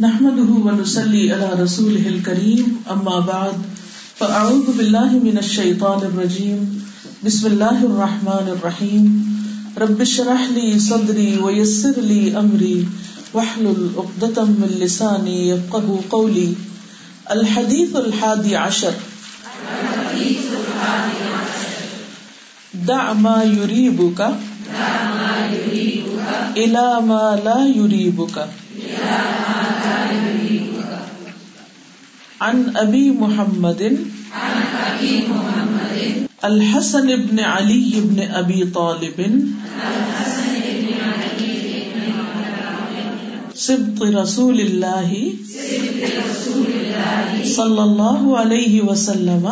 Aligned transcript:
نحمده 0.00 0.50
ونسلي 0.66 1.32
على 1.32 1.62
رسوله 1.62 2.08
الكريم، 2.08 2.82
أما 2.90 3.20
بعد، 3.20 3.52
فأعوذ 4.16 4.76
بالله 4.78 5.10
من 5.10 5.38
الشيطان 5.38 5.98
الرجيم. 5.98 6.82
بسم 7.24 7.46
الله 7.46 7.84
الرحمن 7.84 8.46
الرحيم. 8.58 9.04
رب 9.78 10.00
اشرح 10.00 10.48
لي 10.50 10.78
صدري 10.78 11.38
ويسر 11.38 12.00
لي 12.00 12.38
أمري. 12.38 12.88
واحلل 13.34 13.90
عقدة 13.96 14.44
من 14.44 14.78
لساني 14.80 15.48
يفقه 15.48 16.00
قولي. 16.10 16.54
الحديث 17.30 17.96
الحادي 17.96 18.56
عشر. 18.56 18.94
دع 22.74 23.12
ما 23.12 23.44
يريبك. 23.44 24.38
إلى 26.56 27.00
ما 27.00 27.36
لا 27.44 27.72
يريبك. 27.76 28.38
عن 32.40 32.62
ابی 32.74 33.10
محمد. 33.10 33.82
الحسن 36.42 37.10
ابن 37.10 37.38
علی 37.38 37.98
ابن 37.98 38.34
ابی 38.34 38.62
طالب. 38.72 39.20
سبط 43.56 44.02
رسول 44.02 44.60
اللہ 44.60 45.14
صلی 47.44 47.80
اللہ 47.80 48.34
علیہ 48.36 48.82
وسلم. 48.82 49.48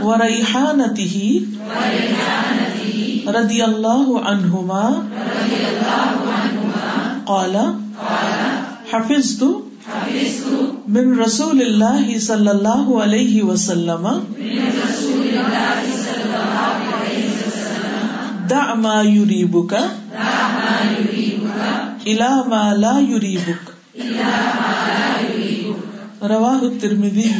وريحانته. 0.00 1.38
رضی 3.34 3.60
اللہ 3.62 4.06
عنہما 4.30 4.84
قال، 7.26 7.56
حفظت 8.92 9.42
من 10.96 11.18
رسول 11.18 11.60
اللہ 11.60 12.06
صلی 12.20 12.48
اللہ 12.48 12.86
علیہ 13.02 13.42
وسلم 13.42 14.06
دع 18.50 18.66
ما 18.80 18.98
يريبك 19.02 19.72
الى 22.06 22.32
ما 22.48 22.64
لا 22.74 22.96
يريبك 23.08 23.64
رواہ 26.30 26.60
الترمذی. 26.62 27.30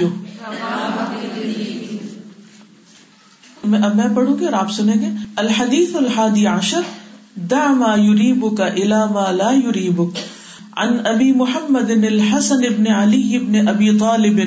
میں 3.73 3.81
اب 3.89 3.95
میں 3.97 4.09
پڑھوں 4.15 4.39
گی 4.39 4.45
اور 4.45 4.57
آپ 4.61 4.71
سنیں 4.73 4.99
گے، 5.01 5.11
الحدیث 5.43 5.95
الحادی 5.97 6.47
عشر، 6.55 6.89
دع 7.51 7.67
ما 7.79 7.93
يريبك 8.01 8.61
الى 8.67 9.01
ما 9.15 9.25
لا 9.39 9.51
يريبك 9.53 10.21
عن 10.83 10.95
ابی 11.07 11.31
محمد 11.37 11.91
الحسن 11.97 12.65
ابن 12.69 12.87
علی 12.95 13.21
ابن 13.37 13.69
ابی 13.69 13.91
طالب، 13.99 14.41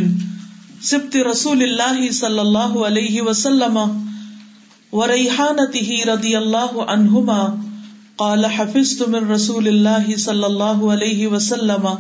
سبت 0.90 1.16
رسول 1.28 1.64
اللہ 1.64 2.00
صلی 2.18 2.40
اللہ 2.40 2.78
علیہ 2.90 3.22
وسلم 3.30 3.78
وريحانته 4.94 5.98
رضی 6.12 6.36
اللہ 6.36 6.80
عنہما، 6.86 7.42
قال 8.22 8.46
حفظت 8.58 9.02
من 9.10 9.32
رسول 9.32 9.68
اللہ 9.68 10.08
صلی 10.28 10.44
اللہ 10.44 10.86
علیہ 10.94 11.28
وسلم، 11.34 11.92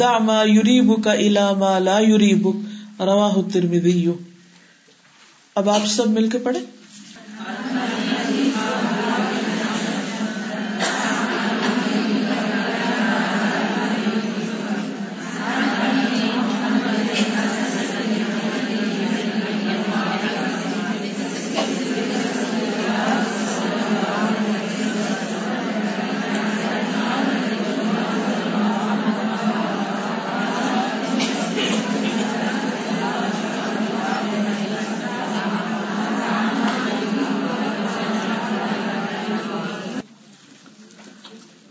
دع 0.00 0.14
ما 0.30 0.40
يريبك 0.44 1.06
الى 1.16 1.46
ما 1.60 1.74
لا 1.90 1.98
يريبك 2.06 3.04
رواہ 3.10 3.36
الترمذی. 3.42 4.02
اب 5.58 5.68
آپ 5.68 5.86
سب 5.86 6.10
مل 6.10 6.28
کے 6.28 6.38
پڑھیں 6.38 6.60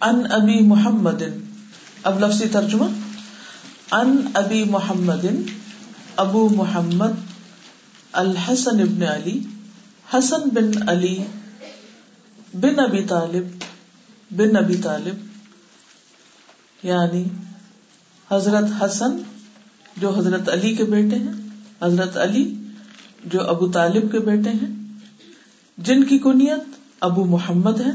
ان 0.08 0.32
ابی 0.32 0.62
محمد، 0.62 1.24
اب 2.04 2.20
لفظی 2.20 2.48
ترجمہ 2.48 2.86
ان 3.92 4.22
ابی 4.34 4.64
محمد، 4.64 5.26
ابو 6.16 6.50
محمد 6.50 7.12
الحسن 8.12 8.80
ابن 8.80 9.04
علی، 9.04 9.40
حسن 10.14 10.50
بن 10.50 10.90
علی 10.90 11.24
بن 12.54 12.80
ابی 12.80 13.04
طالب، 13.04 13.64
بن 14.32 14.56
ابی 14.56 14.78
طالب 14.78 15.16
یعنی 16.84 17.24
حضرت 18.32 18.82
حسن، 18.82 19.18
جو 19.98 20.18
حضرت 20.18 20.50
علی 20.50 20.76
کے 20.76 20.84
بیٹے 20.84 21.16
ہیں، 21.16 21.34
حضرت 21.84 22.18
علی 22.18 22.56
جو 23.26 23.48
ابو 23.48 23.72
طالب 23.72 24.12
کے 24.12 24.20
بیٹے 24.20 24.50
ہیں، 24.50 25.02
جن 25.78 26.04
کی 26.04 26.20
کنیت 26.20 26.60
ابو 27.00 27.26
محمد 27.26 27.82
ہے 27.82 27.92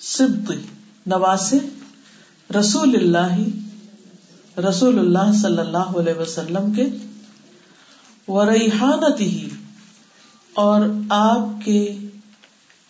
سبط 0.00 0.52
نواس 1.06 1.54
رسول 2.58 2.94
اللہ 2.94 3.36
رسول 4.68 4.98
اللہ 4.98 5.32
صلی 5.32 5.58
اللہ 5.58 5.78
علیہ 5.78 6.20
وسلم 6.20 6.74
کے 6.74 6.88
ورحانت 8.28 9.20
ہی 9.20 9.48
اور 10.54 10.80
آپ 11.08 11.64
کے 11.64 11.98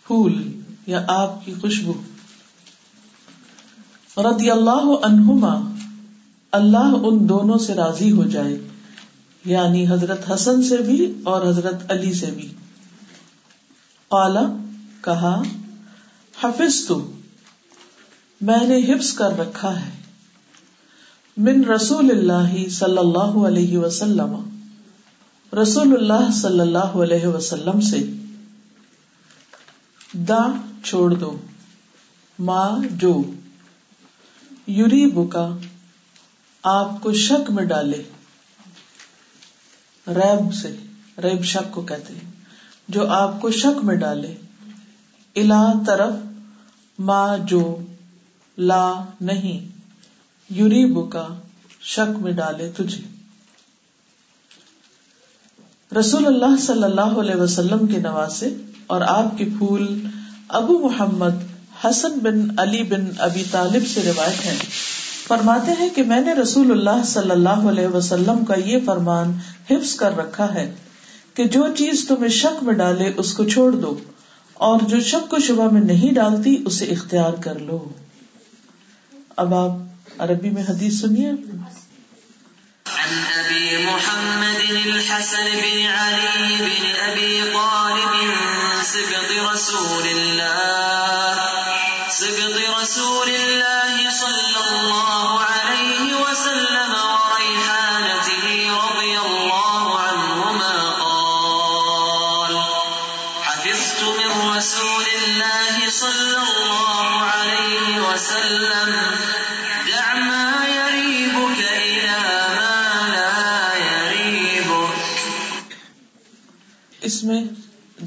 پھول 0.07 0.51
یا 0.87 1.05
آپ 1.07 1.45
کی 1.45 1.53
خوشبو۔ 1.61 1.93
رضی 4.17 4.51
اللہ 4.51 5.05
عنہما، 5.05 5.71
اللہ 6.51 6.93
ان 7.03 7.29
دونوں 7.29 7.57
سے 7.57 7.73
راضی 7.73 8.11
ہو 8.11 8.23
جائے 8.23 8.67
یعنی 9.45 9.87
حضرت 9.87 10.31
حسن 10.31 10.63
سے 10.63 10.77
بھی 10.77 11.13
اور 11.23 11.47
حضرت 11.47 11.91
علی 11.91 12.13
سے 12.13 12.25
بھی۔ 12.25 12.53
قالا، 14.07 14.41
کہا 15.01 15.41
حفظ 16.43 16.87
تو 16.87 17.11
میں 18.41 18.67
نے 18.67 18.93
حفظ 18.93 19.13
کر 19.13 19.37
رکھا 19.37 19.85
ہے۔ 19.85 19.89
من 21.37 21.63
رسول 21.63 22.09
اللہ 22.11 22.69
صلی 22.69 22.97
اللہ 22.97 23.47
علیہ 23.47 23.77
وسلم، 23.77 24.59
رسول 25.61 25.93
اللہ 25.93 26.31
صلی 26.31 26.59
اللہ 26.59 26.77
علیہ 26.77 27.27
وسلم 27.27 27.81
سے۔ 27.81 27.97
دا 30.13 30.39
چھوڑ 30.83 31.13
دو، 31.13 31.37
ماں 32.39 32.87
جو۔ 32.91 33.21
یوری 34.67 35.11
بکا 35.11 35.57
آپ 36.63 37.01
کو 37.01 37.13
شک 37.13 37.51
میں 37.51 37.63
ڈالے۔ 37.63 38.03
ریب 40.07 40.53
سے، 40.53 40.75
ریب 41.17 41.43
شک 41.43 41.73
کو 41.73 41.81
کہتے 41.81 42.13
ہیں، 42.13 42.31
جو 42.87 43.07
آپ 43.07 43.41
کو 43.41 43.51
شک 43.51 43.83
میں 43.83 43.95
ڈالے۔ 43.95 44.35
الا 45.35 45.73
طرف 45.87 46.13
ماں 46.99 47.37
جو 47.37 47.77
لا 48.57 49.03
نہیں 49.21 49.59
یوری 50.49 50.85
بکا 50.85 51.27
شک 51.81 52.19
میں 52.19 52.31
ڈالے 52.31 52.71
تجھے۔ 52.77 53.01
رسول 55.99 56.25
اللہ 56.25 56.61
صلی 56.61 56.83
اللہ 56.83 57.17
علیہ 57.19 57.35
وسلم 57.35 57.87
کے 57.87 57.97
نواسے 57.97 58.53
اور 58.87 59.01
آپ 59.01 59.37
کے 59.37 59.45
پھول 59.57 60.07
ابو 60.47 60.79
محمد 60.79 61.33
حسن 61.83 62.11
بن 62.11 62.59
علی 62.59 62.83
بن 62.83 63.05
ابی 63.17 63.43
طالب 63.51 63.87
سے 63.93 64.01
روایت 64.03 64.45
ہے 64.45 64.57
فرماتے 65.27 65.71
ہیں 65.79 65.89
کہ 65.89 66.03
میں 66.03 66.21
نے 66.21 66.33
رسول 66.33 66.71
اللہ 66.71 67.03
صلی 67.05 67.31
اللہ 67.31 67.67
علیہ 67.69 67.87
وسلم 67.87 68.45
کا 68.45 68.53
یہ 68.65 68.77
فرمان 68.85 69.33
حفظ 69.71 69.95
کر 69.95 70.17
رکھا 70.17 70.53
ہے 70.53 70.73
کہ 71.33 71.43
جو 71.43 71.65
چیز 71.77 72.07
تمہیں 72.07 72.29
شک 72.29 72.63
میں 72.63 72.73
ڈالے 72.73 73.11
اس 73.17 73.33
کو 73.33 73.43
چھوڑ 73.43 73.71
دو۔ 73.71 73.99
اور 74.61 74.79
جو 74.79 75.01
شک 75.01 75.29
کو 75.29 75.39
شبہ 75.39 75.71
میں 75.71 75.81
نہیں 75.81 76.13
ڈالتی، 76.13 76.63
اسے 76.65 76.85
اختیار 76.85 77.33
کر 77.33 77.59
لو۔ 77.59 77.89
اب 79.37 79.53
آپ 79.53 79.71
عربی 80.17 80.49
میں 80.49 80.63
حدیث 80.63 81.01
سنیے۔ 81.01 81.29
عن 82.85 83.19
ابي 83.37 83.83
محمد 83.85 84.71
الحسن 84.71 85.43
بن 85.43 85.85
علي 85.85 86.55
بن 86.59 87.09
ابي 87.09 87.41
طالب 87.53 88.33
سبط 88.85 89.31
رسول 89.53 90.07
الله 90.07 91.35
سبط 92.09 92.81
رسول 92.81 93.35
الله. 93.35 93.80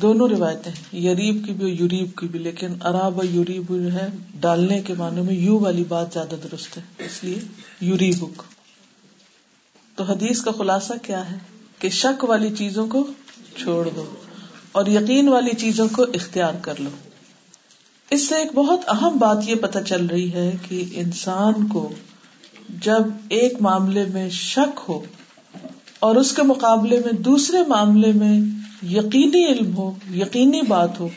دونوں 0.04 0.28
روایتیں 0.28 0.96
یریب 0.96 1.46
کی 1.46 1.52
بھی 1.52 1.64
اور 1.64 1.80
یوریب 1.80 2.16
کی 2.16 2.26
بھی، 2.28 2.38
لیکن 2.38 2.66
اراب 2.84 3.14
اور 3.16 3.24
یوریب 3.24 3.68
جو 3.68 3.92
ہے 3.92 4.08
ڈالنے 4.40 4.82
کے 4.82 4.94
معنی 4.94 5.20
میں 5.20 5.34
یو 5.34 5.58
والی 5.58 5.84
بات 5.88 6.12
زیادہ 6.12 6.34
درست 6.42 6.78
ہے، 6.78 6.82
اس 7.04 7.24
لیے 7.24 7.38
یوریبک 7.80 8.42
تو 9.96 10.04
حدیث 10.04 10.40
کا 10.40 10.50
خلاصہ 10.50 10.92
کیا 11.02 11.30
ہے؟ 11.30 11.38
کہ 11.78 11.88
شک 11.90 12.24
والی 12.24 12.50
چیزوں 12.56 12.86
کو 12.86 13.06
چھوڑ 13.56 13.88
دو 13.96 14.04
اور 14.72 14.86
یقین 14.86 15.28
والی 15.28 15.56
چیزوں 15.58 15.88
کو 15.92 16.02
اختیار 16.02 16.54
کر 16.62 16.74
لو۔ 16.78 16.90
اس 18.10 18.28
سے 18.28 18.34
ایک 18.34 18.52
بہت 18.54 18.80
اہم 18.88 19.16
بات 19.18 19.36
یہ 19.46 19.54
پتہ 19.54 19.78
چل 19.78 20.06
رہی 20.06 20.32
ہے 20.32 20.52
کہ 20.68 20.84
انسان 20.94 21.68
کو 21.68 21.92
جب 22.82 23.02
ایک 23.28 23.52
معاملے 23.60 24.04
میں 24.04 24.30
شک 24.30 24.80
ہو 24.88 25.04
اور 25.98 26.16
اس 26.16 26.32
کے 26.32 26.42
مقابلے 26.42 27.00
میں 27.04 27.12
دوسرے 27.12 27.58
معاملے 27.68 28.12
میں 28.12 28.63
یقینی 28.90 29.46
علم 29.46 29.76
ہو، 29.76 29.94
یقینی 30.14 30.62
بات 30.62 31.00
ہو، 31.00 31.08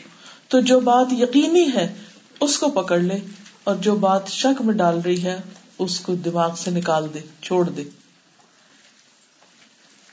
تو 0.48 0.60
جو 0.60 0.80
بات 0.80 1.06
یقینی 1.12 1.68
ہے، 1.74 1.94
اس 2.40 2.58
کو 2.58 2.70
پکڑ 2.70 2.98
لے 2.98 3.18
اور 3.64 3.76
جو 3.76 3.96
بات 3.96 4.28
شک 4.28 4.62
میں 4.62 4.74
ڈال 4.74 5.00
رہی 5.00 5.22
ہے، 5.22 5.40
اس 5.78 6.00
کو 6.00 6.14
دماغ 6.14 6.54
سے 6.54 6.70
نکال 6.70 7.06
دے، 7.14 7.18
چھوڑ 7.42 7.68
دے۔ 7.68 7.84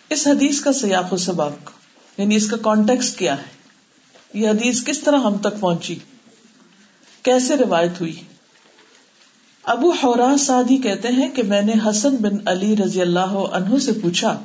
اس 0.10 0.28
حدیث 0.28 0.62
کا 0.62 0.74
سیاق 0.74 1.14
و 1.14 1.18
سباق 1.18 1.72
یعنی 2.18 2.36
اس 2.36 2.48
کا 2.48 2.58
کانٹیکس 2.58 3.16
کیا 3.16 3.38
ہے؟ 3.38 3.56
یہ 4.34 4.50
حدیث 4.50 4.84
کس 4.84 5.00
طرح 5.00 5.18
ہم 5.18 5.38
تک 5.38 5.60
پہنچی؟ 5.60 5.96
کیسے 7.24 7.58
روایت 7.58 8.02
ہوئی؟ 8.02 8.22
ابو 9.64 9.90
حورا 9.90 10.38
سعدی 10.38 10.78
کہتے 10.78 11.08
ہیں 11.08 11.30
کہ 11.30 11.44
میں 11.44 11.62
نے 11.62 11.74
حسن 11.90 12.16
بن 12.16 12.38
علی 12.46 12.76
رضی 12.76 13.02
اللہ 13.02 13.34
عنہ 13.50 13.80
سے 13.80 13.92
پوچھا 13.92 14.44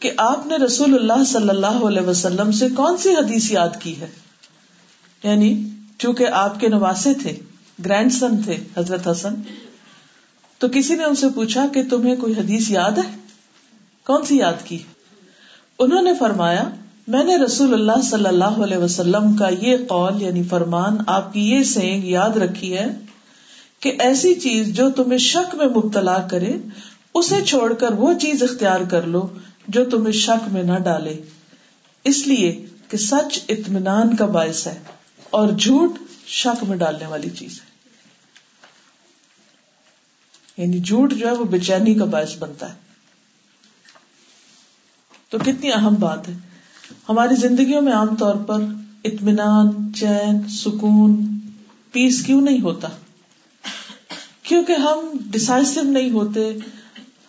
کہ 0.00 0.10
آپ 0.16 0.46
نے 0.46 0.56
رسول 0.56 0.94
اللہ 0.94 1.24
صلی 1.24 1.48
اللہ 1.48 1.84
علیہ 1.86 2.02
وسلم 2.02 2.52
سے 2.52 2.68
کون 2.76 2.96
سی 2.96 3.10
حدیث 3.10 3.50
یاد 3.50 3.80
کی 3.80 4.00
ہے؟ 4.00 4.06
یعنی 5.22 5.64
چونکہ 5.98 6.26
آپ 6.32 6.60
کے 6.60 6.68
نواسے 6.68 7.14
تھے، 7.14 7.36
گرینڈ 7.84 8.12
سن 8.12 8.42
تھے 8.42 8.56
حضرت 8.76 9.08
حسن، 9.08 9.34
تو 10.58 10.68
کسی 10.68 10.94
نے 10.94 11.04
ان 11.04 11.14
سے 11.14 11.26
پوچھا 11.34 11.66
کہ 11.74 11.82
تمہیں 11.90 12.16
کوئی 12.16 12.32
حدیث 12.32 12.70
یاد 12.70 12.98
ہے؟ 12.98 13.08
کون 14.06 14.24
سی 14.24 14.36
یاد 14.36 14.64
کی؟ 14.64 14.78
انہوں 15.78 16.02
نے 16.02 16.14
فرمایا، 16.18 16.68
میں 17.08 17.24
نے 17.24 17.36
رسول 17.36 17.72
اللہ 17.74 18.00
صلی 18.02 18.26
اللہ 18.26 18.58
علیہ 18.62 18.76
وسلم 18.76 19.36
کا 19.36 19.48
یہ 19.60 19.76
قول 19.88 20.22
یعنی 20.22 20.42
فرمان 20.42 20.96
آپ 21.06 21.32
کی 21.32 21.50
یہ 21.50 21.62
سینگ 21.62 22.04
یاد 22.04 22.36
رکھی 22.36 22.76
ہے 22.78 22.86
کہ 23.80 23.92
ایسی 23.98 24.34
چیز 24.34 24.74
جو 24.74 24.90
تمہیں 24.90 25.18
شک 25.18 25.54
میں 25.54 25.66
مبتلا 25.66 26.18
کرے، 26.30 26.56
اسے 27.14 27.44
چھوڑ 27.44 27.72
کر 27.74 27.92
وہ 27.92 28.12
چیز 28.12 28.42
اختیار 28.42 28.80
کر 28.90 29.06
لو 29.06 29.26
جو 29.72 29.90
تمہیں 29.90 30.12
شک 30.12 30.48
میں 30.52 30.62
نہ 30.62 30.78
ڈالے۔ 30.78 31.22
اس 32.04 32.26
لیے 32.26 32.66
کہ 32.88 32.96
سچ 32.96 33.38
اطمینان 33.48 34.16
کا 34.16 34.26
باعث 34.26 34.66
ہے 34.66 34.78
اور 35.30 35.48
جھوٹ 35.48 35.90
شک 36.26 36.64
میں 36.64 36.76
ڈالنے 36.76 37.06
والی 37.06 37.30
چیز 37.30 37.60
ہے۔ 37.60 37.70
یعنی 40.62 40.78
جھوٹ 40.78 41.12
جو 41.12 41.26
ہے 41.26 41.32
وہ 41.32 41.44
بے 41.44 41.58
چینی 41.58 41.94
کا 41.94 42.04
باعث 42.04 42.38
بنتا 42.38 42.68
ہے۔ 42.68 42.78
تو 45.28 45.38
کتنی 45.38 45.72
اہم 45.72 45.94
بات 45.94 46.28
ہے۔ 46.28 46.34
ہماری 47.08 47.34
زندگیوں 47.34 47.82
میں 47.82 47.92
عام 47.92 48.16
طور 48.16 48.34
پر 48.34 48.62
اطمینان، 49.04 49.94
چین، 49.94 50.48
سکون 50.48 51.38
پیس 51.92 52.26
کیوں 52.26 52.40
نہیں 52.40 52.60
ہوتا؟ 52.60 52.88
کیونکہ 54.42 54.72
ہم 54.72 54.98
ڈسائسو 55.14 55.82
نہیں 55.82 56.10
ہوتے، 56.10 56.52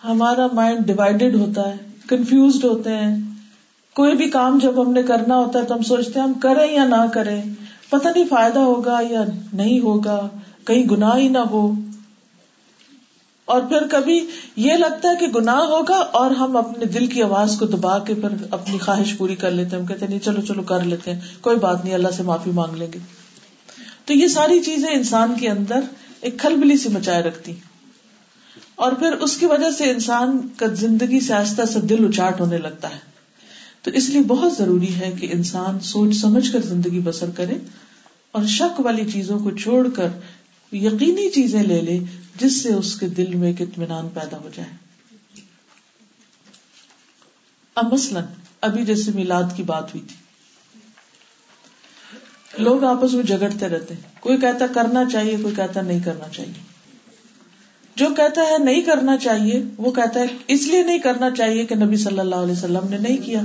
ہمارا 0.03 0.47
مائنڈ 0.53 0.87
ڈیوائڈیڈ 0.87 1.35
ہوتا 1.35 1.75
ہے۔ 1.75 1.90
کنفیوزڈ 2.11 2.65
ہوتے 2.65 2.95
ہیں۔ 2.95 3.17
کوئی 3.95 4.15
بھی 4.15 4.29
کام 4.29 4.59
جب 4.59 4.81
ہم 4.81 4.93
نے 4.93 5.03
کرنا 5.03 5.37
ہوتا 5.37 5.59
ہے 5.59 5.65
تو 5.65 5.75
ہم 5.75 5.81
سوچتے 5.81 6.19
ہیں 6.19 6.27
ہم 6.27 6.33
کریں 6.33 6.73
یا 6.73 6.85
نہ 6.85 7.07
کریں۔ 7.13 7.41
پتہ 7.89 8.07
نہیں 8.07 8.25
فائدہ 8.29 8.59
ہوگا 8.59 8.99
یا 9.09 9.23
نہیں 9.53 9.79
ہوگا، 9.79 10.27
کہیں 10.67 10.83
گناہ 10.83 11.17
ہی 11.17 11.27
نہ 11.27 11.37
ہو۔ 11.37 11.73
اور 13.45 13.61
پھر 13.61 13.87
کبھی 13.91 14.27
یہ 14.55 14.73
لگتا 14.73 15.09
ہے 15.09 15.15
کہ 15.19 15.27
گناہ 15.27 15.59
ہوگا 15.59 15.95
اور 15.95 16.31
ہم 16.31 16.57
اپنے 16.57 16.85
دل 16.85 17.05
کی 17.05 17.23
آواز 17.23 17.55
کو 17.59 17.65
دبا 17.65 17.99
کے 17.99 18.13
پھر 18.13 18.29
اپنی 18.51 18.77
خواہش 18.77 19.17
پوری 19.17 19.35
کر 19.35 19.51
لیتے 19.51 19.69
ہیں۔ 19.69 19.81
ہم 19.81 19.85
کہتے 19.85 20.05
ہیں، 20.05 20.09
نہیں، 20.09 20.25
چلو 20.25 20.41
چلو، 20.41 20.63
کر 20.63 20.83
لیتے 20.83 21.13
ہیں۔ 21.13 21.21
کوئی 21.41 21.57
بات 21.57 21.83
نہیں، 21.83 21.93
اللہ 21.93 22.11
سے 22.17 22.23
معافی 22.23 22.51
مانگ 22.51 22.75
لیں 22.75 22.87
گے۔ 22.93 22.99
تو 24.05 24.13
یہ 24.13 24.27
ساری 24.27 24.59
چیزیں 24.59 24.89
انسان 24.93 25.33
کے 25.39 25.49
اندر 25.49 25.79
ایک 26.21 26.39
کھلبلی 26.39 26.77
سی 26.77 26.89
مچائے 26.89 27.23
رکھتی 27.23 27.53
اور 28.81 28.91
پھر 28.91 29.11
اس 29.11 29.37
کی 29.37 29.45
وجہ 29.45 29.71
سے 29.77 29.91
انسان 29.91 30.47
کا 30.57 30.65
زندگی 30.65 31.19
سے 31.19 31.33
آہستہ 31.33 31.65
سے 31.65 31.79
دل 31.79 32.05
اچاٹ 32.09 32.41
ہونے 32.41 32.57
لگتا 32.57 32.89
ہے۔ 32.89 32.99
تو 33.81 33.91
اس 33.91 34.09
لیے 34.09 34.21
بہت 34.21 34.57
ضروری 34.57 34.95
ہے 34.95 35.11
کہ 35.19 35.29
انسان 35.33 35.79
سوچ 35.79 36.15
سمجھ 36.15 36.51
کر 36.51 36.59
زندگی 36.59 36.99
بسر 36.99 37.29
کرے 37.29 37.53
اور 38.31 38.45
شک 38.45 38.79
والی 38.79 39.11
چیزوں 39.11 39.39
کو 39.39 39.51
چھوڑ 39.51 39.89
کر 39.89 40.07
یقینی 40.71 41.29
چیزیں 41.29 41.63
لے 41.63 41.81
لے 41.81 41.99
جس 42.35 42.63
سے 42.63 42.73
اس 42.73 42.99
کے 42.99 43.07
دل 43.09 43.35
میں 43.35 43.47
ایک 43.47 43.61
اطمینان 43.61 44.09
پیدا 44.09 44.37
ہو 44.37 44.49
جائے۔ 44.55 44.69
اب 47.75 47.93
مثلاً، 47.93 48.23
ابھی 48.61 48.85
جیسے 48.85 49.11
میلاد 49.15 49.43
کی 49.55 49.63
بات 49.63 49.95
ہوئی 49.95 50.07
تھی۔ 50.07 50.15
لوگ 52.63 52.83
آپس 52.83 53.13
میں 53.13 53.23
جگڑتے 53.23 53.67
رہتے۔ 53.67 53.93
ہیں 53.93 54.01
کوئی 54.19 54.37
کہتا 54.37 54.65
کرنا 54.67 55.09
چاہیے، 55.11 55.37
کوئی 55.41 55.55
کہتا 55.55 55.81
نہیں 55.81 55.99
کرنا 55.99 56.29
چاہیے۔ 56.29 56.70
جو 58.01 58.13
کہتا 58.17 58.41
ہے 58.41 58.63
نہیں 58.63 58.81
کرنا 58.81 59.17
چاہیے، 59.17 59.63
وہ 59.77 59.91
کہتا 59.91 60.19
ہے 60.19 60.25
اس 60.47 60.67
لیے 60.67 60.83
نہیں 60.83 60.99
کرنا 60.99 61.29
چاہیے 61.31 61.65
کہ 61.65 61.75
نبی 61.75 61.97
صلی 61.97 62.19
اللہ 62.19 62.35
علیہ 62.35 62.51
وسلم 62.51 62.89
نے 62.89 62.97
نہیں 62.97 63.17
کیا۔ 63.17 63.41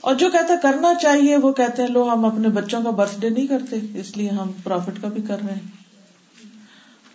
اور 0.00 0.14
جو 0.14 0.30
کہتا 0.30 0.54
کرنا 0.62 0.94
چاہیے، 0.94 1.36
وہ 1.36 1.52
کہتے 1.52 1.82
ہیں 1.82 1.88
لو 1.88 2.12
ہم 2.12 2.24
اپنے 2.24 2.48
بچوں 2.48 2.82
کا 2.82 2.90
برتھ 2.90 3.20
ڈے 3.20 3.28
نہیں 3.28 3.46
کرتے، 3.46 3.76
اس 3.94 4.16
لیے 4.16 4.28
ہم 4.28 4.50
پروفٹ 4.64 5.02
کا 5.02 5.08
بھی 5.08 5.22
کر 5.22 5.36
رہے 5.46 5.54
ہیں۔ 5.54 5.70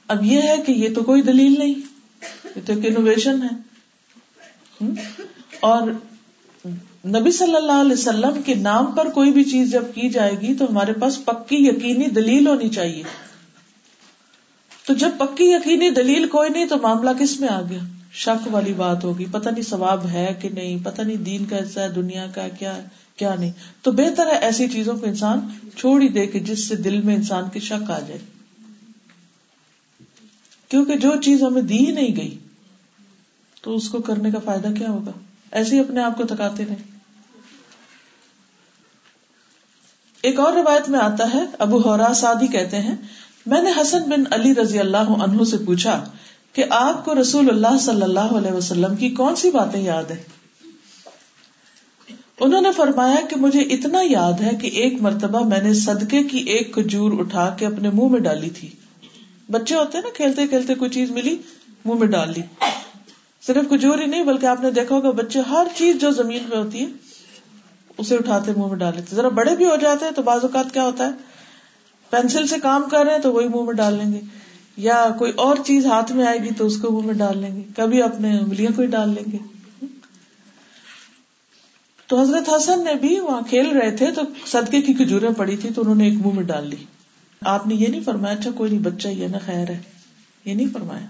اب 0.08 0.26
یہ 0.26 0.42
ہے 0.42 0.56
کہ 0.66 0.72
یہ 0.72 0.94
تو 0.96 1.04
کوئی 1.04 1.22
دلیل 1.22 1.56
نہیں، 1.60 1.74
یہ 2.56 2.62
تو 2.66 2.74
ایک 2.74 2.86
انوویشن 2.86 3.44
ہے۔ 3.44 3.56
اور 5.60 5.82
نبی 7.08 7.32
صلی 7.32 7.56
اللہ 7.56 7.82
علیہ 7.82 7.94
وسلم 7.94 8.42
کے 8.46 8.56
نام 8.56 8.86
پر 8.86 9.10
کوئی 9.10 9.32
بھی 9.32 9.44
چیز 9.44 9.72
جب 9.72 9.84
کی 9.96 10.10
جائے 10.10 10.32
گی 10.32 10.56
تو 10.56 10.66
ہمارے 10.70 10.94
پاس 10.94 11.26
پکی 11.26 11.56
یقینی 11.56 12.06
دلیل 12.06 12.48
ہونی 12.48 12.70
چاہیے۔ 12.70 13.04
تو 14.90 14.96
جب 14.96 15.10
پکی 15.18 15.52
یقینی 15.52 15.90
دلیل 15.90 16.28
کوئی 16.28 16.50
نہیں 16.50 16.66
تو 16.66 16.78
معاملہ 16.78 17.10
کس 17.20 17.40
میں 17.40 17.50
آ 17.50 17.62
گیا؟ 17.70 17.80
شک 18.14 18.48
والی 18.52 18.74
بات 18.74 19.04
ہوگی۔ 19.04 19.26
پتہ 19.32 19.50
نہیں 19.50 19.64
ثواب 19.64 20.08
ہے 20.08 20.34
کہ 20.42 20.50
نہیں، 20.50 20.86
پتہ 20.86 21.02
نہیں 21.02 21.18
دین 21.18 21.46
کا 21.46 21.56
ایسا 21.56 21.82
ہے، 21.82 21.90
دنیا 21.90 22.28
کا 22.36 22.48
کیا 22.48 22.80
کیا 23.16 23.36
نہیں۔ 23.36 23.52
تو 23.82 23.92
بہتر 23.92 24.28
ہے 24.28 24.38
ایسی 24.38 24.68
چیزوں 24.68 24.98
کو 24.98 25.06
انسان 25.06 25.40
چھوڑ 25.76 26.02
ہی 26.02 26.08
دے 26.08 26.28
کہ 26.28 26.40
جس 26.40 26.68
سے 26.68 26.76
دل 26.76 27.02
میں 27.02 27.16
انسان 27.16 27.44
کی 27.54 27.60
شک 27.60 27.92
آ 27.92 28.00
جائے۔ 28.00 28.18
کیونکہ 30.70 30.96
جو 30.96 31.12
چیز 31.24 31.44
ہمیں 31.44 31.62
دی 31.62 31.88
ہی 31.88 31.92
نہیں 31.92 32.16
گئی، 32.16 32.38
تو 33.62 33.76
اس 33.76 33.90
کو 33.90 34.02
کرنے 34.02 34.32
کا 34.32 34.40
فائدہ 34.46 34.68
کیا 34.78 34.90
ہوگا؟ 34.90 35.12
ایسے 35.52 35.76
ہی 35.76 35.80
اپنے 35.80 36.02
آپ 36.02 36.18
کو 36.18 36.24
تھکاتے 36.24 36.66
رہے۔ 36.66 36.76
ایک 40.22 40.40
اور 40.40 40.54
روایت 40.54 40.90
میں 40.90 41.00
آتا 41.00 41.34
ہے، 41.34 41.42
ابو 41.60 41.78
ہورا 41.78 42.14
سعدی 42.14 42.48
کہتے 42.48 42.80
ہیں 42.80 42.96
میں 43.50 43.62
نے 43.62 43.72
حسن 43.82 44.10
بن 44.10 44.24
علی 44.32 44.56
رضی 44.56 44.80
اللہ 44.80 45.14
عنہ 45.20 45.44
سے 45.44 45.58
پوچھا 45.66 46.04
کہ 46.54 46.64
آپ 46.70 47.06
کو 47.06 47.22
رسول 47.22 47.50
اللہ 47.50 47.78
صلی 47.78 48.02
اللہ 48.02 48.36
علیہ 48.38 48.52
وسلم 48.52 48.96
کی 48.96 49.10
کون 49.10 49.36
سی 49.36 49.52
باتیں 49.52 49.82
یاد 49.82 50.12
ہے 50.12 50.24
انہوں 52.40 52.62
نے 52.62 52.70
فرمایا 52.76 53.16
کہ 53.30 53.36
مجھے 53.36 53.60
اتنا 53.60 54.00
یاد 54.04 54.42
ہے 54.42 54.52
کہ 54.62 54.68
ایک 54.68 55.02
مرتبہ 55.02 55.44
میں 55.48 55.62
نے 55.62 55.74
صدقے 55.74 56.24
کی 56.24 56.38
ایک 56.38 56.74
کھجور 56.74 57.20
اٹھا 57.20 57.50
کے 57.60 57.66
اپنے 57.66 57.90
منہ 57.90 58.08
میں 58.08 58.20
ڈالی 58.20 58.50
تھی۔ 58.50 58.70
بچے 59.52 59.76
ہوتے 59.76 59.98
ہیں 59.98 60.04
نا، 60.06 60.12
کھیلتے 60.16 60.48
کھیلتے 60.48 60.76
کوئی 60.76 60.92
چیز 60.92 61.12
ملی، 61.12 61.36
منہ 61.86 62.00
میں 62.00 62.08
ڈال 62.08 62.32
لی۔ 62.36 62.42
صرف 63.48 63.68
کھجور 63.70 64.00
ہی 64.00 64.06
نہیں، 64.06 64.24
بلکہ 64.24 64.46
آپ 64.46 64.62
نے 64.62 64.72
دیکھا 64.72 64.96
ہوگا 64.96 65.12
بچے 65.12 65.40
ہر 65.40 65.68
چیز 65.76 65.96
جو 66.02 66.12
زمین 66.12 66.44
پہ 66.50 66.56
ہوتی 66.56 66.80
ہے، 66.80 66.86
اسے 67.98 68.16
اٹھاتے 68.16 68.52
منہ 68.58 68.68
میں 68.68 68.78
ڈال 68.78 68.96
لیتے۔ 68.96 69.16
ذرا 69.16 69.30
بڑے 69.30 69.56
بھی 69.56 69.66
ہو 69.66 69.76
جاتے 69.76 70.06
ہیں 70.06 70.12
تو 70.12 70.22
بعض 70.22 70.40
اوقات 70.42 70.74
کیا 70.74 70.84
ہوتا 70.84 71.08
ہے 71.08 71.29
پینسل 72.10 72.48
سے 72.48 72.56
کام 72.64 72.84
کر 72.92 73.06
رہے 73.06 73.14
ہیں 73.14 73.22
تو 73.22 73.34
وہی 73.34 73.48
منہ 73.48 73.64
میں 73.64 73.74
ڈال 73.74 73.94
لیں 73.94 74.14
گے۔ 74.14 74.22
یا 74.78 75.08
کوئی 75.20 75.32
اور 75.32 75.56
چیز 75.66 75.86
ہاتھ 75.86 76.12
میں 76.12 76.26
آئے 76.28 76.40
گی 76.40 76.50
تو 76.58 76.66
اس 76.66 76.78
کو 76.78 76.92
منہ 76.92 77.06
میں 77.06 77.14
ڈال 77.14 77.38
لیں 77.38 77.56
گے۔ 77.56 77.62
کبھی 77.76 78.02
اپنے 78.02 78.40
انگلیاں 78.40 78.72
کو 78.76 78.82
ہی 78.82 78.88
ڈال 78.88 79.10
لیں 79.10 79.32
گے۔ 79.32 79.38
تو 82.08 82.22
حضرت 82.22 82.50
حسن 82.58 82.84
نے 82.84 82.96
بھی 82.96 83.20
وہاں 83.20 83.42
کھیل 83.50 83.70
رہے 83.70 83.98
تھے 83.98 84.12
تو 84.12 84.22
صدقے 84.46 84.82
کی 84.82 84.94
کھجوریں 84.94 85.30
پڑی 85.38 85.58
تھی 85.58 85.70
تو 85.76 85.82
انہوں 85.82 85.96
نے 85.96 86.04
ایک 86.04 86.14
منہ 86.14 86.34
میں 86.34 86.44
ڈال 86.44 86.68
لی۔ 86.68 86.76
آپ 87.42 87.68
نے 87.68 87.76
یہ 87.76 87.88
نہیں 87.88 88.02
فرمایا 88.06 88.36
اچھا 88.40 88.52
کوئی 88.52 88.72
نہیں، 88.72 88.82
بچہ 88.82 89.08
ہی 89.08 89.24
ہے 89.24 89.28
نا، 89.28 89.38
خیر 89.46 89.70
ہے۔ 89.70 89.82
یہ 90.46 90.54
نہیں 90.54 90.68
فرمایا۔ 90.74 91.06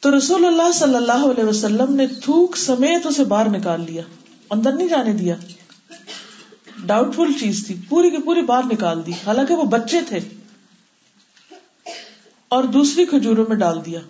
تو 0.00 0.18
رسول 0.18 0.44
اللہ 0.44 0.72
صلی 0.72 0.96
اللہ 0.96 1.12
علیہ 1.12 1.44
وسلم 1.44 1.94
نے 1.94 2.06
تھوک 2.06 2.56
سمیت 2.56 3.06
اسے 3.06 3.24
باہر 3.24 3.48
نکال 3.48 3.80
لیا۔ 3.80 4.02
اندر 4.50 4.72
نہیں 4.72 4.88
جانے 4.88 5.12
دیا۔ 5.12 5.34
ڈاؤٹ 6.86 7.14
فل 7.14 7.32
چیز 7.40 7.66
تھی، 7.66 7.74
پوری 7.88 8.10
کی 8.10 8.16
پوری 8.16 8.42
باہر 8.42 8.62
نکال 8.72 9.06
دی۔ 9.06 9.12
حالانکہ 9.26 9.54
وہ 9.54 9.64
بچے 9.64 10.00
تھے۔ 10.08 10.18
اور 12.48 12.64
دوسری 12.64 13.06
کھجوروں 13.06 13.44
میں 13.48 13.56
ڈال 13.56 13.84
دیا 13.86 14.00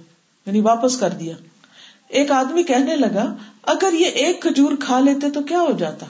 یعنی 0.47 0.61
واپس 0.61 0.97
کر 0.97 1.11
دیا۔ 1.11 1.35
ایک 2.09 2.31
آدمی 2.31 2.63
کہنے 2.63 2.97
لگا، 2.97 3.37
اگر 3.63 3.93
یہ 3.93 4.05
ایک 4.05 4.43
کھجور 4.43 4.73
کھا 4.81 5.01
لیتے 5.01 5.31
تو 5.31 5.43
کیا 5.43 5.61
ہو 5.61 5.73
جاتا؟ 5.79 6.07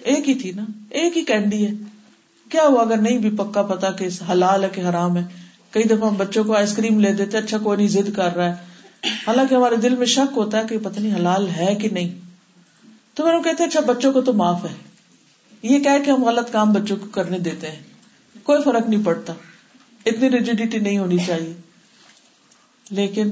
ایک 0.00 0.28
ہی 0.28 0.34
تھی 0.34 0.52
نا، 0.52 0.64
ایک 0.90 1.16
ہی 1.16 1.24
کینڈی 1.24 1.66
ہے۔ 1.66 1.72
کیا 2.48 2.62
ہوا؟ 2.62 2.82
اگر 2.82 2.96
نہیں 2.96 3.18
بھی 3.18 3.30
پکا 3.30 3.62
پتا 3.62 3.90
کہ 3.90 4.08
حلال 4.32 4.64
ہے 4.64 4.68
کہ 4.68 4.80
حرام 4.80 5.16
ہے۔ 5.16 5.22
کئی 5.70 5.82
دفعہ 5.82 6.08
ہم 6.08 6.14
بچوں 6.14 6.44
کو 6.44 6.56
آئس 6.56 6.76
کریم 6.76 7.00
لے 7.00 7.12
دیتے 7.12 7.38
اچھا 7.38 7.58
کوئی 7.58 7.76
نہیں، 7.76 7.88
ضد 7.88 8.16
کر 8.16 8.36
رہا 8.36 8.46
ہے۔ 8.46 8.54
حالانکہ 9.26 9.54
ہمارے 9.54 9.76
دل 9.76 9.94
میں 9.94 10.06
شک 10.06 10.36
ہوتا 10.36 10.58
ہے 10.58 10.62
کہ 10.68 10.78
پتہ 10.78 11.00
نہیں 11.00 11.14
حلال 11.14 11.48
ہے 11.48 11.74
کہ 11.74 11.88
نہیں۔ 11.88 12.10
تو 13.14 13.26
میں 13.26 13.42
کہتے 13.42 13.64
اچھا 13.64 13.80
بچوں 13.80 14.12
کو 14.12 14.20
تو 14.20 14.32
معاف 14.32 14.64
ہے۔ 14.64 14.91
یہ 15.62 15.78
کہ 15.78 16.10
ہم 16.10 16.24
غلط 16.24 16.52
کام 16.52 16.72
بچوں 16.72 16.96
کو 16.96 17.06
کرنے 17.06 17.38
دیتے 17.38 17.70
ہیں۔ 17.70 17.80
کوئی 18.42 18.62
فرق 18.64 18.88
نہیں 18.88 19.04
پڑتا۔ 19.04 19.32
اتنی 20.06 20.30
ریجیڈیٹی 20.30 20.78
نہیں 20.78 20.98
ہونی 20.98 21.16
چاہیے۔ 21.26 21.52
لیکن 22.90 23.30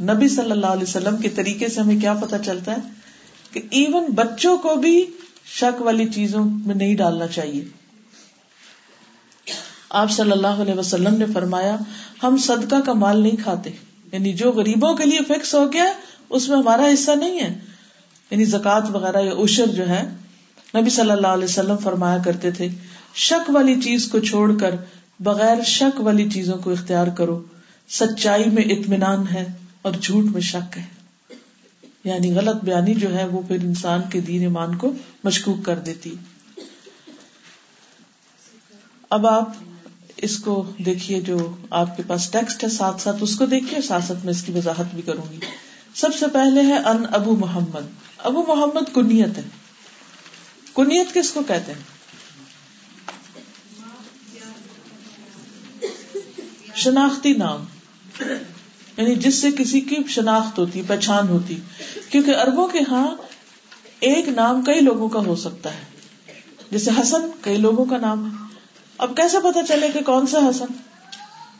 نبی 0.00 0.28
صلی 0.28 0.50
اللہ 0.50 0.66
علیہ 0.66 0.82
وسلم 0.82 1.16
کے 1.16 1.28
طریقے 1.28 1.68
سے 1.68 1.80
ہمیں 1.80 2.00
کیا 2.00 2.14
پتا 2.14 2.38
چلتا 2.38 2.72
ہے 2.72 2.76
کہ 3.52 3.60
ایون 3.70 4.06
بچوں 4.14 4.58
کو 4.58 4.74
بھی 4.74 5.06
شک 5.46 5.82
والی 5.82 6.08
چیزوں 6.08 6.44
میں 6.44 6.74
نہیں 6.74 6.96
ڈالنا 6.96 7.26
چاہیے۔ 7.26 7.64
آپ 9.90 10.10
صلی 10.10 10.32
اللہ 10.32 10.46
علیہ 10.46 10.74
وسلم 10.74 11.14
نے 11.14 11.26
فرمایا، 11.34 11.76
ہم 12.22 12.36
صدقہ 12.36 12.76
کا 12.86 12.92
مال 12.92 13.22
نہیں 13.22 13.36
کھاتے۔ 13.42 13.70
یعنی 14.12 14.32
جو 14.32 14.52
غریبوں 14.52 14.94
کے 14.94 15.04
لیے 15.04 15.18
فکس 15.28 15.54
ہو 15.54 15.72
گیا، 15.72 15.92
اس 16.30 16.48
میں 16.48 16.58
ہمارا 16.58 16.86
حصہ 16.94 17.10
نہیں 17.10 17.40
ہے۔ 17.40 17.60
یعنی 18.30 18.44
زکوٰۃ 18.44 18.90
وغیرہ 18.90 19.20
یا 19.20 19.32
اشر 19.32 19.66
جو 19.66 19.88
ہے 19.88 20.08
نبی 20.74 20.90
صلی 20.90 21.10
اللہ 21.10 21.26
علیہ 21.26 21.44
وسلم 21.44 21.76
فرمایا 21.76 22.18
کرتے 22.24 22.50
تھے، 22.50 22.68
شک 23.14 23.50
والی 23.50 23.80
چیز 23.80 24.08
کو 24.08 24.18
چھوڑ 24.18 24.58
کر 24.58 24.74
بغیر 25.20 25.62
شک 25.62 26.00
والی 26.00 26.30
چیزوں 26.30 26.58
کو 26.58 26.70
اختیار 26.70 27.06
کرو۔ 27.06 27.42
سچائی 27.88 28.44
میں 28.44 28.62
اطمینان 28.62 29.28
ہے 29.28 29.46
اور 29.82 29.92
جھوٹ 30.00 30.24
میں 30.24 30.40
شک 30.40 30.78
ہے۔ 30.78 30.84
یعنی 32.04 32.34
غلط 32.34 32.64
بیانی 32.64 32.94
جو 32.94 33.18
ہے 33.18 33.24
وہ 33.24 33.42
پھر 33.48 33.56
انسان 33.64 34.00
کے 34.12 34.20
دین 34.20 34.40
ایمان 34.40 34.76
کو 34.76 34.92
مشکوک 35.24 35.64
کر 35.64 35.78
دیتی۔ 35.78 36.14
اب 39.10 39.26
آپ 39.26 39.48
اس 40.16 40.38
کو 40.38 40.70
دیکھیے 40.78 41.20
جو 41.20 41.54
آپ 41.70 41.96
کے 41.96 42.02
پاس 42.06 42.30
ٹیکسٹ 42.30 42.64
ہے، 42.64 42.68
ساتھ 42.68 43.00
ساتھ 43.00 43.16
اس 43.20 43.38
کو 43.38 43.46
دیکھیے، 43.46 43.80
ساتھ 43.80 44.04
ساتھ 44.04 44.24
میں 44.24 44.32
اس 44.32 44.42
کی 44.42 44.52
وضاحت 44.52 44.94
بھی 44.94 45.02
کروں 45.02 45.32
گی۔ 45.32 45.38
سب 45.94 46.14
سے 46.18 46.26
پہلے 46.32 46.60
ہے 46.60 46.78
ان 46.78 47.04
ابو 47.12 47.36
محمد۔ 47.36 47.86
ابو 48.18 48.44
محمد 48.48 48.94
کنیت 48.94 49.38
ہے۔ 49.38 49.57
کنیت 50.78 51.14
کس 51.14 51.32
کو 51.32 51.42
کہتے 51.42 51.72
ہیں؟ 51.72 51.98
شناختی 56.76 57.32
نام۔ 57.32 57.64
یعنی 58.96 59.14
جس 59.14 59.34
سے 59.34 59.48
کسی 59.58 59.80
کی 59.80 59.96
شناخت 60.08 60.58
ہوتی، 60.58 60.82
پہچان 60.88 61.28
ہوتی۔ 61.28 61.56
کیونکہ 62.10 62.36
اربوں 62.36 62.68
کے 62.68 62.78
ہاں 62.90 63.16
ایک 64.00 64.28
نام 64.28 64.62
کئی 64.62 64.80
لوگوں 64.80 65.08
کا 65.08 65.18
ہو 65.18 65.36
سکتا 65.36 65.74
ہے۔ 65.74 65.80
جیسے 66.70 66.90
حسن 67.00 67.30
کئی 67.40 67.56
لوگوں 67.56 67.84
کا 67.84 67.98
نام 67.98 68.30
ہے۔ 68.30 68.54
اب 68.98 69.16
کیسے 69.16 69.36
پتا 69.38 69.66
چلے 69.66 69.88
کہ 69.94 70.00
کون 70.00 70.26
سا 70.26 70.38
حسن؟ 70.50 70.66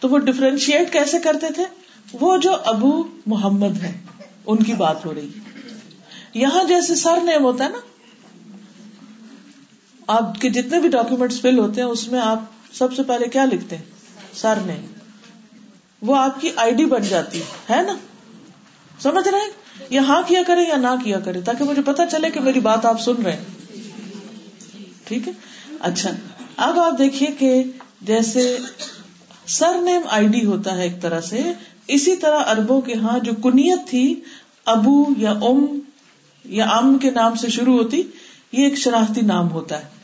تو 0.00 0.08
وہ 0.08 0.18
ڈفرینشیٹ 0.18 0.92
کیسے 0.92 1.18
کرتے 1.18 1.52
تھے؟ 1.52 1.64
وہ 2.12 2.36
جو 2.36 2.52
ابو 2.64 3.04
محمد 3.26 3.82
ہے 3.82 4.00
ان 4.46 4.62
کی 4.62 4.72
بات 4.72 5.06
ہو 5.06 5.14
رہی۔ 5.14 5.28
ہے 5.28 5.50
یہاں 6.34 6.64
جیسے 6.64 6.94
سر 6.94 7.16
نیم 7.22 7.44
ہوتا 7.44 7.64
ہے 7.64 7.68
نا 7.68 7.78
آپ 10.08 10.40
کے 10.40 10.48
جتنے 10.48 10.80
بھی 10.80 10.88
ڈاکومینٹ 10.88 11.32
فل 11.32 11.58
ہوتے 11.58 11.80
ہیں، 11.80 11.88
اس 11.88 12.08
میں 12.08 12.20
آپ 12.20 12.38
سب 12.72 12.94
سے 12.94 13.02
پہلے 13.02 13.28
کیا 13.28 13.44
لکھتے 13.44 13.76
ہیں؟ 13.76 13.82
سر 14.34 14.58
نیم 14.66 14.86
وہ 16.02 16.16
آپ 16.16 16.40
کی 16.40 16.50
آئی 16.56 16.74
ڈی 16.74 16.84
بن 16.84 17.02
جاتی، 17.02 17.40
ہے 17.70 17.82
نا؟ 17.82 17.96
سمجھ 19.02 19.28
رہے 19.28 19.84
یا 19.90 20.02
ہاں 20.02 20.22
کیا 20.26 20.40
کرے 20.46 20.62
یا 20.62 20.76
نہ 20.76 20.94
کیا 21.04 21.20
کرے 21.20 21.40
تاکہ 21.40 21.64
مجھے 21.64 21.82
پتا 21.82 22.06
چلے 22.06 22.30
کہ 22.30 22.40
میری 22.40 22.60
بات 22.60 22.86
آپ 22.86 23.00
سن 23.00 23.22
رہے 23.22 23.32
ہیں۔ 23.32 23.44
ٹھیک 25.04 25.28
ہے؟ 25.28 25.32
اچھا 25.80 26.10
اب 26.56 26.80
آپ 26.80 26.98
دیکھیے 26.98 27.28
کہ 27.38 27.62
جیسے 28.02 28.56
سر 29.46 29.80
نیم 29.82 30.00
آئی 30.08 30.26
ڈی 30.26 30.44
ہوتا 30.46 30.76
ہے 30.76 30.82
ایک 30.82 31.02
طرح 31.02 31.20
سے، 31.20 31.52
اسی 31.88 32.16
طرح 32.16 32.38
اربوں 32.46 32.80
کے 32.80 32.94
ہاں 32.94 33.18
جو 33.18 33.32
کنیت 33.42 33.86
تھی، 33.86 34.20
ابو 34.64 35.04
یا 35.16 35.30
ام 35.30 35.64
یا 36.44 36.66
ام 36.68 36.98
کے 36.98 37.10
نام 37.10 37.34
سے 37.34 37.48
شروع 37.48 37.76
ہوتی، 37.78 38.02
یہ 38.52 38.64
ایک 38.64 38.78
شناختی 38.78 39.20
نام 39.20 39.50
ہوتا 39.50 39.78
ہے۔ 39.78 39.97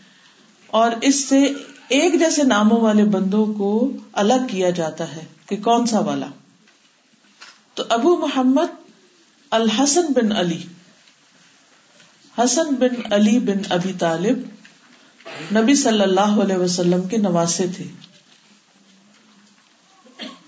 اور 0.75 0.93
اس 1.03 1.25
سے 1.29 1.43
ایک 1.89 2.19
جیسے 2.19 2.43
ناموں 2.43 2.81
والے 2.81 3.05
بندوں 3.05 3.47
کو 3.55 3.93
الگ 4.13 4.47
کیا 4.51 4.71
جاتا 4.71 5.17
ہے 5.17 5.25
کہ 5.47 5.57
کون 5.57 5.87
سا 5.87 5.99
والا؟ 5.99 6.27
تو 7.75 7.83
ابو 7.89 8.17
محمد 8.17 8.91
الحسن 9.51 10.13
بن 10.13 10.33
علی، 10.33 10.63
حسن 12.39 12.75
بن 12.75 13.13
علی 13.13 13.39
بن 13.39 13.59
ابی 13.71 13.93
طالب 13.99 14.39
نبی 15.57 15.75
صلی 15.75 16.03
اللہ 16.03 16.41
علیہ 16.43 16.57
وسلم 16.57 17.09
کے 17.09 17.17
نواسے 17.17 17.67
تھے۔ 17.77 17.85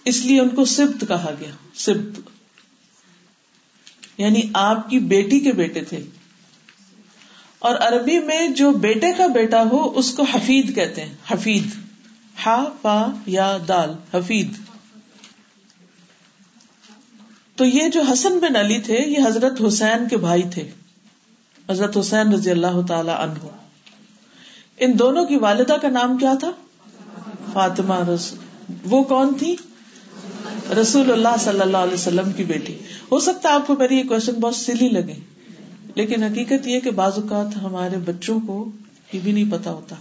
اس 0.05 0.25
لیے 0.25 0.41
ان 0.41 0.49
کو 0.49 0.65
سبت 0.65 1.05
کہا 1.09 1.31
گیا 1.41 1.51
سبت 1.75 2.21
یعنی 4.19 4.43
آپ 4.55 4.91
کی 4.91 4.99
بیٹی 4.99 5.41
کے 5.41 5.53
بیٹے 5.53 5.81
تھے۔ 5.81 6.05
اور 7.67 7.77
عربی 7.77 8.19
میں 8.19 8.49
جو 8.49 8.73
بیٹے 8.73 9.13
کا 9.13 9.27
بیٹا 9.27 9.63
ہو 9.63 9.93
اس 9.99 10.13
کو 10.13 10.23
حفید 10.23 10.75
کہتے 10.75 11.05
ہیں، 11.05 11.15
حفید۔ 11.31 11.65
ہا 12.47 12.65
پا 12.83 13.07
یا، 13.27 13.59
دال، 13.69 13.93
حفید۔ 14.15 14.51
تو 17.57 17.65
یہ 17.65 17.89
جو 17.89 18.03
حسن 18.03 18.39
بن 18.39 18.57
علی 18.57 18.79
تھے، 18.79 18.99
یہ 19.07 19.19
حضرت 19.27 19.63
حسین 19.69 20.09
کے 20.09 20.17
بھائی 20.17 20.43
تھے۔ 20.43 20.71
حضرت 21.71 21.97
حسین 21.97 22.33
رضی 22.33 22.51
اللہ 22.51 22.87
تعالی 22.89 23.11
عنہ۔ 23.19 23.47
ان 24.79 24.99
دونوں 24.99 25.25
کی 25.25 25.37
والدہ 25.37 25.77
کا 25.83 25.89
نام 25.89 26.19
کیا 26.19 26.35
تھا؟ 26.41 26.51
فاطمہ 27.53 28.09
رسول 28.09 28.39
وہ 28.91 29.03
کون 29.03 29.35
تھی؟ 29.39 29.57
رسول 30.83 31.13
اللہ 31.13 31.37
صلی 31.41 31.61
اللہ 31.61 31.77
علیہ 31.77 31.95
وسلم 31.95 32.33
کی 32.33 32.45
بیٹی۔ 32.45 32.75
ہو 33.13 33.21
سکتا 33.21 33.49
ہے 33.49 33.55
آپ 33.55 33.67
کو 33.67 33.75
میری 33.77 33.99
یہ 33.99 34.05
کوشچن 34.05 34.33
بہت 34.33 34.57
سلی 34.57 34.89
لگے۔ 34.89 35.36
لیکن 35.97 36.23
حقیقت 36.23 36.67
یہ 36.67 36.81
کہ 36.81 36.91
بعض 36.91 37.13
اوقات 37.17 37.57
ہمارے 37.63 37.97
بچوں 37.97 38.41
کو 38.47 38.71
یہ 39.13 39.21
بھی 39.25 39.33
نہیں 39.33 39.51
پتا 39.51 39.73
ہوتا۔ 39.73 39.97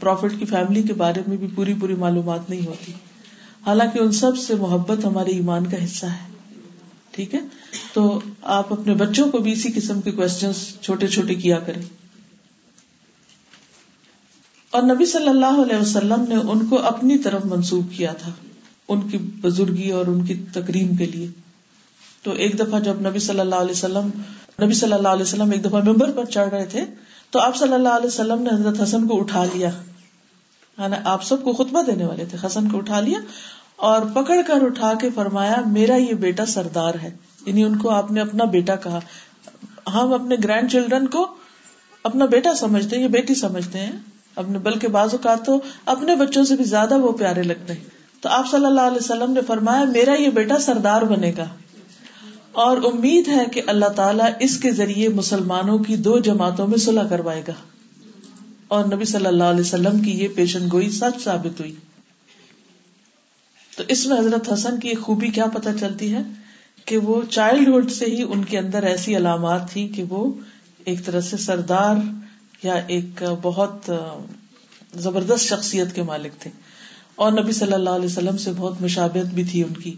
پروفٹ 0.00 0.38
کی 0.38 0.44
فیملی 0.44 0.82
کے 0.82 0.92
بارے 0.92 1.22
میں 1.26 1.36
بھی 1.36 1.46
پوری 1.54 1.74
پوری 1.80 1.94
معلومات 1.94 2.50
نہیں 2.50 2.66
ہوتی۔ 2.66 2.92
حالانکہ 3.66 3.98
ان 3.98 4.12
سب 4.12 4.38
سے 4.38 4.54
محبت 4.54 5.04
ہمارے 5.04 5.30
ایمان 5.30 5.66
کا 5.66 5.84
حصہ 5.84 6.06
ہے۔ 6.06 6.32
ٹھیک 7.10 7.34
ہے؟ 7.34 7.40
تو 7.92 8.20
آپ 8.42 8.72
اپنے 8.72 8.94
بچوں 8.94 9.30
کو 9.30 9.38
بھی 9.38 9.52
اسی 9.52 9.72
قسم 9.72 10.00
کے 10.00 10.10
کوشچن 10.10 10.50
چھوٹے 10.80 11.06
چھوٹے 11.06 11.34
کیا 11.34 11.58
کریں۔ 11.58 11.82
اور 14.70 14.82
نبی 14.82 15.06
صلی 15.06 15.28
اللہ 15.28 15.62
علیہ 15.66 15.76
وسلم 15.76 16.24
نے 16.28 16.34
ان 16.34 16.66
کو 16.66 16.78
اپنی 16.78 17.18
طرف 17.18 17.44
منسوخ 17.44 17.84
کیا 17.96 18.12
تھا، 18.12 18.32
ان 18.88 19.08
کی 19.08 19.18
بزرگی 19.18 19.90
اور 19.90 20.06
ان 20.06 20.24
کی 20.24 20.34
تقریم 20.52 20.96
کے 20.96 21.06
لیے۔ 21.06 21.28
تو 22.22 22.32
ایک 22.32 22.58
دفعہ 22.58 22.80
جب 22.80 23.00
نبی 23.00 23.18
صلی 23.18 23.40
اللہ 23.40 23.54
علیہ 23.54 23.70
وسلم 23.70 24.10
نبی 24.62 24.74
صلی 24.74 24.92
اللہ 24.92 25.08
علیہ 25.08 25.22
وسلم 25.22 25.50
ایک 25.50 25.64
دفعہ 25.64 25.80
ممبر 25.84 26.10
پر 26.10 26.24
چڑھ 26.24 26.48
رہے 26.48 26.64
تھے، 26.64 26.84
تو 27.30 27.38
آپ 27.38 27.56
صلی 27.56 27.72
اللہ 27.72 27.88
علیہ 27.88 28.06
وسلم 28.06 28.42
نے 28.42 28.50
حضرت 28.50 28.82
حسن 28.82 29.06
کو 29.06 29.20
اٹھا 29.20 29.44
لیا۔ 29.44 29.70
یعنی 30.78 30.96
آپ 31.04 31.24
سب 31.24 31.42
کو 31.42 31.52
خطبہ 31.52 31.82
دینے 31.82 32.04
والے 32.04 32.24
تھے۔ 32.24 32.46
حسن 32.46 32.68
کو 32.68 32.78
اٹھا 32.78 33.00
لیا 33.00 33.18
اور 33.76 34.02
پکڑ 34.14 34.36
کر 34.46 34.58
اٹھا 34.62 34.94
کے 34.94 35.10
فرمایا، 35.14 35.56
میرا 35.66 35.96
یہ 35.96 36.14
بیٹا 36.14 36.46
سردار 36.46 36.94
ہے۔ 37.02 37.16
یعنی 37.46 37.64
ان 37.64 37.78
کو 37.78 37.90
آپ 37.90 38.12
نے 38.12 38.20
اپنا 38.20 38.44
بیٹا 38.44 38.76
کہا۔ 38.76 38.98
ہم 39.94 40.12
اپنے 40.12 40.36
گرینڈ 40.44 40.72
چلڈرن 40.72 41.06
کو 41.06 41.34
اپنا 42.02 42.24
بیٹا 42.24 42.54
سمجھتے 42.54 42.96
ہیں 42.96 43.02
یا 43.02 43.08
بیٹی 43.08 43.34
سمجھتے 43.34 43.78
ہیں۔ 43.78 43.92
اپنے، 44.36 44.58
بلکہ 44.58 44.88
بازو 44.88 45.16
کا 45.18 45.34
تو 45.34 45.60
اپنے 45.86 46.16
بچوں 46.16 46.44
سے 46.44 46.56
بھی 46.56 46.64
زیادہ 46.64 46.98
وہ 46.98 47.12
پیارے 47.12 47.42
لگتے 47.42 47.72
ہیں۔ 47.72 47.84
تو 48.20 48.28
آپ 48.28 48.50
صلی 48.50 48.66
اللہ 48.66 48.80
علیہ 48.80 48.96
وسلم 48.96 49.32
نے 49.32 49.40
فرمایا، 49.46 49.84
میرا 49.84 50.14
یہ 50.14 50.28
بیٹا 50.28 50.58
سردار 50.58 51.02
بنے 51.02 51.32
گا۔ 51.36 51.44
اور 52.52 52.76
امید 52.76 53.28
ہے 53.28 53.44
کہ 53.52 53.62
اللہ 53.66 53.88
تعالیٰ 53.96 54.30
اس 54.40 54.58
کے 54.58 54.70
ذریعے 54.70 55.08
مسلمانوں 55.08 55.78
کی 55.78 55.96
دو 55.96 56.18
جماعتوں 56.18 56.66
میں 56.68 56.78
صلح 56.78 57.08
کروائے 57.08 57.42
گا۔ 57.48 57.52
اور 58.68 58.84
نبی 58.84 59.04
صلی 59.04 59.26
اللہ 59.26 59.44
علیہ 59.44 59.60
وسلم 59.60 60.00
کی 60.00 60.10
یہ 60.10 60.28
پیشن 60.34 60.68
گوئی 60.72 60.90
سچ 60.90 61.24
ثابت 61.24 61.60
ہوئی۔ 61.60 61.74
تو 63.76 63.82
اس 63.88 64.06
میں 64.06 64.18
حضرت 64.18 64.52
حسن 64.52 64.80
کی 64.80 64.94
خوبی 64.94 65.28
کیا 65.28 65.46
پتہ 65.46 65.68
چلتی 65.80 66.14
ہے؟ 66.14 66.18
کہ 66.84 66.98
وہ 66.98 67.22
چائلڈہڈ 67.30 67.90
سے 67.90 68.04
ہی 68.04 68.22
ان 68.22 68.44
کے 68.44 68.58
اندر 68.58 68.82
ایسی 68.82 69.16
علامات 69.16 69.70
تھی 69.70 69.88
کہ 69.88 70.02
وہ 70.02 70.32
ایک 70.84 71.04
طرح 71.04 71.20
سے 71.20 71.36
سردار 71.36 71.94
یا 72.62 72.74
ایک 72.74 73.24
بہت 73.42 73.90
زبردست 74.94 75.44
شخصیت 75.44 75.94
کے 75.94 76.02
مالک 76.02 76.40
تھے۔ 76.40 76.50
اور 77.14 77.32
نبی 77.32 77.52
صلی 77.52 77.72
اللہ 77.72 77.90
علیہ 77.90 78.06
وسلم 78.06 78.36
سے 78.36 78.50
بہت 78.56 78.82
مشابت 78.82 79.34
بھی 79.34 79.44
تھی 79.44 79.62
ان 79.62 79.74
کی۔ 79.74 79.94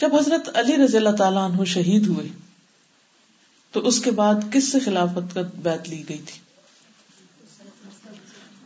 جب 0.00 0.14
حضرت 0.14 0.56
علی 0.56 0.76
رضی 0.76 0.96
اللہ 0.96 1.10
تعالیٰ 1.10 1.50
عنہ 1.50 1.64
شہید 1.64 2.06
ہوئے، 2.06 2.28
تو 3.72 3.80
اس 3.80 4.00
کے 4.00 4.10
بعد 4.10 4.34
کس 4.50 4.72
سے 4.72 4.78
خلافت 4.78 5.34
کا 5.34 5.40
بیت 5.62 5.88
لی 5.88 6.02
گئی 6.08 6.18
تھی؟ 6.18 6.40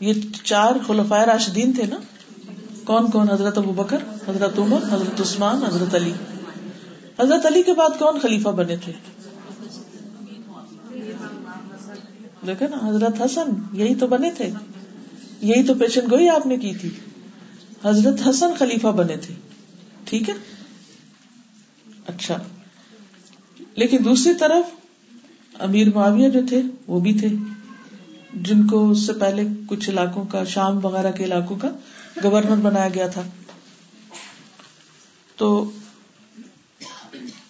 یہ 0.01 0.13
چار 0.45 0.73
خلفائے 0.87 1.27
راشدین 1.27 1.73
تھے 1.73 1.87
نا؟ 1.87 1.97
کون 2.85 3.11
کون؟ 3.11 3.31
حضرت 3.31 3.59
ابو 3.59 3.73
بکر، 3.73 3.97
حضرت 4.29 4.59
عمر، 4.59 4.79
حضرت 4.91 5.21
عثمان، 5.21 5.63
حضرت 5.63 5.95
علی۔ 5.95 6.13
حضرت 7.21 7.47
علی 7.47 7.63
کے 7.63 7.75
بعد 7.75 7.99
کون 7.99 8.21
خلیفہ 8.21 8.49
بنے 8.49 8.77
تھے؟ 8.77 8.93
دیکھے 12.47 12.69
نا، 12.69 12.89
حضرت 12.89 13.23
حسن 13.23 13.51
یہی 13.73 13.95
تو 13.95 14.07
بنے 14.07 14.31
تھے۔ 14.31 14.51
یہی 15.41 15.63
تو 15.63 15.75
پیشن 15.75 16.01
گوئی 16.11 16.29
آپ 16.29 16.47
نے 16.47 16.57
کی 16.57 16.75
تھی۔ 16.75 16.91
حضرت 17.85 18.29
حسن 18.29 18.51
خلیفہ 18.59 18.89
بنے 18.89 19.17
تھے۔ 19.17 19.35
ٹھیک 20.05 20.29
ہے؟ 20.29 20.35
اچھا۔ 22.07 22.39
لیکن 23.75 23.99
دوسری 24.05 24.35
طرف 24.35 24.65
امیر 25.59 25.95
معاویہ 25.95 26.29
جو 26.29 26.41
تھے، 26.49 26.63
وہ 26.87 27.01
بھی 27.01 27.19
تھے، 27.19 27.29
جن 28.35 28.67
کو 28.67 28.91
اس 28.91 29.07
سے 29.07 29.13
پہلے 29.13 29.43
کچھ 29.67 29.91
علاقوں 29.91 30.25
کا، 30.25 30.45
شام 30.45 30.85
وغیرہ 30.85 31.13
کے 31.13 31.25
علاقوں 31.25 31.57
کا 31.57 31.69
گورنر 32.23 32.57
بنایا 32.57 32.89
گیا 32.95 33.07
تھا۔ 33.07 33.23
تو 35.37 35.71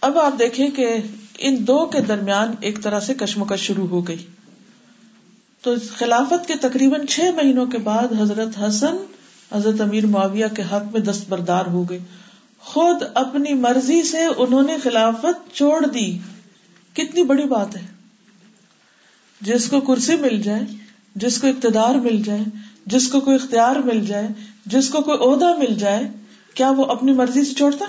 اب 0.00 0.18
آپ 0.18 0.38
دیکھیں 0.38 0.68
کہ 0.68 0.96
ان 1.38 1.66
دو 1.66 1.86
کے 1.86 2.00
درمیان 2.00 2.54
ایک 2.60 2.82
طرح 2.82 3.00
سے 3.00 3.14
کشمکش 3.14 3.60
شروع 3.60 3.86
ہو 3.86 4.08
گئی۔ 4.08 4.26
تو 5.62 5.74
خلافت 5.96 6.48
کے 6.48 6.54
تقریباً 6.60 7.06
چھ 7.06 7.20
مہینوں 7.20 7.66
کے 7.66 7.78
بعد 7.78 8.20
حضرت 8.20 8.48
حسن، 8.68 8.96
حضرت 9.52 9.80
امیر 9.80 10.06
معاویہ 10.06 10.46
کے 10.56 10.62
حق 10.62 10.92
میں 10.92 11.00
دستبردار 11.00 11.66
ہو 11.66 11.90
گئے۔ 11.90 11.98
خود 12.60 13.02
اپنی 13.14 13.54
مرضی 13.54 14.02
سے 14.02 14.24
انہوں 14.36 14.62
نے 14.62 14.76
خلافت 14.82 15.54
چھوڑ 15.54 15.86
دی۔ 15.86 16.18
کتنی 16.92 17.24
بڑی 17.24 17.44
بات 17.44 17.76
ہے۔ 17.76 17.86
جس 19.40 19.68
کو 19.68 19.80
کرسی 19.80 20.16
مل 20.16 20.42
جائے، 20.42 20.62
جس 21.14 21.40
کو 21.40 21.46
اقتدار 21.46 21.94
مل 21.94 22.22
جائے، 22.22 22.40
جس 22.86 23.08
کو 23.08 23.20
کوئی 23.20 23.36
اختیار 23.36 23.76
مل 23.76 24.06
جائے، 24.06 24.28
جس 24.66 24.88
کو 24.88 25.02
کوئی 25.02 25.18
عہدہ 25.18 25.58
مل 25.58 25.74
جائے، 25.74 26.02
کیا 26.54 26.70
وہ 26.70 26.84
اپنی 26.84 27.12
مرضی 27.12 27.44
سے 27.44 27.54
چھوڑتا؟ 27.54 27.84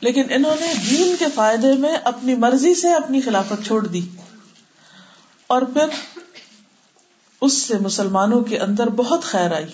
لیکن 0.00 0.22
انہوں 0.30 0.54
نے 0.60 0.72
دین 0.90 1.16
کے 1.18 1.24
فائدے 1.34 1.72
میں 1.72 1.96
اپنی 2.04 2.34
مرضی 2.34 2.74
سے 2.74 2.92
اپنی 2.92 3.20
خلافت 3.20 3.66
چھوڑ 3.66 3.86
دی۔ 3.86 4.00
اور 5.46 5.62
پھر 5.62 6.18
اس 7.40 7.52
سے 7.52 7.78
مسلمانوں 7.78 8.40
کے 8.40 8.58
اندر 8.58 8.86
بہت 8.86 9.22
خیر 9.22 9.52
آئی، 9.52 9.66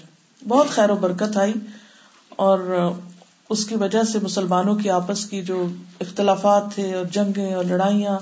بہت 0.49 0.67
خیر 0.69 0.91
و 0.91 0.97
برکت 0.97 1.37
آئی۔ 1.37 1.53
اور 2.37 2.59
اس 3.51 3.65
کی 3.67 3.75
وجہ 3.75 4.03
سے 4.03 4.19
مسلمانوں 4.23 4.75
کی 4.75 4.91
آپس 4.91 5.25
کی 5.27 5.43
جو 5.43 5.67
اختلافات 6.01 6.75
تھے 6.75 6.95
اور 6.95 7.05
جنگیں 7.05 7.55
اور 7.55 7.65
لڑائیاں 7.65 8.19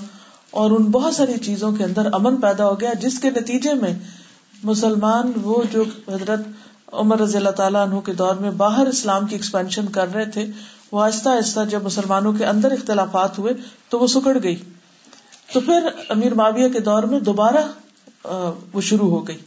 اور 0.51 0.71
ان 0.71 0.83
بہت 0.83 1.15
ساری 1.15 1.37
چیزوں 1.37 1.71
کے 1.71 1.83
اندر 1.83 2.13
امن 2.13 2.35
پیدا 2.35 2.69
ہو 2.69 2.79
گیا، 2.79 2.93
جس 3.01 3.19
کے 3.19 3.29
نتیجے 3.29 3.73
میں 3.73 3.93
مسلمان 4.63 5.31
وہ 5.41 5.63
جو 5.71 5.83
حضرت 6.07 6.39
عمر 6.93 7.19
رضی 7.19 7.37
اللہ 7.37 7.49
تعالیٰ 7.49 7.87
عنہ 7.87 7.99
کے 7.99 8.13
دور 8.13 8.35
میں 8.35 8.51
باہر 8.51 8.87
اسلام 8.87 9.25
کی 9.27 9.35
ایکسپینشن 9.35 9.85
کر 9.85 10.13
رہے 10.13 10.25
تھے، 10.25 10.45
وہ 10.91 11.01
آہستہ 11.01 11.29
آہستہ 11.29 11.59
جب 11.69 11.83
مسلمانوں 11.83 12.33
کے 12.33 12.45
اندر 12.45 12.71
اختلافات 12.71 13.39
ہوئے 13.39 13.53
تو 13.89 13.99
وہ 13.99 14.07
سکڑ 14.07 14.37
گئی۔ 14.43 14.55
تو 15.53 15.59
پھر 15.59 15.87
امیر 16.09 16.33
معاویہ 16.33 16.67
کے 16.69 16.79
دور 16.79 17.03
میں 17.03 17.19
دوبارہ 17.19 17.65
وہ 18.73 18.81
شروع 18.81 19.09
ہو 19.09 19.27
گئی۔ 19.27 19.37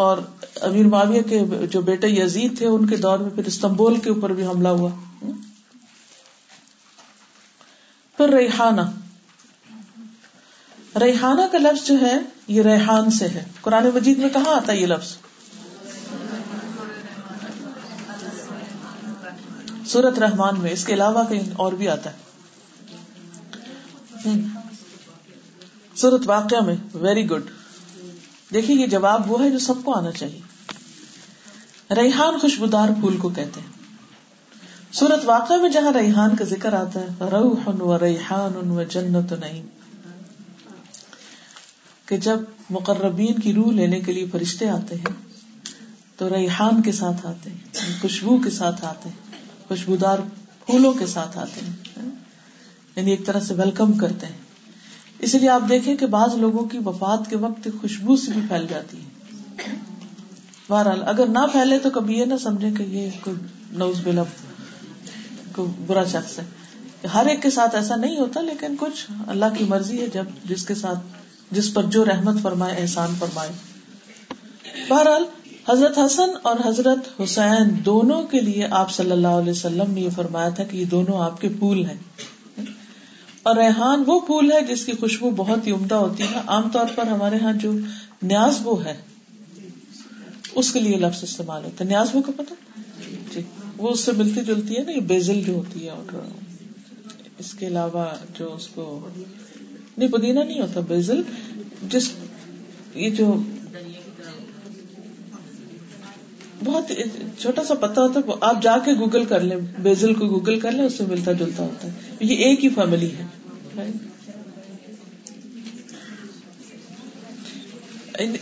اور 0.00 0.18
امیر 0.60 0.86
معاویہ 0.86 1.22
کے 1.22 1.66
جو 1.70 1.80
بیٹے 1.80 2.08
یزید 2.08 2.58
تھے، 2.58 2.66
ان 2.66 2.86
کے 2.86 2.96
دور 2.96 3.18
میں 3.18 3.30
پھر 3.30 3.44
استنبول 3.44 4.00
کے 4.00 4.10
اوپر 4.10 4.32
بھی 4.32 4.46
حملہ 4.46 4.68
ہوا۔ 4.68 4.90
پھر 8.16 8.28
ریحانہ۔ 8.28 8.80
ریحانہ 10.98 11.42
کا 11.52 11.58
لفظ 11.58 11.86
جو 11.86 11.94
ہے، 12.00 12.16
یہ 12.48 12.62
ریحان 12.62 13.10
سے 13.10 13.28
ہے۔ 13.28 13.44
قرآن 13.60 13.86
مجید 13.94 14.18
میں 14.18 14.28
کہاں 14.28 14.54
آتا 14.54 14.72
ہے 14.72 14.76
یہ 14.76 14.86
لفظ؟ 14.86 15.16
سورت 19.86 20.18
رحمان 20.18 20.60
میں، 20.60 20.70
اس 20.70 20.84
کے 20.84 20.94
علاوہ 20.94 21.24
کہیں 21.28 21.52
اور 21.56 21.72
بھی 21.72 21.88
آتا 21.88 22.10
ہے۔ 22.10 22.30
سورت 25.96 26.22
واقعہ 26.26 26.60
میں 26.60 26.76
ویری 26.94 27.30
گڈ 27.30 27.42
دیکھیے 28.54 28.76
یہ 28.76 28.86
جواب 28.86 29.32
وہ 29.32 29.44
ہے 29.44 29.50
جو 29.50 29.58
سب 29.58 29.74
کو 29.84 29.94
آنا 29.94 30.12
چاہیے۔ 30.12 30.40
ریحان 31.94 32.38
خوشبودار 32.38 32.88
پھول 32.88 33.16
کو 33.16 33.28
کہتے 33.28 33.60
ہیں۔ 33.60 33.68
سورت 34.92 35.20
واقع 35.24 35.54
میں 35.54 35.70
جہاں 35.70 35.92
ریحان 35.92 36.36
کا 36.36 36.44
ذکر 36.44 36.72
آتا 36.72 37.00
ہے، 37.00 37.06
روح 37.20 37.68
و 37.82 37.98
ریحان 37.98 38.70
و 38.70 38.82
جنت 38.82 39.32
نعیم۔ 39.32 39.66
کہ 42.06 42.16
جب 42.16 42.40
مقربین 42.70 43.34
کی 43.34 43.52
روح 43.52 43.72
لینے 43.72 44.00
کے 44.00 44.12
لیے 44.12 44.26
فرشتے 44.32 44.68
آتے 44.68 44.94
ہیں، 44.94 45.12
تو 46.16 46.28
ریحان 46.28 46.82
کے 46.82 46.92
ساتھ 46.92 47.26
آتے 47.26 47.50
ہیں 47.50 47.58
یعنی 47.74 47.94
خوشبو 48.00 48.38
کے 48.38 48.50
ساتھ 48.50 48.84
آتے 48.84 49.08
ہیں، 49.08 49.16
خوشبودار 49.68 50.18
پھولوں 50.66 50.92
کے 50.92 51.06
ساتھ 51.06 51.38
آتے 51.38 51.60
ہیں۔ 51.60 51.72
یعنی 52.96 53.10
ایک 53.10 53.26
طرح 53.26 53.40
سے 53.40 53.54
ویلکم 53.54 53.92
کرتے 53.92 54.26
ہیں۔ 54.26 54.49
اس 55.20 55.34
لیے 55.34 55.48
آپ 55.48 55.62
دیکھیں 55.68 55.96
کہ 55.96 56.06
بعض 56.06 56.34
لوگوں 56.34 56.64
کی 56.64 56.78
وفات 56.78 57.30
کے 57.30 57.36
وقت 57.36 57.68
خوشبو 57.80 58.16
سے 58.16 58.30
بھی 58.32 58.40
پھیل 58.48 58.66
جاتی 58.70 58.96
ہے۔ 58.96 59.20
بہرحال، 60.68 61.02
اگر 61.06 61.26
نہ 61.26 61.38
پھیلے 61.52 61.78
تو 61.78 61.90
کبھی 61.90 62.18
یہ 62.18 62.24
نہ 62.24 62.34
سمجھے 62.42 62.70
کہ 62.70 62.82
یہ 62.82 63.10
کوئی 63.20 63.36
نوز 63.72 64.00
بلا 64.04 64.22
کوئی 65.54 65.84
برا 65.86 66.04
شخص 66.04 66.38
ہے۔ 66.38 66.44
ہر 67.14 67.26
ایک 67.26 67.42
کے 67.42 67.50
ساتھ 67.50 67.74
ایسا 67.74 67.96
نہیں 67.96 68.18
ہوتا، 68.18 68.40
لیکن 68.40 68.74
کچھ 68.80 69.06
اللہ 69.26 69.44
کی 69.58 69.64
مرضی 69.64 70.00
ہے 70.00 70.06
جب 70.06 70.24
جس 70.44 70.66
کے 70.66 70.74
ساتھ، 70.74 70.98
جس 71.50 71.74
پر 71.74 71.82
جو 71.82 72.04
رحمت 72.04 72.42
فرمائے، 72.42 72.76
احسان 72.78 73.14
فرمائے۔ 73.18 73.50
بہرحال، 74.88 75.24
حضرت 75.68 75.98
حسن 75.98 76.30
اور 76.42 76.56
حضرت 76.64 77.20
حسین 77.20 77.84
دونوں 77.84 78.22
کے 78.22 78.40
لیے 78.40 78.66
آپ 78.70 78.90
صلی 78.90 79.10
اللہ 79.10 79.28
علیہ 79.28 79.52
وسلم 79.52 79.90
نے 79.90 80.00
یہ 80.00 80.10
فرمایا 80.16 80.48
تھا 80.48 80.64
کہ 80.64 80.76
یہ 80.76 80.84
دونوں 80.84 81.22
آپ 81.22 81.40
کے 81.40 81.48
پھول 81.48 81.84
ہیں۔ 81.84 81.96
اور 83.42 83.56
ریحان 83.56 84.02
وہ 84.06 84.20
پھول 84.20 84.52
ہے 84.52 84.60
جس 84.64 84.84
کی 84.86 84.92
خوشبو 84.92 85.30
بہت 85.30 85.66
ہی 85.66 85.72
عمدہ 85.72 85.94
ہوتی 85.94 86.22
ہے۔ 86.22 86.38
عام 86.46 86.70
طور 86.70 86.86
پر 86.94 87.06
ہمارے 87.06 87.36
یہاں 87.36 87.52
جو 87.52 87.72
نیاز 88.22 88.60
بو 88.62 88.84
ہے، 88.84 88.96
اس 90.54 90.72
کے 90.72 90.80
لیے 90.80 90.96
لفظ 90.96 91.22
استعمال 91.22 91.64
ہوتا 91.64 91.84
ہے۔ 91.84 91.88
نیاز 91.90 92.10
بو 92.12 92.22
کا 92.22 92.32
پتا؟ 92.36 92.54
جی 93.34 93.40
وہ 93.76 93.88
اس 93.88 94.00
سے 94.00 94.12
ملتی 94.12 94.40
جلتی 94.40 94.76
ہے 94.76 94.82
نا، 94.82 94.92
یہ 94.92 95.00
بیزل 95.00 95.42
جو 95.42 95.54
ہوتی 95.54 95.84
ہے 95.84 95.90
اور 95.90 96.16
اس 97.38 97.54
کے 97.54 97.66
علاوہ 97.66 98.04
جو 98.38 98.54
اس 98.54 98.66
کو، 98.66 99.08
نہیں، 99.98 100.08
پودینہ 100.08 100.40
نہیں 100.40 100.60
ہوتا، 100.60 100.80
بیزل، 100.80 101.22
جس 101.88 102.10
یہ 102.94 103.10
جو 103.10 103.34
بہت 106.64 106.92
چھوٹا 107.40 107.64
سا 107.64 107.74
پتا 107.74 108.02
ہوتا 108.02 108.20
ہے 108.20 108.32
آپ 108.40 108.62
جا 108.62 108.78
کے 108.78 108.92
گوگل 108.98 109.24
کر 109.24 109.40
لیں، 109.40 109.56
بیزل 109.78 110.14
کو 110.14 110.26
گوگل 110.28 110.60
کر 110.60 110.72
لیں، 110.72 110.84
اس 110.84 110.92
سے 110.92 111.04
ملتا 111.08 111.32
جلتا 111.32 111.62
ہوتا 111.62 111.88
ہے۔ 111.88 111.92
یہ 112.20 112.36
ایک 112.36 112.64
ہی 112.64 112.68
فیملی 112.68 113.10
ہے۔ 113.10 113.26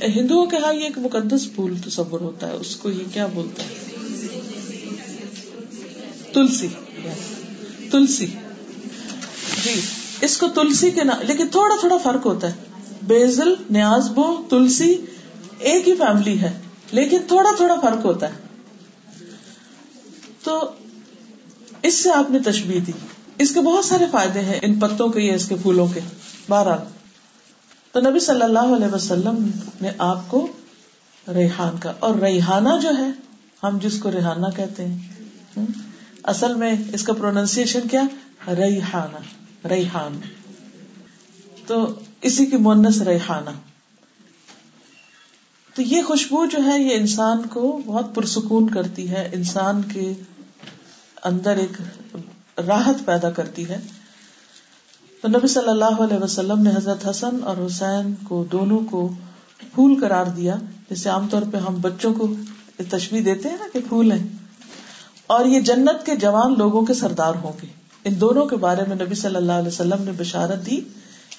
ہندوؤں 0.06 0.46
کے 0.46 0.56
ہاں 0.56 0.74
یہ 0.74 0.84
ایک 0.84 0.98
مقدس 0.98 1.54
پھول 1.54 1.74
تصور 1.86 2.20
ہوتا 2.20 2.46
ہے، 2.46 2.52
اس 2.52 2.76
کو 2.76 2.90
یہ 2.90 3.04
کیا 3.12 3.26
بولتا 3.26 3.62
ہے 3.62 3.68
تلسی۔ 6.32 6.68
تلسی۔ 7.90 8.26
جی 9.64 9.80
اس 10.20 10.36
کو 10.36 10.48
تلسی 10.48 10.90
کے 10.90 11.04
نام 11.04 11.26
لیکن 11.26 11.48
تھوڑا 11.48 11.76
تھوڑا 11.80 11.96
فرق 11.96 12.26
ہوتا 12.26 12.46
ہے۔ 12.48 12.54
بیزل، 13.02 13.54
نیاز 13.70 14.08
بو، 14.08 14.42
تلسی، 14.50 14.96
ایک 15.58 15.88
ہی 15.88 15.94
فیملی 15.94 16.40
ہے۔ 16.40 16.52
لیکن 16.92 17.18
تھوڑا 17.28 17.50
تھوڑا 17.56 17.74
فرق 17.80 18.04
ہوتا 18.04 18.28
ہے۔ 18.28 18.34
تو 20.44 20.70
اس 21.82 22.02
سے 22.02 22.10
آپ 22.10 22.30
نے 22.30 22.38
تشبیح 22.38 22.80
دی۔ 22.86 22.92
اس 23.38 23.54
کے 23.54 23.60
بہت 23.60 23.84
سارے 23.84 24.04
فائدے 24.10 24.40
ہیں 24.40 24.58
ان 24.62 24.74
پتوں 24.78 25.08
کے 25.08 25.20
یا 25.20 25.34
اس 25.34 25.48
کے 25.48 25.54
پھولوں 25.62 25.86
کے۔ 25.86 26.00
بہرحال، 26.48 26.78
تو 27.92 28.00
نبی 28.00 28.20
صلی 28.20 28.42
اللہ 28.42 28.58
علیہ 28.58 28.94
وسلم 28.94 29.50
نے 29.80 29.90
آپ 29.98 30.18
کو 30.28 30.48
ریحان 31.28 31.78
کا۔ 31.78 31.92
اور 31.98 32.14
ریحانہ 32.14 32.68
جو 32.82 32.88
ہے، 32.98 33.08
ہم 33.62 33.78
جس 33.82 33.98
کو 33.98 34.10
ریحانہ 34.10 34.46
کہتے 34.56 34.84
ہیں۔ 34.84 34.98
اصل 36.22 36.54
میں 36.54 36.74
اس 36.92 37.02
کا 37.02 37.12
پروننسیشن 37.12 37.80
کیا؟ 37.90 38.02
ریحانہ، 38.46 39.18
ریحان۔ 39.68 40.20
تو 41.66 41.98
اسی 42.22 42.46
کی 42.46 42.56
مونس 42.56 43.02
ریحانہ۔ 43.02 43.50
تو 45.78 45.82
یہ 45.82 46.02
خوشبو 46.02 46.46
جو 46.46 46.58
ہے، 46.64 46.82
یہ 46.82 46.94
انسان 46.94 47.42
کو 47.50 47.80
بہت 47.86 48.14
پرسکون 48.14 48.70
کرتی 48.70 49.10
ہے۔ 49.10 49.28
انسان 49.32 49.82
کے 49.82 50.12
اندر 51.24 51.56
ایک 51.56 51.82
راحت 52.66 52.94
پیدا 53.04 53.30
کرتی 53.30 53.68
ہے۔ 53.68 53.80
تو 55.22 55.28
نبی 55.28 55.48
صلی 55.48 55.68
اللہ 55.68 55.84
علیہ 55.84 56.24
وسلم 56.24 56.62
نے 56.62 56.70
حضرت 56.70 57.08
حسن 57.10 57.36
اور 57.44 57.66
حسین 57.66 58.14
کو 58.24 58.44
دونوں 58.52 58.80
کو 58.90 59.08
پھول 59.74 60.00
قرار 60.00 60.26
دیا۔ 60.26 60.56
جیسے 60.90 61.08
عام 61.08 61.28
طور 61.28 61.42
پہ 61.52 61.56
ہم 61.56 61.76
بچوں 61.80 62.14
کو 62.14 62.28
تشویح 62.90 63.22
دیتے 63.24 63.48
ہیں 63.48 63.56
نا 63.60 63.66
کہ 63.72 63.80
پھول 63.88 64.12
ہیں۔ 64.12 64.26
اور 65.26 65.44
یہ 65.44 65.60
جنت 65.60 66.06
کے 66.06 66.16
جوان 66.16 66.54
لوگوں 66.58 66.84
کے 66.84 66.94
سردار 66.94 67.34
ہوں 67.34 67.52
گے۔ 67.62 67.66
ان 68.04 68.20
دونوں 68.20 68.46
کے 68.46 68.56
بارے 68.56 68.82
میں 68.88 68.96
نبی 68.96 69.14
صلی 69.14 69.36
اللہ 69.36 69.52
علیہ 69.52 69.68
وسلم 69.68 70.02
نے 70.02 70.12
بشارت 70.18 70.66
دی 70.66 70.80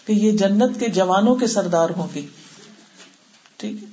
کہ 0.06 0.14
یہ 0.14 0.32
جنت 0.32 0.80
کے 0.80 0.88
جوانوں 0.88 1.36
کے 1.36 1.48
سردار 1.48 1.90
ہوں 1.90 2.08
گے۔ 2.16 2.22
ٹھیک 3.58 3.84
ہے؟ 3.84 3.89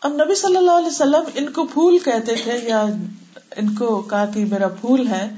اب 0.00 0.12
نبی 0.12 0.34
صلی 0.34 0.56
اللہ 0.56 0.70
علیہ 0.70 0.86
وسلم 0.86 1.22
ان 1.34 1.52
کو 1.52 1.64
پھول 1.64 1.98
کہتے 1.98 2.34
تھے 2.34 2.58
یا 2.62 2.86
ان 3.56 3.74
کو 3.74 4.02
کہا 4.02 4.26
کہ 4.26 4.44
میرا 4.44 4.68
پھول 4.68 5.08
ہے 5.08 5.28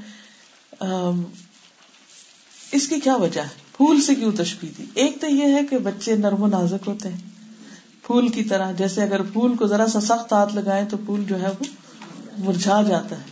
اس 2.71 2.87
کی 2.87 2.99
کیا 2.99 3.15
وجہ 3.15 3.41
ہے؟ 3.41 3.47
پھول 3.77 4.01
سے 4.01 4.15
کیوں 4.15 4.31
تشبیح 4.37 4.69
دی؟ 4.77 4.85
ایک 4.93 5.21
تو 5.21 5.27
یہ 5.27 5.53
ہے 5.53 5.65
کہ 5.69 5.77
بچے 5.77 6.15
نرم 6.15 6.43
و 6.43 6.47
نازک 6.47 6.87
ہوتے 6.87 7.09
ہیں۔ 7.09 7.17
پھول 8.03 8.29
کی 8.29 8.43
طرح، 8.43 8.71
جیسے 8.71 9.03
اگر 9.03 9.21
پھول 9.21 9.55
کو 9.55 9.67
ذرا 9.67 9.87
سا 9.87 10.01
سخت 10.01 10.33
ہاتھ 10.33 10.55
لگائے 10.55 10.85
تو 10.89 10.97
پھول 10.97 11.23
جو 11.23 11.41
ہے 11.41 11.49
وہ 11.49 11.63
مرجھا 12.37 12.81
جاتا 12.81 13.15
ہے 13.15 13.23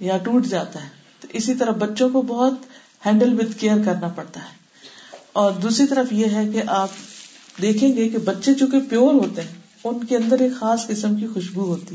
یا 0.00 0.18
ٹوٹ 0.18 0.46
جاتا 0.46 0.84
ہے۔ 0.84 0.88
تو 1.20 1.28
اسی 1.32 1.54
طرح 1.54 1.70
بچوں 1.70 2.08
کو 2.08 2.22
بہت 2.22 2.54
ہینڈل 3.06 3.32
وتھ 3.32 3.58
کیئر 3.58 3.76
کرنا 3.84 4.08
پڑتا 4.08 4.40
ہے۔ 4.40 4.54
اور 5.32 5.52
دوسری 5.52 5.86
طرف 5.86 6.12
یہ 6.12 6.26
ہے 6.26 6.48
کہ 6.52 6.62
آپ 6.66 6.88
دیکھیں 7.62 7.96
گے 7.96 8.08
کہ 8.08 8.18
بچے 8.18 8.54
چونکہ 8.54 8.80
پیور 8.80 9.14
ہوتے 9.14 9.42
ہیں 9.42 9.65
ان 9.84 10.04
کے 10.04 10.16
اندر 10.16 10.38
ایک 10.38 10.52
خاص 10.58 10.86
قسم 10.86 11.16
کی 11.16 11.26
خوشبو 11.26 11.64
ہوتی۔ 11.64 11.94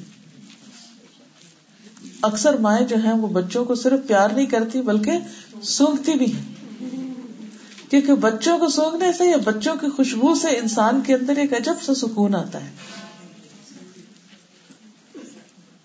اکثر 2.22 2.58
مائیں 2.58 2.88
جو 2.88 2.96
ہیں 3.04 3.14
وہ 3.14 3.28
بچوں 3.28 3.66
کو 3.66 3.76
صرف 3.76 4.08
پیار 4.08 4.30
نہیں 4.30 4.46
کرتی، 4.46 4.82
بلکہ 4.82 5.12
سونگتی 5.64 6.14
بھی 6.14 6.34
ہیں۔ 6.34 6.42
کیونکہ 7.90 8.14
بچوں 8.14 8.60
کو 8.60 8.68
سونگنے 8.68 9.12
سے 9.18 9.26
یا 9.26 9.38
بچوں 9.38 9.76
کی 9.76 9.88
خوشبو 9.96 10.36
سے 10.36 10.48
انسان 10.48 11.02
کے 11.06 11.14
اندر 11.16 11.36
ایک 11.36 11.54
عجب 11.54 11.74
سا 11.82 11.94
سکون 11.96 12.36
آتا 12.36 12.66
ہے۔ 12.66 12.72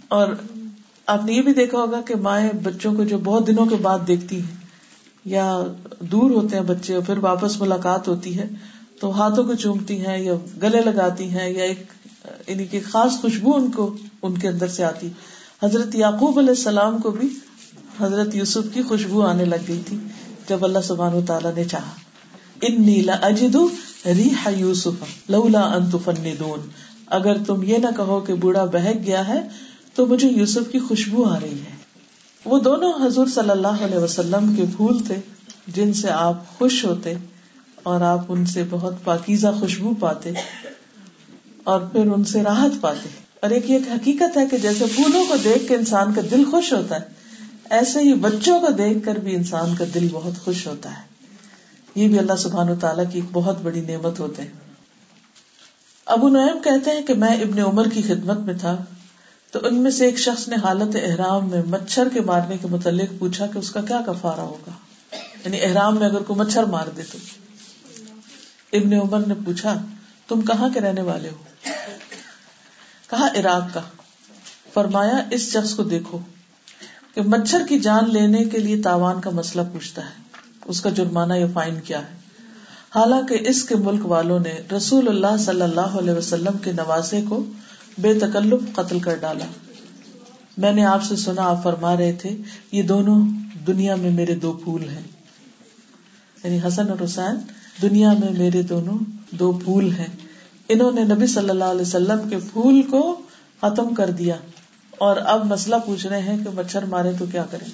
اور 0.08 0.28
آپ 1.06 1.24
نے 1.24 1.32
یہ 1.32 1.42
بھی 1.42 1.54
دیکھا 1.54 1.78
ہوگا 1.78 2.00
کہ 2.00 2.14
مائیں 2.16 2.52
بچوں 2.62 2.94
کو 2.94 3.04
جو 3.04 3.18
بہت 3.18 3.46
دنوں 3.46 3.66
کے 3.66 3.76
بعد 3.76 3.98
دیکھتی 4.06 4.40
ہیں 4.40 4.56
یا 5.24 5.62
دور 6.00 6.30
ہوتے 6.30 6.56
ہیں 6.56 6.62
بچے 6.62 6.94
اور 6.94 7.02
پھر 7.02 7.18
واپس 7.18 7.60
ملاقات 7.60 8.08
ہوتی 8.08 8.38
ہے 8.38 8.48
تو 9.00 9.20
ہاتھوں 9.20 9.44
کو 9.44 9.54
چومتی 9.54 10.06
ہیں 10.06 10.18
یا 10.18 10.32
گلے 10.62 10.80
لگاتی 10.80 11.30
ہیں 11.30 11.50
یا 11.50 11.64
ایک 11.64 11.84
یعنی 12.46 12.64
کہ 12.64 12.80
خاص 12.90 13.12
خوشبو 13.20 13.56
ان 13.56 13.70
کو، 13.70 13.96
ان 14.22 14.38
کے 14.38 14.48
اندر 14.48 14.68
سے 14.68 14.84
آتی۔ 14.84 15.08
حضرت 15.62 15.94
یعقوب 15.94 16.38
علیہ 16.38 16.50
السلام 16.50 16.98
کو 16.98 17.10
بھی 17.10 17.28
حضرت 18.00 18.34
یوسف 18.34 18.74
کی 18.74 18.82
خوشبو 18.82 19.22
آنے 19.22 19.44
لگ 19.44 19.64
گئی 19.68 19.80
تھی 19.86 19.96
جب 20.48 20.64
اللہ 20.64 20.78
سبحان 20.84 21.14
و 21.14 21.20
تعالیٰ 21.26 21.54
نے 21.54 21.64
چاہا۔ 21.64 21.90
ان 22.62 22.86
نیلا 22.86 23.12
اجد 23.12 23.56
ریح 24.06 24.48
یوسف، 24.56 25.04
لولا 25.28 25.60
ان 25.60 25.92
دون 25.92 26.60
اگر 27.06 27.36
تم 27.46 27.62
یہ 27.62 27.78
نہ 27.78 27.86
کہو 27.96 28.20
کہ 28.20 28.34
بوڑھا 28.34 28.64
بہک 28.64 29.06
گیا 29.06 29.28
ہے، 29.28 29.48
تو 29.94 30.06
مجھے 30.06 30.28
یوسف 30.28 30.72
کی 30.72 30.78
خوشبو 30.78 31.24
آ 31.24 31.40
رہی 31.40 31.60
ہے۔ 31.60 31.76
وہ 32.44 32.58
دونوں 32.58 32.92
حضور 33.06 33.26
صلی 33.26 33.50
اللہ 33.50 33.76
علیہ 33.80 33.98
وسلم 33.98 34.54
کے 34.56 34.64
پھول 34.76 34.98
تھے 35.06 35.16
جن 35.66 35.92
سے 35.92 36.10
آپ 36.10 36.58
خوش 36.58 36.84
ہوتے۔ 36.84 37.14
اور 37.86 38.00
آپ 38.00 38.24
ان 38.28 38.46
سے 38.46 38.64
بہت 38.70 38.94
پاکیزہ 39.04 39.46
خوشبو 39.60 39.94
پاتے 39.94 40.30
اور 41.64 41.80
پھر 41.80 42.00
ان 42.00 42.24
سے 42.24 42.42
راحت 42.42 42.80
پاتے 42.80 43.08
اور 43.40 43.50
ایک 43.50 43.70
یہ 43.70 43.78
حقیقت 43.90 44.36
ہے 44.36 44.46
کہ 44.46 44.58
جیسے 44.58 44.84
پھولوں 44.96 45.24
کو 45.28 45.36
دیکھ 45.44 45.68
کے 45.68 45.74
انسان 45.74 46.14
کا 46.14 46.20
دل 46.30 46.44
خوش 46.50 46.72
ہوتا 46.72 47.00
ہے، 47.00 47.06
ایسے 47.70 48.00
ہی 48.00 48.14
بچوں 48.14 48.60
کو 48.60 48.68
دیکھ 48.68 49.04
کر 49.04 49.14
بھی 49.14 49.34
انسان 49.34 49.74
کا 49.76 49.84
دل 49.94 50.08
بہت 50.12 50.44
خوش 50.44 50.66
ہوتا 50.66 50.90
ہے۔ 50.90 51.02
یہ 51.94 52.08
بھی 52.08 52.18
اللہ 52.18 52.36
سبحان 52.36 52.70
و 52.70 52.74
تعالیٰ 52.74 53.04
کی 53.12 53.18
ایک 53.18 53.30
بہت 53.32 53.62
بڑی 53.62 53.80
نعمت 53.80 54.20
ہوتے 54.20 54.42
ہیں۔ 54.42 54.72
ابو 56.06 56.28
نعیم 56.28 56.58
کہتے 56.62 56.90
ہیں 56.90 57.02
کہ 57.02 57.14
میں 57.14 57.42
ابن 57.42 57.58
عمر 57.58 57.88
کی 57.88 58.02
خدمت 58.02 58.38
میں 58.38 58.54
تھا، 58.60 58.84
تو 59.50 59.58
ان 59.62 59.74
میں 59.74 59.90
سے 59.90 60.04
ایک 60.04 60.18
شخص 60.18 60.48
نے 60.48 60.56
حالت 60.62 60.96
احرام 61.02 61.48
میں 61.48 61.62
مچھر 61.66 62.08
کے 62.08 62.20
مارنے 62.20 62.56
کے 62.62 62.68
متعلق 62.68 63.18
پوچھا 63.18 63.46
کہ 63.46 63.58
اس 63.58 63.70
کا 63.70 63.80
کیا 63.80 64.00
کفارا 64.06 64.42
ہوگا۔ 64.42 64.70
یعنی 65.44 65.60
احرام 65.62 65.98
میں 65.98 66.06
اگر 66.06 66.22
کوئی 66.22 66.38
مچھر 66.38 66.64
مار 66.64 66.86
دے 66.96 67.02
تو 67.12 67.18
ابن 68.72 68.92
عمر 68.92 69.26
نے 69.26 69.34
پوچھا، 69.44 69.86
تم 70.28 70.40
کہاں 70.40 70.68
کے 70.74 70.80
رہنے 70.80 71.02
والے 71.02 71.28
ہو؟ 71.28 71.68
کہا، 73.10 73.26
عراق 73.26 73.74
کا۔ 73.74 73.80
فرمایا، 74.74 75.16
اس 75.30 75.40
شخص 75.40 75.74
کو 75.74 75.82
دیکھو 75.82 76.18
کہ 77.14 77.20
مچھر 77.20 77.62
کی 77.68 77.78
جان 77.78 78.12
لینے 78.12 78.44
کے 78.44 78.58
لیے 78.58 78.82
تاوان 78.82 79.20
کا 79.20 79.30
مسئلہ 79.30 79.62
پوچھتا 79.72 80.04
ہے۔ 80.04 80.22
اس 80.64 80.80
کا 80.80 80.90
جرمانہ 80.90 81.34
یا 81.34 81.46
فائن 81.54 81.80
کیا 81.80 81.98
ہے؟ 81.98 82.16
حالانکہ 82.94 83.36
اس 83.40 83.64
کے 83.64 83.76
ملک 83.76 84.06
والوں 84.06 84.38
نے 84.38 84.76
رسول 84.76 85.08
اللہ 85.08 85.36
صلی 85.36 85.62
اللہ 85.62 85.80
علیہ 85.80 86.14
وسلم 86.14 86.58
کے 86.58 86.72
نوازے 86.72 87.24
کو 87.28 87.44
بے 87.98 88.14
تکلف 88.14 88.74
قتل 88.74 88.98
کر 89.00 89.14
ڈالا۔ 89.14 89.44
میں 90.56 90.72
نے 90.72 90.84
آپ 90.84 91.02
سے 91.02 91.16
سنا، 91.16 91.42
آپ 91.42 91.62
فرما 91.62 91.96
رہے 91.96 92.12
تھے، 92.12 92.36
یہ 92.72 92.82
دونوں 92.82 93.26
دنیا 93.66 93.94
میں 93.94 94.10
میرے 94.10 94.34
دو 94.34 94.52
پھول 94.52 94.88
ہیں۔ 94.88 95.02
یعنی 96.44 96.60
حسن 96.66 96.88
اور 96.88 97.04
حسین 97.04 97.36
دنیا 97.82 98.12
میں 98.12 98.38
میرے 98.38 98.62
دونوں 98.62 98.98
دو 99.30 99.52
پھول 99.52 99.92
ہیں۔ 99.92 100.16
انہوں 100.68 100.92
نے 100.92 101.02
نبی 101.04 101.26
صلی 101.26 101.50
اللہ 101.50 101.64
علیہ 101.64 101.80
وسلم 101.80 102.28
کے 102.28 102.36
پھول 102.52 102.82
کو 102.82 103.22
ختم 103.60 103.94
کر 103.94 104.10
دیا۔ 104.10 104.36
اور 104.98 105.16
اب 105.16 105.46
مسئلہ 105.46 105.76
پوچھ 105.86 106.06
رہے 106.06 106.20
ہیں 106.20 106.44
کہ 106.44 106.50
مچھر 106.54 106.84
مارے 106.84 107.12
تو 107.18 107.24
کیا 107.32 107.44
کریں؟ 107.50 107.68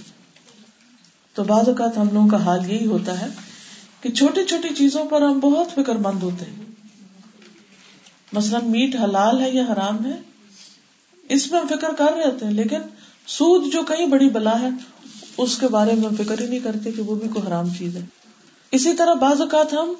تو 1.34 1.44
بعض 1.44 1.68
اوقات 1.68 1.98
ہم 1.98 2.08
لوگوں 2.12 2.28
کا 2.28 2.44
حال 2.44 2.70
یہی 2.70 2.86
ہوتا 2.86 3.20
ہے 3.20 3.26
کہ 4.00 4.10
چھوٹی 4.10 4.44
چھوٹی 4.44 4.74
چیزوں 4.74 5.04
پر 5.04 5.22
ہم 5.22 5.38
بہت 5.38 5.66
فکر 5.74 5.94
مند 5.94 6.22
ہوتے 6.22 6.44
ہیں۔ 6.44 6.64
مثلاً 8.32 8.70
میٹ 8.70 8.96
حلال 8.96 9.40
ہے 9.40 9.50
یا 9.50 9.64
حرام 9.72 10.06
ہے، 10.06 10.16
اس 11.28 11.52
میں 11.52 11.60
ہم 11.60 11.66
فکر 11.66 11.92
کر 11.98 12.12
رہے 12.16 12.24
ہوتے 12.24 12.46
ہیں، 12.46 12.52
لیکن 12.52 12.78
سود 13.26 13.72
جو 13.72 13.82
کہیں 13.82 14.06
بڑی 14.06 14.30
بلا 14.30 14.60
ہے، 14.60 14.68
اس 15.36 15.58
کے 15.58 15.68
بارے 15.68 15.94
میں 15.94 16.04
ہم 16.04 16.24
فکر 16.24 16.40
ہی 16.40 16.46
نہیں 16.46 16.58
کرتے 16.58 16.92
کہ 16.92 17.02
وہ 17.02 17.14
بھی 17.14 17.28
کوئی 17.28 17.46
حرام 17.46 17.68
چیز 17.78 17.96
ہے۔ 17.96 18.02
اسی 18.72 18.94
طرح 18.94 19.14
بعض 19.14 19.40
اوقات 19.40 19.72
ہم 19.72 19.92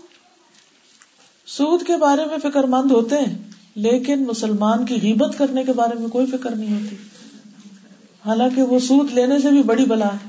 سود 1.46 1.86
کے 1.86 1.96
بارے 1.96 2.24
میں 2.24 2.50
فکر 2.50 2.64
مند 2.64 2.90
ہوتے 2.90 3.18
ہیں، 3.18 3.38
لیکن 3.74 4.24
مسلمان 4.24 4.86
کی 4.86 4.98
غیبت 5.02 5.38
کرنے 5.38 5.64
کے 5.64 5.72
بارے 5.72 5.98
میں 5.98 6.08
کوئی 6.08 6.26
فکر 6.26 6.50
نہیں 6.50 6.82
ہوتی۔ 6.82 6.96
حالانکہ 8.26 8.62
وہ 8.62 8.78
سود 8.78 9.12
لینے 9.12 9.38
سے 9.38 9.48
بھی 9.48 9.62
بڑی 9.62 9.84
بلا 9.84 10.06
ہے۔ 10.06 10.28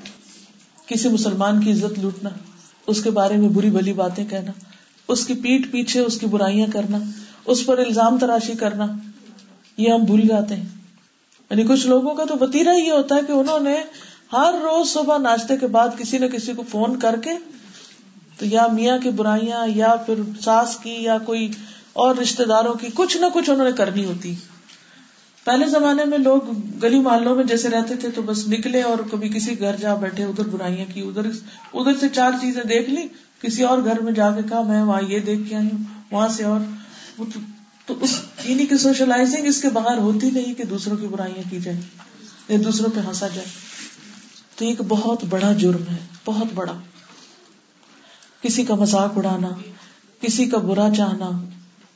کسی 0.86 1.10
مسلمان 1.10 1.62
کی 1.62 1.71
عزت 1.71 1.99
لوٹنا، 1.99 2.29
اس 2.88 3.03
کے 3.03 3.10
بارے 3.10 3.38
میں 3.38 3.49
بری 3.49 3.69
بلی 3.69 3.93
باتیں 3.93 4.25
کہنا، 4.25 4.51
اس 5.08 5.25
کی 5.25 5.34
پیٹ 5.34 5.71
پیچھے 5.71 5.99
اس 5.99 6.17
کی 6.17 6.25
برائیاں 6.25 6.67
کرنا، 6.73 6.97
اس 7.45 7.65
پر 7.65 7.77
الزام 7.77 8.17
تراشی 8.17 8.53
کرنا، 8.53 8.86
یہ 9.77 9.93
ہم 9.93 10.03
بھول 10.03 10.21
جاتے 10.21 10.56
ہیں۔ 10.56 10.65
یعنی 11.49 11.63
کچھ 11.63 11.88
لوگوں 11.88 12.15
کا 12.15 12.23
تو 12.23 12.36
وتیرا 12.41 12.73
یہ 12.73 12.91
ہوتا 12.91 13.15
ہے 13.15 13.19
کہ 13.27 13.32
انہوں 13.32 13.60
نے 13.60 13.75
ہر 14.34 14.53
روز 14.53 14.88
صبح 14.88 15.17
ناشتے 15.17 15.58
کے 15.58 15.67
بعد 15.67 15.89
کسی 15.97 16.17
نہ 16.17 16.25
کسی 16.25 16.53
کو 16.53 16.63
فون 16.69 16.99
کر 16.99 17.15
کے 17.23 17.29
تو 18.43 18.47
یا 18.49 18.67
میاں 18.67 18.97
کی 18.97 19.10
برائیاں 19.10 19.67
یا 19.67 19.95
پھر 19.95 20.15
ساس 20.41 20.77
کی 20.84 20.95
یا 21.03 21.17
کوئی 21.17 21.51
اور 21.93 22.15
رشتے 22.15 22.45
داروں 22.45 22.73
کی 22.73 22.88
کچھ 22.93 23.17
نہ 23.17 23.25
کچھ 23.34 23.49
انہوں 23.49 23.65
نے 23.65 23.71
کرنی 23.71 24.06
ہوتی۔ 24.06 24.34
پہلے 25.43 25.65
زمانے 25.65 26.06
میں 26.06 26.17
لوگ 26.17 26.41
گلی 26.84 26.99
محلوں 26.99 27.36
میں 27.36 27.43
جیسے 27.43 27.69
رہتے 27.69 27.95
تھے 27.95 28.10
تو 28.10 28.21
بس 28.21 28.47
نکلے 28.47 28.82
اور 28.82 28.97
کبھی 29.12 29.29
کسی 29.29 29.60
گھر 29.60 29.75
جا 29.75 29.95
بیٹھے، 29.95 30.23
ادھر 30.23 30.47
برائیاں 30.47 30.86
کی، 30.93 31.01
ادھر 31.01 31.25
ادھر 31.73 31.91
سے 31.99 32.10
چار 32.10 32.32
چیزیں 32.41 32.63
دیکھ 32.63 32.89
لی، 32.89 33.08
کسی 33.41 33.63
اور 33.63 33.77
گھر 33.86 33.99
میں 33.99 34.12
جا 34.12 34.29
کے 34.32 34.41
کہا، 34.49 34.62
میں 34.62 34.82
وہاں 34.84 35.01
یہ 35.08 35.19
دیکھ 35.19 35.49
کے 35.49 35.56
آئی 35.56 35.67
ہوں، 35.73 35.84
وہاں 36.12 36.27
سے 36.27 36.43
اور 36.43 36.60
تو 37.86 37.93
اس 38.01 38.19
یعنی 38.43 38.65
کہ 38.65 38.77
سوشلائزنگ 38.77 39.45
اس 39.45 39.62
کے 39.62 39.69
باہر 39.69 39.97
ہوتی 39.97 40.29
نہیں 40.29 40.53
کہ 40.53 40.63
دوسروں 40.63 40.97
کی 40.97 41.08
برائیاں 41.08 41.49
کی 41.49 41.60
جائیں، 41.60 41.82
یا 42.49 42.58
دوسروں 42.65 42.89
پہ 42.95 43.08
ہنسا 43.08 43.27
جائے۔ 43.27 43.47
تو 44.56 44.65
ایک 44.65 44.82
بہت 44.88 45.23
بڑا 45.29 45.53
جرم 45.53 45.84
ہے، 45.91 45.97
بہت 46.25 46.47
بڑا۔ 46.53 46.73
کسی 48.43 48.63
کا 48.63 48.75
مذاق 48.75 49.17
اڑانا، 49.17 49.49
کسی 50.21 50.45
کا 50.45 50.58
برا 50.58 50.88
چاہنا، 50.97 51.29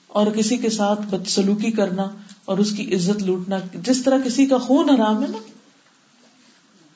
اور 0.08 0.28
کسی 0.28 0.58
کے 0.58 0.70
ساتھ 0.70 1.02
بدسلوکی 1.02 1.72
کرنا 1.72 2.10
اور 2.46 2.58
اس 2.58 2.72
کی 2.72 2.96
عزت 2.96 3.24
لوٹنا۔ 3.24 3.58
جس 3.74 4.04
طرح 4.04 4.18
کسی 4.26 4.46
کا 4.46 4.58
خون 4.58 4.90
حرام 4.90 5.24
ہے 5.24 5.28
نا، 5.28 5.38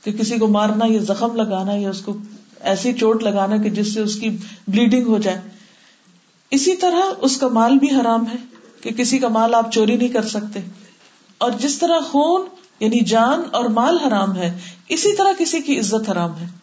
کہ 0.04 0.12
کسی 0.12 0.38
کو 0.38 0.48
مارنا 0.48 0.86
یا 0.86 1.00
زخم 1.02 1.36
لگانا 1.36 1.74
یا 1.74 1.90
اس 1.90 2.02
کو 2.02 2.18
ایسی 2.60 2.94
چوٹ 2.94 3.24
لگانا 3.24 3.58
کہ 3.58 3.70
جس 3.70 3.94
سے 3.94 4.00
اس 4.00 4.16
کی 4.16 4.30
بلیڈنگ 4.68 5.08
ہو 5.08 5.18
جائے۔ 5.18 5.42
اسی 6.52 6.76
طرح 6.76 7.14
اس 7.22 7.38
کا 7.38 7.48
مال 7.48 7.78
بھی 7.78 7.88
حرام 8.02 8.28
ہے 8.28 8.38
کہ 8.82 8.92
کسی 8.92 9.20
کا 9.20 9.28
مال 9.28 9.56
آپ 9.56 9.72
چوری 9.72 9.98
نہیں 9.98 10.08
کر 10.08 10.28
سکتے۔ 10.28 10.60
اور 11.38 11.52
جس 11.52 11.78
طرح 11.78 12.00
خون 12.00 12.42
یعنی 12.80 13.00
جان 13.00 13.42
اور 13.52 13.66
مال 13.66 13.98
حرام 13.98 14.36
ہے، 14.36 14.58
اسی 14.90 15.16
طرح 15.16 15.34
کسی 15.38 15.60
کی 15.60 15.80
عزت 15.80 16.10
حرام 16.10 16.38
ہے۔ 16.38 16.61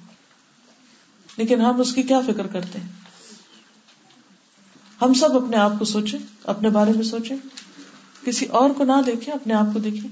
لیکن 1.39 1.61
ہم 1.61 1.81
اس 1.81 1.93
کی 1.93 2.03
کیا 2.03 2.21
فکر 2.21 2.47
کرتے 2.47 2.79
ہیں؟ 2.79 2.89
ہم 5.01 5.15
سب 5.15 5.45
اپنے 5.45 5.57
آپ 5.57 5.73
کو 5.79 5.85
سوچیں، 5.85 6.19
اپنے 6.45 6.71
بارے 6.71 6.93
میں 6.93 7.03
سوچیں۔ 7.03 7.37
کسی 8.25 8.47
اور 8.47 8.71
کو 8.71 8.85
نہ 8.85 8.93
دیکھیں، 9.07 9.35
اپنے 9.35 9.55
آپ 9.55 9.67
کو 9.73 9.79
دیکھیں۔ 9.79 10.11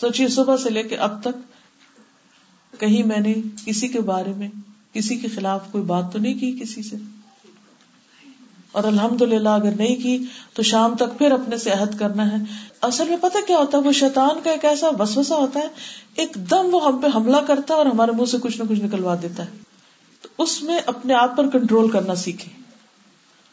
سوچیے 0.00 0.28
صبح 0.28 0.56
سے 0.56 0.70
لے 0.70 0.82
کے 0.82 0.96
اب 0.96 1.22
تک 1.22 1.52
کہیں 2.80 3.02
میں 3.02 3.20
نے 3.20 3.34
کسی 3.64 3.88
کے 3.88 4.00
بارے 4.00 4.32
میں، 4.36 4.48
کسی 4.92 5.16
کے 5.16 5.28
خلاف 5.28 5.72
کوئی 5.72 5.84
بات 5.84 6.12
تو 6.12 6.18
نہیں 6.18 6.38
کی 6.38 6.52
کسی 6.52 6.82
سے؟ 6.82 6.96
اور 8.72 8.84
الحمد 8.84 9.22
للہ 9.22 9.48
اگر 9.48 9.70
نہیں 9.70 9.96
کی 9.96 10.24
تو 10.52 10.62
شام 10.62 10.96
تک 10.96 11.18
پھر 11.18 11.32
اپنے 11.32 11.58
سے 11.58 11.70
عہد 11.70 11.98
کرنا 11.98 12.32
ہے۔ 12.32 12.36
اصل 12.82 13.08
میں 13.08 13.16
پتہ 13.20 13.38
کیا 13.46 13.58
ہوتا 13.58 13.78
ہے؟ 13.78 13.82
وہ 13.82 13.92
شیطان 13.92 14.40
کا 14.44 14.50
ایک 14.50 14.64
ایسا 14.64 14.88
وسوسہ 14.98 15.34
ہوتا 15.34 15.60
ہے، 15.60 15.68
ایک 16.14 16.34
دم 16.34 16.74
وہ 16.74 16.86
ہم 16.86 16.98
پہ 16.98 17.06
حملہ 17.14 17.36
کرتا 17.36 17.74
ہے 17.74 17.78
اور 17.78 17.86
ہمارے 17.86 18.12
منہ 18.12 18.24
سے 18.24 18.36
کچھ 18.42 18.60
نہ 18.60 18.64
کچھ 18.68 18.80
نکلوا 18.80 19.14
دیتا 19.22 19.44
ہے۔ 19.44 19.50
تو 20.22 20.28
اس 20.38 20.62
میں 20.62 20.78
اپنے 20.86 21.14
آپ 21.14 21.36
پر 21.36 21.48
کنٹرول 21.48 21.90
کرنا 21.90 22.14
سیکھے 22.14 22.62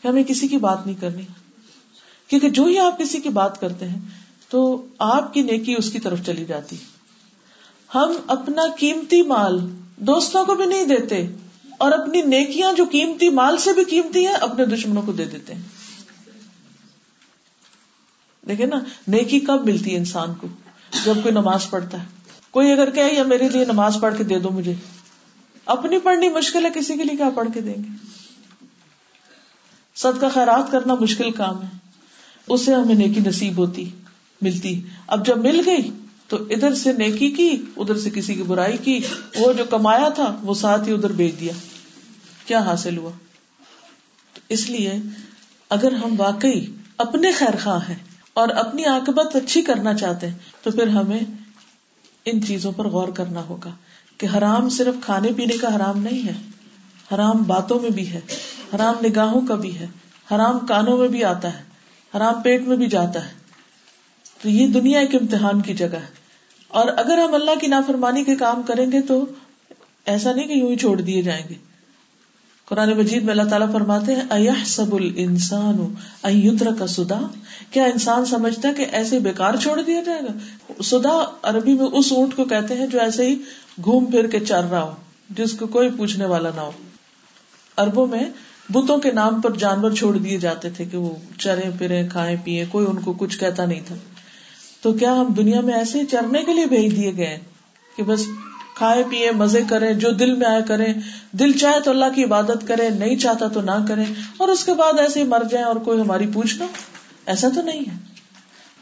ہمیں 0.10 0.23
کسی 0.23 0.47
کی 0.47 0.58
بات 0.58 0.86
نہیں 0.86 1.01
کرنی۔ 1.01 1.21
کیونکہ 2.27 2.49
جو 2.49 2.63
ہی 2.63 2.79
آپ 2.79 2.99
کسی 2.99 3.19
کی 3.19 3.29
بات 3.29 3.62
کرتے 3.62 3.88
ہیں، 3.88 3.99
تو 4.49 4.86
آپ 4.99 5.34
کی 5.34 5.41
نیکی 5.41 5.75
اس 5.77 5.91
کی 5.91 5.99
طرف 5.99 6.19
چلی 6.25 6.45
جاتی۔ 6.45 6.75
ہم 7.95 8.12
اپنا 8.27 8.62
قیمتی 8.79 9.21
مال 9.21 9.60
دوستوں 9.97 10.45
کو 10.45 10.55
بھی 10.55 10.65
نہیں 10.65 10.86
دیتے۔ 10.86 11.27
اور 11.80 11.92
اپنی 11.92 12.22
نیکیاں 12.22 12.74
جو 12.74 12.86
قیمتی 12.92 13.30
مال 13.30 13.58
سے 13.58 13.74
بھی 13.74 13.84
قیمتی 13.84 14.26
ہیں، 14.26 14.34
اپنے 14.34 14.65
دشمنوں 14.65 15.02
کو 15.02 15.12
دے 15.12 15.26
دیتے 15.26 15.54
ہیں۔ 15.54 15.62
دیکھے 18.48 18.65
نا، 18.65 18.80
نیکی 19.08 19.39
کب 19.39 19.65
ملتی 19.65 19.92
ہے 19.92 19.98
انسان 19.98 20.34
کو؟ 20.34 20.48
جب 21.06 21.13
کوئی 21.24 21.32
نماز 21.32 21.70
پڑھتا 21.70 22.00
ہے۔ 22.00 22.08
کوئی 22.52 22.72
اگر 22.72 22.89
کہ 22.89 23.00
یا 23.00 23.24
میرے 23.24 23.50
لیے 23.50 23.65
نماز 23.65 23.98
پڑھ 24.02 24.18
کے 24.18 24.24
دے 24.24 24.39
دو 24.39 24.50
مجھے۔ 24.50 24.74
اپنی 25.65 26.00
پڑھنی 26.00 26.30
مشکل 26.30 26.65
ہے، 26.65 26.72
کسی 26.76 26.98
کے 26.98 27.04
لیے 27.04 27.18
کیا 27.18 27.30
پڑھ 27.36 27.50
کے 27.54 27.62
دیں 27.62 27.74
گے؟ 27.74 28.08
سد 29.96 30.22
کا 30.22 30.30
خیرات 30.30 30.72
کرنا 30.72 30.96
مشکل 30.96 31.32
کام 31.32 31.62
ہے۔ 31.62 31.68
اسے 32.48 32.74
ہمیں 32.74 32.96
نیکی 32.96 33.20
نصیب 33.26 33.58
ہوتی، 33.58 33.89
ملتی۔ 34.42 34.82
اب 35.08 35.26
جب 35.26 35.38
مل 35.38 35.62
گئی، 35.65 35.92
تو 36.28 36.38
ادھر 36.50 36.74
سے 36.74 36.94
نیکی 36.94 37.32
کی، 37.32 37.65
ادھر 37.78 37.98
سے 37.98 38.10
کسی 38.10 38.34
کی 38.34 38.44
برائی 38.44 38.78
کی، 38.78 39.00
وہ 39.36 39.54
جو 39.54 39.63
کمایا 39.70 40.10
تھا، 40.10 40.39
وہ 40.42 40.54
ساتھ 40.54 40.88
ہی 40.88 40.94
ادھر 40.94 41.12
بیچ 41.12 41.39
دیا۔ 41.39 41.54
کیا 42.49 42.59
حاصل 42.59 42.97
ہوا؟ 42.97 43.12
تو 44.33 44.41
اس 44.49 44.69
لیے 44.69 44.93
اگر 45.69 45.91
ہم 45.91 46.15
واقعی 46.17 46.65
اپنے 46.97 47.31
خیر 47.31 47.63
خواہ 47.63 47.89
ہیں 47.89 47.95
اور 48.33 48.47
اپنی 48.47 48.85
آکبت 48.85 49.35
اچھی 49.35 49.62
کرنا 49.62 49.93
چاہتے 49.93 50.27
ہیں، 50.27 50.38
تو 50.62 50.71
پھر 50.71 50.88
ہمیں 50.88 51.19
ان 52.25 52.45
چیزوں 52.45 52.71
پر 52.71 52.88
غور 52.88 53.07
کرنا 53.07 53.41
ہوگا 53.41 53.69
کہ 54.17 54.27
حرام 54.38 54.69
صرف 54.69 54.95
کھانے 55.03 55.31
پینے 55.38 55.57
کا 55.57 55.75
حرام 55.75 55.99
نہیں 55.99 56.27
ہے، 56.27 56.33
حرام 57.15 57.43
باتوں 57.43 57.79
میں 57.79 57.89
بھی 57.89 58.13
ہے، 58.13 58.19
حرام 58.75 58.95
نگاہوں 59.05 59.47
کا 59.47 59.55
بھی 59.55 59.79
ہے، 59.79 59.88
حرام 60.31 60.59
کانوں 60.59 60.97
میں 60.97 61.07
بھی 61.07 61.23
آتا 61.23 61.59
ہے، 61.59 61.63
حرام 62.17 62.41
پیٹ 62.41 62.62
میں 62.62 62.77
بھی 62.77 62.88
جاتا 62.88 63.25
ہے۔ 63.25 63.33
تو 64.41 64.49
یہ 64.49 64.67
دنیا 64.67 64.99
ایک 64.99 65.15
امتحان 65.15 65.62
کی 65.62 65.73
جگہ 65.73 65.95
ہے۔ 65.95 66.19
اور 66.67 66.88
اگر 66.97 67.17
ہم 67.17 67.33
اللہ 67.33 67.59
کی 67.62 67.67
نافرمانی 67.67 68.23
کے 68.23 68.35
کام 68.35 68.62
کریں 68.62 68.91
گے 68.91 69.01
تو 69.01 69.25
ایسا 70.05 70.33
نہیں 70.33 70.47
کہ 70.47 70.53
یوں 70.53 70.71
ہی 70.71 70.75
چھوڑ 70.75 71.01
دیے 71.01 71.21
جائیں 71.21 71.47
گے۔ 71.49 71.68
قرآن 72.69 72.93
مجید 72.97 73.23
میں 73.23 73.32
اللہ 73.32 73.49
تعالیٰ 73.49 73.71
فرماتے 73.73 74.15
ہیں 74.15 74.65
سب 74.65 74.95
السان 74.95 76.75
کا 76.79 76.88
سدا؟ 76.88 77.19
کیا 77.71 77.84
انسان 77.84 78.25
سمجھتا 78.25 78.69
ہے 78.69 78.73
کہ 78.73 78.86
ایسے 78.91 79.19
بےکار 79.19 79.53
چھوڑ 79.55 79.82
دیا 79.82 80.01
جائے 80.01 80.19
گا؟ 80.19 80.84
سدا 80.84 81.32
عربی 81.43 81.73
میں 81.73 81.86
اس 81.86 82.12
اونٹ 82.12 82.36
کو 82.36 82.45
کہتے 82.45 82.73
ہیں 82.73 82.88
جو 82.88 82.99
ایسے 82.99 83.27
ہی 83.27 83.36
گھوم 83.84 84.05
پھر 84.05 84.27
کے 84.27 84.39
چر 84.39 84.63
رہا 84.63 84.84
ہو، 84.84 84.91
جس 85.29 85.51
کو 85.51 85.67
کوئی 85.67 85.89
پوچھنے 85.97 86.25
والا 86.25 86.49
نہ 86.55 86.62
ہو۔ 86.62 86.71
اربوں 87.77 88.08
میں 88.08 88.23
بتوں 88.69 88.97
کے 88.97 89.12
نام 89.12 89.41
پر 89.41 89.51
جانور 89.51 89.91
چھوڑ 89.91 90.17
دیے 90.17 90.38
جاتے 90.38 90.69
تھے 90.69 90.86
کہ 90.86 90.97
وہ 90.97 91.15
چرے 91.39 91.69
پھرے 91.77 92.08
کھائے 92.12 92.36
پیئے 92.43 92.65
کوئی 92.69 92.88
ان 92.89 92.99
کو 92.99 93.13
کچھ 93.13 93.39
کہتا 93.39 93.65
نہیں 93.65 93.82
تھا۔ 93.88 93.95
تو 94.82 94.93
کیا 94.93 95.13
ہم 95.13 95.34
دنیا 95.34 95.62
میں 95.62 95.73
ایسے 95.73 96.05
چرنے 96.12 96.43
کے 96.43 96.53
لیے 96.53 96.65
بھیج 96.65 96.95
دیے 96.95 97.17
گئے 97.17 97.39
کہ 97.97 98.03
بس 98.03 98.23
کھائے 98.80 99.04
پیئے، 99.10 99.32
مزے 99.32 99.62
کریں، 99.70 99.94
جو 99.94 100.12
دل 100.12 100.34
میں 100.34 100.48
آئے 100.48 100.62
کریں۔ 100.68 100.94
دل 101.32 101.52
چاہے 101.52 101.80
تو 101.80 101.92
اللہ 101.92 102.06
کی 102.15 102.24
عبادت 102.24 102.68
کرے، 102.68 102.89
نہیں 102.89 103.15
چاہتا 103.15 103.48
تو 103.48 103.62
نہ 103.62 103.86
کرے۔ 103.88 104.04
اور 104.38 104.48
اس 104.48 104.65
کے 104.65 104.74
بعد 104.74 105.00
ایسے 105.00 105.20
ہی 105.20 105.28
مر 105.28 105.44
جائیں 105.52 105.68
اور 105.68 105.76
کوئی 105.76 106.02
ہماری 106.02 106.28
پوچھ 106.34 106.56
لو 106.56 106.65
ایسا 107.26 107.48
تو 107.56 107.62
نہیں 107.62 107.80
ہے۔ 107.80 107.98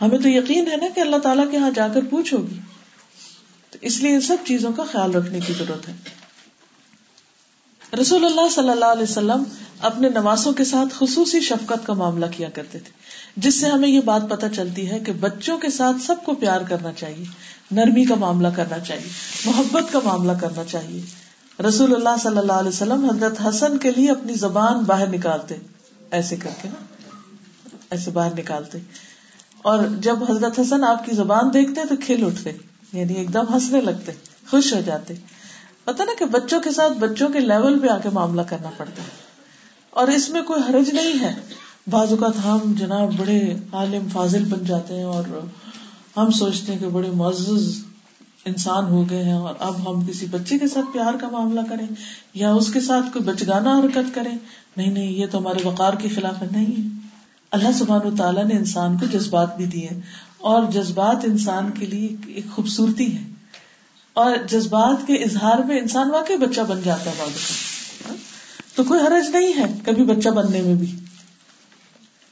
ہمیں 0.02 0.18
تو 0.18 0.30
یقین 0.30 0.72
ہے 0.72 0.76
نا 0.76 0.86
کہ 0.96 1.00
اللہ 1.00 1.18
تعالیٰ 1.18 1.52
کے 1.52 1.58
یہاں 1.58 1.72
جا 1.76 1.88
کر 1.88 2.00
پوچھ 2.10 2.34
ہوگی۔ 2.34 2.60
تو 3.72 3.78
اس 3.82 4.00
لیے 4.00 4.14
ان 4.14 4.22
سب 4.22 4.38
چیزوں 4.46 4.72
کا 4.74 4.84
خیال 4.84 5.12
رکھنے 5.12 5.40
کی 5.40 5.54
ضرورت 5.54 5.88
ہے۔ 5.88 5.94
رسول 8.02 8.26
اللہ 8.26 8.50
صلی 8.56 8.70
اللہ 8.70 8.86
علیہ 8.86 9.04
وسلم 9.04 9.44
اپنے 9.80 10.10
نوازوں 10.10 10.54
کے 10.54 10.64
ساتھ 10.64 10.96
خصوصی 11.00 11.40
شفقت 11.40 11.88
کا 11.88 11.94
معاملہ 11.94 12.26
کیا 12.38 12.50
کرتے 12.50 12.80
تھے، 12.80 12.92
جس 13.38 13.60
سے 13.60 13.68
ہمیں 13.68 13.90
یہ 13.90 14.00
بات 14.02 14.22
پتہ 14.30 14.46
چلتی 14.56 14.90
ہے 14.92 15.00
کہ 15.00 15.14
بچوں 15.14 15.58
کے 15.58 15.70
ساتھ 15.70 16.02
سب 16.02 16.16
کو 16.26 16.34
پیار 16.34 16.62
کرنا 16.62 16.94
چاہیے۔ 16.94 17.26
نرمی 17.71 18.06
کا 18.06 18.15
معاملہ 18.15 18.47
کرنا 18.47 18.80
چاہیے، 18.80 19.10
محبت 19.45 19.93
کا 19.93 19.99
معاملہ 20.03 20.32
کرنا 20.41 20.63
چاہیے۔ 20.63 21.01
رسول 21.63 21.95
اللہ 21.95 22.21
صلی 22.23 22.38
اللہ 22.38 22.53
علیہ 22.53 22.69
وسلم 22.69 23.10
حضرت 23.10 23.47
حسن 23.49 23.77
کے 23.77 23.91
لیے 23.91 24.12
اپنی 24.12 24.34
زبان 24.34 24.80
باہر 24.80 25.08
نکالتے، 25.08 25.56
ایسے 26.12 26.36
کر 26.36 26.49
کے 26.62 26.69
نا، 26.69 26.86
ایسے 27.89 28.12
باہر 28.12 28.38
نکالتے۔ 28.38 28.77
اور 29.62 29.80
جب 29.99 30.32
حضرت 30.32 30.60
حسن 30.60 30.84
آپ 30.84 31.06
کی 31.06 31.15
زبان 31.15 31.53
دیکھتے 31.53 31.82
تو 31.89 31.95
کھل 32.06 32.25
اٹھتے 32.25 32.51
یعنی 32.93 33.13
ایک 33.13 33.34
دم 33.34 33.53
ہنسنے 33.53 33.82
لگتے، 33.82 34.12
خوش 34.51 34.73
ہو 34.73 34.82
جاتے۔ 34.82 35.13
پتا 35.84 36.03
نا 36.03 36.12
کہ 36.19 36.25
بچوں 36.25 36.62
کے 36.62 36.71
ساتھ 36.71 36.93
بچوں 36.93 37.30
کے 37.30 37.39
لیول 37.39 37.80
پہ 37.80 37.88
آ 37.88 37.97
کے 37.97 38.10
معاملہ 38.10 38.41
کرنا 38.41 38.69
پڑتا 38.77 39.03
ہے۔ 39.03 39.27
اور 39.89 40.08
اس 40.08 40.30
میں 40.30 40.41
کوئی 40.41 40.62
حرج 40.69 40.89
نہیں 40.89 41.21
ہے۔ 41.21 41.36
بعض 41.89 42.12
اوقات 42.12 42.45
ہم 42.45 42.73
جناب 42.77 43.13
بڑے 43.17 43.56
عالم 43.71 44.08
فاضل 44.13 44.43
بن 44.43 44.65
جاتے 44.65 44.93
ہیں 44.93 45.03
اور 45.03 45.23
ہم 46.17 46.32
سوچتے 46.32 46.71
ہیں 46.71 46.80
کہ 46.80 46.88
بڑے 46.88 47.12
معزز 47.12 47.84
انسان 48.45 48.86
ہو 48.86 49.10
گئے 49.10 49.23
ہیں 49.23 49.34
اور 49.34 49.56
اب 49.60 49.91
ہم 49.91 50.06
کسی 50.06 50.25
بچے 50.25 50.58
کے 50.58 50.67
ساتھ 50.67 50.93
پیار 50.93 51.13
کا 51.13 51.30
معاملہ 51.30 51.60
کریں 51.69 51.86
یا 52.34 52.53
اس 52.53 52.73
کے 52.73 52.82
ساتھ 52.82 53.13
کوئی 53.13 53.25
بچگانا 53.25 53.80
حرکت 53.80 54.15
کریں۔ 54.15 54.38
نہیں 54.77 54.91
نہیں، 54.91 55.12
یہ 55.12 55.25
تو 55.32 55.38
ہمارے 55.38 55.67
وقار 55.67 55.93
کے 55.93 56.10
خلاف 56.10 56.43
نہیں 56.51 56.84
ہے۔ 56.84 56.88
اللہ 57.51 57.71
سبحان 57.71 58.08
و 58.08 58.15
تعالیٰ 58.15 58.45
نے 58.45 58.56
انسان 58.56 58.97
کو 58.97 59.06
جذبات 59.06 59.58
بھی 59.58 59.65
دیے 59.65 59.89
اور 60.38 60.63
جذبات 60.71 61.17
انسان 61.23 61.71
کے 61.71 61.86
لیے 61.86 62.10
ایک 62.27 62.45
خوبصورتی 62.56 63.17
ہے۔ 63.17 63.23
اور 64.13 64.36
جذبات 64.49 65.08
کے 65.08 65.13
اظہار 65.13 65.60
میں 65.60 65.80
انسان 65.80 66.10
واقعی 66.10 66.38
بچہ 66.38 66.62
بن 66.62 66.82
جاتا 66.84 67.12
ہے 67.12 67.15
بعد 67.19 67.38
تو 68.75 68.84
کوئی 68.84 68.99
حرج 68.99 69.30
نہیں 69.30 69.53
ہے 69.58 69.77
کبھی 69.86 70.03
بچہ 70.03 70.30
بننے 70.30 70.62
میں 70.62 70.75
بھی۔ 70.75 70.95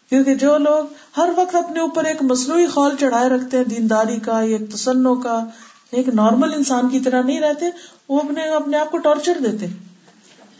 کیونکہ 0.09 0.35
جو 0.35 0.57
لوگ 0.57 0.85
ہر 1.17 1.29
وقت 1.37 1.55
اپنے 1.55 1.79
اوپر 1.79 2.03
ایک 2.03 2.21
مصنوعی 2.21 2.67
خول 2.67 2.95
چڑھائے 2.99 3.29
رکھتے 3.29 3.57
ہیں، 3.57 3.63
دینداری 3.63 4.19
کا 4.19 4.41
یا 4.41 4.57
تسنوں 4.73 5.15
کا، 5.15 5.43
ایک 5.91 6.07
نارمل 6.07 6.53
انسان 6.53 6.89
کی 6.89 6.99
طرح 6.99 7.21
نہیں 7.21 7.39
رہتے، 7.39 7.65
وہ 8.09 8.19
اپنے 8.19 8.41
اپنے 8.41 8.77
آپ 8.77 8.91
کو 8.91 8.97
ٹارچر 8.97 9.37
دیتے 9.45 9.65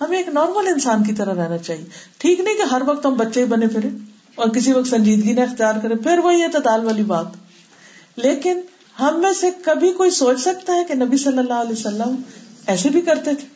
ہمیں 0.02 0.18
ایک 0.18 0.28
نارمل 0.28 0.68
انسان 0.68 1.04
کی 1.04 1.14
طرح 1.14 1.44
رہنا 1.44 1.58
چاہیے۔ 1.58 1.86
ٹھیک 2.18 2.40
نہیں 2.40 2.56
کہ 2.56 2.62
ہر 2.62 2.82
وقت 2.86 3.06
ہم 3.06 3.14
بچے 3.14 3.40
ہی 3.40 3.46
بنے 3.46 3.68
پھرے 3.68 3.90
اور 4.36 4.50
کسی 4.50 4.74
وقت 4.74 4.88
سنجیدگی 4.88 5.34
نہ 5.34 5.42
اختیار 5.42 5.74
کرے 5.82 5.96
پھر 5.96 6.18
وہی 6.18 6.42
ہے 6.42 6.48
والی 6.66 7.04
بات۔ 7.04 7.26
لیکن 8.16 8.60
ہم 9.00 9.22
میں 9.22 9.34
سے 9.34 9.50
کبھی 9.64 9.92
کوئی 9.92 10.10
سوچ 10.10 10.40
سکتا 10.40 10.74
ہے 10.74 10.84
کہ 10.84 10.94
نبی 10.94 11.18
صلی 11.18 11.38
اللہ 11.38 11.54
علیہ 11.54 11.72
وسلم 11.72 12.16
ایسے 12.68 12.90
بھی 12.90 13.02
کرتے 13.02 13.36
تھے۔ 13.36 13.48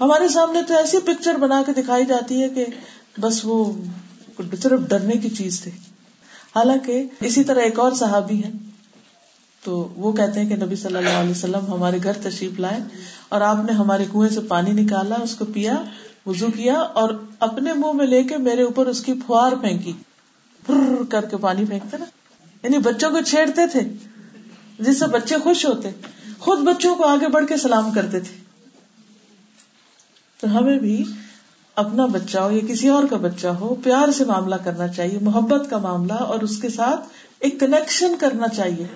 ہمارے 0.00 0.28
سامنے 0.28 0.62
تو 0.62 0.76
ایسی 0.76 0.98
پکچر 0.98 1.34
بنا 1.34 1.62
کے 1.66 1.72
دکھائی 1.72 2.06
جاتی 2.06 2.42
ہے 2.42 2.48
کہ 2.48 2.66
بس 3.20 3.40
وہ 3.44 3.72
صرف 4.38 4.80
ڈرنے 4.88 5.14
کی 5.14 5.30
چیز 5.30 5.60
تھی 5.60 5.70
حالانکہ 6.56 7.04
اسی 7.20 7.44
طرح 7.44 7.60
ایک 7.60 7.78
اور 7.78 7.92
صحابی 7.92 8.44
ہے 8.44 8.50
تو 9.64 9.88
وہ 9.96 10.12
کہتے 10.12 10.40
ہیں 10.40 10.48
کہ 10.48 10.56
نبی 10.56 10.76
صلی 10.76 10.96
اللہ 10.96 11.08
علیہ 11.08 11.30
وسلم 11.30 11.66
ہمارے 11.68 11.98
گھر 12.02 12.12
تشریف 12.12 12.60
لائے 12.60 12.80
اور 13.28 13.40
آپ 13.40 13.56
نے 13.64 13.72
ہمارے 13.72 14.04
کنویں 14.12 14.28
سے 14.28 14.40
پانی 14.40 14.72
نکالا، 14.72 15.14
اس 15.22 15.34
کو 15.34 15.44
پیا 15.44 15.84
وزو 16.26 16.46
کیا 16.46 16.74
اور 16.74 17.10
اپنے 17.40 17.72
منہ 17.72 17.92
میں 17.92 18.06
لے 18.06 18.22
کے 18.22 18.36
میرے 18.36 18.62
اوپر 18.62 18.86
اس 18.86 19.00
کی 19.00 19.12
پھوار 19.12 19.52
پھینکی۔ 19.52 19.92
کر 21.10 21.24
کے 21.24 21.36
پانی 21.36 21.64
پھینکتے 21.64 21.96
نا۔ 21.96 22.04
یعنی 22.62 22.78
بچوں 22.78 23.10
کو 23.10 23.20
چھیڑتے 23.20 23.66
تھے، 23.66 23.80
جس 24.78 24.98
سے 24.98 25.06
بچے 25.06 25.34
خوش 25.38 25.66
ہوتے۔ 25.66 25.90
خود 26.38 26.58
بچوں 26.58 26.94
کو 26.94 27.04
آگے 27.04 27.28
بڑھ 27.28 27.46
کے 27.46 27.56
سلام 27.56 27.90
کرتے 27.90 28.20
تھے۔ 28.20 28.36
تو 30.40 30.58
ہمیں 30.58 30.78
بھی 30.78 31.04
اپنا 31.76 32.06
بچہ 32.06 32.38
ہو 32.38 32.52
یا 32.52 32.60
کسی 32.68 32.88
اور 32.88 33.04
کا 33.10 33.16
بچہ 33.16 33.46
ہو، 33.46 33.74
پیار 33.74 34.10
سے 34.10 34.24
معاملہ 34.24 34.54
کرنا 34.54 34.88
چاہیے، 34.88 35.18
محبت 35.22 35.70
کا 35.70 35.78
معاملہ 35.78 36.12
اور 36.12 36.40
اس 36.40 36.58
کے 36.58 36.68
ساتھ 36.68 37.00
ایک 37.38 37.60
کنیکشن 37.60 38.14
کرنا 38.20 38.48
چاہیے۔ 38.48 38.86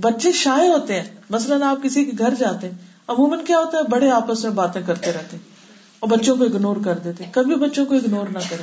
بچے 0.00 0.32
شائع 0.32 0.70
ہوتے 0.70 1.00
ہیں۔ 1.00 1.08
مثلاً 1.30 1.62
آپ 1.62 1.82
کسی 1.82 2.04
کے 2.04 2.10
گھر 2.18 2.34
جاتے 2.38 2.68
ہیں، 2.68 2.78
عموماً 3.08 3.44
کیا 3.44 3.58
ہوتا 3.58 3.78
ہے، 3.78 3.82
بڑے 3.82 4.10
آپس 4.10 4.44
میں 4.44 4.52
باتیں 4.52 4.82
کرتے 4.86 5.12
رہتے 5.12 5.36
اور 6.00 6.08
بچوں 6.08 6.36
کو 6.36 6.44
اگنور 6.44 6.76
کر 6.84 6.98
دیتے 6.98 7.24
کبھی 7.32 7.54
بچوں 7.54 7.86
کو 7.86 7.94
اگنور 7.94 8.26
نہ 8.26 8.38
کرے 8.50 8.62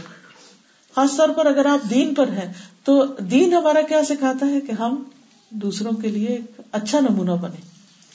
خاص 0.95 1.17
طور 1.17 1.29
پر 1.29 1.45
اگر 1.45 1.65
آپ 1.65 1.89
دین 1.89 2.13
پر 2.13 2.27
ہیں، 2.27 2.53
تو 2.83 3.05
دین 3.05 3.53
ہمارا 3.53 3.81
کیا 3.81 4.03
سکھاتا 4.03 4.45
ہے 4.45 4.61
کہ 4.61 4.71
ہم 4.71 5.03
دوسروں 5.49 5.91
کے 5.91 6.07
لیے 6.07 6.27
ایک 6.27 6.61
اچھا 6.71 6.99
نمونہ 6.99 7.31
بنے 7.31 7.61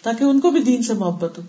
تاکہ 0.02 0.24
ان 0.24 0.40
کو 0.40 0.50
بھی 0.50 0.60
دین 0.60 0.82
سے 0.82 0.94
محبت 0.94 1.38
ہو۔ 1.38 1.42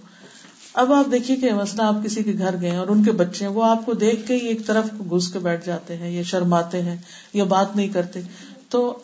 اب 0.77 0.93
آپ 0.93 1.11
دیکھیے 1.11 1.37
کہ 1.37 1.53
مسئلہ 1.53 1.81
آپ 1.81 1.95
کسی 2.05 2.23
کے 2.23 2.33
گھر 2.37 2.55
گئے 2.61 2.75
اور 2.75 2.87
ان 2.87 3.03
کے 3.03 3.11
بچے 3.11 3.45
ہیں، 3.45 3.51
وہ 3.51 3.63
آپ 3.63 3.85
کو 3.85 3.93
دیکھ 3.93 4.27
کے 4.27 4.33
ہی 4.33 4.47
ایک 4.47 4.65
طرف 4.65 4.85
گھس 5.11 5.27
کے 5.27 5.39
بیٹھ 5.39 5.65
جاتے 5.65 5.97
ہیں، 5.97 6.11
یا 6.11 6.23
شرماتے 6.23 6.81
ہیں، 6.81 6.97
یا 7.33 7.43
بات 7.43 7.75
نہیں 7.75 7.87
کرتے۔ 7.87 8.21
تو 8.69 8.99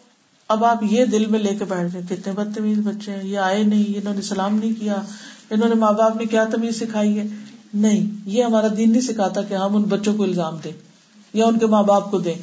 اب 0.47 0.65
آپ 0.65 0.83
یہ 0.83 1.05
دل 1.05 1.25
میں 1.25 1.39
لے 1.39 1.55
کے 1.59 1.65
بیٹھ 1.65 1.93
جائیں، 1.93 2.07
کتنے 2.09 2.33
بدتمیز 2.33 2.77
بچے 2.77 3.11
ہیں، 3.11 3.23
یہ 3.23 3.37
آئے 3.37 3.63
نہیں 3.63 3.97
انہوں 3.97 4.13
نے 4.13 4.21
سلام 4.21 4.55
نہیں 4.55 4.73
کیا، 4.79 4.95
انہوں 5.49 5.69
نے 5.69 5.75
ماں 5.75 5.91
باپ 5.91 6.15
نے 6.15 6.25
کیا 6.25 6.43
تمیز 6.43 6.79
سکھائی 6.79 7.19
ہے؟ 7.19 7.23
نہیں، 7.73 8.07
یہ 8.25 8.43
ہمارا 8.43 8.67
دین 8.77 8.91
نہیں 8.91 9.01
سکھاتا 9.01 9.41
کہ 9.41 9.53
ہم 9.53 9.75
ان 9.75 9.83
بچوں 9.83 10.13
کو 10.13 10.23
الزام 10.23 10.57
دیں، 10.63 10.71
یا 11.33 11.45
ان 11.45 11.59
کے 11.59 11.65
ماں 11.65 11.83
باپ 11.83 12.11
کو 12.11 12.19
دیں۔ 12.19 12.35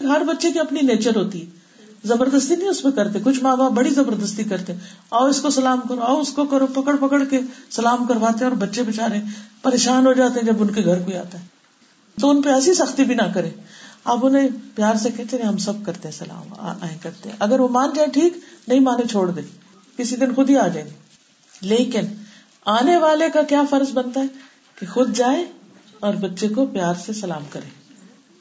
ہر 0.00 0.22
بچے 0.28 0.52
کی 0.52 0.58
اپنی 0.58 0.80
نیچر 0.82 1.16
ہوتی 1.16 1.40
ہے۔ 1.40 1.61
زبردستی 2.04 2.56
نہیں 2.56 2.68
اس 2.68 2.84
میں 2.84 2.92
کرتے، 2.92 3.18
کچھ 3.24 3.42
ماں 3.42 3.56
باپ 3.56 3.72
بڑی 3.72 3.90
زبردستی 3.90 4.44
کرتے۔ 4.44 4.72
آؤ 5.10 5.26
اس 5.26 5.40
کو 5.40 5.50
سلام 5.50 5.80
کرو، 5.88 6.00
آؤ 6.00 6.20
اس 6.20 6.32
کو 6.32 6.44
کرو، 6.44 6.66
پکڑ 6.66 6.96
پکڑ 6.96 7.24
کے 7.24 7.40
سلام 7.70 8.06
کرواتے 8.06 8.44
اور 8.44 8.52
بچے 8.52 8.82
بےچارے 8.82 9.18
پریشان 9.62 10.06
ہو 10.06 10.12
جاتے 10.12 10.40
ہیں 10.40 10.46
جب 10.46 10.62
ان 10.62 10.70
کے 10.70 10.84
گھر 10.84 10.98
کوئی 10.98 11.16
آتا 11.16 11.40
ہے۔ 11.40 11.44
تو 12.20 12.30
ان 12.30 12.42
پہ 12.42 12.48
ایسی 12.48 12.74
سختی 12.74 13.04
بھی 13.04 13.14
نہ 13.14 13.32
کرے 13.34 13.50
آپ 14.04 14.26
انہیں 14.26 14.48
پیار 14.74 14.94
سے 14.94 15.08
کہتے 15.16 15.36
ہیں 15.36 15.44
ہم 15.44 15.56
سب 15.56 15.72
کرتے 15.86 16.08
ہیں 16.08 16.18
سلام 16.18 16.54
آئے 16.58 16.98
کرتے 17.02 17.28
ہیں۔ 17.28 17.36
اگر 17.38 17.60
وہ 17.60 17.68
مان 17.68 17.90
جائے 17.94 18.08
ٹھیک، 18.08 18.38
نہیں 18.68 18.80
مانے 18.80 19.08
چھوڑ 19.08 19.30
دے 19.30 19.40
کسی 19.96 20.16
دن 20.16 20.34
خود 20.34 20.50
ہی 20.50 20.56
آ 20.56 20.68
جائیں 20.68 20.88
گے۔ 20.88 20.94
لیکن 21.60 22.00
آنے 22.64 22.96
والے 22.96 23.28
کا 23.30 23.42
کیا 23.42 23.62
فرض 23.70 23.90
بنتا 23.92 24.20
ہے؟ 24.20 24.26
کہ 24.80 24.86
خود 24.86 25.16
جائے 25.16 25.44
اور 26.00 26.14
بچے 26.14 26.48
کو 26.48 26.66
پیار 26.66 26.94
سے 27.06 27.12
سلام 27.12 27.42
کرے 27.50 27.68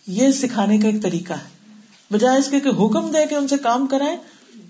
یہ 0.07 0.31
سکھانے 0.31 0.77
کا 0.77 0.87
ایک 0.87 1.03
طریقہ 1.03 1.33
ہے۔ 1.33 1.60
بجائے 2.11 2.37
اس 2.39 2.47
کے 2.49 2.59
کہ 2.59 2.69
حکم 2.69 3.11
دے 3.11 3.25
کے 3.25 3.35
ان 3.35 3.47
سے 3.47 3.57
کام 3.57 3.87
کرائے 3.87 4.17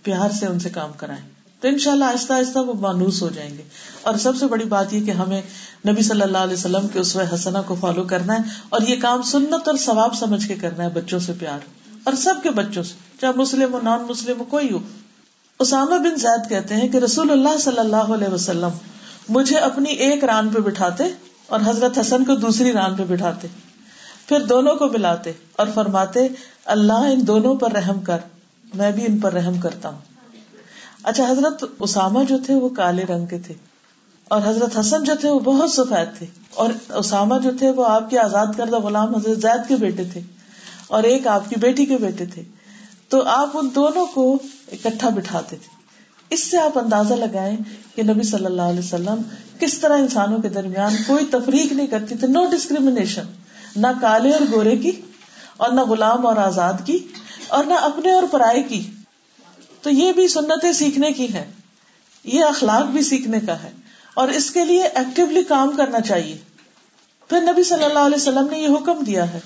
پیار 0.04 0.30
سے 0.30 0.46
ان 0.46 0.60
سے 0.60 0.70
کام 0.70 0.92
کرائے 0.98 1.22
تو 1.60 1.68
ان 1.68 1.78
شاء 1.78 1.92
اللہ 1.92 2.06
آہستہ 2.06 2.34
آہستہ 2.34 2.60
وہ 2.60 2.74
مانوس 2.74 3.22
ہو 3.22 3.30
جائیں 3.30 3.58
گے۔ 3.58 3.64
اور 4.02 4.16
سب 4.16 4.36
سے 4.36 4.48
بڑی 4.48 4.66
بات 4.66 4.94
یہ 4.94 5.06
کہ 5.06 5.12
ہمیں 5.12 5.42
نبی 5.88 6.02
صلی 6.02 6.22
اللہ 6.22 6.38
علیہ 6.38 6.54
وسلم 6.54 6.88
کے 6.88 7.00
اس 7.00 7.18
حسنا 7.34 7.62
کو 7.62 7.76
فالو 7.80 8.04
کرنا 8.04 8.34
ہے 8.34 8.40
اور 8.70 8.82
یہ 8.82 8.96
کام 9.02 9.22
سنت 9.22 9.68
اور 9.68 9.78
ثواب 9.78 10.16
سمجھ 10.16 10.48
کے 10.48 10.56
کرنا 10.56 10.84
ہے 10.84 10.90
بچوں 10.90 11.20
سے 11.20 11.34
پیار۔ 11.40 11.60
اور 12.04 12.14
سب 12.14 12.34
کے 12.44 12.50
بچوں 12.50 12.84
سے، 12.84 12.94
چاہے 13.22 13.34
مسلم 13.34 13.74
ہو 13.74 13.80
نان 13.84 14.02
مسلم 14.10 14.40
ہو، 14.40 14.44
کوئی 14.44 14.72
ہو۔ 14.72 14.80
اسامہ 15.60 15.96
بن 15.96 16.16
زید 16.16 16.50
کہتے 16.50 16.76
ہیں 16.76 16.88
کہ 16.88 16.98
رسول 16.98 17.32
اللہ 17.32 17.58
صلی 17.58 17.80
اللہ 17.80 17.96
علیہ 17.96 18.28
وسلم 18.28 18.70
مجھے 19.30 19.58
اپنی 19.58 19.92
ایک 19.92 20.24
ران 20.24 20.50
پہ 20.50 20.60
بٹھاتے 20.60 21.04
اور 21.48 21.60
حضرت 21.66 21.98
حسن 21.98 22.26
کو 22.26 22.36
دوسری 22.36 22.74
ران 22.74 22.96
پہ 22.96 23.04
بٹھاتے۔ 23.08 23.48
پھر 24.32 24.46
دونوں 24.46 24.76
کو 24.76 24.86
ملاتے 24.86 25.32
اور 25.56 25.68
فرماتے، 25.74 26.28
اللہ 26.66 26.94
ان 26.94 27.28
دونوں 27.28 27.56
پر 27.56 27.72
رحم 27.72 28.00
کر، 28.00 28.18
میں 28.74 28.92
بھی 28.92 29.06
ان 29.06 29.20
پر 29.20 29.34
رحم 29.34 29.60
کرتا 29.60 29.90
ہوں۔ 29.90 30.00
اچھا 31.04 31.32
حضرت 31.32 31.64
اسامہ 31.80 32.24
جو 32.24 32.38
تھے 32.46 32.54
وہ 32.54 32.70
کالے 32.70 33.04
رنگ 33.04 33.26
کے 33.26 33.40
تھے 33.40 33.54
اور 34.28 34.42
حضرت 34.46 34.80
حسن 34.80 35.04
جو 35.04 35.14
تھے 35.22 35.30
وہ 35.30 35.40
بہت 35.40 35.72
سفید 35.72 36.18
تھے 36.18 36.26
اور 36.50 36.94
اسامہ 36.94 37.36
جو 37.44 37.50
تھے 37.60 37.70
وہ 37.70 37.86
آپ 37.86 38.10
کے 38.10 38.20
آزاد 38.20 38.48
کردہ 38.58 38.76
غلام 38.76 39.16
حضرت 39.16 39.42
زید 39.42 39.68
کے 39.68 39.76
بیٹے 39.76 40.04
تھے 40.14 40.22
اور 40.88 41.04
ایک 41.04 41.28
آپ 41.28 41.50
کی 41.50 41.56
بیٹی 41.60 41.86
کے 41.86 41.98
بیٹے 41.98 42.26
تھے۔ 42.26 42.44
تو 43.10 43.24
آپ 43.24 43.50
ان 43.54 43.70
دونوں 43.76 44.06
کو 44.06 44.38
اکٹھا 44.72 45.10
بٹھاتے 45.10 45.56
تھے۔ 45.56 45.82
اس 46.30 46.52
سے 46.52 46.58
آپ 46.58 46.80
اندازہ 46.80 47.14
لگائیں 47.14 47.58
کہ 47.96 48.04
نبی 48.04 48.24
صلی 48.24 48.46
اللہ 48.46 48.62
علیہ 48.62 48.80
وسلم 48.80 49.22
کس 49.60 49.78
طرح 49.80 49.98
انسانوں 49.98 50.40
کے 50.40 50.50
درمیان 50.50 50.96
کوئی 51.08 51.26
تفریق 51.26 51.72
نہیں 51.72 51.88
کرتی 51.88 52.16
تھی 52.16 52.28
نو 52.28 52.46
ڈسکریمنیشن۔ 52.52 53.24
نہ 53.76 53.88
کالے 54.02 54.32
اور 54.32 54.42
گورے 54.52 54.78
کی 54.78 55.02
اور 55.58 55.72
نہ 55.72 55.82
غلام 55.82 56.26
اور 56.26 56.38
آزاد 56.38 56.74
کی 56.86 57.08
اور 57.48 57.64
نہ 57.64 57.74
اپنے 57.74 58.12
اور 58.12 58.24
پرائے 58.32 58.64
کی۔ 58.64 58.92
تو 59.82 59.90
یہ 59.90 60.12
بھی 60.12 60.28
سنتیں 60.28 60.72
سیکھنے 60.72 61.12
کی 61.12 61.34
ہے 61.34 61.52
یہ 62.24 62.44
اخلاق 62.44 62.86
بھی 62.86 63.02
سیکھنے 63.02 63.40
کا 63.40 63.64
ہے۔ 63.64 63.72
اور 64.14 64.28
اس 64.28 64.52
کے 64.52 64.66
لیے 64.66 64.84
ایکٹیولی 64.84 65.44
کام 65.44 65.72
کرنا 65.78 66.02
چاہیے۔ 66.02 66.38
پھر 67.30 67.42
نبی 67.42 67.64
صلی 67.64 67.84
اللہ 67.84 68.00
علیہ 68.00 68.16
وسلم 68.16 68.48
نے 68.50 68.60
یہ 68.60 68.68
حکم 68.68 69.04
دیا 69.04 69.34
ہے 69.34 69.40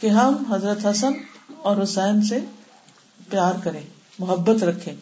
کہ 0.00 0.06
ہم 0.06 0.34
حضرت 0.50 0.86
حسن 0.86 1.12
اور 1.58 1.82
حسین 1.82 2.22
سے 2.22 2.38
پیار 3.30 3.52
کریں، 3.64 3.80
محبت 4.18 4.64
رکھیں۔ 4.64 4.94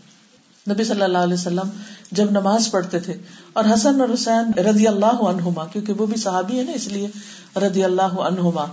نبی 0.71 0.85
صلی 0.85 1.03
اللہ 1.03 1.19
علیہ 1.19 1.35
وسلم 1.35 1.69
جب 2.13 2.31
نماز 2.31 2.71
پڑھتے 2.71 3.01
تھے 3.01 3.15
اور 3.53 3.65
حسن 3.75 4.01
اور 4.01 4.09
حسین 4.15 4.59
رضی 4.59 4.87
اللہ 4.87 5.23
عنہما، 5.23 5.65
کیونکہ 5.65 5.93
وہ 5.93 6.07
بھی 6.07 6.17
صحابی 6.17 6.59
ہے 6.59 6.65
نا، 6.65 6.73
اس 6.73 6.89
لیے 6.89 7.09
رضی 7.57 7.85
اللہ 7.85 8.19
عنہما، 8.21 8.65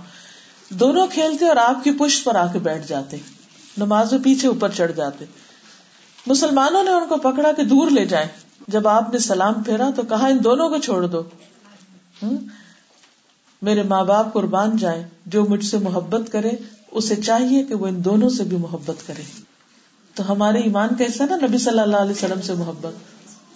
دونوں 0.70 1.06
کھیلتے 1.06 1.46
اور 1.46 1.56
آپ 1.56 1.84
کی 1.84 1.90
پشت 1.90 2.24
پر 2.24 2.34
آ 2.34 2.46
کے 2.52 2.58
بیٹھ 2.58 2.88
جاتے 2.88 3.16
نماز 3.78 4.12
میں 4.12 4.20
پیچھے 4.24 4.48
اوپر 4.48 4.68
چڑھ 4.68 4.92
جاتے۔ 4.92 5.24
مسلمانوں 6.26 6.82
نے 6.82 6.90
ان 6.90 7.08
کو 7.08 7.16
پکڑا 7.16 7.52
کہ 7.52 7.64
دور 7.64 7.90
لے 7.90 8.04
جائے 8.04 8.28
جب 8.68 8.88
آپ 8.88 9.12
نے 9.12 9.18
سلام 9.18 9.62
پھیرا 9.62 9.90
تو 9.96 10.02
کہا، 10.02 10.26
ان 10.26 10.38
دونوں 10.44 10.68
کو 10.68 10.78
چھوڑ 10.78 11.06
دو۔ 11.06 11.22
میرے 13.62 13.82
ماں 13.82 14.04
باپ 14.04 14.32
قربان 14.32 14.76
جائے 14.76 15.08
جو 15.26 15.44
مجھ 15.44 15.64
سے 15.64 15.78
محبت 15.78 16.32
کرے، 16.32 16.50
اسے 16.90 17.16
چاہیے 17.16 17.62
کہ 17.62 17.74
وہ 17.74 17.86
ان 17.86 18.04
دونوں 18.04 18.28
سے 18.28 18.44
بھی 18.44 18.56
محبت 18.56 19.06
کرے۔ 19.06 19.53
تو 20.14 20.32
ہمارے 20.32 20.58
ایمان 20.58 20.88
کا 20.98 21.04
حصہ 21.04 21.22
نا 21.22 21.36
نبی 21.36 21.58
صلی 21.58 21.80
اللہ 21.80 21.96
علیہ 21.96 22.10
وسلم 22.10 22.40
سے 22.40 22.54
محبت۔ 22.54 22.92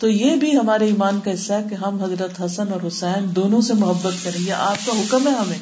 تو 0.00 0.08
یہ 0.08 0.36
بھی 0.36 0.56
ہمارے 0.56 0.84
ایمان 0.84 1.20
کا 1.20 1.34
حصہ 1.34 1.52
ہے 1.52 1.62
کہ 1.70 1.74
ہم 1.74 2.02
حضرت 2.02 2.44
حسن 2.44 2.72
اور 2.72 2.86
حسین 2.86 3.36
دونوں 3.36 3.60
سے 3.60 3.74
محبت 3.74 4.24
کریں۔ 4.24 4.48
یہ 4.48 4.52
آپ 4.52 4.86
کا 4.86 4.92
حکم 4.92 5.28
ہے 5.28 5.32
ہمیں۔ 5.32 5.58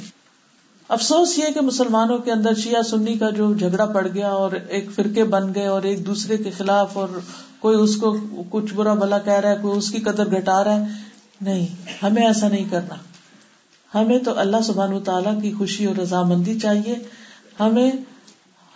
افسوس 0.88 1.38
یہ 1.38 1.44
کہ 1.54 1.60
مسلمانوں 1.60 2.18
کے 2.18 2.32
اندر 2.32 2.54
شیعہ 2.54 2.82
سنی 2.82 3.14
کا 3.14 3.30
جو 3.30 3.54
جھگڑا 3.54 3.86
پڑ 3.86 4.06
گیا 4.14 4.28
اور 4.28 4.50
ایک 4.68 4.90
فرقے 4.94 5.24
بن 5.24 5.54
گئے 5.54 5.66
اور 5.66 5.82
ایک 5.82 6.06
دوسرے 6.06 6.36
کے 6.36 6.50
خلاف 6.50 6.96
اور 6.96 7.08
کوئی 7.58 7.76
اس 7.76 7.96
کو 7.96 8.16
کچھ 8.50 8.74
برا 8.74 8.94
بلا 8.94 9.18
کہہ 9.18 9.32
رہا 9.32 9.50
ہے، 9.50 9.56
کوئی 9.62 9.78
اس 9.78 9.90
کی 9.90 9.98
قدر 9.98 10.26
گٹا 10.26 10.64
رہا 10.64 10.76
ہے۔ 10.76 10.84
نہیں، 11.40 11.66
ہمیں 12.02 12.26
ایسا 12.26 12.48
نہیں 12.48 12.64
کرنا۔ 12.70 12.94
ہمیں 13.98 14.18
تو 14.18 14.38
اللہ 14.38 14.56
سبحان 14.64 15.00
تعالیٰ 15.00 15.42
کی 15.42 15.52
خوشی 15.52 15.84
اور 15.84 15.96
رضامندی 15.96 16.60
چاہیے۔ 16.60 16.94
ہمیں 17.60 17.90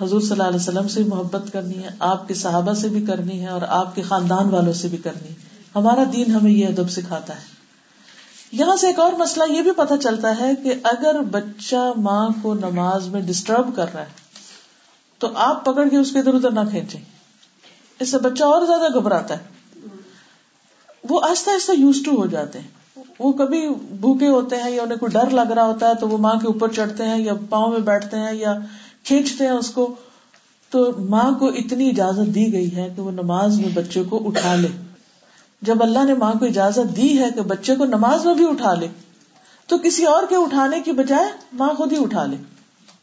حضور 0.01 0.21
صلی 0.21 0.31
اللہ 0.31 0.43
علیہ 0.43 0.57
وسلم 0.57 0.89
سے 0.89 1.05
محبت 1.05 1.53
کرنی 1.53 1.85
ہے، 1.85 1.89
آپ 1.99 2.29
کے 2.29 2.35
صحابہ 2.35 2.73
سے 2.73 2.89
بھی 2.89 3.03
کرنی 3.03 3.41
ہے 3.41 3.49
اور 3.49 3.63
آپ 3.69 3.95
کے 3.95 4.03
خاندان 4.03 4.55
والوں 4.55 4.73
سے 4.73 4.89
بھی 4.89 4.99
کرنی 4.99 5.29
ہے۔ 5.29 5.35
ہمارا 5.75 6.03
دین 6.13 6.31
ہمیں 6.31 6.51
یہ 6.51 6.67
ادب 6.67 6.91
سکھاتا 6.91 7.37
ہے۔ 7.37 7.41
یہاں 8.53 8.77
سے 8.77 8.87
ایک 8.87 8.99
اور 8.99 9.13
مسئلہ 9.13 9.53
یہ 9.53 9.63
بھی 9.63 9.71
پتا 9.77 9.97
چلتا 9.97 10.41
ہے 10.41 10.55
کہ 10.63 10.75
اگر 10.83 11.21
بچہ 11.21 11.93
ماں 11.97 12.29
کو 12.43 12.55
نماز 12.55 13.07
میں 13.07 13.21
ڈسٹرب 13.21 13.77
کر 13.77 13.87
رہا 13.95 14.03
ہے، 14.03 14.31
تو 15.19 15.29
آپ 15.35 15.65
پکڑ 15.65 15.89
کے 15.89 15.97
اس 15.97 16.13
کے 16.13 16.19
ادھر 16.19 16.35
ادھر 16.35 16.51
نہ 16.51 16.71
کھینچے 16.71 16.99
اس 18.01 18.11
سے 18.11 18.19
بچہ 18.19 18.45
اور 18.45 18.67
زیادہ 18.67 18.95
گھبراتا 18.95 19.35
ہے۔ 19.35 19.45
وہ 21.09 21.21
آہستہ 21.29 21.51
آہستہ 21.51 21.73
یوز 21.73 22.03
ٹو 22.05 22.11
ہو 22.11 22.27
جاتے 22.27 22.59
ہیں۔ 22.59 22.69
وہ 23.19 23.33
کبھی 23.33 23.69
بھوکے 23.91 24.29
ہوتے 24.29 24.57
ہیں 24.57 24.71
یا 24.71 24.83
انہیں 24.83 24.99
کوئی 24.99 25.11
ڈر 25.13 25.31
لگ 25.31 25.53
رہا 25.53 25.65
ہوتا 25.65 25.89
ہے 25.89 25.95
تو 25.95 26.09
وہ 26.09 26.19
ماں 26.19 26.35
کے 26.35 26.47
اوپر 26.47 26.69
چڑھتے 26.69 27.05
ہیں 27.05 27.19
یا 27.19 27.33
پاؤں 27.49 27.71
میں 27.71 27.79
بیٹھتے 27.79 28.17
ہیں 28.17 28.35
یا 28.35 28.59
کھینچتے 29.05 29.45
ہیں 29.45 29.53
اس 29.53 29.71
کو، 29.71 29.95
تو 30.73 30.91
ماں 31.09 31.31
کو 31.39 31.47
اتنی 31.55 31.89
اجازت 31.89 32.35
دی 32.35 32.53
گئی 32.53 32.75
ہے 32.77 32.89
کہ 32.97 33.03
وہ 33.03 33.11
نماز 33.11 33.59
میں 33.61 33.69
بچے 33.75 34.03
کو 34.03 34.23
اٹھا 34.29 34.55
لے۔ 34.55 34.69
جب 35.63 35.83
اللہ 35.83 36.05
نے 36.05 36.15
ماں 36.15 36.33
کو 36.33 36.45
اجازت 36.45 36.97
دی 36.97 37.09
ہے 37.19 37.31
کہ 37.35 37.41
بچے 37.41 37.75
کو 37.75 37.85
نماز 37.87 38.27
میں 38.27 38.35
بھی 38.35 38.47
اٹھا 38.49 38.75
لے، 38.75 38.89
تو 39.69 39.79
کسی 39.79 40.05
اور 40.05 40.23
کے 40.29 40.37
اٹھانے 40.37 40.81
کی 40.81 40.93
بجائے 40.93 41.29
ماں 41.53 41.69
خود 41.69 41.93
ہی 41.93 41.99
اٹھا 42.03 42.25
لے۔ 42.27 42.37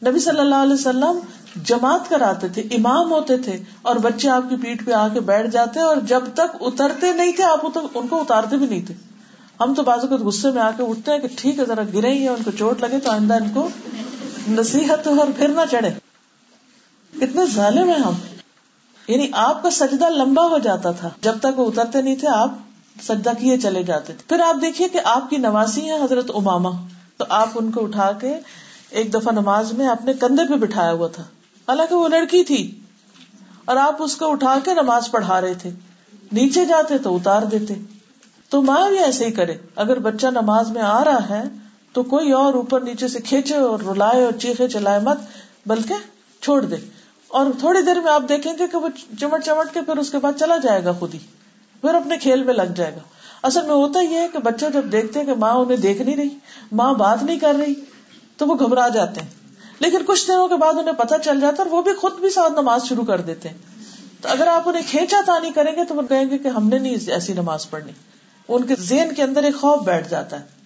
نبی 0.02 0.18
صلی 0.18 0.40
اللہ 0.40 0.62
علیہ 0.62 0.74
وسلم 0.74 1.18
جماعت 1.64 2.08
کراتے 2.08 2.48
تھے، 2.48 2.62
امام 2.70 3.10
ہوتے 3.12 3.36
تھے 3.36 3.56
اور 3.82 3.96
بچے 3.96 4.28
آپ 4.28 4.48
کی 4.50 4.56
پیٹ 4.56 4.84
پہ 4.86 4.92
آ 4.92 5.06
کے 5.08 5.20
بیٹھ 5.20 5.50
جاتے 5.50 5.80
اور 5.80 5.96
جب 6.06 6.22
تک 6.34 6.56
اترتے 6.60 7.12
نہیں 7.12 7.32
تھے، 7.32 7.44
آپ 7.44 7.78
ان 7.94 8.06
کو 8.06 8.20
اتارتے 8.20 8.56
بھی 8.56 8.66
نہیں 8.66 8.84
تھے۔ 8.86 8.94
ہم 9.60 9.74
تو 9.74 9.82
بازو 9.82 10.06
کو 10.06 10.16
غصے 10.18 10.50
میں 10.50 10.62
آ 10.62 10.70
کے 10.76 10.82
اٹھتے 10.82 11.12
ہیں 11.12 11.18
کہ 11.18 11.28
ٹھیک 11.36 11.58
ہے، 11.58 11.64
ذرا 11.64 11.82
گرے 11.94 12.12
ہی 12.14 12.28
ان 12.28 12.42
کو 12.44 12.50
چوٹ 12.58 12.80
لگے 12.80 12.98
تو 13.00 13.10
آئندہ 13.10 13.34
ان 13.34 13.48
کو 13.54 13.68
نصیحت 14.48 15.06
اور 15.06 15.26
پھر 15.36 15.48
نہ 15.48 15.60
چڑھے۔ 15.70 15.90
کتنے 17.20 17.46
ظالم 17.54 17.88
ہیں 17.88 18.00
ہم۔ 18.00 18.14
یعنی 19.08 19.28
آپ 19.32 19.62
کا 19.62 19.70
سجدہ 19.70 20.08
لمبا 20.08 20.42
ہو 20.42 20.58
جاتا 20.58 20.90
تھا۔ 20.90 21.10
جب 21.20 21.38
تک 21.38 21.58
وہ 21.58 21.70
اترتے 21.70 22.02
نہیں 22.02 22.16
تھے، 22.16 22.28
آپ 22.28 22.50
سجدہ 23.02 23.30
کیے 23.38 23.58
چلے 23.58 23.82
جاتے 23.82 24.12
تھے۔ 24.12 24.22
پھر 24.28 24.40
آپ 24.40 24.62
دیکھیے 24.62 24.88
کہ 24.88 25.00
آپ 25.04 25.30
کی 25.30 25.36
نواسی 25.36 25.90
ہے 25.90 25.94
حضرت 25.94 26.30
اماما 26.34 26.70
تو 27.16 27.24
آپ 27.28 27.48
ان 27.54 27.70
کو 27.70 27.84
اٹھا 27.84 28.12
کے 28.12 28.34
ایک 28.90 29.14
دفعہ 29.14 29.32
نماز 29.32 29.72
میں 29.72 29.88
اپنے 29.88 30.12
کندھے 30.12 30.44
پہ 30.48 30.54
بٹھایا 30.54 30.92
ہوا 30.92 31.08
تھا۔ 31.08 31.22
حالانکہ 31.68 31.94
وہ 31.94 32.08
لڑکی 32.08 32.44
تھی۔ 32.44 32.80
اور 33.64 33.76
آپ 33.76 34.02
اس 34.02 34.16
کو 34.16 34.32
اٹھا 34.32 34.58
کے 34.64 34.74
نماز 34.74 35.10
پڑھا 35.10 35.40
رہے 35.40 35.54
تھے۔ 35.54 35.70
نیچے 36.32 36.64
جاتے 36.64 36.98
تو 36.98 37.16
اتار 37.16 37.42
دیتے۔ 37.42 37.74
تو 38.48 38.62
ماں 38.62 38.88
بھی 38.88 38.98
ایسے 38.98 39.26
ہی 39.26 39.32
کرے۔ 39.32 39.54
اگر 39.76 39.98
بچہ 39.98 40.26
نماز 40.26 40.70
میں 40.70 40.82
آ 40.82 41.04
رہا 41.04 41.28
ہے 41.28 41.42
تو 41.98 42.02
کوئی 42.02 42.32
اور 42.32 42.54
اوپر 42.54 42.80
نیچے 42.80 43.08
سے 43.08 43.20
کھینچے 43.20 43.56
اور 43.56 43.80
رلائے 43.80 44.24
اور 44.24 44.32
چیخے 44.32 44.68
چلائے 44.68 45.00
مت، 45.00 45.18
بلکہ 45.66 45.94
چھوڑ 46.40 46.64
دے۔ 46.64 46.76
اور 47.28 47.46
تھوڑی 47.58 47.82
دیر 47.82 48.00
میں 48.00 48.12
آپ 48.12 48.22
دیکھیں 48.28 48.52
گے 48.58 48.66
کہ 48.72 48.78
وہ 48.78 48.88
چمٹ 49.20 49.44
چمٹ 49.44 49.74
کے 49.74 49.80
پھر 49.80 49.96
اس 49.96 50.10
کے 50.10 50.18
بعد 50.18 50.32
چلا 50.40 50.56
جائے 50.56 50.84
گا 50.84 50.92
خود 50.92 51.14
ہی۔ 51.14 51.18
پھر 51.80 51.94
اپنے 51.94 52.16
کھیل 52.16 52.42
میں 52.42 52.54
لگ 52.54 52.62
جائے 52.62 52.92
گا۔ 52.92 52.98
اصل 53.42 53.62
میں 53.62 53.74
ہوتا 53.74 54.00
یہ 54.00 54.16
ہے 54.16 54.28
کہ 54.32 54.38
بچہ 54.38 54.64
جب 54.74 54.92
دیکھتے 54.92 55.18
ہیں 55.18 55.26
کہ 55.26 55.34
ماں 55.34 55.52
انہیں 55.52 55.76
دیکھ 55.76 56.02
نہیں 56.02 56.16
رہی، 56.16 56.28
ماں 56.72 56.94
بات 56.94 57.22
نہیں 57.22 57.38
کر 57.38 57.54
رہی، 57.58 57.74
تو 58.36 58.46
وہ 58.46 58.54
گھبرا 58.54 58.88
جاتے 58.88 59.20
ہیں۔ 59.20 59.28
لیکن 59.78 59.98
کچھ 60.06 60.28
دنوں 60.28 60.48
کے 60.48 60.56
بعد 60.56 60.74
انہیں 60.74 60.94
پتا 60.94 61.18
چل 61.18 61.40
جاتا 61.40 61.62
ہے 61.62 61.68
اور 61.68 61.78
وہ 61.78 61.82
بھی 61.82 61.92
خود 61.92 62.12
بھی 62.20 62.30
ساتھ 62.30 62.52
نماز 62.52 62.84
شروع 62.84 63.04
کر 63.04 63.20
دیتے 63.20 63.48
ہیں۔ 63.48 63.56
تو 64.22 64.28
اگر 64.28 64.46
آپ 64.46 64.68
انہیں 64.68 64.82
کھینچا 64.90 65.20
تانی 65.26 65.50
کریں 65.50 65.76
گے 65.76 65.84
تو 65.84 65.94
وہ 65.94 66.02
کہیں 66.02 66.30
گے 66.30 66.38
کہ 66.38 66.48
ہم 66.48 66.68
نے 66.68 66.78
نہیں 66.78 66.96
ایسی 67.10 67.32
نماز 67.32 67.70
پڑھنی۔ 67.70 67.92
ان 68.48 68.62
کے 68.62 68.74
ذہن 68.80 69.08
کے 69.16 69.22
اندر 69.22 69.42
ایک 69.42 69.54
خوف 69.54 69.82
بیٹھ 69.82 70.08
جاتا 70.08 70.40
ہے۔ 70.40 70.57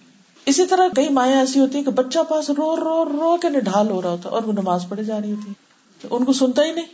اسی 0.45 0.65
طرح 0.65 0.87
کئی 0.95 1.09
مائیں 1.09 1.35
ایسی 1.35 1.59
ہوتی 1.59 1.77
ہیں 1.77 1.85
کہ 1.85 1.91
بچہ 1.91 2.19
پاس 2.29 2.49
رو 2.49 2.75
رو 2.75 3.05
رو 3.05 3.37
کے 3.37 3.49
نڈھال 3.49 3.89
ہو 3.89 4.01
رہا 4.01 4.09
ہوتا 4.09 4.29
ہے 4.29 4.33
اور 4.33 4.43
وہ 4.43 4.53
نماز 4.53 4.85
پڑھے 4.89 5.03
جا 5.03 5.21
رہی 5.21 5.31
ہوتی 5.31 5.49
ہے 5.49 6.07
ان 6.09 6.25
کو 6.25 6.33
سنتا 6.33 6.63
ہی 6.63 6.71
نہیں۔ 6.71 6.85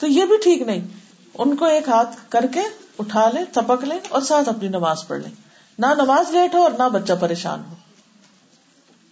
تو 0.00 0.06
یہ 0.06 0.24
بھی 0.24 0.36
ٹھیک 0.42 0.62
نہیں۔ 0.62 0.86
ان 1.34 1.56
کو 1.56 1.64
ایک 1.64 1.88
ہاتھ 1.88 2.16
کر 2.28 2.46
کے 2.46 2.60
اٹھا 2.98 3.30
لے، 3.30 3.40
تھپک 3.52 3.84
لے 3.84 3.94
اور 4.08 4.22
ساتھ 4.22 4.48
اپنی 4.48 4.68
نماز 4.68 5.08
پڑھ 5.08 5.20
لے۔ 5.20 5.28
نہ 5.78 5.86
نماز 5.86 6.30
لیٹ 6.30 6.54
ہو 6.54 6.62
اور 6.62 6.70
نہ 6.70 6.88
بچہ 6.88 7.12
پریشان 7.20 7.62
ہو۔ 7.70 7.74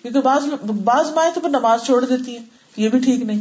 کیونکہ 0.02 0.20
بعض 0.20 0.42
بعض 0.84 1.10
مائیں 1.10 1.32
تو 1.34 1.40
پھر 1.40 1.48
نماز 1.48 1.82
چھوڑ 1.82 2.04
دیتی 2.04 2.34
ہے 2.34 2.40
یہ 2.76 2.88
بھی 2.88 2.98
ٹھیک 2.98 3.22
نہیں۔ 3.22 3.40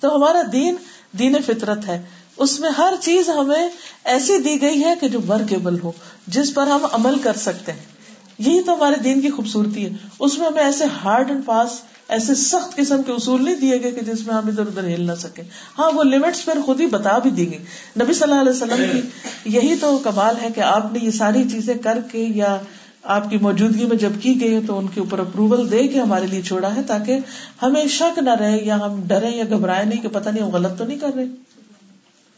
تو 0.00 0.16
ہمارا 0.16 0.42
دین 0.52 0.76
دین 1.18 1.36
فطرت 1.46 1.86
ہے۔ 1.86 2.06
اس 2.36 2.60
میں 2.60 2.70
ہر 2.78 2.94
چیز 3.00 3.28
ہمیں 3.28 3.68
ایسی 4.04 4.38
دی 4.38 4.62
گئی 4.62 4.84
ہے 4.84 4.94
کہ 5.00 5.08
جو 5.08 5.18
ورکیبل 5.28 5.80
ہو، 5.80 5.92
جس 6.26 6.54
پر 6.54 6.66
ہم 6.66 6.86
عمل 6.92 7.18
کر 7.18 7.32
سکتے 7.36 7.72
ہیں۔ 7.72 7.91
یہی 8.38 8.62
تو 8.62 8.74
ہمارے 8.74 8.94
دین 9.04 9.20
کی 9.20 9.30
خوبصورتی 9.30 9.84
ہے۔ 9.84 9.90
اس 10.18 10.38
میں 10.38 10.46
ہمیں 10.46 10.62
ایسے 10.62 10.84
ہارڈ 11.04 11.30
اینڈ 11.30 11.44
فاسٹ 11.44 11.84
ایسے 12.08 12.34
سخت 12.34 12.76
قسم 12.76 13.02
کے 13.02 13.12
اصول 13.12 13.44
نہیں 13.44 13.54
دیے 13.54 13.82
گئے 13.82 13.90
کہ 13.90 14.00
جس 14.00 14.26
میں 14.26 14.34
ہم 14.34 14.46
ادھر 14.46 14.66
ادھر 14.66 14.84
ہل 14.84 15.06
نہ 15.06 15.12
سکے 15.18 15.42
ہاں 15.78 15.90
وہ 15.94 16.04
لمٹس 16.04 16.44
پھر 16.44 16.60
خود 16.66 16.80
ہی 16.80 16.86
بتا 16.86 17.18
بھی 17.18 17.30
دیں 17.30 17.52
گے۔ 17.52 17.58
نبی 18.00 18.12
صلی 18.12 18.22
اللہ 18.22 18.40
علیہ 18.40 18.50
وسلم 18.50 18.84
کی 18.92 19.00
یہی 19.44 19.76
تو 19.80 19.98
کمال 19.98 20.34
ہے 20.42 20.48
کہ 20.54 20.60
آپ 20.60 20.92
نے 20.92 20.98
یہ 21.02 21.10
ساری 21.10 21.42
چیزیں 21.52 21.74
کر 21.74 21.98
کے 22.12 22.18
یا 22.18 22.56
آپ 23.02 23.30
کی 23.30 23.38
موجودگی 23.38 23.86
میں 23.86 23.96
جب 23.96 24.10
کی 24.20 24.40
گئی 24.40 24.60
تو 24.66 24.78
ان 24.78 24.86
کے 24.86 25.00
اوپر 25.00 25.18
اپروول 25.18 25.70
دے 25.70 25.88
کے 25.88 26.00
ہمارے 26.00 26.26
لیے 26.26 26.42
چھوڑا 26.42 26.76
ہے 26.76 26.82
تاکہ 26.82 27.18
ہمیں 27.62 27.86
شک 27.86 28.18
نہ 28.18 28.30
رہے 28.30 28.58
یا 28.62 28.76
ہم 28.76 29.02
ڈرے 29.06 29.30
یا 29.30 29.44
گھبرائے 29.50 29.84
نہیں 29.84 30.02
کہ 30.02 30.08
پتہ 30.08 30.28
نہیں 30.28 30.44
ہم 30.44 30.50
غلط 30.50 30.78
تو 30.78 30.84
نہیں 30.84 30.98
کر 30.98 31.10
رہے۔ 31.14 31.24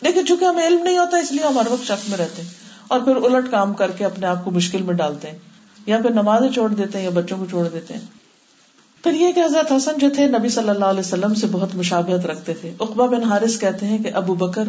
لیکن 0.02 0.26
چونکہ 0.26 0.44
ہمیں 0.44 0.66
علم 0.66 0.82
نہیں 0.82 0.98
ہوتا، 0.98 1.16
اس 1.16 1.32
لیے 1.32 1.46
ہم 1.46 1.58
ہر 1.58 1.70
وقت 1.70 1.84
شک 1.84 2.10
میں 2.10 2.18
رہتے 2.18 2.42
ہیں 2.42 2.48
اور 2.88 3.00
پھر 3.00 3.16
الٹ 3.16 3.50
کام 3.50 3.74
کر 3.74 3.90
کے 3.90 4.04
اپنے 4.04 4.26
آپ 4.26 4.44
کو 4.44 4.50
مشکل 4.50 4.82
میں 4.82 4.94
ڈالتے 4.94 5.30
ہیں۔ 5.30 5.38
یا 5.86 5.98
پھر 5.98 6.10
نمازیں 6.10 6.48
چھوڑ 6.48 6.74
دیتے 6.74 6.98
ہیں 6.98 7.04
یا 7.04 7.10
بچوں 7.10 7.38
کو 7.38 7.46
چھوڑ 7.46 7.68
دیتے 7.68 7.94
ہیں۔ 7.94 8.00
پھر 9.02 9.12
یہ 9.12 9.32
کہ 9.32 9.40
حضرت 9.40 9.72
حسن 9.72 9.92
جو 9.98 10.08
تھے، 10.14 10.28
نبی 10.28 10.48
صلی 10.48 10.68
اللہ 10.68 10.84
علیہ 10.84 11.00
وسلم 11.00 11.34
سے 11.34 11.46
بہت 11.52 11.74
مشابہت 11.74 12.26
رکھتے 12.26 12.54
تھے۔ 12.54 12.72
اقبا 12.80 13.06
بن 13.06 13.22
حارث 13.22 13.58
کہتے 13.58 13.86
ہیں 13.86 13.98
کہ 13.98 14.10
ابو 14.14 14.34
بکر 14.34 14.68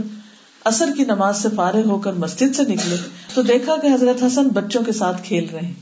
اثر 0.66 0.90
کی 0.98 1.04
نماز 1.04 1.42
سے 1.42 1.50
فارغ 1.56 1.90
ہو 1.90 2.00
کر 2.00 2.14
مسجد 2.14 2.56
سے 2.56 2.64
نکلے 2.64 2.96
تو 3.34 3.42
دیکھا 3.42 3.76
کہ 3.82 3.88
حضرت 3.88 4.24
حسن 4.24 4.48
بچوں 4.48 4.84
کے 4.84 4.92
ساتھ 4.92 5.24
کھیل 5.24 5.50
رہے 5.54 5.62
ہیں۔ 5.62 5.74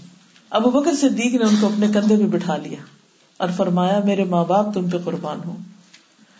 ابو 0.49 0.69
بکر 0.69 0.95
صدیق 0.95 1.34
نے 1.34 1.45
ان 1.45 1.55
کو 1.61 1.67
اپنے 1.67 1.88
کندھے 1.93 2.17
پہ 2.17 2.23
بٹھا 2.23 2.57
لیا 2.57 2.77
اور 3.38 3.49
فرمایا، 3.57 3.99
میرے 3.99 4.23
ماں 4.23 4.45
باپ، 4.45 4.73
تم 4.73 4.89
پہ 4.89 4.97
قربان 5.05 5.39
ہو 5.45 5.55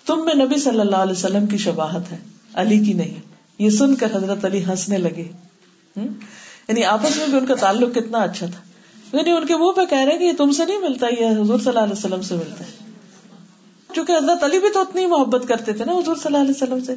تم 0.06 0.26
میں 0.26 0.46
نبی 0.46 0.60
صلی 0.60 0.80
اللہ 0.80 0.96
علیہ 0.96 1.12
وسلم 1.12 1.46
کی 1.46 1.58
شباہت 1.58 2.12
ہے، 2.12 2.18
علی 2.54 2.80
کی 2.80 2.94
نہیں۔ 2.94 3.20
یہ 3.60 3.70
سن 3.70 3.96
کر 3.96 4.08
حضرت 4.16 4.46
علی 4.46 4.66
ہنسنے 4.66 4.98
لگے۔ 4.98 5.32
یعنی 6.68 6.84
آپس 6.84 7.18
میں 7.18 7.28
بھی 7.28 7.38
ان 7.38 7.46
کا 7.46 7.56
تعلق 7.56 7.96
کتنا 7.96 8.18
اچھا 8.18 8.46
تھا۔ 8.46 8.73
یعنی 9.14 9.32
ان 9.32 9.46
کے 9.46 9.56
منہ 9.56 9.72
پہ 9.72 9.86
کہہ 9.86 9.98
رہے 9.98 10.18
کہ 10.18 10.24
یہ 10.24 10.32
تم 10.38 10.52
سے 10.52 10.66
نہیں 10.66 10.78
ملتا، 10.78 11.08
یہ 11.20 11.26
حضور 11.26 11.60
صلی 11.60 11.68
اللہ 11.68 11.80
علیہ 11.80 11.94
وسلم 11.94 12.22
سے 12.22 12.36
ملتا 12.36 12.64
ہے۔ 12.64 12.72
چونکہ 13.96 14.12
حضرت 14.12 14.44
علی 14.44 14.60
بھی 14.60 14.70
تو 14.74 14.82
اتنی 14.82 15.06
محبت 15.06 15.48
کرتے 15.48 15.74
تھے 15.74 15.86
نا 15.86 15.92
حضور 15.92 16.16
صلی 16.16 16.26
اللہ 16.26 16.38
علیہ 16.38 16.52
وسلم 16.52 16.84
سے۔ 16.84 16.96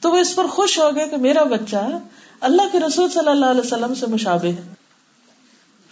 تو 0.00 0.10
وہ 0.10 0.16
اس 0.16 0.34
پر 0.34 0.46
خوش 0.46 0.78
ہو 0.78 0.90
گئے 0.96 1.08
کہ 1.08 1.16
میرا 1.16 1.42
بچہ 1.42 1.98
اللہ 2.40 2.62
کے 2.72 2.80
رسول 2.80 3.10
صلی 3.10 3.28
اللہ 3.28 3.46
علیہ 3.46 3.60
وسلم 3.60 3.94
سے 3.94 4.06
مشابہ 4.06 4.46
ہے۔ 4.46 4.74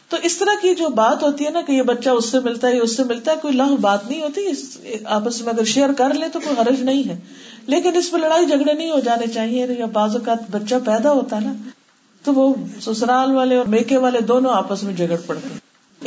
تو 0.08 0.16
اس 0.22 0.36
طرح 0.36 0.54
کی 0.62 0.74
جو 0.74 0.88
بات 0.88 1.22
ہوتی 1.22 1.44
ہے 1.44 1.50
نا 1.50 1.60
کہ 1.60 1.72
یہ 1.72 1.82
بچہ 1.82 2.10
اس 2.10 2.24
سے 2.24 2.40
ملتا 2.40 2.68
ہے 2.68 2.78
اس 2.78 2.96
سے 2.96 3.04
ملتا 3.04 3.32
ہے، 3.32 3.36
کوئی 3.42 3.54
لہ 3.54 3.76
بات 3.80 4.10
نہیں 4.10 4.22
ہوتی 4.22 4.40
آپس 5.04 5.42
میں 5.42 5.52
اگر 5.52 5.64
شیئر 5.64 5.92
کر 5.92 6.14
لے 6.14 6.28
تو 6.28 6.40
کوئی 6.40 6.56
حرج 6.60 6.82
نہیں 6.82 7.08
ہے۔ 7.08 7.20
لیکن 7.66 7.96
اس 7.96 8.10
پہ 8.10 8.16
لڑائی 8.16 8.46
جھگڑے 8.46 8.72
نہیں 8.72 8.90
ہو 8.90 9.00
جانے 9.00 9.26
چاہیے، 9.26 9.66
یا 9.78 9.86
بعض 9.86 10.16
اوقات 10.16 10.38
بچہ 10.50 10.74
پیدا 10.86 11.12
ہوتا 11.12 11.36
ہے 11.36 11.46
نا۔ 11.46 11.52
تو 12.25 12.35
وہ 12.35 12.55
سسرال 12.81 13.31
والے 13.31 13.57
اور 13.57 13.66
میکے 13.66 13.97
والے 13.97 14.20
دونوں 14.20 14.51
آپس 14.53 14.83
میں 14.83 14.95
جگڑ 14.95 15.16
پڑتے 15.27 15.49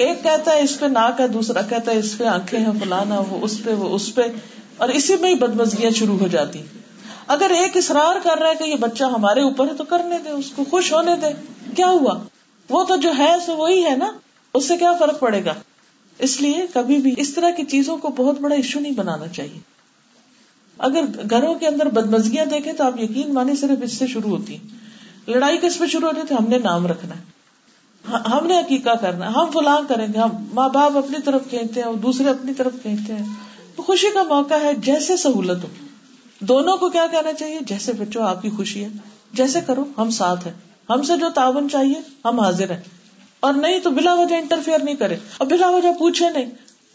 ایک 0.03 0.23
کہتا 0.23 0.51
ہے 0.51 0.61
اس 0.61 0.79
پہ 0.79 0.85
ناک 0.85 1.21
ہے، 1.21 1.27
دوسرا 1.27 1.61
کہتا 1.61 1.91
ہے 1.91 1.97
اس 1.97 2.17
پہ 2.17 2.23
آنکھیں 2.23 2.59
ہیں، 2.59 2.71
فلانا، 2.83 3.19
وہ 3.19 3.37
اس 3.41 3.63
پہ، 3.63 3.73
وہ 3.73 3.95
اس 3.95 4.15
پہ۔ 4.15 4.21
اور 4.77 4.89
اسی 4.89 5.15
میں 5.21 5.29
ہی 5.29 5.35
بدمزگیاں 5.35 5.91
شروع 5.91 6.17
ہو 6.17 6.27
جاتی۔ 6.27 6.61
اگر 7.27 7.49
ایک 7.49 7.77
اصرار 7.77 8.15
کر 8.23 8.37
رہا 8.39 8.49
ہے 8.49 8.55
کہ 8.55 8.63
یہ 8.63 8.75
بچہ 8.75 9.03
ہمارے 9.03 9.41
اوپر 9.41 9.67
ہے 9.67 9.73
تو 9.73 9.83
کرنے 9.83 10.15
دے، 10.25 10.29
اس 10.29 10.51
کو 10.55 10.63
خوش 10.69 10.93
ہونے 10.93 11.11
دے۔ 11.21 11.27
کیا 11.75 11.89
ہوا؟ 11.89 12.23
وہ 12.69 12.83
تو 12.83 12.95
جو 12.95 13.11
ہے 13.17 13.35
سو 13.45 13.57
وہی 13.57 13.85
ہے 13.85 13.95
نا؟ 13.95 14.11
اس 14.53 14.67
سے 14.67 14.77
کیا 14.77 14.93
فرق 14.99 15.19
پڑے 15.19 15.45
گا؟ 15.45 15.53
اس 16.19 16.41
لیے 16.41 16.65
کبھی 16.73 16.97
بھی 16.97 17.13
اس 17.17 17.33
طرح 17.33 17.49
کی 17.49 17.63
چیزوں 17.63 17.97
کو 17.97 18.09
بہت 18.09 18.39
بڑا 18.39 18.55
ایشو 18.55 18.79
نہیں 18.79 18.93
بنانا 18.93 19.27
چاہیے۔ 19.27 19.59
اگر 20.77 21.01
گھروں 21.29 21.55
کے 21.55 21.67
اندر 21.67 21.85
بدمزگیاں 21.85 22.45
دیکھیں 22.45 22.73
تو 22.73 22.83
آپ 22.83 22.99
یقین 22.99 23.33
مانے 23.33 23.55
صرف 23.55 23.83
اس 23.83 23.97
سے 23.97 24.07
شروع 24.07 24.37
ہوتی۔ 24.37 24.55
ہیں 24.55 24.86
لڑائی 25.27 25.57
کس 25.61 25.79
پہ 25.79 25.85
شروع 25.85 26.07
ہوتی 26.07 26.27
تھی؟ 26.27 26.35
ہم 26.35 26.49
نے 26.49 26.57
نام 26.57 26.87
رکھنا 26.87 27.15
ہے۔ 27.15 27.21
ہم 28.31 28.47
نے 28.47 28.59
عقیقہ 28.59 28.89
کرنا 28.89 29.25
ہے۔ 29.25 29.31
ہم 29.31 29.45
فلاں 29.53 29.79
کریں 29.87 30.07
گے۔ 30.13 30.19
ہم 30.19 30.29
ماں 30.53 30.69
باپ 30.69 30.97
اپنی 30.97 31.17
طرف 31.25 31.41
کہتے 31.49 31.81
ہیں 31.81 31.93
دوسرے 31.93 32.29
اپنی 32.29 32.53
طرف 32.53 32.71
کہتے 32.83 33.13
ہیں۔ 33.13 33.25
تو 33.75 33.83
خوشی 33.83 34.07
کا 34.13 34.23
موقع 34.23 34.53
ہے 34.63 34.73
جیسے 34.73 35.17
سہولت 35.17 35.63
ہو۔ 35.63 35.69
دونوں 36.39 36.77
کو 36.77 36.89
کیا 36.89 37.07
کہنا 37.11 37.33
چاہیے؟ 37.33 37.59
جیسے 37.61 37.93
بچوں، 37.93 38.23
آپ 38.23 38.41
کی 38.41 38.49
خوشی 38.49 38.83
ہے۔ 38.83 38.89
جیسے 39.33 39.59
کرو، 39.67 39.85
ہم 39.97 40.09
ساتھ 40.09 40.47
ہیں۔ 40.47 40.53
ہم 40.89 41.03
سے 41.03 41.17
جو 41.17 41.29
تعاون 41.35 41.69
چاہیے، 41.69 42.01
ہم 42.25 42.39
حاضر 42.39 42.71
ہیں۔ 42.71 42.81
اور 43.39 43.53
نہیں 43.53 43.79
تو 43.79 43.89
بلا 43.89 44.13
وجہ 44.13 44.35
انٹرفیئر 44.35 44.79
نہیں 44.83 44.95
کرے 44.95 45.15
اور 45.37 45.47
بلا 45.47 45.69
وجہ 45.69 45.89
پوچھے 45.99 46.29
نہیں۔ 46.29 46.45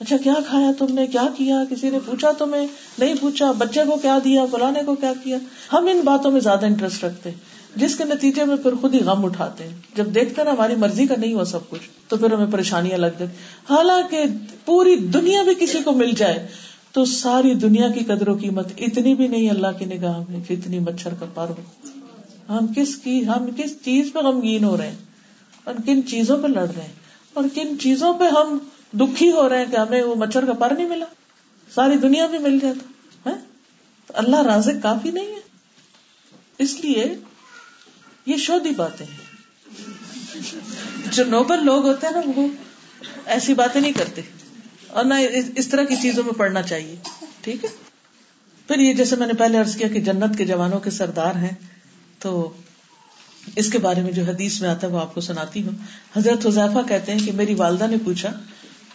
اچھا 0.01 0.17
کیا 0.17 0.35
کھایا 0.49 0.71
تم 0.79 0.87
نے؟ 0.95 1.07
کیا 1.07 1.27
کیا؟ 1.37 1.63
کسی 1.71 1.91
نے 1.91 1.99
پوچھا 2.07 2.33
تمہیں؟ 2.33 2.67
نہیں 2.99 3.15
پوچھا۔ 3.21 3.53
بچے 3.53 3.81
کو 3.85 3.97
کیا 3.97 4.19
دیا؟ 4.25 4.45
فلانے 4.53 4.83
کو 4.87 4.95
کیا 4.95 5.13
کیا؟ 5.25 5.39
ہم 5.73 5.87
ان 5.87 6.01
باتوں 6.05 6.31
میں 6.31 6.41
زیادہ 6.41 6.67
انٹرسٹ 6.67 7.05
رکھتے 7.05 7.31
ہیں۔ 7.31 7.52
جس 7.77 7.97
کے 7.97 8.05
نتیجے 8.05 8.45
میں 8.45 8.57
پھر 8.57 8.75
خود 8.75 8.95
ہی 8.95 9.01
غم 9.01 9.25
اٹھاتے 9.25 9.65
ہیں۔ 9.65 9.77
جب 9.95 10.15
دیکھتے 10.15 10.45
نا 10.45 10.51
ہماری 10.51 10.75
مرضی 10.75 11.07
کا 11.07 11.15
نہیں 11.19 11.35
ہوا 11.35 11.45
سب 11.45 11.71
کچھ، 11.71 11.89
تو 12.09 12.17
پھر 12.17 12.33
ہمیں 12.33 12.53
پریشانیاں 12.53 12.99
لگ 12.99 13.19
جاتی 13.19 13.75
حالانکہ 13.75 14.25
پوری 14.65 14.97
دنیا 14.97 15.43
بھی 15.43 15.55
کسی 15.61 15.79
کو 15.85 15.93
مل 15.93 16.11
جائے، 16.11 16.47
تو 16.93 17.05
ساری 17.05 17.55
دنیا 17.55 17.89
کی 17.89 18.05
قدر 18.05 18.29
و 18.29 18.37
قیمت 18.37 18.73
اتنی 18.79 19.15
بھی 19.15 19.29
نہیں، 19.29 19.51
اللہ 19.51 19.79
کی 19.79 19.85
نگاہ 19.85 20.19
میں 20.29 20.41
جتنی 20.49 20.79
مچھر 20.79 21.15
کا 21.15 21.27
پر 21.35 21.49
ہو 21.49 21.89
ہم 22.49 22.67
کس 22.77 22.97
کی، 22.97 23.27
ہم 23.27 23.47
کس 23.57 23.71
چیز 23.85 24.13
پہ 24.13 24.19
غمگین 24.19 24.65
ہو 24.65 24.77
رہے 24.77 24.89
ہیں؟ 24.89 24.97
اور 25.65 25.75
کن 25.87 26.07
چیزوں 26.07 26.39
پہ 26.39 26.47
لڑ 26.47 26.67
رہے 26.77 26.83
ہیں؟ 26.83 26.93
اور 27.33 27.45
کن 27.55 27.79
چیزوں 27.79 28.15
پہ 28.15 28.25
ہم 28.25 28.59
دکھی 28.99 29.31
ہو 29.33 29.49
رہے 29.49 29.59
ہیں 29.59 29.71
کہ 29.71 29.77
ہمیں 29.77 30.03
وہ 30.03 30.15
مچھر 30.15 30.45
کا 30.45 30.53
پر 30.53 30.71
نہیں 30.71 30.89
ملا؟ 30.89 31.05
ساری 31.75 31.97
دنیا 31.97 32.27
بھی 32.27 32.39
مل 32.39 32.59
جاتا 32.59 33.31
ہے 33.31 33.37
اللہ 34.09 34.43
رازق 34.43 34.83
کافی 34.83 35.11
نہیں 35.11 35.27
ہے۔ 35.27 35.41
اس 36.59 36.81
لیے 36.81 37.15
یہ 38.27 38.37
شودی 38.37 38.71
باتیں 38.71 39.07
ہیں۔ 39.07 39.33
جو 41.13 41.25
نوبل 41.25 41.65
لوگ 41.65 41.87
ہوتے 41.87 42.07
ہیں 42.07 42.15
نا، 42.15 42.21
وہ 42.37 42.49
ایسی 43.27 43.55
باتیں 43.55 43.81
نہیں 43.81 43.93
کرتے۔ 43.93 44.23
اور 44.87 45.05
نہ 45.05 45.15
اس 45.57 45.69
طرح 45.69 45.85
کی 45.85 45.97
چیزوں 45.97 46.25
میں 46.25 46.33
پڑھنا 46.33 46.63
چاہیے۔ 46.63 46.97
ٹھیک 47.41 47.65
ہے؟ 47.65 47.69
پھر 48.69 48.79
یہ 48.79 48.93
جیسے 48.93 49.17
میں 49.17 49.27
نے 49.27 49.33
پہلے 49.33 49.59
عرض 49.59 49.77
کیا 49.77 49.89
کہ 49.89 50.01
جنت 50.01 50.39
کے 50.39 50.45
جوانوں 50.45 50.81
کے 50.81 50.91
سردار 50.91 51.35
ہیں، 51.35 51.51
تو 52.19 52.53
اس 53.57 53.73
کے 53.73 53.79
بارے 53.79 54.03
میں 54.03 54.13
جو 54.13 54.23
حدیث 54.23 54.61
میں 54.61 54.69
آتا 54.69 54.87
ہے، 54.87 54.93
وہ 54.93 55.01
آپ 55.01 55.15
کو 55.15 55.21
سناتی 55.21 55.63
ہوں۔ 55.63 55.71
حضرت 56.17 56.47
حذیفہ 56.47 56.89
کہتے 56.89 57.13
ہیں 57.13 57.19
کہ 57.19 57.33
میری 57.33 57.55
والدہ 57.55 57.87
نے 57.87 57.97
پوچھا، 58.05 58.29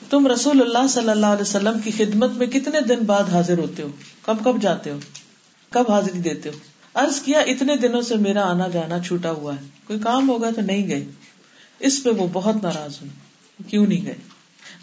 تم 0.09 0.27
رسول 0.27 0.61
اللہ 0.61 0.87
صلی 0.87 1.09
اللہ 1.09 1.25
علیہ 1.25 1.41
وسلم 1.41 1.79
کی 1.79 1.91
خدمت 1.91 2.29
میں 2.29 2.47
کتنے 2.47 2.81
دن 2.81 2.99
بعد 3.05 3.23
حاضر 3.23 3.57
ہوتے 3.57 3.83
ہو؟ 3.83 3.87
کب 4.21 4.37
کب 4.43 4.61
جاتے 4.61 4.91
ہو؟ 4.91 4.99
کب 5.69 5.91
حاضری 5.91 6.19
دیتے 6.19 6.49
ہو؟ 6.49 6.57
ارض 6.97 7.21
کیا، 7.21 7.39
اتنے 7.39 7.75
دنوں 7.75 8.01
سے 8.01 8.15
میرا 8.15 8.49
آنا 8.49 8.67
جانا 8.67 8.99
چھوٹا 8.99 9.31
ہوا 9.31 9.53
ہے۔ 9.53 9.67
کوئی 9.87 9.99
کام 9.99 10.29
ہوگا 10.29 10.49
تو 10.49 10.61
نہیں 10.61 10.87
گئے 10.87 11.05
اس 11.79 12.03
پہ 12.03 12.09
وہ 12.09 12.27
بہت 12.33 12.63
ناراض 12.63 12.97
ہوں 13.01 13.09
کیوں 13.69 13.87
نہیں 13.87 14.05
گئے؟ 14.05 14.15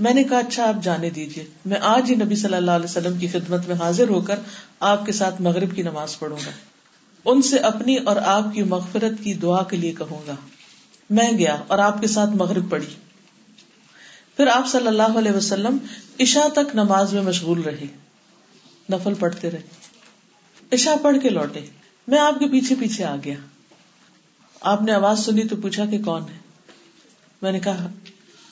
میں 0.01 0.15
نے 0.15 0.25
کہا 0.25 0.39
اچھا 0.39 0.69
آپ 0.69 0.83
جانے 0.83 1.11
دیجیے 1.11 1.47
میں 1.65 1.77
آج 1.81 2.11
ہی 2.11 2.15
نبی 2.15 2.37
صلی 2.37 2.55
اللہ 2.55 2.71
علیہ 2.71 2.85
وسلم 2.85 3.19
کی 3.19 3.29
خدمت 3.29 3.69
میں 3.69 3.77
حاضر 3.77 4.09
ہو 4.09 4.21
کر 4.21 4.41
آپ 4.81 5.07
کے 5.07 5.13
ساتھ 5.13 5.43
مغرب 5.43 5.77
کی 5.77 5.83
نماز 5.83 6.19
پڑھوں 6.19 6.37
گا۔ 6.47 6.51
ان 7.25 7.43
سے 7.43 7.59
اپنی 7.59 7.97
اور 7.97 8.17
آپ 8.17 8.55
کی 8.55 8.63
مغفرت 8.63 9.25
کی 9.25 9.35
دعا 9.35 9.63
کے 9.63 9.77
لیے 9.77 9.93
کہوں 9.93 10.27
گا۔ 10.27 10.35
میں 11.11 11.33
گیا 11.39 11.57
اور 11.67 11.79
آپ 11.79 12.01
کے 12.01 12.07
ساتھ 12.07 12.31
مغرب 12.31 12.71
پڑھی۔ 12.71 12.95
پھر 14.37 14.47
آپ 14.47 14.69
صلی 14.69 14.87
اللہ 14.87 15.19
علیہ 15.19 15.33
وسلم 15.33 15.77
عشا 16.21 16.49
تک 16.53 16.75
نماز 16.75 17.15
میں 17.15 17.23
مشغول 17.23 17.61
رہے۔ 17.61 17.87
نفل 18.93 19.15
پڑھتے 19.15 19.51
رہے۔ 19.51 19.63
عشا 20.73 20.95
پڑھ 21.03 21.17
کے 21.23 21.29
لوٹے۔ 21.29 21.84
میں 22.09 22.19
آپ 22.19 22.39
کے 22.39 22.47
پیچھے 22.47 22.75
پیچھے 22.81 23.05
آ 23.05 23.17
گیا۔ 23.25 23.35
آپ 24.61 24.83
نے 24.83 24.93
آواز 24.93 25.25
سنی 25.25 25.45
تو 25.45 25.57
پوچھا 25.57 25.85
کہ 25.87 26.03
کون 26.05 26.23
ہے؟ 26.23 26.39
میں 27.43 27.53
نے 27.53 27.61
کہا، 27.61 27.89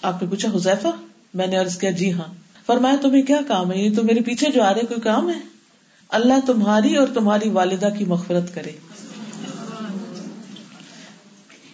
آپ 0.03 0.23
نے 0.23 0.29
پوچھا، 0.29 0.49
حذیفہ؟ 0.55 0.89
میں 1.35 1.47
نے 1.47 1.57
عرض 1.57 1.79
کیا 1.79 1.91
جی 1.91 2.13
ہاں۔ 2.13 2.35
فرمایا، 2.67 2.97
تمہیں 3.03 3.23
کیا 3.23 3.39
کام 3.49 3.73
ہے؟ 3.73 3.79
یہ 3.79 3.97
تو 3.97 4.03
میرے 4.03 4.21
پیچھے 4.21 4.53
جو 4.53 4.63
آ 4.63 4.75
رہے، 4.75 4.81
کوئی 4.81 5.01
کام 5.01 5.31
ہے؟ 5.31 5.39
اللہ 6.09 6.47
تمہاری 6.47 6.97
اور 6.97 7.09
تمہاری 7.15 7.49
والدہ 7.49 7.89
کی 7.99 8.05
مغفرت 8.05 8.55
کرے۔ 8.55 8.73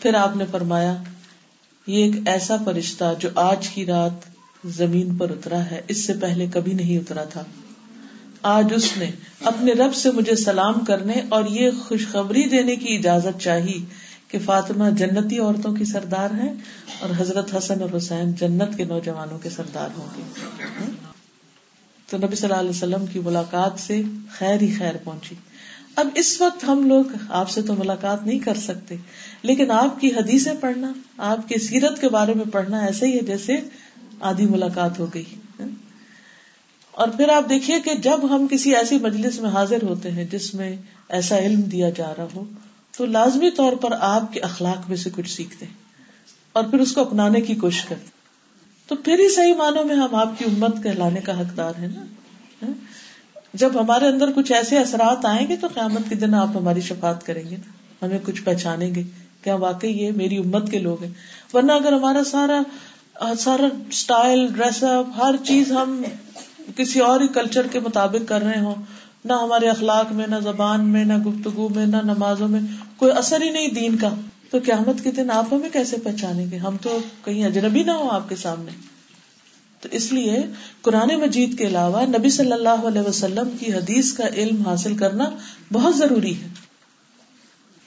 پھر 0.02 0.14
آپ 0.14 0.36
نے 0.36 0.44
فرمایا، 0.50 0.96
یہ 1.86 2.04
ایک 2.04 2.14
ایسا 2.26 2.56
فرشتہ 2.64 3.04
جو 3.18 3.28
آج 3.34 3.68
کی 3.68 3.86
رات 3.86 4.38
زمین 4.64 5.16
پر 5.16 5.30
اترا 5.30 5.64
ہے، 5.64 5.82
اس 5.88 6.06
سے 6.06 6.12
پہلے 6.12 6.46
کبھی 6.52 6.72
نہیں 6.72 6.98
اترا 6.98 7.24
تھا۔ 7.24 7.44
آج 8.42 8.72
اس 8.76 8.96
نے 8.96 9.10
اپنے 9.44 9.72
رب 9.72 9.94
سے 9.94 10.10
مجھے 10.10 10.36
سلام 10.36 10.84
کرنے 10.84 11.14
اور 11.28 11.44
یہ 11.48 11.70
خوشخبری 11.88 12.44
دینے 12.44 12.76
کی 12.76 12.96
اجازت 12.96 13.40
چاہی 13.40 13.84
کہ 14.28 14.38
فاطمہ 14.44 14.84
جنتی 14.90 15.38
عورتوں 15.38 15.74
کی 15.74 15.84
سردار 15.84 16.30
ہے 16.30 16.52
اور 17.00 17.10
حضرت 17.18 17.56
حسن 17.56 17.82
اور 17.82 17.96
حسین 17.96 18.32
جنت 18.32 18.76
کے 18.76 18.84
نوجوانوں 18.84 19.38
کے 19.38 19.50
سردار 19.50 19.88
ہوں 19.98 20.06
گے۔ 20.16 20.22
تو 22.10 22.18
نبی 22.18 22.36
صلی 22.36 22.48
اللہ 22.48 22.60
علیہ 22.60 22.70
وسلم 22.70 23.06
کی 23.06 23.18
ملاقات 23.18 23.80
سے 23.80 24.02
خیر 24.30 24.60
ہی 24.60 24.74
خیر 24.78 24.94
پہنچی۔ 25.04 25.34
اب 25.96 26.08
اس 26.14 26.40
وقت 26.40 26.64
ہم 26.68 26.86
لوگ 26.86 27.04
آپ 27.28 27.50
سے 27.50 27.62
تو 27.62 27.74
ملاقات 27.74 28.26
نہیں 28.26 28.38
کر 28.38 28.54
سکتے، 28.54 28.96
لیکن 29.42 29.70
آپ 29.70 30.00
کی 30.00 30.08
حدیثیں 30.08 30.54
پڑھنا، 30.60 30.92
آپ 31.18 31.48
کی 31.48 31.58
سیرت 31.58 32.00
کے 32.00 32.08
بارے 32.08 32.34
میں 32.34 32.52
پڑھنا 32.52 32.78
ایسے 32.78 33.06
ہی 33.06 33.14
ہے 33.14 33.20
جیسے 33.20 33.56
آدھی 34.20 34.46
ملاقات 34.46 34.98
ہو 34.98 35.06
گئی۔ 35.14 35.24
اور 36.98 37.08
پھر 37.08 37.28
آپ 37.28 37.48
دیکھیے 37.48 37.80
کہ 37.80 37.94
جب 37.94 38.20
ہم 38.30 38.46
کسی 38.50 38.74
ایسی 38.76 38.98
مجلس 38.98 39.40
میں 39.40 39.50
حاضر 39.50 39.82
ہوتے 39.82 40.10
ہیں 40.10 40.24
جس 40.24 40.54
میں 40.54 40.76
ایسا 41.08 41.38
علم 41.38 41.60
دیا 41.60 41.90
جا 41.90 42.12
رہا 42.18 42.26
ہو، 42.34 42.44
تو 42.96 43.06
لازمی 43.06 43.50
طور 43.50 43.72
پر 43.72 43.92
آپ 44.00 44.32
کے 44.32 44.40
اخلاق 44.40 44.88
میں 44.88 44.96
سے 44.96 45.10
کچھ 45.16 45.30
سیکھتے 45.30 45.66
ہیں 45.66 45.72
اور 46.52 46.64
پھر 46.64 46.78
اس 46.78 46.92
کو 46.92 47.00
اپنانے 47.00 47.40
کی 47.40 47.54
کوشش 47.54 47.84
کرتے 47.84 48.08
تو 48.86 48.96
پھر 48.96 49.18
ہی 49.18 49.34
صحیح 49.34 49.54
معنوں 49.54 49.84
میں 49.84 49.96
ہم 49.96 50.14
آپ 50.14 50.38
کی 50.38 50.44
امت 50.44 50.82
کہلانے 50.82 51.20
کا 51.20 51.40
حقدار 51.40 51.72
ہے 51.80 51.86
نا؟ 51.86 52.00
ہاں؟ 52.62 52.74
جب 53.54 53.80
ہمارے 53.80 54.06
اندر 54.06 54.32
کچھ 54.32 54.52
ایسے 54.52 54.78
اثرات 54.78 55.24
آئیں 55.24 55.48
گے 55.48 55.56
تو 55.56 55.66
قیامت 55.66 56.08
کے 56.08 56.14
دن 56.14 56.34
آپ 56.34 56.48
ہماری 56.54 56.80
شفات 56.80 57.26
کریں 57.26 57.50
گے 57.50 57.56
نا۔ 57.56 58.06
ہمیں 58.06 58.18
کچھ 58.26 58.42
پہچانیں 58.42 58.94
گے 58.94 59.02
کیا 59.44 59.54
واقعی 59.54 59.90
یہ 59.90 60.12
میری 60.12 60.36
امت 60.36 60.70
کے 60.70 60.78
لوگ 60.78 61.02
ہیں۔ 61.02 61.12
ورنہ 61.54 61.72
اگر 61.72 61.92
ہمارا 61.92 62.24
سارا 62.24 62.62
سارا 63.38 63.66
اسٹائل 63.88 64.46
ڈریس 64.46 64.84
اپ 64.84 65.22
ہر 65.22 65.34
چیز 65.44 65.72
ہم 65.72 66.02
کسی 66.76 67.00
اور 67.00 67.20
ہی 67.20 67.28
کلچر 67.28 67.66
کے 67.66 67.80
مطابق 67.80 68.28
کر 68.28 68.42
رہے 68.42 68.60
ہوں، 68.60 68.74
نہ 69.24 69.32
ہمارے 69.32 69.68
اخلاق 69.68 70.12
میں، 70.12 70.26
نہ 70.26 70.36
زبان 70.42 70.88
میں، 70.88 71.04
نہ 71.04 71.18
گفتگو 71.18 71.68
میں، 71.68 71.86
نہ 71.86 71.96
نمازوں 72.04 72.48
میں 72.48 72.60
کوئی 72.96 73.12
اثر 73.12 73.42
ہی 73.42 73.50
نہیں 73.50 73.68
دین 73.68 73.96
کا۔ 73.96 74.14
تو 74.50 74.58
قیامت 74.64 75.04
کے 75.04 75.10
دن 75.10 75.30
آپ 75.30 75.44
ہمیں 75.52 75.68
کیسے 75.68 75.96
پہچانیں 76.04 76.46
گے؟ 76.50 76.56
ہم 76.56 76.76
تو 76.82 76.98
کہیں 77.24 77.44
اجنبی 77.44 77.82
نہ 77.82 77.90
ہو 77.90 78.08
آپ 78.08 78.28
کے 78.28 78.36
سامنے۔ 78.36 78.70
تو 79.80 79.88
اس 79.92 80.12
لیے 80.12 80.38
قرآن 80.82 81.20
مجید 81.20 81.58
کے 81.58 81.66
علاوہ 81.66 82.02
نبی 82.02 82.30
صلی 82.30 82.52
اللہ 82.52 82.68
علیہ 82.68 83.00
وسلم 83.00 83.48
کی 83.60 83.72
حدیث 83.72 84.12
کا 84.12 84.26
علم 84.26 84.62
حاصل 84.62 84.96
کرنا 84.96 85.30
بہت 85.72 85.96
ضروری 85.96 86.42
ہے۔ 86.42 86.48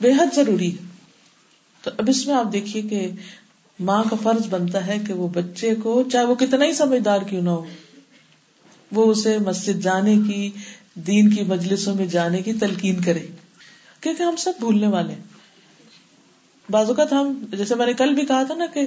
بے 0.02 0.12
حد 0.12 0.36
ضروری 0.36 0.72
ہے۔ 0.72 0.84
تو 1.84 1.92
اب 1.98 2.10
اس 2.10 2.28
میں 2.28 2.36
آپ 2.36 2.54
دیکھیے 2.54 2.84
کہ 2.84 3.10
ماں 3.80 4.04
کا 4.10 4.16
فرض 4.24 4.48
بنتا 4.50 4.88
ہے 4.88 4.98
کہ 5.08 5.14
وہ 5.14 5.28
بچے 5.28 5.76
کو، 5.76 6.04
چاہے 6.12 6.26
وہ 6.26 6.36
کتنا 6.36 6.66
ہی 6.66 6.74
سمجھدار 6.74 7.22
کیوں 7.22 7.42
نہ 7.42 7.50
ہو 7.50 7.66
وہ 8.92 9.12
اسے 9.12 9.38
مسجد 9.38 9.84
جانے 9.84 10.16
کی، 10.28 10.50
دین 10.96 11.34
کی 11.34 11.44
مجلسوں 11.44 11.96
میں 11.96 12.06
جانے 12.06 12.42
کی 12.42 12.54
تلقین 12.54 13.02
کرے۔ 13.02 13.28
کیونکہ 14.02 14.24
ہم 14.24 14.36
سب 14.36 14.54
بھولنے 14.60 14.88
والے 14.88 15.16
بعض 16.70 16.88
اوقات 16.88 17.14
ہم، 17.14 17.46
جیسے 17.58 17.76
میں 17.76 17.86
نے 17.86 17.94
کل 17.94 18.14
بھی 18.14 18.26
کہا 18.26 18.44
تھا 18.44 18.56
نا 18.56 18.66
کہ 18.66 18.82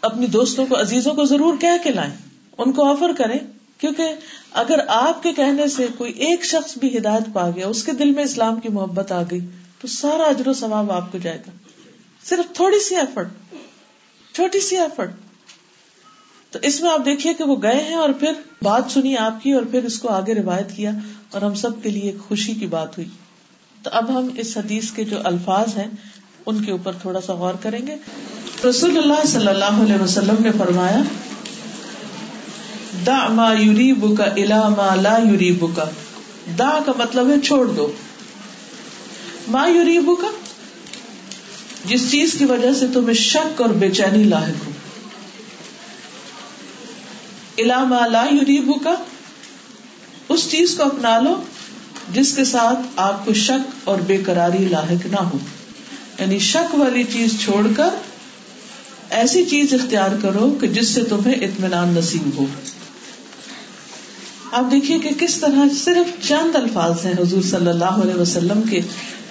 اپنی 0.00 0.26
دوستوں 0.26 0.66
کو، 0.66 0.80
عزیزوں 0.80 1.14
کو 1.14 1.24
ضرور 1.24 1.56
کہہ 1.56 1.84
کے 1.84 1.90
لائیں۔ 1.90 2.14
ان 2.58 2.72
کو 2.72 2.84
آفر 2.84 3.12
کریں۔ 3.18 3.38
کیونکہ 3.78 4.04
اگر 4.50 4.78
آپ 4.88 5.22
کے 5.22 5.32
کہنے 5.32 5.68
سے 5.68 5.86
کوئی 5.98 6.12
ایک 6.12 6.44
شخص 6.44 6.78
بھی 6.78 6.98
ہدایت 6.98 7.34
پا 7.34 7.50
گیا، 7.50 7.66
اس 7.66 7.84
کے 7.84 7.92
دل 7.92 8.10
میں 8.10 8.24
اسلام 8.24 8.60
کی 8.60 8.68
محبت 8.68 9.12
آ 9.12 9.22
گئی، 9.22 9.40
تو 9.80 9.88
سارا 9.88 10.22
اجر 10.22 10.48
و 10.48 10.52
ثواب 10.52 10.92
آپ 10.92 11.12
کو 11.12 11.18
جائے 11.18 11.38
گا۔ 11.38 11.50
صرف 12.24 12.56
تھوڑی 12.56 12.80
سی 12.80 12.96
ایفرٹ 12.96 13.28
چھوٹی 14.34 14.60
سی 14.60 14.76
ایفرٹ 14.76 15.10
تو 16.52 16.58
اس 16.62 16.80
میں 16.80 16.90
آپ 16.90 17.04
دیکھیے 17.04 17.34
کہ 17.34 17.44
وہ 17.44 17.56
گئے 17.62 17.84
ہیں 17.88 17.94
اور 17.94 18.08
پھر 18.10 18.32
بات 18.62 18.90
سنی 18.90 19.16
آپ 19.16 19.42
کی 19.42 19.52
اور 19.52 19.62
پھر 19.70 19.84
اس 19.84 19.98
کو 19.98 20.08
آگے 20.08 20.34
روایت 20.34 20.76
کیا 20.76 20.90
اور 21.30 21.42
ہم 21.42 21.54
سب 21.54 21.70
کے 21.82 21.88
لیے 21.88 22.02
ایک 22.02 22.18
خوشی 22.28 22.54
کی 22.54 22.66
بات 22.66 22.98
ہوئی۔ 22.98 23.08
تو 23.82 23.90
اب 23.92 24.18
ہم 24.18 24.28
اس 24.36 24.56
حدیث 24.56 24.90
کے 24.90 25.04
جو 25.04 25.16
الفاظ 25.24 25.76
ہیں، 25.76 25.86
ان 26.46 26.64
کے 26.64 26.72
اوپر 26.72 26.92
تھوڑا 26.92 27.20
سا 27.20 27.34
غور 27.34 27.54
کریں 27.60 27.86
گے۔ 27.86 27.96
رسول 28.68 28.98
اللہ 28.98 29.26
صلی 29.26 29.46
اللہ 29.46 29.82
علیہ 29.82 30.02
وسلم 30.02 30.34
نے 30.40 30.50
فرمایا 30.58 31.02
دا 33.06 33.28
ما 33.28 33.52
یوری 33.52 33.92
بکا 33.92 34.24
الا 34.24 34.68
ما 34.68 34.94
لا 34.94 35.18
یوری 35.18 35.52
بکا 35.52 35.84
دا 36.58 36.78
کا 36.86 36.92
مطلب 36.98 37.30
ہے 37.30 37.40
چھوڑ 37.40 37.66
دو۔ 37.66 37.92
ما 39.48 39.66
یوری 39.66 39.98
بکا 39.98 40.28
جس 41.84 42.10
چیز 42.10 42.34
کی 42.38 42.44
وجہ 42.44 42.72
سے 42.72 42.86
تمہیں 42.92 43.14
شک 43.14 43.60
اور 43.60 43.70
بے 43.70 43.90
چینی 43.90 44.24
لاحق 44.24 44.66
ہو۔ 44.66 44.72
الا 47.58 47.84
ما 47.84 48.06
لا 48.06 48.24
یوری 48.30 48.60
بکا 48.60 48.94
اس 50.28 50.50
چیز 50.50 50.74
کو 50.74 50.82
اپنا 50.82 51.20
لو 51.20 51.42
جس 52.12 52.36
کے 52.36 52.44
ساتھ 52.44 52.78
آپ 52.96 53.26
کو 53.26 53.34
شک 53.34 53.80
اور 53.84 53.98
بے 53.98 54.18
قراری 54.26 54.58
لاحق 54.58 55.06
نہ 55.06 55.16
ہو۔ 55.16 55.38
یعنی 56.18 56.38
شک 56.38 56.74
والی 56.74 57.04
چیز 57.04 57.40
چھوڑ 57.40 57.66
کر 57.76 57.88
ایسی 59.10 59.44
چیز 59.44 59.74
اختیار 59.74 60.08
کرو 60.22 60.56
کہ 60.60 60.66
جس 60.66 60.88
سے 60.88 61.04
تمہیں 61.04 61.34
اطمینان 61.34 61.88
نصیب 61.88 62.30
ہو۔ 62.36 62.46
آپ 64.52 64.64
دیکھیے 64.70 64.98
کہ 64.98 65.10
کس 65.18 65.36
طرح 65.36 65.74
صرف 65.84 66.28
چند 66.28 66.56
الفاظ 66.56 67.06
ہیں 67.06 67.12
حضور 67.12 67.42
صلی 67.42 67.68
اللہ 67.68 67.84
علیہ 67.84 68.14
وسلم 68.14 68.62
کے، 68.62 68.80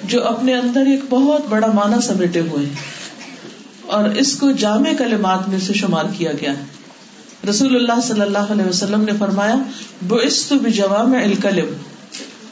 جو 0.04 0.28
اپنے 0.28 0.56
اندر 0.56 0.82
ایک 0.82 1.00
بہت 1.10 1.42
بڑا 1.50 1.68
معنی 1.68 2.02
سمیٹے 2.02 2.40
ہوئے 2.40 2.66
ہیں۔ 2.66 2.76
اور 3.82 4.10
اس 4.10 4.36
کو 4.36 4.52
جامع 4.52 4.90
کلمات 4.98 5.50
میں 5.50 5.60
سے 5.60 5.74
شمار 5.74 6.06
کیا 6.18 6.32
گیا۔ 6.42 6.52
ہے 6.52 6.81
رسول 7.50 7.76
اللہ 7.76 8.00
صلی 8.08 8.22
اللہ 8.22 8.52
علیہ 8.52 8.66
وسلم 8.66 9.02
نے 9.02 9.12
فرمایا 9.20 9.56
بو 10.02 10.18
بجوام 10.64 11.14
الکلم 11.14 11.74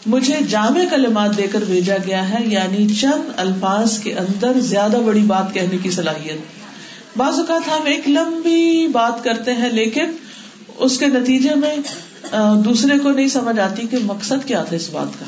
مجھے 0.05 0.35
جامع 0.49 0.83
کلمات 0.89 1.37
دے 1.37 1.47
کر 1.51 1.63
بھیجا 1.67 1.97
گیا 2.05 2.29
ہے 2.29 2.37
یعنی 2.45 2.87
چند 2.93 3.29
الفاظ 3.37 3.97
کے 3.99 4.13
اندر 4.13 4.59
زیادہ 4.59 4.97
بڑی 5.05 5.19
بات 5.19 5.53
کہنے 5.53 5.77
کی 5.77 5.91
صلاحیت۔ 5.91 7.17
بعض 7.17 7.39
اوقات 7.39 7.67
ہم 7.67 7.85
ایک 7.85 8.09
لمبی 8.09 8.87
بات 8.87 9.23
کرتے 9.23 9.53
ہیں، 9.53 9.69
لیکن 9.71 10.11
اس 10.77 10.97
کے 10.97 11.07
نتیجے 11.07 11.55
میں 11.55 11.75
دوسرے 12.65 12.97
کو 12.99 13.11
نہیں 13.11 13.27
سمجھ 13.27 13.59
آتی 13.59 13.87
کہ 13.87 13.97
مقصد 14.03 14.47
کیا 14.47 14.63
تھا 14.63 14.75
اس 14.75 14.89
بات 14.89 15.19
کا۔ 15.19 15.25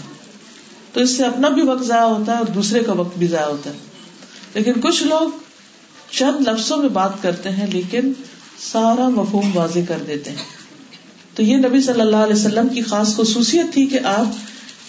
تو 0.94 1.00
اس 1.00 1.18
سے 1.18 1.24
اپنا 1.24 1.50
بھی 1.50 1.62
وقت 1.62 1.84
ضائع 1.84 2.04
ہوتا 2.04 2.32
ہے 2.32 2.38
اور 2.38 2.46
دوسرے 2.46 2.84
کا 2.84 2.94
وقت 2.94 3.18
بھی 3.18 3.28
ضائع 3.28 3.46
ہوتا 3.46 3.70
ہے۔ 3.70 3.78
لیکن 4.54 4.82
کچھ 4.82 5.04
لوگ 5.04 5.30
چند 6.12 6.48
لفظوں 6.48 6.78
میں 6.78 6.90
بات 6.90 7.22
کرتے 7.22 7.50
ہیں، 7.50 7.68
لیکن 7.68 8.12
سارا 8.62 9.10
مفہوم 9.10 9.58
واضح 9.58 9.80
کر 9.88 9.98
دیتے 10.08 10.30
ہیں۔ 10.30 10.62
تو 11.36 11.44
یہ 11.44 11.58
نبی 11.58 11.82
صلی 11.82 12.02
اللہ 12.02 12.18
علیہ 12.18 12.36
وسلم 12.36 12.68
کی 12.68 12.82
خاص 12.82 13.16
خصوصیت 13.16 13.74
تھی 13.74 13.86
کہ 13.86 14.00
آپ 14.00 14.26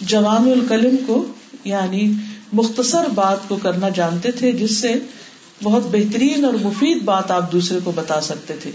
جوام 0.01 0.49
الکلم 0.49 0.97
کو 1.07 1.27
یعنی 1.65 2.13
مختصر 2.53 3.09
بات 3.15 3.39
کو 3.49 3.57
کرنا 3.57 3.89
جانتے 3.89 4.31
تھے، 4.31 4.53
جس 4.53 4.77
سے 4.77 4.95
بہت 5.63 5.83
بہترین 5.91 6.45
اور 6.45 6.55
مفید 6.55 7.03
بات 7.03 7.31
آپ 7.31 7.53
دوسرے 7.53 7.79
کو 7.85 7.93
بتا 7.93 8.21
سکتے 8.21 8.55
تھے۔ 8.63 8.71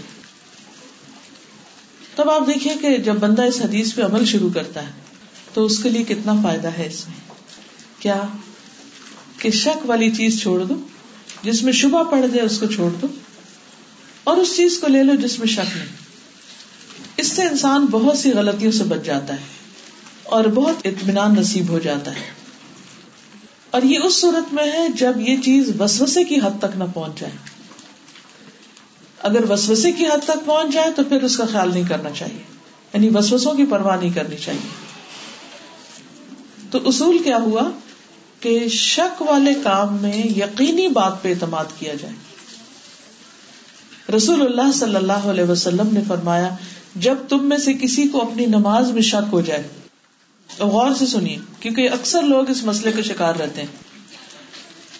تب 2.16 2.30
آپ 2.30 2.46
دیکھیے 2.46 2.74
کہ 2.80 2.96
جب 2.96 3.14
بندہ 3.14 3.42
اس 3.42 3.60
حدیث 3.60 3.94
پہ 3.94 4.02
عمل 4.02 4.24
شروع 4.24 4.50
کرتا 4.54 4.82
ہے، 4.82 4.92
تو 5.54 5.64
اس 5.64 5.82
کے 5.82 5.88
لیے 5.88 6.04
کتنا 6.04 6.32
فائدہ 6.42 6.68
ہے 6.78 6.86
اس 6.86 7.08
میں؟ 7.08 7.32
کیا 7.98 8.22
کہ 9.38 9.50
شک 9.50 9.90
والی 9.90 10.10
چیز 10.10 10.42
چھوڑ 10.42 10.64
دو، 10.64 10.74
جس 11.42 11.62
میں 11.62 11.72
شبہ 11.72 12.02
پڑ 12.04 12.20
جائے 12.20 12.40
اس 12.40 12.58
کو 12.58 12.66
چھوڑ 12.66 12.90
دو؟ 13.02 13.06
اور 14.28 14.36
اس 14.36 14.56
چیز 14.56 14.78
کو 14.78 14.86
لے 14.88 15.02
لو 15.02 15.14
جس 15.14 15.38
میں 15.38 15.46
شک 15.46 15.76
نہیں۔ 15.76 15.86
اس 17.16 17.32
سے 17.32 17.42
انسان 17.42 17.86
بہت 17.86 18.18
سی 18.18 18.32
غلطیوں 18.32 18.72
سے 18.72 18.84
بچ 18.84 19.04
جاتا 19.04 19.34
ہے 19.34 19.44
اور 20.22 20.44
بہت 20.44 20.74
اطمینان 20.84 21.34
نصیب 21.34 21.68
ہو 21.68 21.78
جاتا 21.78 22.14
ہے۔ 22.16 22.30
اور 23.70 23.82
یہ 23.82 23.98
اس 23.98 24.20
صورت 24.20 24.54
میں 24.54 24.72
ہے 24.72 24.88
جب 24.88 25.12
یہ 25.20 25.36
چیز 25.44 25.80
وسوسے 25.80 26.24
کی 26.24 26.36
حد 26.36 26.58
تک 26.58 26.76
نہ 26.76 26.84
پہنچ 26.94 27.20
جائے۔ 27.20 27.32
اگر 29.18 29.50
وسوسے 29.50 29.92
کی 29.92 30.06
حد 30.06 30.24
تک 30.24 30.46
پہنچ 30.46 30.74
جائے 30.74 30.90
تو 30.90 31.04
پھر 31.04 31.22
اس 31.22 31.36
کا 31.36 31.44
خیال 31.52 31.74
نہیں 31.74 31.88
کرنا 31.88 32.10
چاہیے۔ 32.10 32.42
یعنی 32.94 33.10
وسوسوں 33.14 33.54
کی 33.54 33.66
پرواہ 33.66 33.96
نہیں 33.96 34.10
کرنی 34.10 34.36
چاہیے۔ 34.36 34.68
تو 36.70 36.78
اصول 36.84 37.18
کیا 37.18 37.36
ہوا 37.36 37.70
کہ 38.40 38.68
شک 38.68 39.22
والے 39.22 39.54
کام 39.62 39.96
میں 40.00 40.16
یقینی 40.16 40.88
بات 40.88 41.22
پہ 41.22 41.28
اعتماد 41.28 41.64
کیا 41.78 41.94
جائے۔ 41.94 42.27
رسول 44.16 44.42
اللہ 44.42 44.72
صلی 44.72 44.96
اللہ 44.96 45.12
علیہ 45.12 45.44
وسلم 45.44 45.88
نے 45.92 46.00
فرمایا، 46.08 46.48
جب 46.94 47.14
تم 47.28 47.48
میں 47.48 47.58
سے 47.58 47.72
کسی 47.72 48.08
کو 48.08 48.22
اپنی 48.22 48.46
نماز 48.46 48.90
میں 48.90 49.02
شک 49.02 49.32
ہو 49.32 49.40
جائے 49.40 49.62
غور 50.58 50.94
سے 50.98 51.06
سنیے، 51.06 51.36
کیونکہ 51.60 51.90
اکثر 51.90 52.22
لوگ 52.22 52.50
اس 52.50 52.64
مسئلے 52.64 52.92
کا 52.92 53.02
شکار 53.02 53.34
رہتے 53.34 53.60
ہیں۔ 53.60 53.68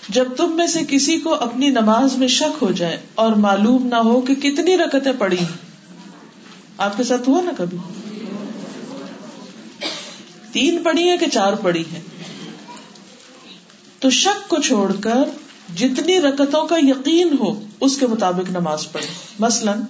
جب 0.08 0.24
تم 0.36 0.56
میں 0.56 0.66
سے 0.66 0.80
کسی 0.88 1.18
کو 1.18 1.34
اپنی 1.34 1.68
نماز 1.68 2.16
میں 2.16 2.28
شک 2.28 2.62
ہو 2.62 2.72
جائے 2.72 3.00
اور 3.14 3.32
معلوم 3.32 3.86
نہ 3.86 3.94
ہو 3.94 4.20
کہ 4.20 4.34
کتنی 4.34 4.76
رکتیں 4.76 5.12
پڑی 5.18 5.38
ہیں۔ 5.38 5.68
آپ 6.78 6.96
کے 6.96 7.02
ساتھ 7.02 7.28
ہوا 7.28 7.40
نا 7.42 7.50
کبھی؟ 7.56 7.78
تین 10.52 10.82
پڑی 10.82 11.08
ہے 11.08 11.16
کہ 11.16 11.26
چار 11.32 11.52
پڑی 11.52 11.84
ہے 11.92 12.00
تو 13.98 14.10
شک 14.10 14.48
کو 14.48 14.56
چھوڑ 14.56 14.92
کر 14.92 15.24
جتنی 15.76 16.20
رکتوں 16.20 16.66
کا 16.66 16.76
یقین 16.78 17.36
ہو، 17.40 17.64
اس 17.80 17.96
کے 17.96 18.06
مطابق 18.06 18.50
نماز 18.50 18.92
پڑھے 18.92 19.06
مثلاً، 19.38 19.80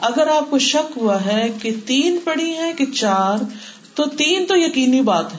اگر 0.00 0.26
آپ 0.26 0.50
کو 0.50 0.58
شک 0.58 0.98
ہوا 0.98 1.24
ہے 1.24 1.50
کہ 1.62 1.70
تین 1.86 2.18
پڑی 2.24 2.52
ہے 2.52 2.72
کہ 2.78 2.86
چار، 2.86 3.44
تو 3.94 4.04
تین 4.06 4.44
تو 4.46 4.56
یقینی 4.56 5.02
بات 5.02 5.34
ہے 5.34 5.38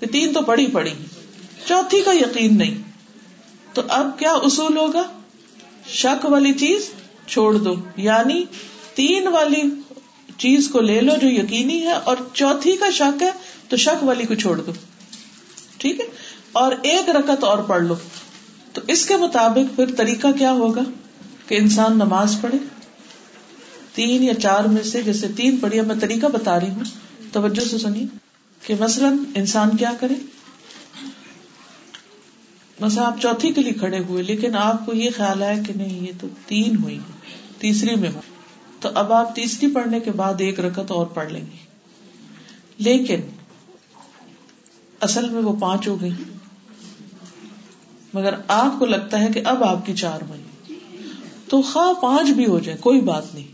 کہ 0.00 0.06
تین 0.06 0.32
تو 0.32 0.42
پڑی 0.42 0.66
پڑی 0.66 0.90
چوتھی 1.66 2.02
کا 2.02 2.12
یقین 2.12 2.58
نہیں۔ 2.58 2.74
تو 3.72 3.82
اب 3.88 4.18
کیا 4.18 4.32
اصول 4.32 4.76
ہوگا؟ 4.76 5.02
شک 5.88 6.24
والی 6.24 6.52
چیز 6.52 6.90
چھوڑ 7.26 7.54
دو۔ 7.54 7.74
یعنی 7.96 8.44
تین 8.94 9.26
والی 9.26 9.62
چیز 10.38 10.68
کو 10.68 10.80
لے 10.80 11.00
لو 11.00 11.16
جو 11.16 11.28
یقینی 11.28 11.82
ہے، 11.82 11.92
اور 11.92 12.16
چوتھی 12.34 12.76
کا 12.76 12.90
شک 12.90 13.22
ہے 13.22 13.30
تو 13.68 13.76
شک 13.76 14.04
والی 14.04 14.26
کو 14.26 14.34
چھوڑ 14.34 14.60
دو۔ 14.60 14.72
ٹھیک 15.78 16.00
ہے؟ 16.00 16.04
اور 16.52 16.72
ایک 16.82 17.10
رکت 17.10 17.44
اور 17.44 17.58
پڑھ 17.58 17.82
لو۔ 17.82 17.94
تو 18.72 18.80
اس 18.88 19.06
کے 19.06 19.16
مطابق 19.16 19.76
پھر 19.76 19.94
طریقہ 19.96 20.28
کیا 20.38 20.52
ہوگا 20.52 20.82
کہ 21.46 21.54
انسان 21.54 21.94
نماز 21.94 22.36
پڑھے؟ 22.40 22.58
تین 23.94 24.22
یا 24.22 24.34
چار 24.34 24.64
میں 24.64 24.82
سے 24.82 25.02
جیسے 25.02 25.26
تین 25.36 25.56
پڑھی 25.56 25.80
میں 25.80 25.94
طریقہ 26.00 26.26
بتا 26.26 26.60
رہی 26.60 26.70
ہوں، 26.70 26.84
توجہ 27.32 27.68
سے 27.68 27.78
سنیے 27.78 28.06
کہ 28.66 28.74
مثلاً 28.80 29.18
انسان 29.34 29.76
کیا 29.76 29.92
کرے؟ 30.00 30.14
مثلا 32.80 33.06
آپ 33.06 33.20
چوتھی 33.22 33.52
کے 33.52 33.62
لیے 33.62 33.72
کھڑے 33.72 33.98
ہوئے، 33.98 34.22
لیکن 34.22 34.56
آپ 34.56 34.86
کو 34.86 34.94
یہ 34.94 35.10
خیال 35.16 35.42
ہے 35.42 35.62
کہ 35.66 35.72
نہیں، 35.76 36.06
یہ 36.06 36.12
تو 36.20 36.26
تین 36.46 36.76
ہوئی 36.82 36.98
تیسری 37.58 37.96
میں 37.96 38.10
ہو 38.14 38.20
تو 38.80 38.88
اب 38.94 39.12
آپ 39.12 39.36
تیسری 39.36 39.70
پڑھنے 39.70 40.00
کے 40.00 40.10
بعد 40.10 40.34
ایک 40.38 40.60
رکت 40.60 40.90
اور 40.90 41.06
پڑھ 41.06 41.32
لیں 41.32 41.40
گے۔ 41.40 41.56
لیکن 42.78 43.20
اصل 45.00 45.30
میں 45.30 45.42
وہ 45.42 45.56
پانچ 45.60 45.88
ہو 45.88 46.00
گئی۔ 46.00 46.12
مگر 48.14 48.34
آپ 48.48 48.78
کو 48.78 48.86
لگتا 48.86 49.20
ہے 49.20 49.28
کہ 49.34 49.42
اب 49.44 49.64
آپ 49.64 49.86
کی 49.86 49.94
چار 49.94 50.20
بنی۔ 50.28 50.74
تو 51.48 51.62
خواہ 51.62 51.92
پانچ 51.92 52.30
بھی 52.30 52.46
ہو 52.46 52.58
جائے، 52.58 52.78
کوئی 52.78 53.00
بات 53.00 53.34
نہیں۔ 53.34 53.46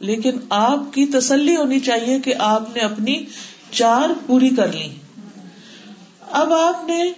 لیکن 0.00 0.30
آپ 0.48 0.92
کی 0.92 1.06
تسلی 1.06 1.56
ہونی 1.56 1.80
چاہیے 1.80 2.20
کہ 2.20 2.34
آپ 2.38 2.62
نے 2.74 2.80
اپنی 2.80 3.24
چار 3.70 4.10
پوری 4.26 4.48
کر 4.48 4.72
لی۔ 4.72 4.88
اب 6.20 6.52
آپ 6.52 6.84
نے 6.86 7.12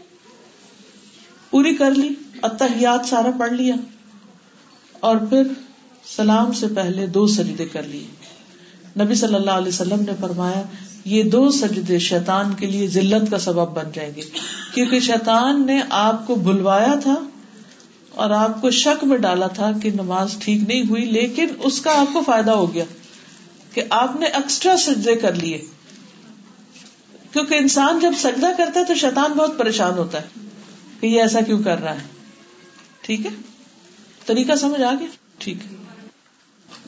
پوری 1.50 1.76
کر 1.76 1.90
لی، 1.90 2.08
اتحیات 2.42 3.06
سارا 3.06 3.30
پڑھ 3.38 3.52
لیا۔ 3.52 3.74
اور 5.00 5.16
پھر 5.16 5.42
سلام 6.16 6.52
سے 6.52 6.66
پہلے 6.74 7.06
دو 7.06 7.26
سجدے 7.26 7.66
کر 7.66 7.82
لیے۔ 7.82 8.06
نبی 9.04 9.14
صلی 9.14 9.34
اللہ 9.34 9.50
علیہ 9.50 9.68
وسلم 9.68 10.00
نے 10.00 10.12
فرمایا 10.20 10.62
یہ 11.08 11.22
دو 11.22 11.50
سجدے 11.50 11.98
شیطان 11.98 12.54
کے 12.54 12.66
لیے 12.66 12.86
ذلت 12.86 13.30
کا 13.30 13.38
سبب 13.38 13.74
بن 13.74 13.90
جائیں 13.94 14.10
گے۔ 14.16 14.20
کیونکہ 14.74 15.00
شیطان 15.00 15.66
نے 15.66 15.80
آپ 15.90 16.26
کو 16.26 16.34
بلوایا 16.34 16.94
تھا 17.02 17.14
اور 18.10 18.30
آپ 18.30 18.60
کو 18.60 18.70
شک 18.70 19.04
میں 19.04 19.18
ڈالا 19.18 19.46
تھا 19.46 19.70
کہ 19.82 19.90
نماز 19.90 20.36
ٹھیک 20.38 20.62
نہیں 20.68 20.82
ہوئی، 20.88 21.04
لیکن 21.04 21.46
اس 21.62 21.80
کا 21.80 22.00
آپ 22.00 22.12
کو 22.12 22.22
فائدہ 22.26 22.50
ہو 22.50 22.74
گیا 22.74 22.84
کہ 23.74 23.82
آپ 23.90 24.16
نے 24.16 24.26
ایکسٹرا 24.26 24.76
سجدے 24.76 25.14
کر 25.14 25.34
لیے۔ 25.34 25.58
کیونکہ 27.32 27.54
انسان 27.54 27.98
جب 27.98 28.12
سجدہ 28.18 28.46
کرتا 28.56 28.80
ہے 28.80 28.84
تو 28.84 28.94
شیطان 28.94 29.32
بہت 29.32 29.58
پریشان 29.58 29.98
ہوتا 29.98 30.22
ہے 30.22 30.26
کہ 31.00 31.06
یہ 31.06 31.20
ایسا 31.20 31.40
کیوں 31.40 31.62
کر 31.62 31.82
رہا 31.82 31.94
ہے۔ 31.94 32.06
ٹھیک 33.00 33.26
ہے؟ 33.26 33.30
طریقہ 34.26 34.54
سمجھ 34.54 34.82
آ 34.82 34.94
گیا؟ 35.00 35.06
ٹھیک 35.38 35.56
ہے۔ 35.56 35.76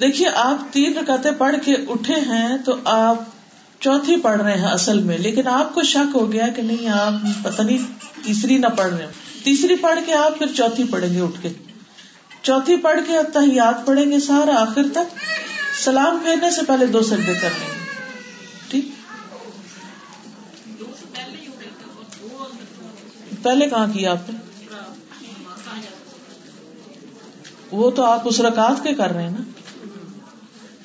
دیکھیے، 0.01 0.29
آپ 0.29 0.73
تین 0.73 0.99
رکعتیں 0.99 1.31
پڑھ 1.39 1.57
کے 1.65 1.73
اٹھے 1.89 2.15
ہیں 2.15 2.57
تو 2.65 2.77
آپ 2.85 3.17
چوتھی 3.81 4.17
پڑھ 4.17 4.43
رہے 4.43 4.59
ہیں 4.59 4.69
اصل 4.69 4.99
میں، 4.99 5.19
لیکن 5.19 5.49
آپ 5.49 5.75
کو 5.75 5.83
شک 5.83 6.17
ہو 6.17 6.33
گیا 6.33 6.47
کہ 6.49 6.63
نہیں، 6.63 6.89
آپ 6.89 7.13
پتہ 7.45 7.63
نہیں 7.63 7.79
تیسری 8.25 8.59
نہ 8.59 8.67
پڑھ 8.67 8.95
رہے 8.95 9.07
تیسری 9.45 9.77
پڑھ 9.77 9.99
کے 10.07 10.15
آپ 10.15 10.39
پھر 10.39 10.47
چوتھی 10.57 10.85
پڑھیں 10.85 11.15
گے 11.15 11.21
اٹھ 11.21 11.43
کے۔ 11.43 11.49
چوتھی 12.43 12.77
پڑھ 12.77 13.01
کے 13.07 13.13
تحیات 13.33 13.87
پڑھیں 13.87 14.11
گے 14.11 14.21
سارا 14.21 14.63
آخر 14.63 14.83
تک۔ 14.93 15.17
سلام 15.85 16.19
پھیرنے 16.23 16.51
سے 16.51 16.61
پہلے 16.67 16.87
دو 16.87 17.03
سجدے 17.03 17.35
کر 17.35 17.49
لیں 17.59 17.69
گے۔ 17.69 17.85
ٹھیک؟ 18.69 18.89
پہلے 23.43 23.69
کہاں 23.69 23.87
کیا 23.93 24.11
آپ 24.11 24.31
نے؟ 24.31 24.39
وہ 27.71 27.91
تو 27.91 28.05
آپ 28.05 28.21
اس 28.25 28.41
رکعت 28.41 28.83
کے 28.83 28.95
کر 28.95 29.11
رہے 29.11 29.23
ہیں 29.23 29.31
نا۔ 29.31 29.60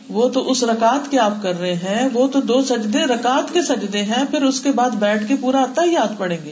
وہ 0.10 0.30
تو 0.30 0.52
اس 0.52 0.64
رکعت 0.64 1.12
کے 1.12 1.20
آپ 1.20 1.34
کر 1.42 1.60
رہے 1.60 1.74
ہیں، 1.74 2.10
وہ 2.14 2.28
تو 2.28 2.42
دو 2.42 2.62
سجدے، 2.62 3.00
رکعت 3.00 3.54
کے 3.54 3.62
سجدے 3.62 4.04
ہیں، 4.04 4.26
پھر 4.32 4.44
اس 4.44 4.62
کے 4.62 4.72
بعد 4.72 4.90
بیٹھ 4.90 5.28
کے 5.28 5.36
پورا 5.42 5.62
آتا 5.62 5.82
یاد 5.86 6.18
پڑیں 6.18 6.38
گے۔ 6.46 6.52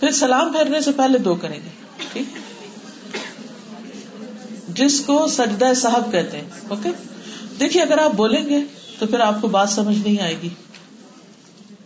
پھر 0.00 0.10
سلام 0.10 0.52
پھیرنے 0.52 0.80
سے 0.80 0.90
پہلے 0.92 1.18
دو 1.18 1.34
کریں 1.34 1.58
گے، 1.64 1.68
ٹھیک؟ 2.12 2.24
جس 4.68 5.00
کو 5.00 5.26
سجدہ 5.26 5.74
صاحب 5.76 6.12
کہتے 6.12 6.36
ہیں، 6.36 6.48
اوکے؟ 6.68 6.88
دیکھیے، 7.60 7.82
اگر 7.82 7.98
آپ 7.98 8.12
بولیں 8.12 8.48
گے 8.48 8.58
تو 8.98 9.06
پھر 9.06 9.20
آپ 9.20 9.34
کو 9.40 9.48
بات 9.48 9.68
سمجھ 9.68 9.98
نہیں 9.98 10.22
آئے 10.22 10.34
گی۔ 10.42 10.48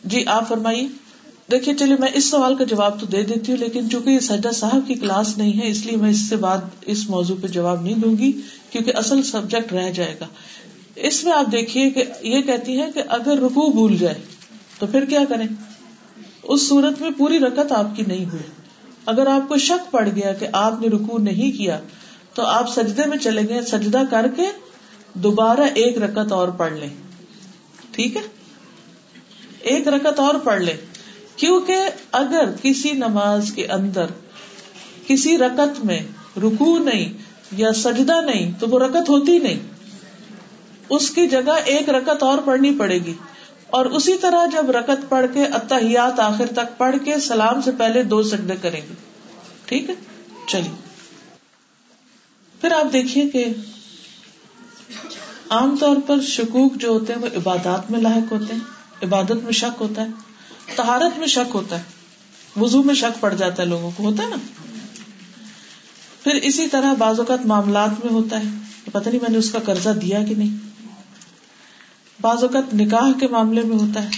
جی 0.04 0.26
آپ 0.26 0.48
فرمائیے۔ 0.48 0.88
دیکھیے، 1.51 1.74
چلیے، 1.74 1.96
میں 1.99 2.09
اس 2.14 2.30
سوال 2.30 2.57
کا 2.57 2.64
جواب 2.64 3.01
تو 3.01 3.07
دے 3.07 3.22
دیتی 3.22 3.53
ہوں، 3.53 3.59
لیکن 3.59 3.90
چونکہ 3.90 4.11
یہ 4.11 4.18
سجدہ 4.18 4.51
صاحب 4.55 4.80
کی 4.86 4.94
کلاس 4.94 5.38
نہیں 5.38 5.61
ہے، 5.61 5.68
اس 5.68 5.86
لیے 5.86 5.96
میں 5.96 6.11
اس 6.11 6.20
سے 6.20 6.36
بعد 6.36 6.59
اس 6.80 7.11
موضوع 7.11 7.36
پہ 7.42 7.46
جواب 7.46 7.82
نہیں 7.82 7.94
دوں 7.94 8.18
گی، 8.18 8.32
کیونکہ 8.70 8.92
اصل 8.94 9.22
سبجیکٹ 9.22 9.72
رہ 9.72 9.90
جائے 9.90 10.16
گا۔ 10.20 10.26
اس 10.96 11.24
میں 11.24 11.32
آپ 11.32 11.53
دیکھیے 11.53 11.90
کہ 11.90 12.05
یہ 12.22 12.42
کہتی 12.42 12.80
ہے 12.80 12.90
کہ 12.94 13.03
اگر 13.09 13.38
رکو 13.38 13.70
بھول 13.70 13.96
جائے، 13.96 14.14
تو 14.78 14.86
پھر 14.86 15.05
کیا 15.05 15.20
کریں؟ 15.28 15.46
اس 16.42 16.68
صورت 16.68 17.01
میں 17.01 17.11
پوری 17.18 17.38
رکت 17.38 17.72
آپ 17.72 17.96
کی 17.96 18.03
نہیں 18.07 18.24
ہوئی۔ 18.24 18.42
اگر 19.07 19.26
آپ 19.26 19.49
کو 19.49 19.59
شک 19.59 19.90
پڑ 19.90 20.09
گیا 20.16 20.32
کہ 20.32 20.46
آپ 20.53 20.80
نے 20.80 20.88
رکو 20.88 21.18
نہیں 21.18 21.59
کیا، 21.59 21.80
تو 22.34 22.42
آپ 22.42 22.80
سجدے 22.80 23.03
میں 23.07 23.18
چلے 23.18 23.42
گئے، 23.49 23.62
سجدہ 23.62 24.03
کر 24.11 24.26
کے 24.36 24.44
دوبارہ 25.14 25.61
ایک 25.61 25.99
رکت 25.99 26.32
اور 26.32 26.49
پڑھ 26.49 26.72
لیں۔ 26.72 26.88
ٹھیک 27.90 28.16
ہے؟ 28.16 28.20
ایک 29.61 29.88
رکت 29.88 30.20
اور 30.20 30.34
پڑھ 30.34 30.62
لیں۔ 30.62 30.76
کیونکہ 31.39 31.76
اگر 32.12 32.45
کسی 32.62 32.93
نماز 32.93 33.53
کے 33.55 33.66
اندر 33.66 34.07
کسی 35.07 35.39
رکت 35.39 35.84
میں 35.84 35.99
رکو 36.36 36.78
نہیں 36.78 37.12
یا 37.53 37.72
سجدہ 37.72 38.20
نہیں 38.20 38.53
تو 38.61 38.66
وہ 38.68 38.78
رکت 38.78 39.09
ہوتی 39.09 39.39
نہیں۔ 39.39 39.59
اس 40.91 41.11
کی 41.11 41.28
جگہ 41.28 41.53
ایک 41.64 41.89
رکت 41.89 42.22
اور 42.22 42.39
پڑھنی 42.39 42.78
پڑے 42.78 42.99
گی۔ 42.99 43.14
اور 43.66 43.86
اسی 43.86 44.16
طرح 44.16 44.47
جب 44.47 44.70
رکت 44.70 45.09
پڑھ 45.09 45.26
کے 45.34 45.45
اتحیات 45.45 46.20
آخر 46.20 46.47
تک 46.47 46.78
پڑھ 46.78 46.97
کے 47.05 47.20
سلام 47.20 47.62
سے 47.62 47.70
پہلے 47.78 48.03
دو 48.03 48.22
سجدے 48.22 48.55
کریں 48.62 48.80
گے۔ 48.89 48.95
ٹھیک 49.64 49.91
ہے؟ 49.91 49.95
چلیے۔ 50.47 50.89
پھر 52.61 52.72
آپ 52.72 52.93
دیکھیے 52.93 53.28
کہ 53.28 53.45
عام 55.51 55.76
طور 55.80 55.97
پر 56.07 56.20
شکوک 56.20 56.74
جو 56.74 56.89
ہوتے 56.89 57.12
ہیں 57.12 57.20
وہ 57.20 57.26
عبادات 57.26 57.91
میں 57.91 58.01
لاحق 58.01 58.32
ہوتے 58.32 58.55
ہیں، 58.55 58.61
عبادت 59.03 59.45
میں 59.45 59.53
شک 59.53 59.82
ہوتا 59.82 60.03
ہے۔ 60.03 60.27
تہارت 60.76 61.18
میں 61.18 61.26
شک 61.26 61.54
ہوتا 61.54 61.78
ہے۔ 61.78 61.82
وضو 62.60 62.82
میں 62.82 62.94
شک 62.94 63.20
پڑ 63.20 63.34
جاتا 63.34 63.62
ہے 63.62 63.68
لوگوں 63.68 63.90
کو، 63.96 64.04
ہوتا 64.04 64.22
ہے 64.22 64.28
نا؟ 64.28 64.36
پھر 66.24 66.34
اسی 66.34 66.66
طرح 66.66 66.92
بعض 66.92 67.18
اوقات 67.18 67.46
معاملات 67.46 68.04
میں 68.04 68.12
ہوتا 68.12 68.38
ہے 68.38 68.48
پتہ 68.92 69.08
نہیں 69.08 69.20
میں 69.22 69.30
نے 69.30 69.38
اس 69.38 69.50
کا 69.50 69.58
قرضہ 69.58 69.88
دیا 69.88 70.24
کہ 70.24 70.34
نہیں۔ 70.34 70.56
بعض 72.20 72.42
اوقات 72.42 72.74
نکاح 72.74 73.12
کے 73.20 73.28
معاملے 73.28 73.62
میں 73.62 73.76
ہوتا 73.76 74.02
ہے۔ 74.02 74.08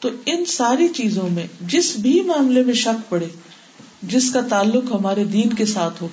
تو 0.00 0.08
ان 0.26 0.44
ساری 0.44 0.88
چیزوں 0.88 1.28
میں 1.28 1.46
جس 1.60 1.96
بھی 1.96 2.20
معاملے 2.20 2.64
میں 2.64 2.74
شک 2.74 3.10
پڑے، 3.10 3.26
جس 4.02 4.30
کا 4.30 4.40
تعلق 4.40 4.84
ہمارے 4.92 5.24
دین 5.24 5.52
کے 5.52 5.66
ساتھ 5.66 6.02
ہو، 6.02 6.08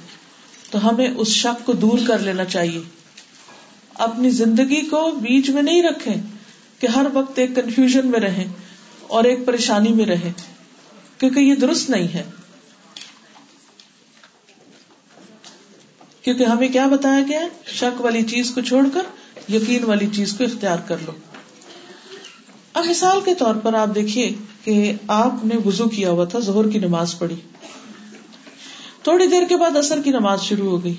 تو 0.72 0.90
ہمیں 0.90 1.08
اس 1.18 1.28
شک 1.28 1.66
کو 1.66 1.74
دور 1.74 2.00
کر 2.08 2.20
لینا 2.20 2.46
چاہیے۔ 2.46 2.82
اپنی 3.94 4.30
زندگی 4.30 4.82
کو 4.82 5.12
بیچ 5.12 5.50
میں 5.50 5.62
نہیں 5.62 5.84
رکھے 5.84 6.14
کہ 6.80 6.88
ہر 6.88 7.06
وقت 7.14 7.40
ایک 7.40 7.56
کنفیوژن 7.56 8.08
میں 8.08 8.20
رہے 8.20 8.48
اور 9.16 9.24
ایک 9.24 9.46
پریشانی 9.46 9.90
میں 9.90 10.06
رہے، 10.06 10.32
کیونکہ 11.18 11.40
یہ 11.40 11.56
درست 11.56 11.90
نہیں 11.90 12.08
ہے۔ 12.14 12.24
کیونکہ 16.22 16.44
ہمیں 16.44 16.68
کیا 16.68 16.88
بتایا 16.88 17.24
گیا 17.28 17.40
شک 17.66 18.02
والی 18.02 18.24
چیز 18.24 18.52
کو 18.52 18.62
چھوڑ 18.62 18.88
کر، 18.94 19.02
یقین 19.52 19.84
والی 19.84 20.08
چیز 20.08 20.34
کو 20.34 20.44
اختیار 20.44 20.78
کر 20.88 20.98
لو۔ 21.06 21.12
اب 22.74 22.86
مثال 22.86 23.20
کے 23.26 23.36
طور 23.36 23.56
پر 23.56 23.74
آپ 23.74 23.96
دیکھیے 23.96 24.32
کہ 24.64 24.94
آپ 25.08 25.46
نے 25.46 25.56
وزو 25.66 25.90
کیا 25.90 26.12
ہوا 26.12 26.26
تھا 26.26 26.40
زہر 26.40 26.70
کی 26.70 26.80
نماز 26.80 27.20
پڑھی۔ 27.20 27.36
تھوڑی 29.04 29.28
دیر 29.28 29.44
کے 29.50 29.58
بعد 29.58 29.78
اثر 29.78 30.02
کی 30.02 30.10
نماز 30.10 30.42
شروع 30.42 30.70
ہو 30.70 30.84
گئی۔ 30.84 30.96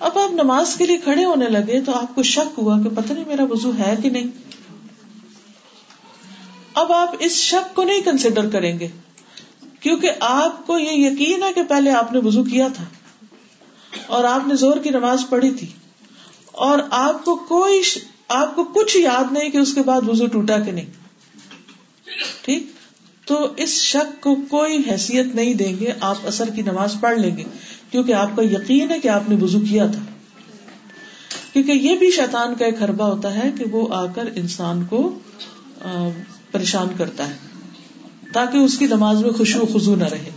اب 0.00 0.18
آپ 0.18 0.32
نماز 0.32 0.76
کے 0.76 0.86
لیے 0.86 0.98
کھڑے 0.98 1.24
ہونے 1.24 1.48
لگے 1.48 1.80
تو 1.80 1.92
آپ 1.92 2.14
کو 2.14 2.22
شک 2.22 2.58
ہوا 2.58 2.78
کہ 2.82 2.88
پتہ 2.96 3.12
نہیں 3.12 3.24
میرا 3.26 3.44
وزو 3.50 3.72
ہے 3.78 3.94
کہ 4.02 4.10
نہیں۔ 4.10 4.26
اب 6.74 6.92
آپ 6.92 7.14
اس 7.18 7.32
شک 7.32 7.74
کو 7.74 7.82
نہیں 7.82 8.00
کنسیڈر 8.00 8.50
کریں 8.50 8.80
گے۔ 8.80 8.88
کیونکہ 9.80 10.10
آپ 10.20 10.66
کو 10.66 10.78
یہ 10.78 10.90
یقین 10.90 11.42
ہے 11.42 11.52
کہ 11.52 11.62
پہلے 11.62 11.90
آپ 11.90 12.12
نے 12.12 12.18
وزو 12.18 12.44
کیا 12.44 12.68
تھا۔ 12.68 12.84
اور 14.06 14.24
آپ 14.24 14.48
نے 14.48 14.54
زور 14.54 14.76
کی 14.76 14.90
نماز 14.90 15.24
پڑھی 15.28 15.50
تھی۔ 15.50 15.66
اور 16.46 16.78
آپ 16.90 17.24
کو 17.24 17.36
کوئی 17.36 17.82
آپ 18.28 18.56
کو 18.56 18.64
کچھ 18.64 18.96
یاد 18.96 19.32
نہیں 19.32 19.48
کہ 19.48 19.58
اس 19.58 19.74
کے 19.74 19.82
بعد 19.82 20.00
وزو 20.08 20.26
ٹوٹا 20.26 20.58
کہ 20.58 20.72
نہیں۔ 20.72 20.86
ٹھیک؟ 22.42 22.62
تو 23.24 23.48
اس 23.56 23.68
شک 23.68 24.22
کو 24.22 24.34
کوئی 24.34 24.76
حیثیت 24.90 25.26
نہیں 25.26 25.54
دیں 25.54 25.80
گے۔ 25.80 25.92
آپ 26.00 26.16
اثر 26.24 26.50
کی 26.50 26.62
نماز 26.62 26.96
پڑھ 27.00 27.18
لیں 27.18 27.36
گے۔ 27.36 27.44
کیونکہ 27.90 28.12
آپ 28.12 28.36
کا 28.36 28.42
یقین 28.42 28.90
ہے 28.90 28.98
کہ 28.98 29.08
آپ 29.08 29.28
نے 29.28 29.44
وزو 29.44 29.60
کیا 29.60 29.86
تھا۔ 29.86 30.02
کیونکہ 31.52 31.72
یہ 31.72 31.96
بھی 31.96 32.10
شیطان 32.10 32.54
کا 32.54 32.64
ایک 32.64 32.82
حربہ 32.82 33.04
ہوتا 33.04 33.34
ہے 33.34 33.50
کہ 33.58 33.64
وہ 33.70 33.94
آ 33.94 34.06
کر 34.06 34.28
انسان 34.36 34.84
کو 34.84 35.18
پریشان 36.52 36.88
کرتا 36.96 37.28
ہے، 37.28 37.36
تاکہ 38.32 38.56
اس 38.56 38.78
کی 38.78 38.86
نماز 38.86 39.22
میں 39.22 39.30
خوشو 39.30 39.66
خزو 39.72 39.94
نہ 39.94 40.04
رہے۔ 40.04 40.30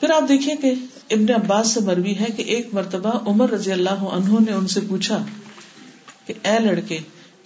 پھر 0.00 0.10
آپ 0.10 0.28
دیکھیں 0.28 0.54
کہ 0.54 0.72
ابن 1.10 1.30
عباس 1.34 1.68
سے 1.68 1.80
مروی 1.80 2.14
ہے 2.20 2.26
کہ 2.36 2.42
ایک 2.42 2.74
مرتبہ 2.74 3.12
عمر 3.26 3.50
رضی 3.50 3.72
اللہ 3.72 4.04
عنہ 4.10 4.38
نے 4.40 4.52
ان 4.52 4.66
سے 4.66 4.80
پوچھا 4.88 5.24
کہ، 6.26 6.34
اے 6.42 6.58
لڑکے، 6.58 6.98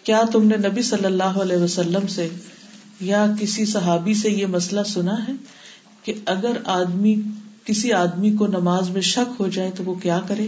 کیا 0.04 0.20
تم 0.32 0.46
نے 0.46 0.56
نبی 0.56 0.82
صلی 0.82 1.04
اللہ 1.04 1.40
علیہ 1.42 1.56
وسلم 1.56 2.06
سے 2.06 2.28
یا 3.00 3.26
کسی 3.40 3.64
صحابی 3.64 4.14
سے 4.14 4.30
یہ 4.30 4.46
مسئلہ 4.46 4.82
سنا 4.86 5.16
ہے 5.28 5.32
کہ 6.02 6.14
اگر 6.26 6.56
آدمی، 6.64 7.14
کسی 7.64 7.92
آدمی 7.92 8.30
کو 8.32 8.46
نماز 8.46 8.90
میں 8.90 9.00
شک 9.00 9.40
ہو 9.40 9.48
جائے 9.48 9.70
تو 9.70 9.84
وہ 9.84 9.94
کیا 9.94 10.20
کرے؟ 10.28 10.46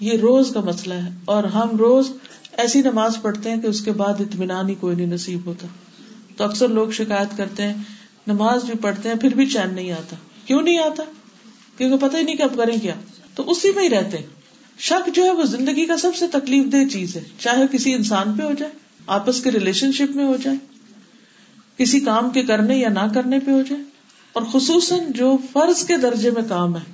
یہ 0.00 0.12
روز 0.12 0.50
کا 0.54 0.60
مسئلہ 0.60 0.94
ہے 0.94 1.10
اور 1.24 1.44
ہم 1.44 1.76
روز 1.76 2.10
ایسی 2.60 2.82
نماز 2.82 3.16
پڑھتے 3.22 3.50
ہیں 3.50 3.60
کہ 3.60 3.66
اس 3.66 3.80
کے 3.80 3.92
بعد 3.92 4.20
اطمینان 4.20 4.68
ہی 4.68 4.74
کوئی 4.74 4.96
نہیں 4.96 5.06
نصیب 5.06 5.46
ہوتا۔ 5.46 5.66
تو 6.36 6.44
اکثر 6.44 6.68
لوگ 6.68 6.90
شکایت 6.90 7.36
کرتے 7.36 7.62
ہیں، 7.62 7.74
نماز 8.26 8.64
بھی 8.64 8.74
پڑھتے 8.80 9.08
ہیں، 9.08 9.16
پھر 9.16 9.34
بھی 9.34 9.46
چین 9.46 9.74
نہیں 9.74 9.92
آتا۔ 9.92 10.16
کیوں 10.44 10.62
نہیں 10.62 10.78
آتا؟ 10.78 11.02
کیونکہ 11.76 12.08
پتہ 12.08 12.16
ہی 12.16 12.22
نہیں 12.22 12.36
کہ 12.36 12.42
اب 12.42 12.56
کریں 12.56 12.76
کیا۔ 12.76 12.94
تو 13.34 13.50
اسی 13.50 13.72
میں 13.76 13.84
ہی 13.84 13.90
رہتے 13.90 14.16
شک 14.78 15.14
جو 15.14 15.24
ہے 15.24 15.30
وہ 15.30 15.42
زندگی 15.42 15.86
کا 15.86 15.96
سب 15.96 16.16
سے 16.16 16.26
تکلیف 16.26 16.72
دہ 16.72 16.88
چیز 16.92 17.16
ہے۔ 17.16 17.24
چاہے 17.38 17.62
کسی 17.72 17.94
انسان 17.94 18.38
پہ 18.38 18.42
ہو 18.42 18.52
جائے، 18.58 18.72
آپس 19.06 19.42
کے 19.42 19.50
ریلیشن 19.50 19.92
شپ 19.92 20.16
میں 20.16 20.24
ہو 20.24 20.36
جائے، 20.36 20.56
کسی 21.76 22.00
کام 22.00 22.30
کے 22.30 22.42
کرنے 22.42 22.76
یا 22.76 22.88
نہ 22.88 23.12
کرنے 23.14 23.38
پہ 23.38 23.50
ہو 23.50 23.62
جائے۔ 23.62 23.82
اور 24.32 24.42
خصوصاً 24.52 25.00
جو 25.08 25.36
فرض 25.52 25.86
کے 25.86 25.96
درجے 25.96 26.30
میں 26.30 26.42
کام 26.48 26.76
ہے، 26.76 26.92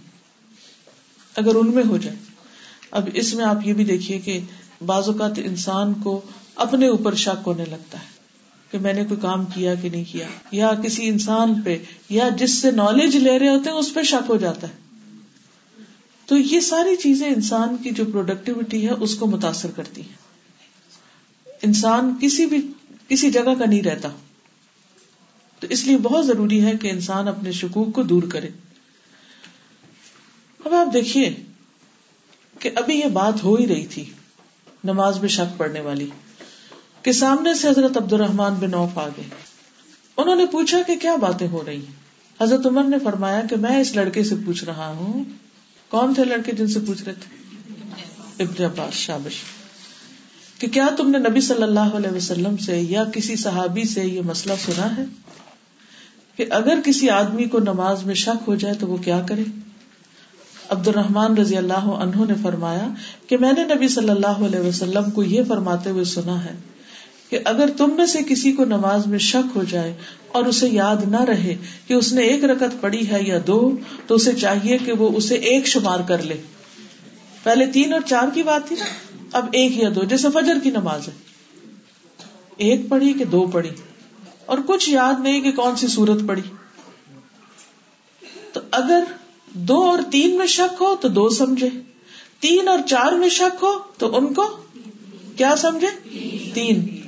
اگر 1.37 1.55
ان 1.55 1.71
میں 1.71 1.83
ہو 1.89 1.97
جائے۔ 1.97 2.17
اب 2.91 3.09
اس 3.15 3.35
میں 3.35 3.45
آپ 3.45 3.57
یہ 3.65 3.73
بھی 3.73 3.85
دیکھیے 3.85 4.19
کہ 4.19 4.41
بعض 4.87 5.09
اوقات 5.09 5.33
انسان 5.37 5.95
کو 5.95 6.21
اپنے 6.55 6.87
اوپر 6.87 7.15
شک 7.15 7.43
ہونے 7.47 7.65
لگتا 7.65 7.99
ہے 7.99 8.05
کہ 8.71 8.79
میں 8.79 8.93
نے 8.93 9.05
کوئی 9.05 9.21
کام 9.21 9.45
کیا 9.45 9.75
کہ 9.75 9.89
نہیں 9.89 10.05
کیا، 10.13 10.27
یا 10.53 10.75
کسی 10.85 11.09
انسان 11.09 11.63
پہ، 11.63 11.79
یا 12.09 12.29
جس 12.39 12.51
سے 12.51 12.71
نالج 12.71 13.17
لے 13.17 13.39
رہے 13.39 13.49
ہوتے 13.49 13.71
ہیں، 13.71 13.77
اس 13.77 13.95
پہ 13.95 14.03
شک 14.03 14.31
ہو 14.31 14.37
جاتا 14.37 14.69
ہے۔ 14.69 14.73
تو 16.27 16.37
یہ 16.37 16.61
ساری 16.61 16.97
چیزیں 16.97 17.29
انسان 17.29 17.77
کی 17.77 17.91
جو 17.91 18.05
پروڈکٹیوٹی 18.05 18.89
ہے، 18.89 18.93
اس 18.93 19.15
کو 19.15 19.27
متاثر 19.27 19.71
کرتی 19.71 20.01
ہیں۔ 20.01 20.27
انسان 21.63 22.15
کسی 22.21 22.47
بھی، 22.47 22.73
کسی 23.09 23.31
جگہ 23.31 23.55
کا 23.59 23.65
نہیں 23.69 23.83
رہتا۔ 23.83 24.09
تو 25.61 25.67
اس 25.71 25.85
لیے 25.85 25.99
بہت 25.99 26.27
ضروری 26.27 26.65
ہے 26.65 26.73
کہ 26.81 26.91
انسان 26.91 27.29
اپنے 27.29 27.53
شکوک 27.53 27.93
کو 27.93 28.03
دور 28.03 28.23
کرے۔ 28.23 28.49
اب 30.65 30.75
آپ 30.75 30.93
دیکھیے 30.93 31.35
کہ 32.59 32.71
ابھی 32.77 33.01
یہ 33.01 33.09
بات 33.09 33.45
ہو 33.45 33.55
ہی 33.55 33.67
رہی 33.67 33.87
تھی۔ 33.87 34.05
نماز 34.87 35.19
میں 35.21 35.29
شک 35.29 35.59
پڑنے 35.59 35.81
والی، 35.81 36.07
کہ 37.03 37.13
سامنے 37.13 37.55
سے 37.55 37.69
حضرت 37.69 37.97
عبد 37.97 38.13
الرحمان 38.13 38.55
بن 38.55 38.75
اوف 38.75 38.99
آ 38.99 39.09
گئے۔ 39.09 39.25
انہوں 40.17 40.37
نے 40.37 40.47
پوچھا 40.47 40.79
کہ 40.87 40.97
کیا 40.97 41.17
باتیں 41.17 41.49
ہو 41.49 41.63
رہی 41.67 41.77
ہیں؟ 41.77 42.07
حضرت 42.41 42.67
عمر 42.67 42.85
نے 42.85 42.97
فرمایا 42.99 43.41
کہ 43.51 43.57
میں 43.57 43.81
اس 43.81 43.97
لڑکے 43.97 44.25
سے 44.25 44.35
پوچھ 44.47 44.65
رہا 44.65 44.89
ہوں۔ 44.89 45.25
کون 45.89 46.15
تھے 46.15 46.25
لڑکے 46.25 46.53
جن 46.53 46.67
سے 46.67 46.81
پوچھ 46.87 47.05
رہے 47.05 47.15
تھے؟ 47.15 47.37
ابن 48.45 48.65
عباس، 48.65 48.95
شابش۔ 48.95 49.33
کہ 50.59 50.69
کیا 50.69 50.89
تم 50.97 51.11
نے 51.11 51.19
نبی 51.19 51.41
صلی 51.41 51.63
اللہ 51.63 51.81
علیہ 51.81 52.17
وسلم 52.17 52.57
سے 52.57 52.81
یا 52.81 53.05
کسی 53.05 53.37
صحابی 53.37 53.85
سے 53.85 54.05
یہ 54.05 54.21
مسئلہ 54.21 54.55
سنا 54.65 54.97
ہے؟ 54.97 55.05
کہ 56.37 56.47
اگر 56.51 56.79
کسی 56.85 57.11
آدمی 57.11 57.45
کو 57.45 57.59
نماز 57.59 58.03
میں 58.05 58.15
شک 58.15 58.49
ہو 58.49 58.55
جائے 58.55 58.75
تو 58.75 58.87
وہ 58.87 58.97
کیا 58.97 59.21
کرے؟ 59.29 59.43
عبد 60.71 60.89
الرحمان 60.89 61.39
رضی 61.39 61.57
اللہ 61.57 61.87
عنہ 61.97 62.25
نے 62.29 62.35
فرمایا 62.43 62.89
کہ 63.27 63.37
میں 63.39 63.53
نے 63.53 63.75
نبی 63.75 63.89
صلی 63.89 64.09
اللہ 64.09 64.47
علیہ 64.47 64.61
وسلم 64.61 65.11
کو 65.11 65.23
یہ 65.23 65.43
فرماتے 65.49 65.91
ہوئے 65.91 66.05
سنا 66.05 66.45
ہے 66.45 66.55
کہ 67.31 67.39
اگر 67.45 67.71
تم 67.77 67.91
میں 67.97 68.07
سے 68.07 68.19
کسی 68.29 68.53
کو 68.53 68.65
نماز 68.65 69.07
میں 69.07 69.19
شک 69.19 69.57
ہو 69.57 69.65
جائے 69.65 69.95
اور 70.29 70.45
اسے 70.45 70.69
یاد 70.69 70.97
نہ 71.09 71.25
رہے 71.25 71.57
کہ 71.87 71.95
اس 71.95 72.13
نے 72.13 72.23
ایک 72.23 72.45
رکت 72.45 72.81
پڑی 72.81 73.11
ہے 73.11 73.23
یا 73.23 73.39
دو، 73.47 73.77
تو 74.07 74.15
اسے 74.15 74.33
چاہیے 74.33 74.79
کہ 74.79 74.93
وہ 74.93 75.11
اسے 75.17 75.35
ایک 75.35 75.67
شمار 75.67 76.01
کر 76.09 76.23
لے۔ 76.23 76.35
پہلے 77.43 77.67
تین 77.67 77.93
اور 77.93 78.01
چار 78.01 78.29
کی 78.35 78.43
بات 78.43 78.69
تھی 78.69 78.77
نا؟ 78.77 78.85
اب 79.33 79.47
ایک 79.53 79.77
یا 79.77 79.89
دو، 79.95 80.05
جیسے 80.05 80.29
فجر 80.35 80.55
کی 80.63 80.71
نماز 80.71 81.09
ہے۔ 81.09 81.13
ایک 82.57 82.89
پڑھی 82.89 83.13
کہ 83.13 83.25
دو 83.25 83.47
پڑھی؟ 83.47 83.71
اور 84.47 84.59
کچھ 84.67 84.91
یاد 84.91 85.15
نہیں 85.21 85.41
کہ 85.41 85.53
کون 85.53 85.77
سی 85.77 85.87
سورت 85.87 86.29
پڑی 86.29 86.43
تو 88.53 88.61
اگر 88.71 89.05
دو 89.57 89.83
اور 89.83 89.99
تین 90.11 90.37
میں 90.37 90.47
شک 90.47 90.83
ہو 90.83 90.97
تو 91.01 91.09
دو 91.09 91.29
سمجھے، 91.29 91.69
تین 92.41 92.69
اور 92.69 92.79
چار 92.87 93.13
میں 93.13 93.29
شک 93.29 93.63
ہو 93.63 93.79
تو 93.99 94.17
ان 94.17 94.35
کو 94.35 94.57
کیا 95.37 95.57
سمجھے؟ 95.57 95.87
تین۔ 96.55 97.01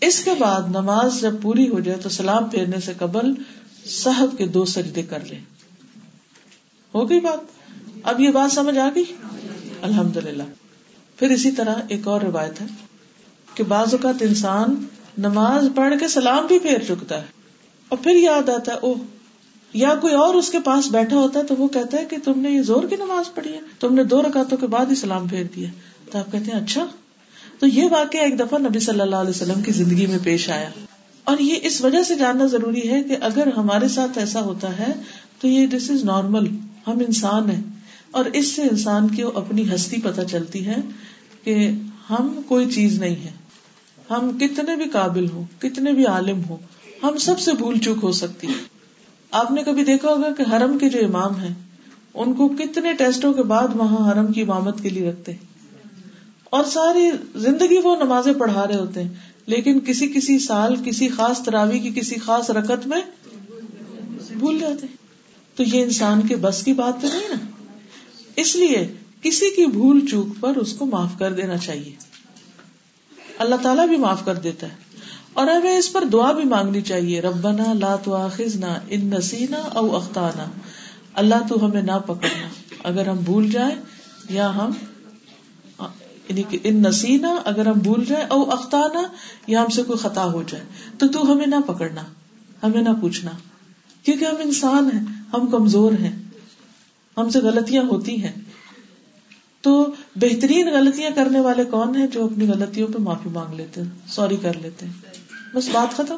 اس 0.00 0.24
کے 0.24 0.30
بعد 0.38 0.62
نماز 0.68 1.20
جب 1.20 1.42
پوری 1.42 1.68
ہو 1.68 1.80
جائے 1.80 1.98
تو 1.98 2.08
سلام 2.08 2.44
پھیرنے 2.44 2.80
سے 2.80 2.92
قبل 2.98 3.34
صحب 3.86 4.38
کے 4.38 4.46
دو 4.46 4.64
سجدے 4.64 5.02
کر 5.02 5.18
لے 5.30 5.38
ہو 6.94 7.10
گئی 7.10 7.20
بات؟ 7.20 7.38
اب 8.02 8.20
یہ 8.20 8.30
بات 8.30 8.52
سمجھ 8.52 8.78
آ 8.78 8.88
گئی؟ 8.94 9.04
الحمد 9.82 10.16
للہ 10.16 10.42
پھر 11.16 11.30
اسی 11.30 11.50
طرح 11.50 11.74
ایک 11.88 12.08
اور 12.08 12.20
روایت 12.20 12.60
ہے 12.60 12.66
کہ 13.54 13.64
بعض 13.64 13.94
اوقات 13.94 14.22
انسان 14.22 14.84
نماز 15.18 15.68
پڑھ 15.74 15.94
کے 16.00 16.08
سلام 16.08 16.46
بھی 16.46 16.58
پھیر 16.58 16.78
چکتا 16.88 17.20
ہے 17.20 17.26
اور 17.88 17.98
پھر 17.98 18.16
یاد 18.16 18.48
آتا 18.48 18.72
ہے 18.72 18.78
او 18.78 18.94
یا 19.72 19.94
کوئی 19.94 20.14
اور 20.14 20.34
اس 20.34 20.50
کے 20.50 20.60
پاس 20.60 20.88
بیٹھا 20.90 21.16
ہوتا 21.16 21.40
ہے 21.40 21.44
تو 21.44 21.56
وہ 21.56 21.68
کہتا 21.68 21.98
ہے 22.00 22.04
کہ 22.04 22.16
تم 22.24 22.40
نے 22.40 22.50
یہ 22.50 22.62
زور 22.62 22.82
کی 22.82 22.96
نماز 22.96 23.34
پڑھی 23.34 23.52
ہے، 23.52 23.60
تم 23.80 23.94
نے 23.94 24.04
دو 24.04 24.22
رکعتوں 24.22 24.58
کے 24.58 24.66
بعد 24.66 24.86
ہی 24.90 24.94
سلام 24.94 25.28
پھیر 25.28 25.44
دیا۔ 25.56 25.68
تو 26.10 26.18
آپ 26.18 26.32
کہتے 26.32 26.52
ہیں 26.52 26.60
اچھا۔ 26.60 26.86
تو 27.58 27.66
یہ 27.66 27.84
واقعہ 27.90 28.20
ایک 28.20 28.38
دفعہ 28.38 28.58
نبی 28.58 28.78
صلی 28.78 29.00
اللہ 29.00 29.16
علیہ 29.16 29.30
وسلم 29.30 29.62
کی 29.62 29.72
زندگی 29.72 30.06
میں 30.06 30.18
پیش 30.22 30.50
آیا۔ 30.50 30.70
اور 31.24 31.36
یہ 31.38 31.54
اس 31.62 31.80
وجہ 31.80 32.02
سے 32.02 32.14
جاننا 32.14 32.46
ضروری 32.46 32.90
ہے 32.90 33.02
کہ 33.02 33.16
اگر 33.20 33.46
ہمارے 33.46 33.88
ساتھ 33.88 34.18
ایسا 34.18 34.40
ہوتا 34.40 34.78
ہے 34.78 34.92
تو 35.40 35.48
یہ 35.48 35.66
دس 35.66 35.90
از 35.90 36.04
نارمل، 36.04 36.46
ہم 36.86 36.98
انسان 36.98 37.50
ہیں۔ 37.50 37.62
اور 38.10 38.24
اس 38.24 38.48
سے 38.48 38.62
انسان 38.62 39.08
کی 39.08 39.22
اپنی 39.34 39.74
ہستی 39.74 40.00
پتہ 40.00 40.20
چلتی 40.30 40.66
ہے 40.66 40.76
کہ 41.44 41.70
ہم 42.10 42.40
کوئی 42.48 42.70
چیز 42.70 42.98
نہیں 42.98 43.16
ہے۔ 43.16 43.30
ہم 44.10 44.38
کتنے 44.38 44.76
بھی 44.76 44.84
قابل 44.84 45.26
ہوں، 45.30 45.44
کتنے 45.58 45.92
بھی 45.92 46.04
عالم 46.04 46.42
ہوں، 46.44 46.56
ہم 47.02 47.16
سب 47.16 47.40
سے 47.40 47.52
بھول 47.52 47.78
چوک 47.78 47.98
ہو 48.02 48.12
سکتی 48.12 48.46
ہے۔ 48.46 48.71
آپ 49.32 49.50
نے 49.50 49.62
کبھی 49.62 49.84
دیکھا 49.84 50.08
ہوگا 50.08 50.32
کہ 50.32 50.44
حرم 50.52 50.78
کے 50.78 50.90
جو 50.90 50.98
امام 51.04 51.40
ہیں، 51.40 51.54
ان 52.14 52.34
کو 52.34 52.48
کتنے 52.48 52.92
ٹیسٹوں 52.92 53.32
کے 53.32 53.42
بعد 53.42 53.68
وہاں 53.74 54.12
حرم 54.12 54.32
کی 54.32 54.42
امامت 54.42 54.82
کے 54.82 54.88
لیے 54.88 55.10
رکھتے 55.10 55.32
ہیں۔ 55.32 55.52
اور 56.44 56.64
ساری 56.64 57.10
زندگی 57.36 57.78
وہ 57.84 57.96
نمازیں 57.96 58.32
پڑھا 58.32 58.66
رہے 58.66 58.74
ہوتے 58.74 59.02
ہیں، 59.02 59.08
لیکن 59.46 59.80
کسی 59.80 60.08
کسی 60.08 60.38
سال 60.38 60.74
کسی 60.84 61.08
خاص 61.08 61.38
تراوی 61.38 61.78
کی 61.78 61.90
کسی 62.00 62.14
خاص 62.14 62.50
رکت 62.50 62.86
میں 62.86 63.00
بھول 64.38 64.58
جاتے 64.58 64.86
تو 65.56 65.62
یہ 65.62 65.82
انسان 65.82 66.26
کے 66.26 66.36
بس 66.36 66.62
کی 66.62 66.72
بات 66.72 67.02
تو 67.02 67.08
نہیں 67.08 67.28
نا؟ 67.28 67.36
اس 68.36 68.56
لیے 68.56 68.92
کسی 69.22 69.50
کی 69.56 69.66
بھول 69.66 70.06
چوک 70.10 70.26
پر 70.40 70.56
اس 70.56 70.72
کو 70.72 70.86
معاف 70.86 71.18
کر 71.18 71.32
دینا 71.32 71.56
چاہیے۔ 71.56 71.94
اللہ 73.38 73.54
تعالیٰ 73.62 73.88
بھی 73.88 73.96
معاف 73.96 74.24
کر 74.24 74.34
دیتا 74.34 74.66
ہے۔ 74.66 74.91
اور 75.34 75.46
ہمیں 75.46 75.78
اس 75.78 75.92
پر 75.92 76.04
دعا 76.04 76.32
بھی 76.32 76.44
مانگنی 76.44 76.80
چاہیے۔ 76.80 77.20
ربنا 77.20 77.72
لا 77.72 77.96
تواخذنا 77.96 78.78
ان 78.88 79.06
نسینا 79.06 79.56
او 79.56 79.96
اختانا 79.96 80.46
اللہ 81.14 81.34
تو 81.48 81.66
ہمیں 81.66 81.82
نہ 81.82 81.98
پکڑنا۔ 82.06 82.48
اگر 82.84 83.08
ہم 83.08 83.16
بھول 83.16 83.50
جائیں 83.50 83.76
یا 84.30 84.56
ہم 84.56 84.70
یعنی 86.28 86.42
ان 86.64 86.82
نسینا 86.82 87.36
اگر 87.44 87.66
ہم 87.66 87.78
بھول 87.78 88.04
جائیں 88.04 88.26
او 88.26 88.50
اختانا 88.50 89.02
یا 89.46 89.62
ہم 89.62 89.68
سے 89.68 89.82
کوئی 89.82 89.98
خطا 89.98 90.24
ہو 90.24 90.42
جائے، 90.42 90.64
تو 90.98 91.08
تو 91.08 91.32
ہمیں 91.32 91.46
نہ 91.46 91.54
پکڑنا، 91.66 92.02
ہمیں 92.62 92.82
نہ 92.82 92.88
پوچھنا۔ 93.00 93.30
کیونکہ 94.02 94.24
ہم 94.24 94.34
انسان 94.38 94.90
ہیں، 94.94 95.04
ہم 95.32 95.46
کمزور 95.50 95.92
ہیں، 95.92 96.22
ہم 97.16 97.30
سے 97.30 97.38
غلطیاں 97.38 97.84
ہوتی 97.84 98.22
ہیں۔ 98.22 98.32
تو 99.60 99.92
بہترین 100.16 100.68
غلطیاں 100.72 101.10
کرنے 101.14 101.40
والے 101.40 101.64
کون 101.64 101.96
ہیں 101.96 102.06
جو 102.06 102.24
اپنی 102.24 102.48
غلطیوں 102.48 102.88
پہ 102.88 102.98
معافی 102.98 103.28
مانگ 103.28 103.54
لیتے 103.54 103.80
ہیں؟ 103.80 103.88
سوری 104.06 104.36
کر 104.42 104.52
لیتے 104.62 104.86
ہیں۔ 104.86 105.11
بس 105.54 105.68
بات 105.72 105.96
ختم۔ 105.96 106.16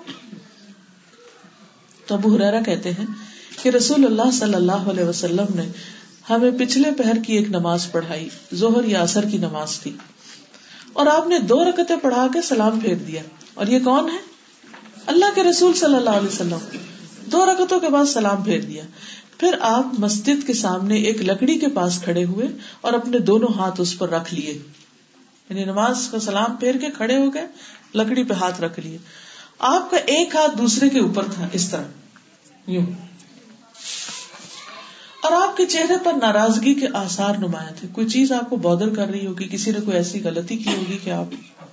تو 2.07 2.15
ابو 2.15 2.37
حرارا 2.37 2.61
کہتے 2.61 2.91
ہیں 2.93 3.07
کہ 3.63 3.69
رسول 3.69 4.05
اللہ 4.05 4.31
صلی 4.31 4.55
اللہ 4.55 4.73
علیہ 4.73 5.05
وسلم 5.05 5.47
نے 5.55 5.69
ہمیں 6.31 6.51
پچھلے 6.59 6.91
پہر 6.91 7.13
کی 7.27 7.33
ایک 7.33 7.49
نماز 7.49 7.93
پڑھائی 7.93 8.29
زہر 8.53 8.85
یا 8.85 9.01
اثر 9.01 9.25
کی 9.25 9.39
نماز 9.39 9.81
تھی۔ 9.81 9.97
اور 10.93 11.07
آپ 11.07 11.27
نے 11.29 11.39
دو 11.39 11.65
رکتیں 11.65 11.97
پڑھا 11.97 12.27
کے 12.33 12.43
سلام 12.43 12.81
پھیر 12.81 12.95
دیا۔ 12.95 13.23
اور 13.55 13.67
یہ 13.67 13.79
کون 13.85 14.11
ہے؟ 14.11 14.17
اللہ 15.07 15.25
کے 15.35 15.43
رسول 15.43 15.75
صلی 15.75 15.95
اللہ 15.95 16.11
علیہ 16.11 16.29
وسلم۔ 16.29 16.59
دو 17.33 17.47
رکتوں 17.47 17.81
کے 17.81 17.89
بعد 17.89 18.05
سلام 18.05 18.43
پھیر 18.43 18.61
دیا۔ 18.61 18.83
پھر 19.39 19.55
آپ 19.61 19.87
مسجد 19.99 20.47
کے 20.47 20.53
سامنے 20.53 20.95
ایک 20.97 21.23
لکڑی 21.23 21.59
کے 21.59 21.67
پاس 21.69 22.01
کھڑے 22.05 22.25
ہوئے 22.25 22.47
اور 22.81 22.93
اپنے 22.93 23.19
دونوں 23.19 23.49
ہاتھ 23.59 23.81
اس 23.81 23.99
پر 23.99 24.09
رکھ 24.09 24.35
لیے۔ 24.35 24.63
یعنی 25.49 25.65
نماز 25.65 26.09
کا 26.11 26.21
سلام 26.21 26.57
پھیر 26.57 26.75
کے 26.75 26.87
کھڑے 26.97 27.17
ہو 27.17 27.35
گئے 27.35 27.47
لکڑی 27.95 28.25
پہ 28.25 28.35
ہاتھ 28.35 28.61
رکھ 28.61 28.81
لیے۔ 28.81 28.99
آپ 29.59 29.91
کا 29.91 29.97
ایک 29.97 30.37
ہاتھ 30.37 30.59
دوسرے 30.59 30.89
کے 30.89 31.01
اوپر 31.01 31.25
تھا، 31.35 31.49
اس 31.53 31.69
طرح۔ 31.69 31.85
یوں۔ 32.67 32.87
اور 35.23 35.33
آپ 35.33 35.57
کے 35.57 35.67
چہرے 35.67 35.95
پر 36.05 36.13
ناراضگی 36.13 36.75
کے 36.75 36.87
آسار 36.95 37.35
نمایاں 37.35 37.73
تھے۔ 37.81 37.89
کوئی 37.93 38.09
چیز 38.09 38.33
آپ 38.33 38.51
کو 38.51 38.57
بادر 38.57 38.95
کر 38.95 39.07
رہی 39.09 39.27
ہوگی، 39.27 39.49
کسی 39.49 39.71
نے 39.71 39.79
کوئی 39.85 39.97
ایسی 39.97 40.21
غلطی 40.25 40.57
کی 40.57 40.71
ہوگی 40.71 40.99
کہ 41.05 41.11
آپ 41.11 41.25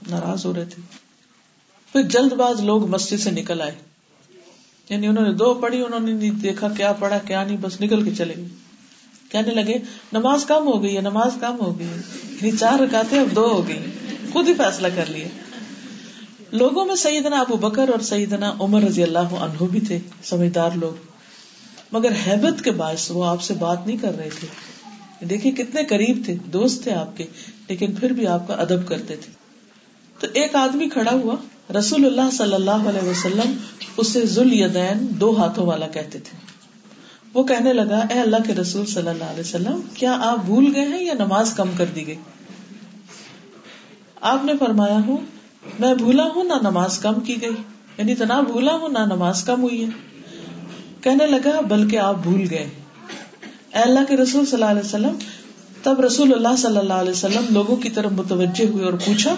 ناراض 0.10 0.46
ہو 0.46 0.54
رہے 0.54 0.66
تھے؟ 0.66 0.82
پھر 1.92 2.02
جلد 2.02 2.34
باز 2.34 2.60
لوگ 2.60 2.88
مسجد 2.88 3.20
سے 3.20 3.32
نکل 3.32 3.62
آئے۔ 3.62 3.76
یعنی 4.90 5.08
انہوں 5.08 5.26
نے 5.26 5.34
دو 5.34 5.54
پڑھی، 5.54 5.86
انہوں 5.86 6.00
نے 6.00 6.12
نہیں 6.12 6.32
دیکھا 6.32 6.68
کیا 6.70 6.94
پڑھا، 6.94 7.18
کیا 7.18 7.44
نہیں، 7.44 7.58
بس 7.58 7.82
نکل 7.82 8.04
کے 8.04 8.16
چلے 8.18 8.34
گئے۔ 8.38 8.48
کہنے 9.30 9.52
لگے، 9.54 9.74
نماز 10.14 10.46
کم 10.46 10.68
ہو 10.68 10.84
گئی 10.84 10.96
ہے، 10.96 11.02
نماز 11.02 11.32
کم 11.42 11.60
ہو 11.60 11.80
گئی 11.80 11.88
یعنی 12.24 12.52
چار 12.58 12.80
رکاتے 12.80 13.20
اب 13.20 13.36
دو 13.36 13.48
ہو 13.52 13.68
گئی 13.68 13.80
خود 14.34 14.48
ہی 14.48 14.54
فیصلہ 14.54 14.88
کر 14.96 15.06
لیے۔ 15.06 15.28
لوگوں 16.52 16.86
میں 16.86 16.96
سیدنا 16.96 17.40
ابو 17.40 17.56
بکر 17.56 17.90
اور 17.90 18.00
سیدنا 18.00 18.54
عمر 18.60 18.82
رضی 18.82 19.04
اللہ 19.04 19.20
عنہ 19.20 19.64
بھی 19.64 19.80
تھے، 19.80 20.00
سمجھدار 20.24 20.70
لوگ۔ 20.76 21.04
مگر 21.92 22.10
حیبت 22.28 22.64
کے 22.64 22.72
باعث 22.72 23.12
وہ 23.12 23.26
آپ 23.26 23.42
سے 23.42 23.54
بات 23.54 23.88
نہیں 23.88 23.98
کر 23.98 24.18
رہے 24.18 24.30
تھے۔ 24.40 24.48
دیکھیے 25.26 25.52
کتنے 25.52 25.84
قریب 25.84 26.22
تھے، 26.26 26.36
دوست 26.36 26.84
تھے 26.84 26.94
آپ 26.94 27.18
کے، 27.18 27.26
لیکن 27.70 27.92
پھر 27.92 28.10
بھی 28.10 28.28
آپ 28.28 28.48
کا 28.48 28.54
ادب 28.54 28.88
کرتے 28.88 29.16
تھے۔ 29.16 29.32
تو 30.20 30.28
ایک 30.34 30.56
آدمی 30.56 30.90
کھڑا 30.90 31.12
ہوا، 31.12 31.36
رسول 31.80 32.06
اللہ 32.06 32.36
صلی 32.38 32.54
اللہ 32.54 32.72
علیہ 32.72 33.10
وسلم، 33.10 33.54
اسے 33.98 34.26
ذل 34.26 34.54
یدین 34.54 35.08
دو 35.20 35.38
ہاتھوں 35.38 35.66
والا 35.66 35.88
کہتے 35.88 36.20
تھے۔ 36.20 36.38
وہ 37.34 37.44
کہنے 37.44 37.74
لگا، 37.74 37.98
اے 38.10 38.20
اللہ 38.20 38.38
کے 38.48 38.56
رسول 38.56 38.86
صلی 38.86 39.08
اللہ 39.08 39.24
علیہ 39.24 39.40
وسلم، 39.40 39.82
کیا 39.94 40.18
آپ 40.22 40.46
بھول 40.46 40.72
گئے 40.76 40.86
ہیں 40.86 41.06
یا 41.06 41.14
نماز 41.14 41.54
کم 41.54 41.70
کر 41.78 41.86
دی 41.86 42.08
گئی؟ 42.08 42.16
آپ 44.22 44.46
نے 44.46 44.54
فرمایا، 44.60 44.96
ہوں 44.96 45.18
میں 45.80 45.94
بھولا 45.94 46.24
ہوں 46.36 46.44
نہ 46.44 46.54
نماز 46.62 47.00
کم 47.00 47.20
کی 47.20 47.42
گئی۔ 47.42 47.56
یعنی 47.98 48.16
تو 48.16 48.26
نہ 48.26 48.34
بھولا 48.34 48.74
ہوں 48.74 48.90
نہ 48.90 49.00
نماز 49.00 49.44
کم 49.44 49.62
ہوئی 49.62 49.84
ہے۔ 49.84 49.90
کہنے 51.02 51.28
لگا، 51.28 51.62
بلکہ 51.62 51.98
آپ 51.98 52.16
بھول 52.16 52.48
گئے۔ 52.52 52.70
اے 53.74 53.82
اللہ 53.82 54.00
کے 54.08 54.18
رسول 54.18 54.46
صلی 54.46 54.54
اللہ 54.54 54.66
علیہ 54.66 54.82
وسلم، 54.82 55.18
تب 55.84 56.00
رسول 56.00 56.34
اللہ 56.34 56.56
صلی 56.56 56.78
اللہ 56.78 56.94
علیہ 56.94 57.12
وسلم 57.12 57.46
لوگوں 57.50 57.76
کی 57.76 57.90
طرف 57.90 58.12
متوجہ 58.12 58.68
ہوئے 58.68 58.86
اور 58.86 58.94
پوچھا، 58.94 59.36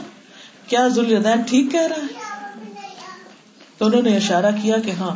کیا 0.68 0.88
ذوالدین 0.88 1.42
ٹھیک 1.42 1.72
کہہ 1.72 1.82
رہا 1.82 1.96
ہے؟ 1.96 2.34
تو 3.78 3.86
انہوں 3.86 4.02
نے 4.02 4.18
اشارہ 4.18 4.52
کیا 4.62 4.78
کہ 4.78 4.92
ہاں۔ 4.92 5.16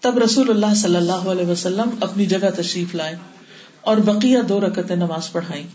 تب 0.00 0.18
رسول 0.18 0.50
اللہ 0.50 0.74
صلی 0.74 0.96
اللہ 0.96 1.12
علیہ 1.12 1.46
وسلم 1.46 1.90
اپنی 2.00 2.26
جگہ 2.26 2.50
تشریف 2.56 2.94
لائے 2.94 3.16
اور 3.80 3.96
بقیہ 3.96 4.38
دو 4.38 4.60
رکت 4.60 4.90
نماز 4.90 5.32
پڑھائی 5.32 5.66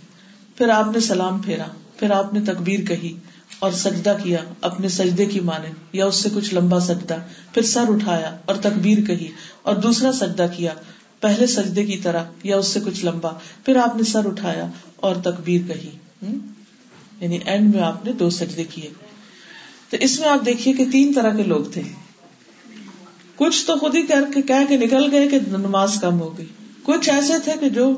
پھر 0.56 0.70
آپ 0.70 0.86
نے 0.88 1.00
سلام 1.00 1.42
پھیرا۔ 1.42 1.66
پھر 2.00 2.12
آپ 2.12 2.34
نے 2.34 2.42
تکبیر 2.42 2.80
کہی 2.80 3.18
اور 3.60 3.72
سجدہ 3.72 4.18
کیا، 4.24 4.40
اپنے 4.62 4.88
سجدے 4.88 5.26
کی 5.26 5.40
مانے 5.40 5.70
یا 5.94 6.06
اس 6.06 6.16
سے 6.16 6.30
کچھ 6.34 6.54
لمبا 6.54 6.80
سجدہ۔ 6.80 7.18
پھر 7.54 7.62
سر 7.62 7.84
اٹھایا 7.88 8.38
اور 8.46 8.56
تکبیر 8.56 9.02
کہی 9.06 9.28
اور 9.62 9.76
دوسرا 9.76 10.12
سجدہ 10.12 10.48
کیا، 10.58 10.74
پہلے 11.20 11.48
سجدے 11.48 11.86
کی 11.86 11.98
طرح، 11.98 12.24
یا 12.44 12.58
اس 12.58 12.68
سے 12.68 12.80
کچھ 12.86 13.06
لمبا۔ 13.06 13.30
پھر 13.66 13.76
آپ 13.76 13.96
نے 13.96 14.04
سر 14.04 14.26
اٹھایا 14.26 14.68
اور 14.96 15.16
تکبیر 15.16 15.62
کہی۔ 15.68 15.90
یعنی 17.22 17.40
اینڈ 17.46 17.76
میں 17.76 17.84
آپ 17.84 18.06
نے 18.06 18.12
دو 18.12 18.30
سجدے 18.30 18.64
کیے۔ 18.64 18.90
تو 19.90 19.98
اس 20.00 20.20
میں 20.20 20.30
آپ 20.30 20.46
دیکھیے 20.46 20.74
کہ 20.74 20.86
تین 20.92 21.14
طرح 21.14 21.36
کے 21.36 21.44
لوگ 21.44 21.66
تھے۔ 21.74 21.82
کچھ 23.36 23.66
تو 23.66 23.76
خود 23.76 23.96
ہی 23.96 24.02
کر 24.02 24.24
کے 24.36 24.42
کہہ 24.42 24.66
کے 24.70 24.78
نکل 24.78 25.12
گئے 25.12 25.28
کہ 25.28 25.40
نماز 25.48 25.98
کم 26.02 26.20
ہو 26.20 26.38
گئی۔ 26.38 26.46
کچھ 26.84 27.10
ایسے 27.10 27.34
تھے 27.44 27.54
کہ 27.60 27.70
جو 27.70 27.98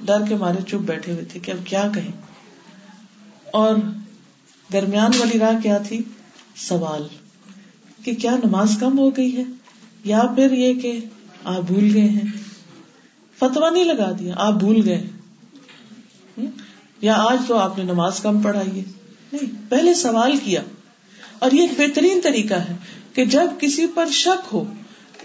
ڈر 0.00 0.18
کے 0.28 0.34
مارے 0.34 0.62
چپ 0.68 0.74
بیٹھے 0.74 1.12
ہوئے 1.12 1.24
تھے 1.24 1.40
کہ 1.40 1.50
اب 1.50 1.66
کیا 1.66 1.88
کہیں۔ 1.94 2.29
اور 3.52 3.74
درمیان 4.72 5.10
والی 5.18 5.38
راہ 5.38 5.60
کیا 5.62 5.78
تھی؟ 5.78 6.02
سوال 6.56 7.02
کہ 8.04 8.14
کیا 8.14 8.36
نماز 8.44 8.76
کم 8.80 8.98
ہو 8.98 9.16
گئی 9.16 9.36
ہے 9.36 9.42
یا 10.04 10.22
پھر 10.36 10.52
یہ 10.52 10.80
کہ 10.80 10.98
آپ 11.44 11.62
بھول 11.62 11.90
گئے 11.94 12.08
ہیں؟ 12.08 12.26
فتوا 13.38 13.70
نہیں 13.70 13.84
لگا 13.84 14.10
دیا، 14.18 14.34
آپ 14.36 14.52
بھول 14.52 14.82
گئے 14.84 15.06
یا 17.00 17.14
آج 17.16 17.38
تو 17.46 17.56
آپ 17.56 17.78
نے 17.78 17.84
نماز 17.84 18.20
کم 18.20 18.42
پڑھائی 18.42 18.78
ہے؟ 18.78 18.84
نہیں، 19.32 19.70
پہلے 19.70 19.94
سوال 19.94 20.36
کیا۔ 20.36 20.62
اور 21.38 21.50
یہ 21.50 21.60
ایک 21.60 21.70
بہترین 21.78 22.20
طریقہ 22.22 22.54
ہے 22.54 22.76
کہ 23.12 23.24
جب 23.24 23.46
کسی 23.60 23.86
پر 23.94 24.06
شک 24.06 24.48
ہو 24.52 24.64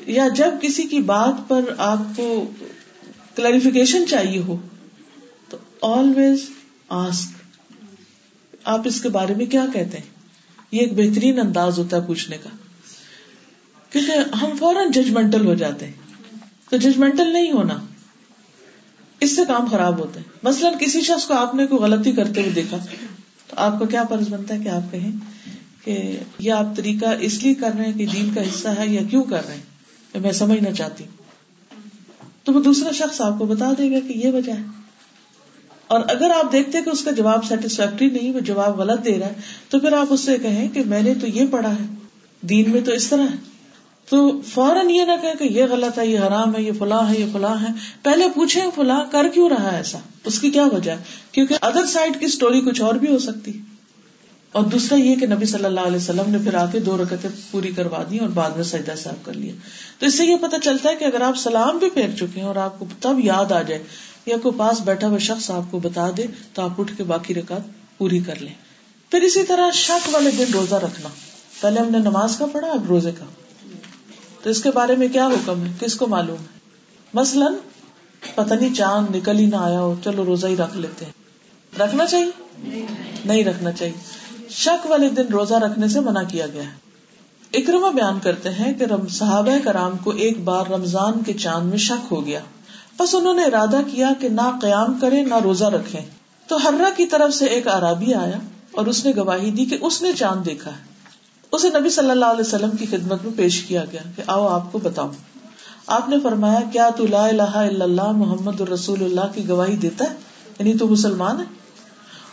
یا 0.05 0.28
جب 0.36 0.51
کسی 0.61 0.84
کی 0.84 0.99
بات 0.99 1.49
پر 1.49 1.61
آپ 1.78 1.97
کو 2.15 2.51
کلیریفیکیشن 3.36 4.07
چاہیے 4.07 4.39
ہو، 4.39 4.57
تو 5.49 5.57
آلویز 5.82 6.49
آسک 6.89 7.45
آپ 8.66 8.82
اس 8.86 9.01
کے 9.01 9.09
بارے 9.09 9.36
میں 9.36 9.45
کیا 9.45 9.66
کہتے 9.74 9.97
ہیں؟ 9.97 10.05
یہ 10.72 10.80
ایک 10.80 10.93
بہترین 10.93 11.39
انداز 11.39 11.80
ہوتا 11.80 11.97
ہے 11.97 12.07
پوچھنے 12.07 12.38
کا۔ 12.38 12.49
کیونکہ 13.89 14.11
ہم 14.11 14.49
فوراً 14.59 14.91
ججمنٹل 14.91 15.45
ہو 15.45 15.53
جاتے 15.53 15.86
ہیں۔ 15.86 15.93
تو 16.70 16.78
ججمنٹل 16.78 17.34
نہیں 17.34 17.51
ہونا۔ 17.51 17.86
اس 19.20 19.36
سے 19.36 19.41
کام 19.47 19.66
خراب 19.66 19.99
ہوتا 19.99 20.20
ہے 20.20 20.26
مثلاً 20.43 20.74
کسی 20.80 21.01
شخص 21.01 21.26
کو 21.26 21.34
آپ 21.34 21.55
نے 21.55 21.68
کوئی 21.68 21.82
غلطی 21.82 22.11
کرتے 22.11 22.41
ہوئے 22.41 22.51
دیکھا، 22.51 22.78
تو 23.47 23.55
آپ 23.59 23.80
کو 23.80 23.86
کیا 23.86 24.03
فرض 24.09 24.30
بنتا 24.30 24.55
ہے 24.55 24.59
کہ 24.59 24.70
آپ 24.70 24.91
کہیں 24.91 25.11
کہ 25.84 26.20
یہ 26.39 26.51
آپ 26.51 26.76
طریقہ 26.76 27.05
اس 27.20 27.43
لیے 27.43 27.53
کر 27.53 27.72
رہے 27.78 27.86
ہیں 27.86 27.93
کہ 27.93 28.05
دین 28.05 28.34
کا 28.36 28.41
حصہ 28.41 28.68
ہے 28.68 28.88
یا 28.88 29.01
کیوں 29.09 29.24
کر 29.24 29.47
رہے 29.47 29.55
ہیں؟ 29.55 29.76
میں 30.20 30.32
سمجھنا 30.32 30.72
چاہتی 30.72 31.03
ہوں۔ 31.03 31.11
تو 32.43 32.53
وہ 32.53 32.63
دوسرا 32.63 32.91
شخص 32.91 33.22
آپ 33.22 33.39
کو 33.39 33.45
بتا 33.45 33.72
دے 33.78 33.91
گا 33.91 33.99
کہ 34.07 34.18
یہ 34.18 34.32
وجہ 34.32 34.51
ہے۔ 34.51 34.74
اور 35.88 35.99
اگر 36.07 36.31
آپ 36.31 36.51
دیکھتے 36.51 36.81
کہ 36.81 36.89
اس 36.89 37.03
کا 37.03 37.11
جواب 37.11 37.45
سیٹسفیکٹری 37.45 38.09
نہیں، 38.09 38.33
وہ 38.33 38.39
جواب 38.39 38.79
غلط 38.79 39.05
دے 39.05 39.19
رہا 39.19 39.27
ہے، 39.27 39.33
تو 39.69 39.79
پھر 39.79 39.93
آپ 39.93 40.07
اس 40.09 40.19
سے 40.19 40.38
کہیں 40.38 40.69
کہ 40.69 40.83
میں 40.86 41.01
نے 41.01 41.13
تو 41.13 41.27
یہ 41.27 41.45
پڑھا 41.51 41.71
ہے، 41.71 41.86
دین 42.41 42.71
میں 42.71 42.81
تو 42.81 42.91
اس 42.91 43.07
طرح 43.07 43.21
ہے۔ 43.21 43.55
تو 44.09 44.41
فوراً 44.41 44.89
یہ 44.89 45.03
نہ 45.03 45.11
کہ 45.39 45.43
یہ 45.43 45.63
غلط 45.69 45.99
ہے، 45.99 46.07
یہ 46.07 46.19
حرام 46.19 46.55
ہے، 46.55 46.61
یہ 46.61 46.71
فلاں 46.79 47.09
ہے، 47.09 47.19
یہ 47.19 47.25
فلاں 47.33 47.61
ہے۔ 47.61 47.67
پہلے 48.03 48.25
پوچھے 48.36 48.61
فلاں 48.75 49.05
کر 49.11 49.27
کیوں 49.33 49.49
رہا 49.49 49.71
ہے 49.71 49.77
ایسا؟ 49.77 49.97
اس 50.25 50.39
کی 50.39 50.51
کیا 50.51 50.65
وجہ 50.65 50.91
ہے؟ 50.91 50.97
کیونکہ 51.31 51.55
ادر 51.61 51.86
سائڈ 51.86 52.19
کی 52.19 52.25
اسٹوری 52.25 52.61
کچھ 52.61 52.81
اور 52.81 52.93
بھی 52.93 53.07
ہو 53.13 53.17
سکتی۔ 53.17 53.51
اور 54.51 54.63
دوسرا 54.63 54.97
یہ 54.97 55.15
کہ 55.15 55.27
نبی 55.27 55.45
صلی 55.45 55.65
اللہ 55.65 55.79
علیہ 55.79 55.97
وسلم 55.97 56.31
نے 56.31 56.38
پھر 56.38 56.53
آ 56.53 56.65
کے 56.65 56.79
دو 56.79 56.97
رکتیں 56.97 57.29
پوری 57.51 57.71
کروا 57.71 58.03
دی 58.09 58.17
اور 58.17 58.29
بعد 58.29 58.49
میں 58.49 58.63
سجدہ 58.63 58.95
صاحب 58.95 59.25
کر 59.25 59.33
لیا۔ 59.33 59.53
تو 59.99 60.05
اس 60.05 60.17
سے 60.17 60.25
یہ 60.25 60.36
پتا 60.36 60.57
چلتا 60.59 60.89
ہے 60.89 60.95
کہ 60.95 61.05
اگر 61.05 61.21
آپ 61.21 61.38
سلام 61.38 61.77
بھی 61.77 61.89
پھیر 61.89 62.15
چکے 62.15 62.39
ہیں 62.39 62.47
اور 62.47 62.55
آپ 62.55 62.79
کو 62.79 62.86
تب 62.99 63.19
یاد 63.23 63.51
آ 63.51 63.61
جائے 63.61 63.83
یا 64.26 64.38
کوئی 64.38 64.57
پاس 64.57 64.82
بیٹھا 64.82 65.07
ہوا 65.07 65.17
شخص 65.17 65.51
آپ 65.51 65.71
کو 65.71 65.80
بتا 65.80 66.09
دے 66.17 66.26
تو 66.53 66.61
آپ 66.61 66.82
اٹھ 66.82 66.97
کے 66.97 67.03
باقی 67.03 67.34
رکعت 67.34 67.61
پوری 67.97 68.19
کر 68.19 68.36
لیں۔ 68.41 68.53
پھر 69.11 69.21
اسی 69.21 69.43
طرح 69.43 69.71
شک 69.71 70.09
والے 70.11 70.32
دن 70.32 70.53
روزہ 70.53 70.76
رکھنا۔ 70.76 71.09
پہلے 71.61 71.80
ہم 71.80 71.89
نے 71.91 71.99
نماز 71.99 72.38
کا 72.38 72.45
پڑھا، 72.51 72.67
اب 72.67 72.86
روزے 72.86 73.11
کا۔ 73.19 73.26
تو 74.43 74.49
اس 74.49 74.63
کے 74.63 74.71
بارے 74.71 74.95
میں 74.95 75.07
کیا 75.07 75.28
حکم 75.28 75.63
ہے؟ 75.63 75.71
کس 75.80 75.95
کو 75.95 76.07
معلوم 76.07 76.38
ہے؟ 76.38 76.59
مثلاً 77.13 77.53
پتہ 78.36 78.53
نہیں 78.53 78.73
چاند 78.73 79.15
نکل 79.15 79.39
ہی 79.39 79.45
نہ 79.45 79.55
آیا 79.55 79.82
ہو، 79.82 79.95
چلو 80.03 80.26
روزہ 80.26 80.47
ہی 80.47 80.55
رکھ 80.55 80.78
لیتے 80.78 81.05
ہیں۔ 81.05 81.11
رکھنا 81.80 82.05
چاہیے؟ 82.05 82.86
نہیں 83.26 83.43
رکھنا 83.43 83.71
چاہیے۔ 83.71 83.93
شک 84.49 84.91
والے 84.91 85.09
دن 85.09 85.28
روزہ 85.28 85.53
رکھنے 85.53 85.88
سے 85.88 85.99
منع 85.99 86.23
کیا 86.23 86.47
گیا 86.47 86.63
ہے۔ 86.63 86.86
اکرما 87.53 87.89
بیان 87.89 88.19
کرتے 88.19 88.49
ہیں 88.49 88.73
کہ 88.73 88.86
صحابہ 89.09 89.51
کرام 89.63 89.97
کو 89.97 90.09
ایک 90.09 90.39
بار 90.39 90.65
رمضان 90.65 91.23
کے 91.23 91.34
چاند 91.34 91.69
میں 91.69 91.78
شک 91.78 92.11
ہو 92.11 92.26
گیا۔ 92.26 92.39
بس 93.00 93.16
انہوں 93.16 93.34
نے 93.34 93.43
ارادہ 93.43 93.80
کیا 93.91 94.10
کہ 94.20 94.30
نہ 94.30 94.60
قیام 94.62 95.00
کرے 95.00 95.22
نہ 95.22 95.34
روزہ 95.43 95.66
رکھے 95.66 96.00
تو 96.48 96.58
ہررا 96.58 96.89
کی 96.98 97.06
طرف 97.06 97.34
سے 97.34 97.46
ایک 97.46 97.68
عرابی 97.68 98.14
آیا 98.14 98.38
اور 98.72 98.86
اس 98.86 99.06
نے 99.06 99.12
گواہی 99.16 99.52
دی 99.52 99.66
کہ 99.66 99.78
اس 99.82 100.02
نے 100.02 100.14
چاند 100.14 100.46
دیکھا 100.46 100.72
ہے۔ 100.72 100.96
اسے 101.52 101.70
نبی 101.80 101.89
صلی 101.89 102.12
اللہ 102.12 102.26
علیہ 102.26 102.41
وسلم 102.41 102.70
کی 102.70 102.86
خدمت 102.86 103.24
میں 103.24 103.34
پیش 103.36 103.62
کیا 103.62 103.86
گیا 103.91 104.02
کہ 104.16 104.24
آؤ 104.28 104.48
آپ 104.48 104.72
کو 104.72 104.78
بتاؤ 104.78 105.12
آپ 105.88 106.10
نے 106.10 106.20
فرمایا، 106.24 106.60
کیا 106.74 106.89
تو 106.89 107.08
لا 107.08 107.26
الہ 107.26 107.41
الا 107.41 107.86
اللہ 107.86 108.12
محمد 108.12 108.62
الرسول 108.62 109.04
اللہ 109.04 109.34
کی 109.34 109.50
گواہی 109.50 109.76
دیتا 109.76 110.06
ہے؟ 110.06 110.16
یعنی 110.60 110.78
تو 110.78 110.88
مسلمان 110.88 111.39
ہے؟ 111.39 111.46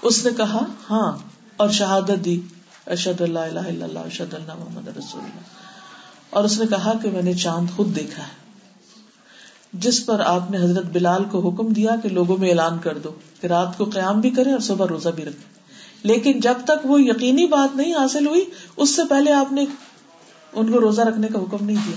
اس 0.02 0.24
نے 0.24 0.30
کہا 0.36 0.64
ہاں 0.90 1.18
اور 1.56 1.70
شہادت 1.70 2.24
دی۔ 2.24 2.40
ارشد 2.86 3.20
اللہ 3.20 3.38
الہ 3.38 3.60
الا 3.60 3.84
اللہ 3.84 3.98
ارشد 3.98 4.34
اللہ 4.34 4.54
محمد 4.54 4.88
رسول 4.88 5.22
اللہ۔ 5.24 5.40
اور 6.30 6.44
اس 6.44 6.58
نے 6.58 6.66
کہا 6.66 6.92
کہ 7.02 7.10
میں 7.10 7.22
نے 7.22 7.34
چاند 7.34 7.66
خود 7.76 7.96
دیکھا 7.96 8.22
ہے۔ 8.22 8.41
جس 9.72 10.06
پر 10.06 10.20
آپ 10.20 10.50
نے 10.50 10.56
حضرت 10.56 10.86
بلال 10.92 11.24
کو 11.24 11.50
حکم 11.50 11.68
دیا 11.68 11.90
کہ 12.02 12.08
لوگوں 12.08 12.36
میں 12.36 12.50
اعلان 12.50 12.78
کر 12.78 12.98
دو 12.98 13.10
کہ 13.40 13.46
رات 13.46 13.78
کو 13.78 13.84
قیام 13.84 14.20
بھی 14.20 14.30
کرے 14.30 14.52
اور 14.52 14.60
صبح 14.60 14.86
روزہ 14.88 15.08
بھی 15.08 15.24
رکھے۔ 15.24 15.52
لیکن 16.02 16.40
جب 16.40 16.54
تک 16.64 16.86
وہ 16.86 17.02
یقینی 17.02 17.46
بات 17.46 17.76
نہیں 17.76 17.94
حاصل 17.94 18.26
ہوئی، 18.26 18.44
اس 18.76 18.96
سے 18.96 19.02
پہلے 19.08 19.32
آپ 19.32 19.52
نے 19.52 19.64
ان 20.52 20.72
کو 20.72 20.80
روزہ 20.80 21.00
رکھنے 21.00 21.28
کا 21.32 21.38
حکم 21.38 21.66
نہیں 21.66 21.76
دیا۔ 21.86 21.96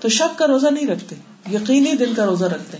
تو 0.00 0.08
شک 0.08 0.38
کا 0.38 0.46
روزہ 0.46 0.66
نہیں 0.66 0.86
رکھتے، 0.86 1.16
یقینی 1.52 1.92
دن 1.92 2.14
کا 2.16 2.26
روزہ 2.26 2.44
رکھتے 2.44 2.78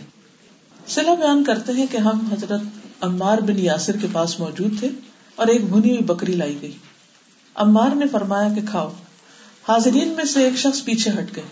سلا 0.86 1.14
بیان 1.14 1.44
کرتے 1.44 1.72
ہیں 1.72 1.86
کہ 1.90 1.96
ہم 1.96 2.18
حضرت 2.32 2.60
عمار 3.00 3.38
بن 3.38 3.58
یاسر 3.58 3.96
کے 3.96 4.06
پاس 4.12 4.40
موجود 4.40 4.80
تھے 4.80 4.88
اور 5.36 5.46
ایک 5.46 5.64
بھنی 5.64 5.90
ہوئی 5.90 6.02
بکری 6.02 6.32
لائی 6.32 6.58
گئی۔ 6.62 6.72
عمار 7.54 7.94
نے 7.94 8.06
فرمایا 8.08 8.48
کہ 8.54 8.60
کھاؤ۔ 8.70 8.88
حاضرین 9.68 10.08
میں 10.08 10.24
سے 10.24 10.44
ایک 10.44 10.56
شخص 10.56 10.84
پیچھے 10.84 11.10
ہٹ 11.10 11.36
گئے 11.36 11.44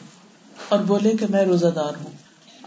اور 0.69 0.79
بولے 0.79 1.13
کہ 1.21 1.27
میں 1.31 1.45
روزہ 1.45 1.67
دار 1.67 1.93
ہوں۔ 2.05 2.18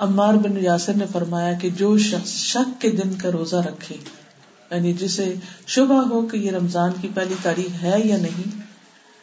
عمار 0.02 0.34
بن 0.34 0.64
یاسر 0.64 0.94
نے 0.94 1.06
فرمایا 1.12 1.54
کہ 1.54 1.70
جو 1.70 1.98
شخص 1.98 2.30
شک 2.30 2.82
کے 2.82 2.90
دن 2.92 3.14
کا 3.14 3.32
روزہ 3.32 3.56
رکھے 3.56 3.96
یعنی 4.72 4.94
جسے 4.94 5.34
شبہ 5.68 6.08
ہو 6.10 6.28
کہ 6.28 6.38
یہ 6.38 6.52
رمضان 6.52 6.92
کی 7.02 7.08
پہلی 7.14 7.34
تاریخ 7.42 7.84
ہے 7.84 8.02
یا 8.06 8.18
نہیں، 8.18 8.62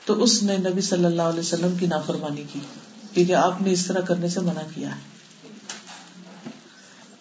تو 0.07 0.23
اس 0.23 0.43
نے 0.43 0.57
نبی 0.57 0.81
صلی 0.81 1.05
اللہ 1.05 1.23
علیہ 1.23 1.41
وسلم 1.41 1.77
کی 1.79 1.87
نافرمانی 1.87 2.45
کی، 2.53 2.59
کیونکہ 3.15 3.33
آپ 3.33 3.63
نے 3.63 3.73
اس 3.73 3.87
طرح 3.87 4.01
کرنے 4.01 4.29
سے 4.29 4.41
منع 4.41 4.61
کیا 4.75 4.89
ہے۔ 4.89 5.01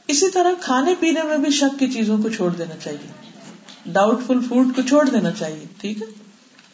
اسی 0.08 0.30
طرح 0.30 0.52
کھانے 0.62 0.94
پینے 1.00 1.24
میں 1.24 1.38
بھی 1.38 1.52
شک 1.52 1.80
کی 1.80 1.88
چیزوں 1.88 2.18
کو 2.18 2.30
چھوڑ 2.30 2.52
دینا 2.54 2.76
چاہیے۔ 2.84 3.12
ڈاؤٹ 3.86 4.20
فل 4.28 4.40
فوڈ 4.50 4.68
کو 4.76 4.82
چھوڑ 4.82 5.10
دینا 5.10 5.32
چاہیے، 5.32 5.66
ٹھیک 5.82 6.02
ہے؟ 6.02 6.08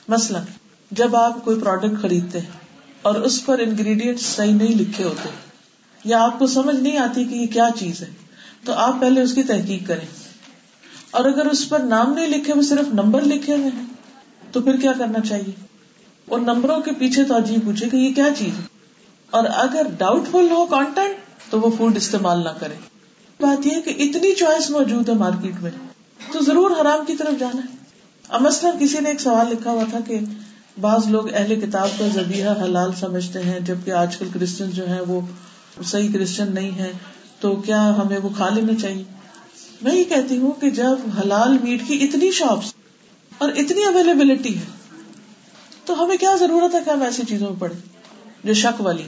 مثلاً 0.08 0.44
جب 0.92 1.16
آپ 1.16 1.46
کوئی 1.46 1.60
پروڈکٹ 1.60 2.02
خریدتے 2.02 2.40
ہیں 2.40 2.60
اور 3.02 3.16
اس 3.16 3.46
پر 3.46 3.60
انگریڈینٹ 3.60 4.20
صحیح 4.20 4.54
نہیں 4.54 4.76
لکھے 4.76 5.04
ہوتے 5.04 5.30
یا 6.04 6.24
آپ 6.24 6.39
کو 6.39 6.47
سمجھ 6.47 6.76
نہیں 6.76 6.97
آتی 6.97 7.26
کہ 7.26 7.36
یہ 7.36 7.47
کیا 7.47 7.70
چیز 7.80 8.01
ہے، 8.01 8.10
تو 8.66 8.74
آپ 8.74 8.95
پہلے 9.01 9.22
اس 9.22 9.34
کی 9.34 9.43
تحقیق 9.43 9.88
کریں۔ 9.88 10.06
اور 11.12 11.26
اگر 11.26 11.45
اس 11.45 11.70
پر 11.70 11.80
نام 11.80 12.14
نہیں 12.14 12.28
لکھے 12.28 12.54
ہوئے، 12.54 12.64
صرف 12.64 12.93
نمبر 12.93 13.22
لکھے 13.22 13.56
ہوئے 13.56 13.70
ہیں، 13.76 13.86
تو 14.51 14.62
پھر 14.62 14.78
کیا 14.78 14.91
کرنا 14.97 15.20
چاہیے؟ 15.20 15.66
اور 16.30 16.39
نمبروں 16.39 16.82
کے 16.82 16.91
پیچھے 16.91 17.24
تو 17.24 17.38
عجیب 17.38 17.66
پوچھے 17.66 17.89
کہ 17.89 17.97
یہ 17.97 18.14
کیا 18.14 18.28
چیز 18.38 18.60
ہے۔ 18.60 18.64
اور 19.30 19.43
اگر 19.54 19.82
ڈاؤٹ 19.97 20.24
فل 20.32 20.47
ہو 20.51 20.66
کانٹینٹ 20.66 21.16
تو 21.51 21.62
وہ 21.62 21.72
فوڈ 21.78 21.97
استعمال 21.97 22.43
نہ 22.43 22.49
کرے۔ 22.49 22.74
بات 23.39 23.66
یہ 23.66 23.82
کہ 23.82 23.89
اتنی 23.89 24.36
چوائس 24.36 24.70
موجود 24.70 25.10
ہے 25.10 25.14
مارکیٹ 25.14 25.54
میں، 25.62 25.72
تو 26.32 26.39
ضرور 26.41 26.72
حرام 26.72 27.06
کی 27.06 27.16
طرف 27.16 27.39
جانا 27.39 27.62
ہے۔ 27.62 27.84
مثلاً 28.39 28.74
کسی 28.80 28.99
نے 28.99 29.10
ایک 29.10 29.22
سوال 29.22 29.47
لکھا 29.49 29.72
ہوا 29.72 29.84
تھا 29.89 29.99
کہ 29.99 30.20
بعض 30.82 31.08
لوگ 31.08 31.34
اہل 31.34 31.62
کتاب 31.62 31.88
کا 31.99 32.08
ذبیحہ 32.14 32.64
حلال 32.64 32.91
سمجھتے 32.99 33.41
ہیں، 33.41 33.60
جبکہ 33.60 33.91
آج 33.91 34.18
کل 34.18 34.28
کرسچن 34.34 34.70
جو 34.70 34.88
ہیں 34.88 35.01
وہ 35.01 35.22
صحیح 35.82 36.14
کرسچن 36.14 36.54
نہیں 36.54 36.78
ہے 36.78 36.92
تو 37.40 37.56
کیا 37.56 37.98
ہمیں 37.98 38.18
وہ 38.18 38.30
کھا 38.38 38.50
لینا 38.50 38.74
چاہیے؟ 38.82 39.04
میں 39.82 39.96
یہ 39.96 40.04
کہتی 40.04 40.38
ہوں 40.38 40.52
کہ 40.52 40.70
جب 40.70 40.96
حلال 41.20 41.58
میٹ 41.64 41.82
کی 41.88 42.08
اتنی 42.10 42.32
شاپس 42.32 42.74
اور 43.38 43.50
اتنی 43.50 43.84
اویلیبلٹی 43.84 44.58
ہے، 44.58 44.64
تو 45.86 46.04
ہمیں 46.04 46.18
کیا 46.18 46.36
ضرورت 46.40 46.76
ہے 46.76 46.80
کہ 46.86 46.90
ہم 46.90 47.02
ایسی 47.02 47.24
چیزوں 47.30 47.50
میں 47.50 47.60
پڑے 47.60 47.74
جو 48.44 48.54
شک 48.54 48.82
والی 48.82 49.04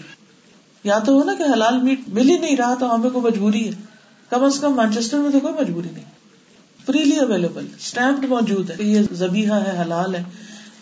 یا 0.84 1.00
تو 1.00 1.12
ہو 1.12 1.24
نا 1.24 1.34
کہ 1.34 1.44
حلال 1.44 1.82
میٹ 1.82 2.00
مل 2.08 2.30
ہی 2.30 2.38
نہیں 2.38 2.58
رہا 2.58 2.74
تو 2.74 2.96
ہمیں 2.96 3.10
کوئی 3.10 3.26
مجبوری 3.26 3.66
ہے۔ 3.66 3.72
کم 4.30 4.44
از 4.44 4.60
کم 4.60 4.76
مانچسٹر 4.76 5.18
میں 5.18 5.32
تو 5.32 5.40
کوئی 5.40 5.54
مجبوری 5.54 5.90
نہیں۔ 5.94 6.04
فریلی 6.86 7.18
اویلیبل 7.18 7.68
اسٹمپڈ 7.78 8.26
موجود 8.26 8.70
ہے 8.70 8.76
یہ 8.80 9.02
زبیحہ 9.12 9.54
ہے، 9.54 9.82
حلال 9.82 10.16
ہے۔ 10.16 10.24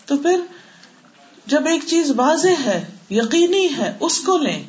تو 0.06 0.16
پھر 0.16 0.40
جب 1.46 1.66
ایک 1.66 1.82
چیز 1.86 2.12
واضح 2.16 2.62
ہے، 2.64 2.84
یقینی 3.10 3.68
ہے، 3.78 3.92
اس 4.00 4.20
کو 4.20 4.38
لیں 4.38 4.62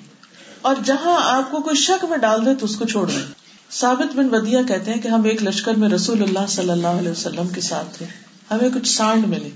اور 0.66 0.76
جہاں 0.86 1.38
آپ 1.38 1.52
کو 1.52 1.60
کوئی 1.60 1.76
شک 1.76 2.06
میں 2.06 2.18
ڈال 2.18 2.46
دے 2.46 2.56
تو 2.56 2.66
اس 2.66 2.76
کو 2.76 2.86
چھوڑ 2.86 3.10
دیں۔ 3.10 3.24
ثابت 3.72 4.16
بن 4.16 4.28
ودیا 4.32 4.62
کہتے 4.68 4.94
ہیں 4.94 5.02
کہ 5.02 5.08
ہم 5.08 5.24
ایک 5.24 5.44
لشکر 5.44 5.74
میں 5.74 5.90
رسول 5.90 6.24
اللہ 6.24 6.46
صلی 6.48 6.70
اللہ 6.70 6.88
علیہ 6.88 7.12
وسلم 7.12 7.48
کے 7.48 7.62
ساتھ 7.62 7.98
تھے۔ 7.98 8.06
ہمیں 8.52 8.70
کچھ 8.70 8.90
سانڈ 8.98 9.28
ملے۔ 9.28 9.50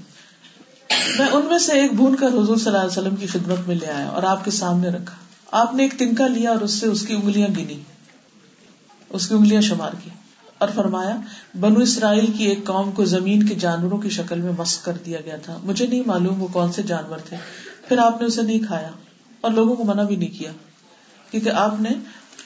میں 1.19 1.27
ان 1.27 1.45
میں 1.45 1.57
سے 1.57 1.71
ایک 1.71 1.93
بھون 1.93 2.15
کر 2.15 2.27
حضور 2.27 2.55
صلی 2.55 2.65
اللہ 2.65 2.77
علیہ 2.77 2.87
وسلم 2.87 3.15
کی 3.15 3.27
خدمت 3.27 3.67
میں 3.67 3.75
لے 3.75 3.87
آیا 3.87 4.07
اور 4.07 4.23
آپ 4.23 4.45
کے 4.45 4.51
سامنے 4.51 4.89
رکھا۔ 4.89 5.15
آپ 5.51 5.75
نے 5.75 5.83
ایک 5.83 5.99
تنکا 5.99 6.27
لیا 6.27 6.49
اور 6.49 6.61
اس 6.61 6.71
سے 6.71 6.87
اس 6.87 7.01
کی 7.01 7.13
انگلیاں 7.13 7.47
گنی۔ 7.47 7.79
اس 9.09 9.27
کی 9.27 9.33
انگلیاں 9.33 9.61
شمار 9.61 9.91
کی 10.03 10.09
اور 10.57 10.69
فرمایا، 10.75 11.17
بنو 11.59 11.79
اسرائیل 11.79 12.31
کی 12.31 12.43
ایک 12.43 12.65
قوم 12.65 12.91
کو 12.91 13.05
زمین 13.05 13.43
کے 13.43 13.55
جانوروں 13.55 13.97
کی 13.97 14.09
شکل 14.09 14.41
میں 14.41 14.51
مسق 14.57 14.85
کر 14.85 14.93
دیا 15.05 15.21
گیا 15.25 15.35
تھا۔ 15.35 15.57
مجھے 15.63 15.87
نہیں 15.87 16.03
معلوم 16.05 16.41
وہ 16.41 16.47
کون 16.47 16.71
سے 16.71 16.83
جانور 16.83 17.17
تھے۔ 17.17 17.37
پھر 17.87 17.97
آپ 17.97 18.21
نے 18.21 18.27
اسے 18.27 18.41
نہیں 18.41 18.59
کھایا 18.59 18.89
اور 19.41 19.51
لوگوں 19.51 19.75
کو 19.75 19.83
منع 19.83 20.03
بھی 20.03 20.15
نہیں 20.15 20.39
کیا۔ 20.39 20.51
کیونکہ 21.31 21.49
آپ 21.49 21.81
نے 21.81 21.89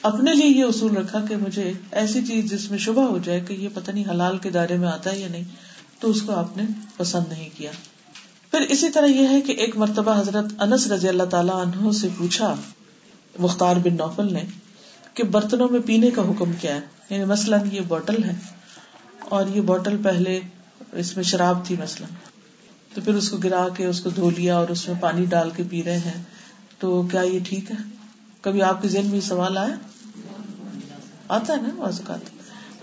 اپنے 0.02 0.34
لیے 0.34 0.46
یہ 0.46 0.64
اصول 0.64 0.96
رکھا 0.96 1.24
کہ 1.28 1.36
مجھے 1.36 1.72
ایسی 1.92 2.26
چیز 2.26 2.50
جس 2.50 2.70
میں 2.70 2.78
شبہ 2.78 3.06
ہو 3.06 3.18
جائے 3.18 3.40
کہ 3.40 3.54
یہ 3.54 3.68
پتہ 3.74 3.90
نہیں 3.90 4.10
حلال 4.10 4.38
کے 4.38 4.50
دائرے 4.50 4.76
میں 4.76 4.88
آتا 4.88 5.12
ہے 5.12 5.18
یا 5.18 5.28
نہیں، 5.30 5.44
تو 5.98 6.10
اس 6.10 6.22
کو 6.22 6.32
آپ 6.32 6.56
نے 6.56 6.62
پسند 6.96 7.24
نہیں 7.28 7.48
کیا۔ 7.56 7.70
پھر 8.50 8.60
اسی 8.60 8.90
طرح 8.90 9.06
یہ 9.06 9.28
ہے 9.28 9.40
کہ 9.40 9.52
ایک 9.52 9.76
مرتبہ 9.76 10.20
حضرت 10.20 10.62
انس 10.62 10.86
رضی 10.86 11.08
اللہ 11.08 11.22
تعالیٰ 11.22 11.66
عنہ 11.66 11.90
سے 11.92 12.08
پوچھا، 12.18 12.54
مختار 13.38 13.76
بن 13.76 13.96
نوفل 13.96 14.32
نے، 14.32 14.42
کہ 15.14 15.24
برتنوں 15.24 15.68
میں 15.68 15.80
پینے 15.80 16.10
کا 16.10 16.22
حکم 16.22 16.52
کیا 16.60 16.74
ہے؟ 16.74 16.80
یعنی 17.10 17.24
مثلاً 17.24 17.60
یہ 17.72 17.80
بوٹل 17.80 18.24
ہے 18.24 18.32
اور 19.18 19.46
یہ 19.54 19.60
بوٹل 19.60 19.96
پہلے 20.02 20.40
اس 20.92 21.16
میں 21.16 21.24
شراب 21.24 21.66
تھی 21.66 21.76
مثلاً۔ 21.82 22.08
تو 22.94 23.00
پھر 23.00 23.14
اس 23.14 23.30
کو 23.30 23.36
گرا 23.36 23.68
کے، 23.76 23.86
اس 23.86 24.00
کو 24.00 24.10
دھو 24.10 24.30
لیا 24.30 24.56
اور 24.56 24.68
اس 24.68 24.88
میں 24.88 24.96
پانی 25.00 25.24
ڈال 25.24 25.50
کے 25.56 25.62
پی 25.70 25.82
رہے 25.82 25.98
ہیں، 25.98 26.22
تو 26.78 27.02
کیا 27.02 27.20
یہ 27.20 27.38
ٹھیک 27.44 27.70
ہے؟ 27.70 27.93
کبھی 28.44 28.62
آپ 28.62 28.82
کے 28.82 28.88
ذہن 28.88 29.06
میں 29.06 29.20
سوال 29.20 29.58
آیا؟ 29.58 29.74
آتا 31.28 31.52
ہے 31.52 31.62
نا 31.62 31.68
اوقات۔ 31.78 32.18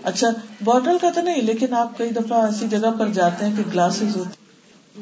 اچھا 0.02 0.28
بوٹل 0.60 0.96
کا 1.00 1.10
تو 1.14 1.20
نہیں، 1.20 1.42
لیکن 1.42 1.74
آپ 1.74 1.98
کئی 1.98 2.10
دفعہ 2.10 2.44
ایسی 2.44 2.68
جگہ 2.68 2.90
پر 2.98 3.08
جاتے 3.08 3.46
ہیں 3.46 3.56
کہ 3.56 3.62
گلاسز 3.72 4.16
ہوتے 4.16 4.44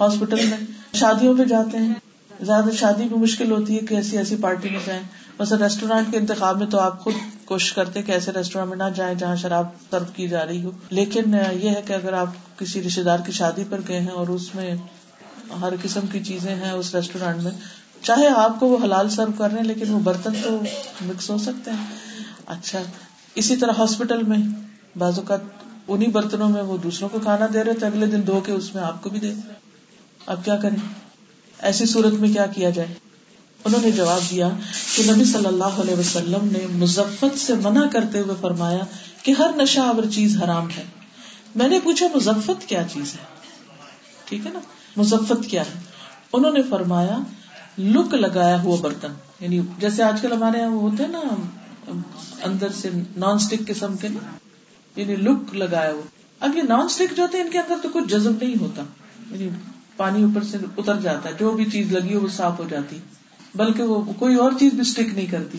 ہاسپٹل 0.00 0.46
میں 0.46 0.56
شادیوں 0.94 1.34
پہ 1.38 1.44
جاتے 1.44 1.78
ہیں۔ 1.78 1.94
زیادہ 2.40 2.70
شادی 2.70 3.08
بھی 3.08 3.16
مشکل 3.16 3.52
ہوتی 3.52 3.74
ہے 3.74 3.80
کہ 3.80 3.94
ایسی 3.94 4.18
ایسی 4.18 4.36
پارٹی 4.36 4.68
میں 4.68 4.78
جائیں۔ 4.86 5.02
بس 5.36 5.52
ریسٹورینٹ 5.52 6.10
کے 6.10 6.18
انتخاب 6.18 6.58
میں 6.58 6.66
تو 6.66 6.78
آپ 6.78 7.00
خود 7.00 7.14
کوشش 7.44 7.72
کرتے 7.72 8.02
کہ 8.02 8.12
ایسے 8.12 8.32
ریسٹورینٹ 8.32 8.68
میں 8.70 8.76
نہ 8.76 8.94
جائیں 8.94 9.14
جہاں 9.14 9.36
شراب 9.36 9.66
سرو 9.90 10.04
کی 10.14 10.28
جا 10.28 10.46
رہی 10.46 10.64
ہو۔ 10.64 10.70
لیکن 10.90 11.36
یہ 11.52 11.70
ہے 11.70 11.82
کہ 11.86 11.92
اگر 11.92 12.12
آپ 12.12 12.58
کسی 12.58 12.82
رشتے 12.82 13.02
دار 13.02 13.18
کی 13.18 13.32
شادی 13.32 13.64
پر 13.70 13.80
گئے 13.88 14.00
ہیں 14.00 14.10
اور 14.10 14.28
اس 14.28 14.54
میں 14.54 14.74
ہر 15.60 15.72
قسم 15.82 16.00
کی 16.12 16.24
چیزیں 16.24 16.54
ہیں 16.54 16.70
اس 16.70 16.94
ریسٹورینٹ 16.94 17.42
میں 17.42 17.52
چاہے 18.02 18.26
آپ 18.26 18.60
کو 18.60 18.66
وہ 18.66 18.78
حلال 18.84 19.08
سرو 19.08 19.32
کر 19.38 19.50
رہے 19.50 19.58
ہیں، 19.58 19.66
لیکن 19.66 19.92
وہ 19.94 20.00
برتن 20.00 20.32
تو 20.42 20.60
مکس 21.00 21.30
ہو 21.30 21.38
سکتے 21.38 21.70
ہیں۔ 21.70 21.86
اچھا 22.46 22.82
اسی 23.34 23.56
طرح 23.56 23.72
ہاسپٹل 23.78 24.22
میں 24.22 24.38
بعض 24.98 25.18
اوقات 25.18 25.40
انہیں 25.88 26.08
برتنوں 26.08 26.48
میں 26.48 26.62
وہ 26.62 26.76
دوسروں 26.76 27.08
کو 27.08 27.18
کھانا 27.18 27.46
دے 27.54 27.64
رہے 27.64 27.74
تو 27.74 27.86
اگلے 27.86 28.06
دن 28.06 28.26
دھو 28.26 28.40
کے 28.40 28.52
اس 28.52 28.74
میں 28.74 28.82
آپ 28.82 29.02
کو 29.02 29.10
بھی 29.10 29.20
دے۔ 29.20 29.32
اب 30.26 30.44
کیا 30.44 30.56
کریں؟ 30.56 30.76
ایسی 31.58 31.86
صورت 31.86 32.12
میں 32.12 32.32
کیا 32.32 32.46
کیا 32.46 32.70
جائے؟ 32.70 32.94
انہوں 33.64 33.80
نے 33.82 33.90
جواب 33.90 34.20
دیا 34.30 34.48
کہ 34.96 35.12
نبی 35.12 35.24
صلی 35.24 35.46
اللہ 35.46 35.64
علیہ 35.64 35.94
وسلم 35.94 36.48
نے 36.52 36.66
مزفت 36.72 37.38
سے 37.38 37.54
منع 37.54 37.86
کرتے 37.86 38.20
ہوئے 38.20 38.34
فرمایا 38.40 38.84
کہ 39.22 39.34
ہر 39.38 39.50
نشہ 39.56 39.80
آور 39.80 40.02
چیز 40.14 40.42
حرام 40.42 40.70
ہے۔ 40.70 40.84
میں 41.54 41.68
نے 41.68 41.80
پوچھا، 41.80 42.06
مزفت 42.14 42.68
کیا 42.68 42.82
چیز 42.92 43.14
ہے؟ 43.14 43.24
ٹھیک 44.24 44.46
ہے 44.46 44.52
نا؟ 44.52 44.60
مزفت 44.96 45.50
کیا 45.50 45.62
ہے؟ 45.62 45.80
انہوں 46.32 46.52
نے 46.52 46.62
فرمایا 46.62 47.18
لک 47.78 48.14
لگایا 48.14 48.62
ہوا 48.62 48.76
برتن۔ 48.80 49.12
یعنی 49.40 49.60
جیسے 49.78 50.02
آج 50.02 50.20
کل 50.20 50.32
ہمارے 50.32 50.58
یہاں 50.58 50.70
وہ 50.70 50.90
ہوتے 50.90 51.04
ہیں 51.04 51.10
نا، 51.10 51.18
اندر 52.42 52.68
سے 52.72 52.88
نان 53.16 53.34
اسٹک 53.34 53.66
قسم 53.66 53.96
کے 53.96 54.08
نا۔ 54.08 54.36
یعنی 55.00 55.16
لک 55.16 55.54
لگایا 55.54 55.92
ہوا۔ 55.92 56.02
اب 56.40 56.56
یہ 56.56 56.62
نان 56.62 56.80
اسٹک 56.80 57.16
جو 57.16 57.22
ہوتے 57.22 57.36
ہیں، 57.36 57.44
ان 57.44 57.50
کے 57.50 57.58
اندر 57.58 57.74
تو 57.82 57.88
کچھ 57.92 58.04
جذب 58.08 58.32
نہیں 58.42 58.54
ہوتا۔ 58.60 58.82
یعنی 59.30 59.48
پانی 59.96 60.22
اوپر 60.22 60.42
سے 60.42 60.58
اتر 60.76 60.96
جاتا 61.00 61.28
ہے، 61.28 61.34
جو 61.40 61.50
بھی 61.50 61.64
چیز 61.64 61.92
لگی 61.92 62.14
ہو 62.14 62.20
وہ 62.20 62.28
صاف 62.28 62.58
ہو 62.58 62.64
جاتی۔ 62.70 62.96
بلکہ 63.54 63.82
وہ 63.82 64.12
کوئی 64.18 64.34
اور 64.34 64.52
چیز 64.60 64.72
بھی 64.72 64.80
اسٹک 64.80 65.14
نہیں 65.14 65.26
کرتی۔ 65.26 65.58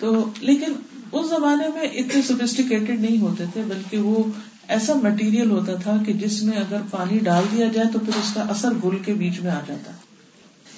تو 0.00 0.30
لیکن 0.40 0.72
اس 1.12 1.28
زمانے 1.28 1.68
میں 1.74 1.82
اتنے 1.82 2.22
سوفسٹیکیٹڈ 2.22 3.00
نہیں 3.00 3.20
ہوتے 3.20 3.44
تھے، 3.52 3.62
بلکہ 3.62 3.98
وہ 3.98 4.24
ایسا 4.68 4.92
مٹیریل 4.94 5.50
ہوتا 5.50 5.74
تھا 5.74 5.96
کہ 6.06 6.12
جس 6.12 6.42
میں 6.42 6.58
اگر 6.58 6.76
پانی 6.90 7.18
ڈال 7.18 7.44
دیا 7.52 7.66
جائے 7.66 7.92
تو 7.92 7.98
پھر 7.98 8.12
اس 8.16 8.34
کا 8.34 8.42
اثر 8.42 8.70
گل 8.84 8.98
کے 8.98 9.14
بیچ 9.14 9.40
میں 9.40 9.50
آ 9.50 9.60
جاتا۔ 9.66 9.90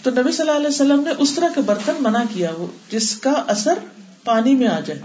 تو 0.03 0.11
نبی 0.11 0.32
صلی 0.32 0.48
اللہ 0.48 0.59
علیہ 0.59 0.68
وسلم 0.68 1.01
نے 1.01 1.11
اس 1.18 1.34
طرح 1.34 1.48
کے 1.55 1.61
برتن 1.61 1.92
منع 2.01 2.22
کیا، 2.34 2.51
وہ 2.59 2.66
جس 2.90 3.16
کا 3.16 3.30
اثر 3.30 3.78
پانی 4.24 4.55
میں 4.55 4.68
آ 4.68 4.80
جائے۔ 4.80 5.03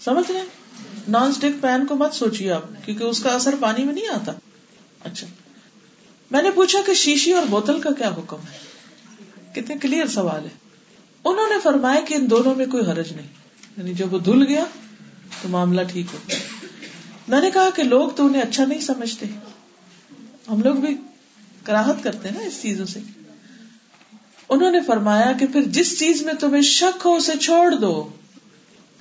سمجھ 0.00 0.30
رہے 0.30 0.42
نان 1.08 1.30
اسٹک 1.30 1.62
پین 1.62 1.86
کو 1.86 1.94
مت 1.94 2.14
سوچیے 2.14 2.52
آپ، 2.52 2.62
کیونکہ 2.84 3.04
اس 3.04 3.20
کا 3.20 3.30
اثر 3.30 3.54
پانی 3.60 3.84
میں 3.84 3.94
نہیں 3.94 4.08
آتا۔ 4.08 4.32
اچھا۔ 5.04 5.26
میں 6.30 6.42
نے 6.42 6.50
پوچھا 6.50 6.78
کہ 6.86 6.94
شیشی 6.94 7.32
اور 7.32 7.46
بوتل 7.46 7.80
کا 7.80 7.90
کیا 7.90 8.08
حکم 8.08 8.36
ہے؟ 8.36 8.58
کتنے 9.54 9.76
کلیئر 9.78 10.06
سوال 10.06 10.44
ہے 10.44 10.48
انہوں 11.24 11.48
نے 11.48 11.54
فرمایا 11.62 12.00
کہ 12.00 12.14
ان 12.14 12.30
دونوں 12.30 12.54
میں 12.54 12.66
کوئی 12.66 12.90
حرج 12.90 13.12
نہیں۔ 13.12 13.26
یعنی 13.76 13.94
جب 13.94 14.14
وہ 14.14 14.18
دھل 14.18 14.46
گیا 14.48 14.64
تو 15.42 15.48
معاملہ 15.48 15.80
ٹھیک 15.82 16.06
ہو۔ 16.12 16.18
میں 17.28 17.40
نے 17.40 17.50
کہا 17.50 17.70
کہ 17.70 17.82
لوگ 17.82 18.10
تو 18.10 18.26
انہیں 18.26 18.42
اچھا 18.42 18.64
نہیں 18.64 18.80
سمجھتے۔ 18.80 19.26
ہم 20.48 20.62
لوگ 20.62 20.74
بھی 20.74 20.96
کراہت 21.62 21.96
کرتے 22.02 22.30
نا 22.30 22.40
اس 22.40 22.62
چیزوں 22.62 22.86
سے۔ 22.86 23.00
انہوں 24.48 24.70
نے 24.70 24.80
فرمایا 24.86 25.32
کہ 25.32 25.46
پھر 25.46 25.62
جس 25.62 25.98
چیز 25.98 26.22
میں 26.22 26.34
تمہیں 26.34 26.62
شک 26.62 27.06
ہو 27.06 27.14
اسے 27.14 27.32
چھوڑ 27.40 27.74
دو۔ 27.74 28.08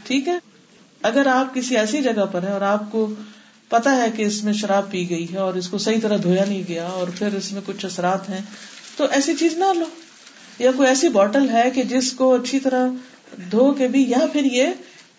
ٹھیک 0.04 0.28
ہے؟ 0.28 0.38
اگر 1.02 1.28
آپ 1.28 1.56
کسی 1.56 1.78
ایسی 1.78 2.02
جگہ 2.02 2.26
پر 2.32 2.44
ہے 2.44 2.52
اور 2.52 2.62
آپ 2.62 2.92
کو 2.92 3.10
پتا 3.70 3.96
ہے 3.96 4.12
کہ 4.16 4.24
اس 4.24 4.44
میں 4.44 4.54
شراب 4.54 4.92
پی 4.92 5.10
گئی 5.10 5.28
ہے 5.34 5.38
اور 5.38 5.54
اس 5.54 5.70
کو 5.70 5.78
صحیح 5.78 5.98
طرح 6.02 6.18
دھویا 6.24 6.46
نہیں 6.46 6.64
گیا 6.68 6.88
اور 6.88 7.08
پھر 7.08 7.34
اس 7.34 7.54
میں 7.54 7.62
کچھ 7.66 7.86
اثرات 7.86 8.30
ہیں، 8.30 8.42
تو 8.98 9.06
ایسی 9.12 9.36
چیز 9.36 9.58
نہ 9.58 9.74
لو۔ 9.76 9.86
یا 10.60 10.72
کوئی 10.78 10.90
ایسی 10.90 11.08
بوٹل 11.10 11.50
ہے 11.50 11.72
کہ 11.72 11.84
جس 11.84 12.12
کو 12.12 12.36
اچھی 12.36 12.60
طرح 12.60 12.88
دھو 13.52 13.72
کے 13.72 13.88
بھی، 13.88 14.10
یا 14.10 14.18
پھر 14.34 14.44
یہ 14.44 14.68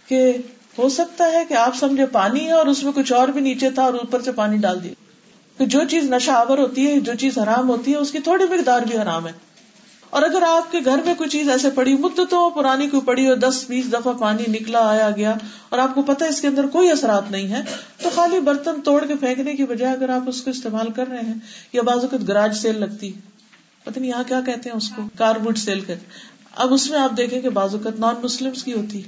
کہ 0.09 0.33
ہو 0.79 0.89
سکتا 0.89 1.33
ہے 1.33 1.45
کہ 1.49 1.55
آپ 1.55 1.77
سمجھے 1.77 2.07
پانی 2.07 2.47
ہے 2.47 2.53
اور 2.53 2.67
اس 2.67 2.85
میں 2.85 2.93
کچھ 2.93 3.13
اور 3.13 3.29
بھی 3.29 3.41
نیچے 3.41 3.71
تھا 3.71 3.83
اور 3.83 3.95
اوپر 3.95 4.23
سے 4.23 4.33
پانی 4.33 4.57
ڈال 4.57 4.85
دیا۔ 4.85 4.93
جو 5.65 5.81
چیز 5.91 6.11
نشہ 6.11 6.31
آور 6.31 6.59
ہوتی 6.59 6.87
ہے، 6.87 7.01
جو 7.01 7.15
چیز 7.15 7.39
حرام 7.39 7.69
ہوتی 7.69 7.93
ہے، 7.93 7.97
اس 7.97 8.11
کی 8.11 8.19
تھوڑی 8.19 8.45
مقدار 8.45 8.81
بھی 8.81 8.99
حرام 8.99 9.27
ہے۔ 9.27 9.33
اور 10.11 10.23
اگر 10.23 10.43
آپ 10.43 10.71
کے 10.73 10.79
گھر 10.85 11.03
میں 11.05 11.15
کوئی 11.15 11.31
چیز 11.31 11.49
ایسے 11.49 11.71
پڑی 11.71 11.97
مدتوں 11.97 12.51
پرانی 12.51 12.89
کوئی 12.89 13.03
پڑی 13.07 13.27
اور 13.27 13.37
دس، 13.37 13.65
بیس 13.69 13.93
دفعہ 13.93 14.13
پانی 14.13 14.45
نکلا، 14.49 14.81
آیا، 14.89 15.11
گیا 15.11 15.35
اور 15.69 15.79
آپ 15.79 15.95
کو 15.95 16.03
پتا 16.03 16.27
اس 16.27 16.41
کے 16.41 16.49
اندر 16.49 16.67
کوئی 16.67 16.91
اثرات 16.91 17.31
نہیں 17.31 17.49
ہے 17.49 17.63
تو 18.03 18.11
خالی 18.15 18.41
برتن 18.41 18.81
توڑ 18.85 19.05
کے 19.07 19.15
پھینکنے 19.15 19.55
کی 19.55 19.65
بجائے 19.65 19.93
اگر 19.93 20.09
آپ 20.09 20.29
اس 20.29 20.43
کو 20.43 20.51
استعمال 20.51 20.91
کر 20.91 21.09
رہے 21.09 21.21
ہیں، 21.21 21.35
یا 21.73 21.83
بازو 21.83 22.07
گراج 22.29 22.57
سیل 22.57 22.81
لگتی 22.81 23.13
پتہ 23.85 23.99
نہیں 23.99 24.11
یہاں 24.11 24.25
کیا 24.29 24.41
کہتے 24.41 24.71
ہیں 24.71 24.77
اس 24.77 24.89
کو 24.89 25.03
کار 25.19 25.37
بوٹ 25.37 25.59
سیل 25.59 25.81
کرتے 25.81 26.07
اب 26.55 26.73
اس 26.73 26.91
میں 26.91 26.99
آپ 26.99 27.17
دیکھیں 27.17 27.41
کہ 27.41 27.49
بازو 27.49 27.79
نان 27.99 28.15
مسلم 28.23 28.53
کی 28.65 28.73
ہوتی 28.73 29.03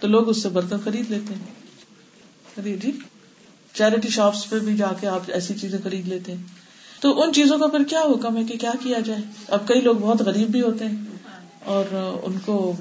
تو 0.00 0.06
لوگ 0.06 0.28
اس 0.28 0.42
سے 0.42 0.48
برتن 0.48 0.76
خرید 0.84 1.10
لیتے 1.10 1.34
ہیں۔ 1.34 2.76
جی 2.76 2.90
چیریٹی 3.74 4.08
شاپس 4.08 4.48
پہ 4.50 4.58
بھی 4.58 4.76
جا 4.76 4.92
کے 5.00 5.06
آپ 5.06 5.20
ایسی 5.28 5.54
چیزیں 5.54 5.78
خرید 5.84 6.08
لیتے 6.08 6.32
ہیں۔ 6.32 6.63
تو 7.04 7.22
ان 7.22 7.32
چیزوں 7.32 7.58
کا 7.58 7.66
پھر 7.66 7.82
کیا 7.84 8.00
حکم 8.00 8.36
ہے 8.36 8.44
کہ 8.44 8.58
کیا 8.58 8.70
کیا 8.82 8.98
جائے؟ 8.98 9.20
اب 9.48 9.66
کئی 9.68 9.80
لوگ 9.80 9.96
بہت 9.96 10.20
غریب 10.20 10.48
بھی 10.48 10.60
ہوتے 10.60 10.84
ہیں 10.84 10.96
اور 11.64 11.84
ان 12.22 12.38
کو 12.44 12.72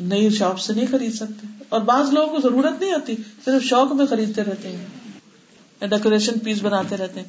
نئی 0.00 0.30
شاپ 0.30 0.58
سے 0.58 0.72
نہیں 0.72 0.86
خرید 0.90 1.14
سکتے۔ 1.14 1.46
اور 1.68 1.80
بعض 1.80 2.12
لوگوں 2.12 2.28
کو 2.28 2.40
ضرورت 2.40 2.80
نہیں 2.80 2.92
ہوتی، 2.92 3.14
صرف 3.44 3.62
شوق 3.62 3.92
میں 3.92 4.06
خریدتے 4.06 4.44
رہتے 4.44 4.68
ہیں 4.68 5.86
ڈیکوریشن 5.86 6.38
پیس 6.38 6.62
بناتے 6.62 6.96
رہتے 6.96 7.20
ہیں۔ 7.20 7.28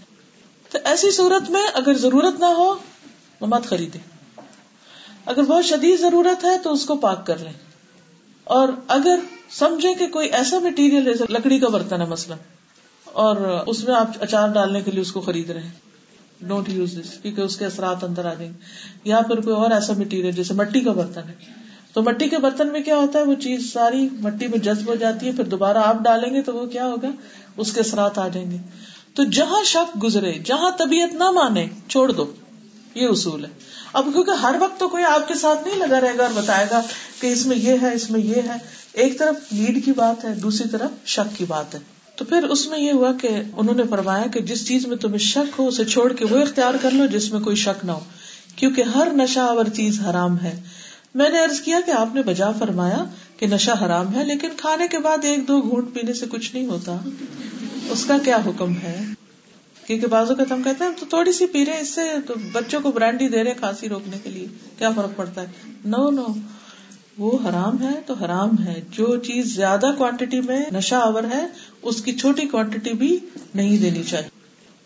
تو 0.72 0.78
ایسی 0.84 1.12
صورت 1.12 1.50
میں 1.50 1.62
اگر 1.74 1.94
ضرورت 1.98 2.40
نہ 2.40 2.46
ہو 2.46 2.74
تو 3.40 3.48
مت 3.48 3.64
خریدے 3.64 4.00
اگر 5.26 5.44
بہت 5.44 5.66
شدید 5.66 6.00
ضرورت 6.00 6.44
ہے 6.46 6.58
تو 6.64 6.74
اس 6.74 6.86
کو 6.86 6.96
پاک 6.96 7.26
کر 7.28 7.38
لیں۔ 7.38 7.54
اور 8.44 8.68
اگر 8.88 9.20
سمجھے 9.50 9.94
کہ 9.94 10.08
کوئی 10.08 10.30
ایسا 10.30 10.60
مٹیریل 10.60 11.08
ہے 11.08 11.14
لکڑی 11.30 11.60
کا 11.60 11.68
برتن 11.68 12.02
ہے 12.02 12.08
مثلاً، 12.08 12.38
اور 13.06 13.38
اس 13.68 13.84
میں 13.84 13.96
آپ 13.96 14.08
اچار 14.20 14.48
ڈالنے 14.48 14.82
کے 14.82 14.92
لیے 14.92 15.02
اس 15.02 15.12
کو 15.12 15.22
خرید 15.22 15.50
رہے 15.50 15.62
ہیں۔ 15.62 15.93
ڈونٹ 16.48 16.70
یوز 16.70 16.92
دس 16.92 17.18
کیونکہ 17.22 17.42
اس 17.42 17.58
کے 17.58 17.66
اثرات 17.66 18.04
اندر 18.04 18.26
آ 18.26 18.34
جائیں 18.34 18.54
گے۔ 18.54 18.58
یا 19.04 19.22
پھر 19.22 19.42
کوئی 19.42 19.56
اور 19.56 19.72
ایسا 19.72 19.94
مٹیریل 19.98 20.32
جیسے 20.32 20.54
مٹی 20.54 20.80
کا 20.80 20.92
برتن 20.92 21.22
ہے۔ 21.30 21.34
تو 21.94 22.02
مٹی 22.02 22.30
کے 22.30 22.38
برتن 22.38 22.68
میں 22.68 22.82
کیا 22.82 22.96
ہوتا 22.96 23.20
ہے؟ 23.20 23.24
وہ 23.24 23.34
چیز 23.34 23.74
ساری 23.74 24.10
مٹی 24.12 24.48
میں 24.48 24.58
جذب 24.58 24.90
ہو 24.90 24.96
جاتی 24.96 25.28
ہے، 25.28 25.32
پھر 25.32 25.44
دوبارہ 25.44 25.78
آپ 25.78 26.04
ڈالیں 26.04 26.34
گے 26.34 26.42
تو 26.42 26.56
وہ 26.56 26.66
کیا 26.66 26.88
ہوگا؟ 26.88 27.08
اس 27.58 27.74
کے 27.74 27.80
اثرات 27.80 28.18
آ 28.18 28.28
جائیں 28.28 28.52
گے۔ 28.52 28.58
تو 29.14 29.24
جہاں 29.24 29.64
شک 29.64 30.04
گزرے، 30.04 30.34
جہاں 30.46 30.72
طبیعت 30.78 31.14
نہ 31.14 31.32
مانے، 31.32 31.68
چھوڑ 31.88 32.12
دو۔ 32.12 32.32
یہ 32.96 33.08
اصول 33.08 33.46
ہے۔ 33.46 33.50
اب 33.94 34.08
کیونکہ 34.14 34.32
ہر 34.32 34.56
وقت 34.60 34.80
تو 34.80 34.90
کوئی 34.90 35.04
آپ 35.04 35.28
کے 35.28 35.34
ساتھ 35.34 35.68
نہیں 35.68 35.78
لگا 35.78 36.02
رہے 36.02 36.18
گا 36.18 36.24
اور 36.24 36.42
بتائے 36.42 36.68
گا 36.72 36.82
کہ 37.20 37.28
اس 37.28 37.46
میں 37.46 37.58
یہ 37.58 37.76
ہے، 37.82 37.94
اس 37.94 38.12
میں 38.12 38.20
یہ 38.20 38.36
ہے۔ 38.36 38.56
ایک 38.94 39.20
طرف 39.20 39.54
نیڈ 39.54 39.86
کی 39.86 39.92
بات 39.92 40.26
ہے، 40.26 40.36
دوسری 40.36 40.70
طرف 40.70 41.08
شک 41.08 41.38
کی 41.38 41.46
بات 41.46 41.76
ہے۔ 41.76 41.93
تو 42.16 42.26
پھر 42.26 42.44
اس 42.44 42.68
میں 42.68 42.80
یہ 42.80 42.92
ہوا 42.92 43.12
کہ 43.22 43.30
انہوں 43.58 43.76
نے 43.76 43.84
فرمایا 43.90 44.28
کہ 44.28 44.40
جس 44.40 44.68
چیز 44.68 44.88
میں 44.88 44.98
تمہیں 44.98 45.18
شک 45.18 45.60
ہو، 45.60 45.68
اسے 45.68 45.86
چھوڑ 45.86 46.14
کے 46.14 46.26
وہ 46.26 46.38
اختیار 46.38 46.74
کر 46.82 46.92
لو 46.92 47.06
جس 47.06 47.32
میں 47.32 47.40
کوئی 47.40 47.56
شک 47.56 47.86
نہ 47.86 47.92
ہو، 47.92 48.00
کیونکہ 48.56 48.82
ہر 48.82 49.08
نشہ 49.14 49.40
اور 49.40 49.66
چیز 49.74 50.02
حرام 50.02 50.40
ہے۔ 50.40 50.62
میں 51.16 51.30
نے 51.30 51.40
ارض 51.40 51.62
کیا 51.62 51.80
کہ 51.86 51.92
آپ 51.92 52.16
نے 52.16 52.22
بجا 52.22 52.52
فرمایا 52.52 53.06
کہ 53.38 53.48
نشہ 53.48 53.72
حرام 53.86 54.16
ہے، 54.16 54.26
لیکن 54.26 54.48
کھانے 54.58 54.88
کے 54.88 55.00
بعد 55.00 55.26
ایک 55.26 55.48
دو 55.48 55.62
گھونٹ 55.62 55.94
پینے 55.94 56.14
سے 56.14 56.26
کچھ 56.30 56.56
نہیں 56.56 56.66
ہوتا۔ 56.66 56.98
اس 57.90 58.06
کا 58.06 58.18
کیا 58.18 58.38
حکم 58.46 58.78
ہے؟ 58.78 59.04
کیونکہ 59.88 60.08
بازو 60.08 60.36
کا 60.36 60.44
ہم 60.52 60.64
کہتے 60.64 60.84
ہیں 60.84 60.92
تو 61.00 61.06
تھوڑی 61.10 61.32
سی 61.32 61.46
پی 61.46 61.66
رہے 61.66 61.80
اس 61.80 61.90
سے 61.90 62.02
تو 62.28 62.34
بچوں 62.52 62.82
کو 62.82 62.92
برانڈی 62.92 63.28
دے 63.28 63.44
رہے 63.44 63.54
کھانسی 63.54 63.90
روکنے 63.90 64.18
کے 64.24 64.30
لیے۔ 64.30 64.48
کیا 64.78 64.92
فرق 64.92 65.16
پڑتا 65.16 65.42
ہے؟ 65.42 65.48
نو 65.86 66.10
نو 66.10 66.26
وہ 67.18 67.38
حرام 67.44 67.82
ہے 67.82 68.02
تو 68.06 68.14
حرام 68.14 68.64
ہے۔ 68.66 68.82
جو 68.92 69.18
چیز 69.18 69.56
زیادہ 69.56 69.92
کوانٹٹی 69.98 70.42
میں 70.42 70.60
نشہ 70.72 70.96
آور 70.96 71.24
ہے، 71.24 71.46
اس 71.82 72.02
کی 72.02 72.14
چھوٹی 72.14 72.48
کوانٹٹی 72.48 72.94
بھی 72.94 73.20
نہیں 73.56 73.78
دینی 73.78 74.04
چاہیے۔ 74.04 74.30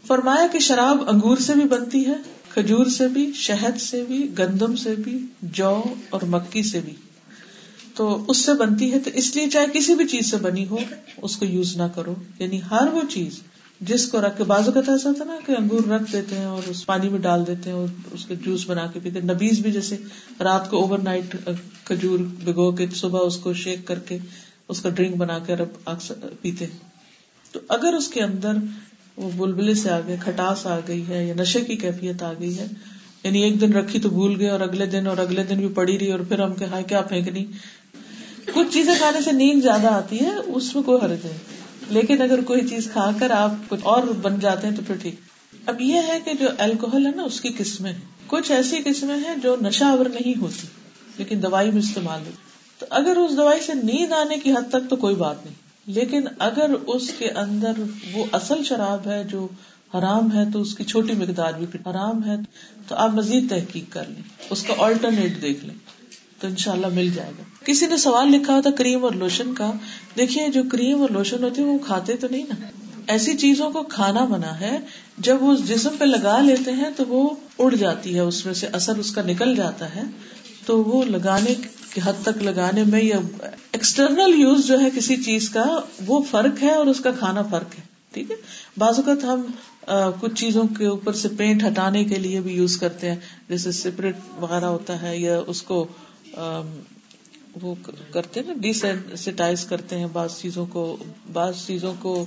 فرمایا 0.07 0.47
کہ 0.47 0.59
شراب 0.59 1.09
انگور 1.09 1.38
سے 1.38 1.53
بھی 1.53 1.63
بنتی 1.63 2.05
ہے، 2.05 2.15
کھجور 2.53 2.86
سے 2.86 3.07
بھی، 3.07 3.32
شہد 3.36 3.82
سے 3.82 4.03
بھی، 4.07 4.32
گندم 4.39 4.75
سے 4.75 4.95
بھی، 4.95 5.25
جو 5.41 5.84
اور 6.09 6.21
مکی 6.21 6.63
سے 6.63 6.80
بھی۔ 6.80 6.93
تو 7.95 8.25
اس 8.28 8.38
سے 8.38 8.53
بنتی 8.53 8.93
ہے 8.93 8.99
تو 8.99 9.09
اس 9.13 9.36
لیے 9.36 9.49
چاہے 9.49 9.65
کسی 9.73 9.95
بھی 9.95 10.07
چیز 10.07 10.32
سے 10.32 10.38
بنی 10.38 10.67
ہو، 10.67 10.78
اس 11.21 11.38
کو 11.38 11.45
یوز 11.45 11.78
نہ 11.78 11.84
کرو۔ 11.95 12.15
یعنی 12.39 12.61
ہر 12.71 12.88
وہ 12.93 13.01
چیز 13.09 13.39
جس 13.82 14.07
کو 14.07 14.21
رکھ 14.21 14.38
کے 14.38 14.43
بازو 14.43 14.71
کا 14.71 14.80
ایسا 14.88 15.09
تھا 15.17 15.23
نا 15.23 15.38
کہ 15.45 15.51
انگور 15.51 15.88
رکھ 15.88 16.11
دیتے 16.13 16.36
ہیں 16.36 16.45
اور 16.45 16.69
اس 16.69 16.86
پانی 16.86 17.09
میں 17.09 17.19
ڈال 17.19 17.47
دیتے 17.47 17.69
ہیں 17.69 17.78
اور 17.78 17.88
اس 18.11 18.25
کے 18.25 18.36
جوس 18.36 18.69
بنا 18.69 18.88
کے 18.93 18.99
پیتے 19.03 19.19
نبیز 19.19 19.59
بھی 19.59 19.71
جیسے 19.71 19.97
رات 20.39 20.69
کو 20.69 20.82
اوور 20.82 20.99
نائٹ 20.99 21.36
کھجور 21.84 22.19
بگو 22.19 22.71
کے 22.71 22.86
صبح 22.95 23.19
اس 23.25 23.38
کو 23.38 23.53
شیک 23.53 23.88
کر 23.88 23.99
کے 23.99 24.17
اس 24.67 24.82
کا 24.82 24.89
ڈرنک 24.89 25.15
بنا 25.15 25.39
کے 25.39 25.55
پیتے 26.41 26.65
تو 27.51 27.59
اگر 27.67 27.93
اس 27.93 28.07
کے 28.07 28.21
اندر 28.21 28.51
وہ 29.17 29.30
بلبلے 29.38 29.73
سے 29.73 29.89
آ 29.89 29.99
گئے 30.07 30.17
کھٹاس 30.23 30.65
آ 30.65 30.80
گئی 30.88 31.07
ہے 31.07 31.25
یا 31.28 31.34
نشے 31.38 31.61
کی 31.61 31.75
کیفیت 31.75 32.23
آ 32.23 32.34
گئی 32.39 32.57
ہے 32.57 32.67
یعنی 33.23 33.43
ایک 33.43 33.61
دن 33.61 33.73
رکھی 33.73 33.99
تو 33.99 34.09
بھول 34.09 34.39
گئے 34.39 34.49
اور 34.49 34.59
اگلے 34.59 34.86
دن 34.86 35.07
اور 35.07 35.17
اگلے 35.17 35.43
دن 35.43 35.57
بھی 35.57 35.67
پڑی 35.67 35.99
رہی 35.99 36.11
اور 36.11 36.19
پھر 36.19 36.39
ہم 36.39 36.53
کہ 36.53 36.65
کیا 36.88 37.01
پھینکنی۔ 37.01 37.45
کچھ 38.53 38.67
چیزیں 38.73 38.93
کھانے 38.97 39.21
سے 39.21 39.32
نیند 39.32 39.61
زیادہ 39.61 39.88
آتی 39.88 40.19
ہے، 40.19 40.32
اس 40.45 40.75
میں 40.75 40.84
کوئی 40.84 41.05
حرج 41.05 41.25
نہیں۔ 41.25 41.56
لیکن 41.89 42.21
اگر 42.21 42.41
کوئی 42.41 42.67
چیز 42.67 42.89
کھا 42.91 43.11
کر 43.19 43.31
آپ 43.31 43.51
کچھ 43.67 43.79
اور 43.83 44.03
بن 44.03 44.39
جاتے 44.39 44.67
ہیں 44.67 44.75
تو 44.75 44.81
پھر 44.88 44.95
ٹھیک۔ 44.95 45.15
اب 45.65 45.81
یہ 45.81 46.01
ہے 46.07 46.19
کہ 46.25 46.33
جو 46.33 46.47
الکوہل 46.57 47.05
ہے 47.05 47.11
نا، 47.15 47.23
اس 47.23 47.41
کی 47.41 47.49
قسمیں 47.57 47.93
کچھ 48.27 48.51
ایسی 48.51 48.77
قسمیں 48.85 49.15
ہیں 49.15 49.35
جو 49.43 49.55
نشہ 49.61 49.83
آور 49.83 50.05
نہیں 50.05 50.41
ہوتی، 50.41 50.67
لیکن 51.17 51.43
دوائی 51.43 51.71
میں 51.71 51.79
استعمال 51.79 52.19
ہوتی۔ 52.19 52.38
تو 52.79 52.85
اگر 52.89 53.15
اس 53.15 53.38
دوائی 53.38 53.59
سے 53.61 53.73
نیند 53.73 54.13
آنے 54.13 54.38
کی 54.38 54.51
حد 54.51 54.69
تک 54.69 54.89
تو 54.89 54.95
کوئی 54.95 55.15
بات 55.15 55.45
نہیں۔ 55.45 55.55
لیکن 55.85 56.21
اگر 56.39 56.71
اس 56.88 57.11
کے 57.17 57.29
اندر 57.29 57.71
وہ 58.13 58.25
اصل 58.31 58.63
شراب 58.63 59.07
ہے 59.07 59.23
جو 59.23 59.47
حرام 59.93 60.35
ہے، 60.35 60.43
تو 60.53 60.61
اس 60.61 60.75
کی 60.75 60.83
چھوٹی 60.83 61.13
مقدار 61.13 61.53
بھی 61.53 61.65
حرام 61.89 62.23
ہے، 62.23 62.35
تو 62.88 62.95
آپ 62.95 63.09
مزید 63.09 63.49
تحقیق 63.49 63.93
کر 63.93 64.03
لیں۔ 64.07 64.21
اس 64.49 64.63
کا 64.63 64.73
آلٹرنیٹ 64.77 65.41
دیکھ 65.41 65.65
لیں۔ 65.65 65.75
تو 66.39 66.47
ان 66.47 66.55
شاء 66.55 66.71
اللہ 66.71 66.88
مل 66.93 67.09
جائے 67.11 67.31
گا۔ 67.38 67.43
کسی 67.65 67.85
نے 67.85 67.97
سوال 67.97 68.31
لکھا 68.31 68.53
ہوتا 68.53 68.69
کریم 68.77 69.03
اور 69.03 69.11
لوشن 69.11 69.53
کا، 69.53 69.71
دیکھیے 70.17 70.47
جو 70.47 70.63
کریم 70.71 71.01
اور 71.01 71.09
لوشن 71.09 71.43
ہوتی 71.43 71.61
ہے 71.61 71.67
وہ 71.67 71.77
کھاتے 71.77 72.15
تو 72.15 72.27
نہیں 72.31 72.45
نا۔ 72.49 72.65
ایسی 73.07 73.38
چیزوں 73.38 73.69
کو 73.71 73.83
کھانا 73.83 74.25
بنا 74.25 74.59
ہے، 74.59 74.77
جب 75.17 75.43
وہ 75.43 75.53
جسم 75.65 75.89
پہ 75.97 76.05
لگا 76.05 76.39
لیتے 76.41 76.71
ہیں 76.71 76.89
تو 76.95 77.03
وہ 77.07 77.29
اڑ 77.59 77.75
جاتی 77.75 78.15
ہے، 78.15 78.19
اس 78.19 78.45
میں 78.45 78.53
سے 78.53 78.67
اثر 78.67 78.97
اس 78.97 79.11
کا 79.11 79.21
نکل 79.21 79.55
جاتا 79.55 79.95
ہے۔ 79.95 80.03
تو 80.65 80.83
وہ 80.83 81.03
لگانے 81.03 81.53
کی 81.93 82.01
حد 82.03 82.23
تک 82.23 82.41
لگانے 82.43 82.83
میں 82.83 83.03
یا 83.03 83.19
ایکسٹرنل 83.71 84.39
یوز 84.39 84.65
جو 84.65 84.79
ہے 84.79 84.89
کسی 84.95 85.15
چیز 85.23 85.49
کا، 85.49 85.65
وہ 86.05 86.21
فرق 86.31 86.63
ہے 86.63 86.71
اور 86.71 86.85
اس 86.85 86.99
کا 86.99 87.11
کھانا 87.11 87.41
فرق 87.41 87.77
ہے۔ 87.77 87.83
ٹھیک 88.11 88.31
ہے؟ 88.31 88.35
بعض 88.77 88.99
اوقات 88.99 89.23
ہم 89.23 89.41
کچھ 90.19 90.33
چیزوں 90.35 90.63
کے 90.77 90.85
اوپر 90.85 91.13
سے 91.13 91.27
پینٹ 91.38 91.63
ہٹانے 91.63 92.03
کے 92.03 92.15
لیے 92.15 92.41
بھی 92.41 92.53
یوز 92.53 92.77
کرتے 92.77 93.09
ہیں، 93.09 93.15
جیسے 93.49 93.71
سپریٹ 93.71 94.15
وغیرہ 94.39 94.65
ہوتا 94.65 95.01
ہے 95.01 95.17
یا 95.17 95.39
اس 95.47 95.61
کو 95.61 95.88
وہ 97.61 97.73
کرتے 98.11 98.41
نا 98.41 98.53
ڈیسینسٹائز 98.53 99.63
کرتے 99.65 99.97
ہیں 99.99 100.07
بعض 100.13 100.38
چیزوں 100.39 100.65
کو، 100.65 100.97
بعض 101.34 101.65
چیزوں 101.65 101.93
کو 101.99 102.25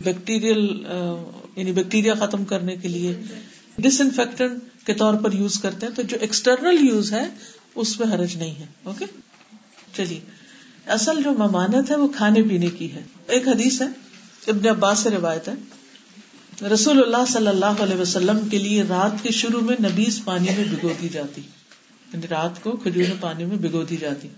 بیکٹیریل 0.00 0.66
یعنی 1.56 1.72
بیکٹیریا 1.72 2.14
ختم 2.14 2.44
کرنے 2.44 2.76
کے 2.76 2.88
لیے 2.88 3.14
ڈس 3.78 4.00
انفیکٹنٹ 4.00 4.86
کے 4.86 4.94
طور 4.94 5.14
پر 5.14 5.32
یوز 5.32 5.58
کرتے 5.60 5.86
ہیں 5.86 5.94
تو 5.94 6.02
جو 6.02 6.16
ایکسٹرنل 6.20 6.84
یوز 6.88 7.12
ہے، 7.12 7.24
اس 7.74 7.98
میں 8.00 8.08
حرج 8.14 8.36
نہیں 8.36 8.54
ہے 8.54 8.66
اوکے 8.82 9.04
چلیے، 9.96 10.20
اصل 10.86 11.22
جو 11.22 11.32
ممانت 11.32 11.90
ہے، 11.90 11.96
وہ 11.96 12.08
کھانے 12.08 12.42
پینے 12.42 12.68
کی 12.68 12.92
ہے۔ 12.92 13.02
ایک 13.26 13.48
حدیث 13.48 13.80
ہے، 13.82 13.86
ابن 14.46 14.68
عباس 14.68 14.98
سے 14.98 15.10
روایت 15.10 15.48
ہے۔ 15.48 15.54
رسول 16.68 16.98
اللہ 16.98 17.24
صلی 17.28 17.48
اللہ 17.48 17.82
علیہ 17.82 17.96
وسلم 17.96 18.38
کے 18.48 18.58
لیے 18.58 18.82
رات 18.82 19.22
کے 19.22 19.30
شروع 19.32 19.60
میں 19.60 19.76
نبیز 19.80 20.20
پانی 20.24 20.48
میں 20.56 20.64
بھگو 20.64 20.92
دی 21.02 21.08
جاتی۔ 21.08 21.42
یعنی 22.12 22.28
رات 22.28 22.62
کو 22.62 22.72
کھجور 22.72 23.04
پانی 23.20 23.44
میں 23.44 23.56
بگو 23.56 23.82
دی 23.82 23.96
جاتی۔ 23.96 24.28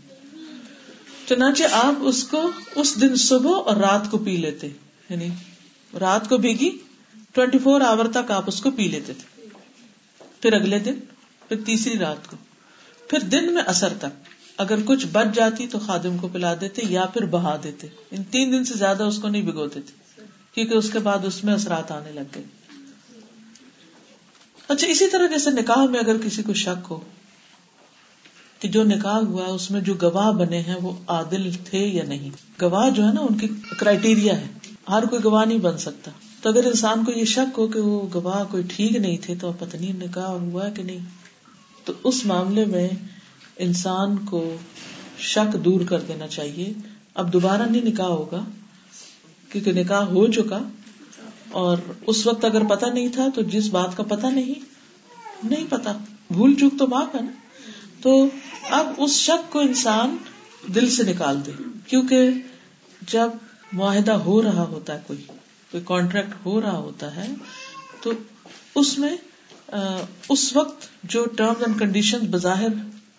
چنانچہ 1.29 1.65
آپ 1.73 1.95
اس 2.01 2.25
کو 2.25 2.51
اس 2.75 3.01
دن 3.01 3.17
صبح 3.17 3.63
اور 3.67 3.77
رات 3.77 4.11
کو 4.11 4.19
پی 4.19 4.37
لیتے۔ 4.37 4.69
یعنی 5.11 5.29
رات 6.01 6.29
کو 6.29 6.37
بھیگی 6.37 6.79
ٹوینٹی 7.33 7.59
فور 7.59 7.81
آور 7.81 8.05
تک 8.15 8.31
آپ 8.31 8.45
اس 8.47 8.61
کو 8.61 8.71
پی 8.71 8.89
لیتے 8.89 9.13
تھے۔ 9.13 9.49
پھر 10.41 10.53
اگلے 10.53 10.79
دن، 10.79 10.95
پھر 11.49 11.57
تیسری 11.67 11.99
رات 11.99 12.27
کو۔ 12.27 12.37
پھر 13.09 13.19
دن 13.19 13.55
میں 13.55 13.63
اثر 13.67 13.93
تک۔ 13.99 14.31
اگر 14.57 14.79
کچھ 14.85 15.07
بچ 15.13 15.35
جاتی 15.35 15.67
تو 15.67 15.79
خادم 15.79 16.19
کو 16.19 16.29
پلا 16.29 16.55
دیتے 16.61 16.83
یا 16.89 17.07
پھر 17.07 17.25
بہا 17.25 17.57
دیتے۔ 17.65 17.87
ان 18.11 18.23
تین 18.23 18.53
دن 18.53 18.65
سے 18.65 18.75
زیادہ 18.75 19.03
اس 19.03 19.19
کو 19.19 19.29
نہیں 19.29 19.43
بگوتے 19.43 19.81
تھے۔ 19.81 20.23
کیونکہ 20.55 20.75
اس 20.75 20.91
کے 20.93 20.99
بعد 20.99 21.19
اس 21.25 21.45
میں 21.45 21.55
اثرات 21.55 21.93
آنے 21.93 22.13
لگ 22.13 22.21
گئے۔ 22.35 22.43
اچھا 24.69 24.87
اسی 24.87 25.07
طرح 25.11 25.27
جیسے 25.27 25.51
نکاح 25.51 25.85
میں 25.85 26.01
اگر 26.01 26.17
کسی 26.19 26.43
کو 26.43 26.55
شک 26.55 26.87
ہو 26.91 27.01
کہ 28.63 28.69
جو 28.69 28.85
نکاح 28.85 29.13
ہوا 29.13 29.47
اس 29.47 29.71
میں 29.71 29.81
جو 29.81 29.95
گواہ 30.03 30.31
بنے 30.31 30.61
ہیں، 30.61 30.77
وہ 30.83 30.93
عادل 31.07 31.51
تھے 31.65 31.79
یا 31.79 32.05
نہیں؟ 32.05 32.31
گواہ 32.63 32.91
جو 32.91 33.09
ہے 33.09 33.13
نا، 33.13 33.21
ان 33.21 33.39
کی 33.39 33.49
کرائٹیریا 33.79 34.41
ہے۔ 34.41 34.47
ہر 34.89 35.05
کوئی 35.07 35.25
گواہ 35.25 35.45
نہیں 35.45 35.59
بن 35.59 35.79
سکتا۔ 35.79 36.11
تو 36.43 36.49
اگر 36.49 36.65
انسان 36.65 37.05
کو 37.05 37.13
یہ 37.13 37.25
شک 37.25 37.59
ہو 37.59 37.67
کہ 37.67 37.81
وہ 37.81 38.07
گواہ 38.15 38.45
کوئی 38.51 38.63
ٹھیک 38.69 38.97
نہیں 38.97 39.17
تھے، 39.23 39.35
تو 39.35 39.53
پتہ 39.59 39.77
نہیں 39.77 39.93
نکاح 39.93 40.27
ہوا 40.27 40.69
کہ 40.69 40.83
نہیں۔ 40.83 40.99
تو 41.85 41.93
اس 42.05 42.27
معاملے 42.27 42.65
میں 42.65 42.89
انسان 43.59 44.17
کو 44.17 44.57
شک 45.19 45.57
دور 45.65 45.81
کر 45.81 46.01
دینا 46.01 46.27
چاہیے۔ 46.27 46.73
اب 47.15 47.33
دوبارہ 47.33 47.63
نہیں 47.63 47.85
نکاح 47.85 48.07
ہوگا، 48.07 48.45
کیونکہ 49.53 49.73
نکاح 49.73 50.03
ہو 50.03 50.27
چکا۔ 50.27 50.59
اور 51.51 51.79
اس 52.07 52.27
وقت 52.27 52.45
اگر 52.45 52.65
پتا 52.65 52.91
نہیں 52.91 53.09
تھا، 53.09 53.27
تو 53.35 53.43
جس 53.43 53.71
بات 53.71 53.97
کا 53.97 54.03
پتا 54.03 54.31
نہیں 54.31 54.55
نہیں 55.45 55.65
پتا 55.69 55.93
بھول 56.31 56.55
چوک 56.55 56.73
تو 56.79 56.87
معاف 56.87 57.15
ہے 57.15 57.21
نا۔ 57.21 57.42
تو 58.03 58.27
اب 58.71 58.87
اس 58.99 59.17
شک 59.17 59.53
کو 59.53 59.61
انسان 59.61 60.17
دل 60.75 60.89
سے 60.91 61.03
نکال 61.03 61.41
دے 61.47 61.53
کیونکہ 61.87 62.31
جب 63.09 63.31
معاہدہ 63.73 64.13
ہو 64.13 64.43
رہا 64.43 64.63
ہوتا 64.63 64.95
ہے، 64.95 65.01
کوئی 65.07 65.23
کوئی 65.71 65.83
کانٹریکٹ 65.85 66.35
ہو 66.47 66.61
رہا 66.61 66.77
ہوتا 66.77 67.15
ہے، 67.17 67.27
تو 68.03 68.13
اس 68.75 68.99
میں 68.99 69.17
اس 70.29 70.57
وقت 70.57 70.89
جو 71.05 71.25
ٹرمز 71.25 71.63
اینڈ 71.63 71.79
کنڈیشن 71.79 72.19
بظاہر 72.31 72.69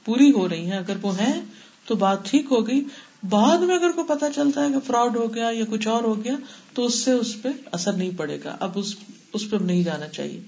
پوری 0.05 0.31
ہو 0.31 0.47
رہی 0.49 0.65
ہیں، 0.65 0.77
اگر 0.77 0.97
وہ 1.01 1.17
ہیں 1.19 1.41
تو 1.85 1.95
بات 1.95 2.25
ٹھیک 2.25 2.45
ہو 2.51 2.67
گئی۔ 2.67 2.83
بعد 3.29 3.57
میں 3.57 3.75
اگر 3.75 3.91
کو 3.91 4.03
پتا 4.03 4.29
چلتا 4.35 4.63
ہے 4.63 4.69
کہ 4.69 4.79
فراڈ 4.87 5.15
ہو 5.17 5.33
گیا 5.35 5.49
یا 5.53 5.65
کچھ 5.69 5.87
اور 5.87 6.03
ہو 6.03 6.23
گیا، 6.23 6.35
تو 6.73 6.85
اس 6.85 7.03
سے 7.03 7.11
اس 7.11 7.41
پہ 7.41 7.49
اثر 7.71 7.93
نہیں 7.93 8.17
پڑے 8.17 8.37
گا۔ 8.43 8.55
اب 8.59 8.71
اس 8.75 8.95
اس 9.33 9.49
پہ 9.49 9.57
نہیں 9.61 9.83
جانا 9.83 10.07
چاہیے۔ 10.07 10.39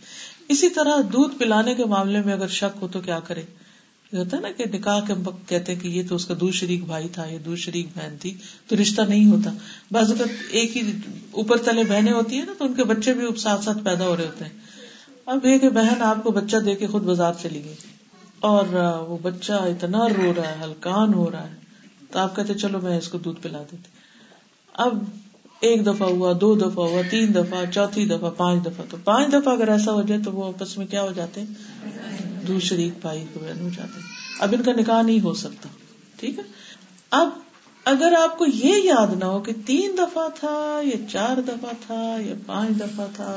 اسی 0.48 0.70
طرح 0.70 1.02
دودھ 1.14 1.38
پلانے 1.38 1.76
کے 1.76 1.86
معاملے 1.86 2.22
میں 2.22 2.34
اگر 2.34 2.48
شک 2.48 2.82
ہو 2.82 2.88
تو 2.88 3.02
کیا 3.02 3.20
کرے؟ 3.20 3.42
ہوتا 4.14 4.38
ہے 4.38 4.42
نا 4.42 4.48
کہ 4.52 4.64
نکاح 4.74 5.00
کے 5.00 5.14
وقت 5.24 5.50
کہتے 5.50 5.76
کہ 5.76 5.88
یہ 5.88 6.04
تو 6.10 6.16
اس 6.16 6.26
کا 6.26 6.34
دو 6.40 6.52
شریک 6.52 6.86
بھائی 6.86 7.10
تھا 7.10 7.26
یا 7.26 7.38
دو 7.46 7.56
شریک 7.56 7.88
بہن 7.96 8.16
تھی، 8.20 8.38
تو 8.68 8.76
رشتہ 8.82 9.02
نہیں 9.02 9.32
ہوتا۔ 9.32 9.54
بعض 9.92 10.12
اوقات 10.12 10.30
ایک 10.50 10.78
ہی 10.78 10.92
اوپر 11.32 11.58
تلے 11.58 11.84
بہنیں 11.84 12.14
ہوتی 12.14 12.38
ہیں 12.38 12.46
نا، 12.46 12.54
تو 12.58 12.66
ان 12.66 12.74
کے 12.74 12.84
بچے 12.84 13.14
بھی 13.14 13.28
ساتھ 13.38 13.64
ساتھ 13.64 13.78
پیدا 13.84 14.08
ہو 14.08 14.18
رہے 14.18 14.26
ہوتے 14.26 14.46
ہیں۔ 14.46 14.52
اب 15.26 15.46
یہ 15.46 15.58
کہ 15.58 15.70
بہن 15.70 16.02
آپ 16.02 16.24
کو 16.24 16.32
بچہ 16.32 16.58
دے 16.58 16.76
کے 16.76 16.88
خود 16.88 17.04
بازار 17.04 17.34
چلی 17.42 17.62
گئی۔ 17.66 17.74
اور 18.40 18.66
وہ 19.08 19.18
بچہ 19.22 19.54
اتنا 19.54 20.10
رو 20.10 20.34
رہا 20.38 20.50
ہے، 20.50 20.64
ہلکان 20.64 21.14
ہو 21.14 21.32
رہا 21.32 21.50
ہے، 21.50 21.56
تو 22.12 22.20
آپ 22.20 22.36
کہتے 22.36 22.54
چلو 22.54 22.80
میں 22.84 22.98
اس 22.98 23.08
کو 23.08 23.18
دودھ 23.18 23.40
پلا 23.42 23.58
دیتی۔ 23.58 23.90
اب 24.74 25.04
ایک 25.60 25.86
دفعہ 25.86 26.10
ہوا، 26.10 26.34
دو 26.42 26.56
دفعہ 26.56 26.86
ہوا، 26.88 27.02
تین 27.10 27.36
دفعہ، 27.36 27.66
چوتھی 27.72 28.06
دفعہ، 28.06 28.30
پانچ 28.30 28.66
دفعہ۔ 28.66 28.86
تو 28.90 28.98
پانچ 29.04 29.34
دفعہ 29.34 29.54
اگر 29.54 29.68
ایسا 29.68 29.92
ہو 29.92 30.02
جائے 30.02 30.22
تو 30.22 30.32
وہ 30.32 30.48
آپس 30.48 30.78
میں 30.78 30.86
کیا 30.86 31.02
ہو 31.02 31.12
جاتے 31.16 31.44
دوسری 32.48 32.92
بھائی 33.02 33.26
بہن 33.34 33.60
ہو 33.62 33.70
جاتے۔ 33.76 34.00
اب 34.40 34.56
ان 34.58 34.64
کا 34.64 34.72
نکاح 34.72 35.02
نہیں 35.02 35.20
ہو 35.20 35.34
سکتا۔ 35.34 35.70
ٹھیک 36.20 36.40
ہے؟ 36.40 36.44
اب 37.12 37.30
اگر 37.86 38.14
آپ 38.24 38.38
کو 38.38 38.46
یہ 38.46 38.74
یاد 38.84 39.16
نہ 39.20 39.26
ہو 39.26 39.40
کہ 39.40 39.52
تین 39.66 39.92
دفعہ 39.98 40.28
تھا، 40.36 40.82
یا 40.84 41.08
چار 41.10 41.42
دفعہ 41.42 41.70
تھا، 41.88 42.18
یا 42.20 42.34
پانچ 42.46 42.80
دفعہ 42.80 43.06
تھا 43.16 43.36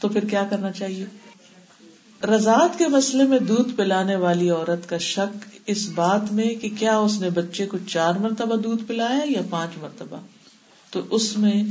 تو 0.00 0.08
پھر 0.08 0.24
کیا 0.24 0.44
کرنا 0.50 0.72
چاہیے؟ 0.72 1.04
رضاط 2.22 2.78
کے 2.78 2.88
مسئلے 2.88 3.24
میں 3.24 3.38
دودھ 3.38 3.76
پلانے 3.76 4.16
والی 4.16 4.50
عورت 4.50 4.88
کا 4.88 4.98
شک 4.98 5.58
اس 5.66 5.88
بات 5.94 6.32
میں 6.32 6.54
کہ 6.54 6.68
کیا 6.78 6.98
اس 6.98 7.20
نے 7.20 7.30
بچے 7.30 7.66
کو 7.66 7.78
چار 7.86 8.14
مرتبہ 8.14 8.56
دودھ 8.56 8.84
پلایا 8.84 9.20
یا 9.24 9.40
پانچ 9.50 9.70
مرتبہ؟ 9.80 10.16
تو 10.90 11.00
اس 11.10 11.38
میں 11.38 11.62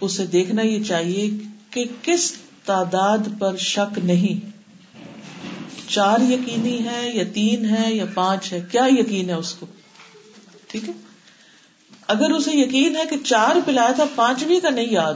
اسے 0.00 0.26
دیکھنا 0.26 0.62
یہ 0.62 0.84
چاہیے 0.84 1.30
کہ 1.70 1.84
کس 2.02 2.32
تعداد 2.64 3.18
پر 3.38 3.56
شک 3.56 3.98
نہیں۔ 3.98 4.55
چار 5.88 6.20
یقینی 6.20 6.84
ہے 6.84 7.10
یا 7.14 7.24
تین 7.34 7.64
ہے 7.64 7.94
یا 7.94 8.04
پانچ 8.14 8.52
ہے 8.52 8.60
کیا 8.70 8.82
یقین 8.86 9.28
ہے 9.28 9.34
اس 9.34 9.54
کو؟ 9.54 9.66
ٹھیک 10.66 10.88
ہے؟ 10.88 10.94
اگر 12.08 12.30
اسے 12.30 12.50
یقین 12.54 12.96
ہے 12.96 13.02
کہ 13.10 13.16
چار 13.24 13.56
پلایا 13.64 13.92
تھا، 13.92 14.04
پانچویں 14.14 14.60
کا 14.60 14.70
نہیں 14.70 14.92
یاد، 14.92 15.14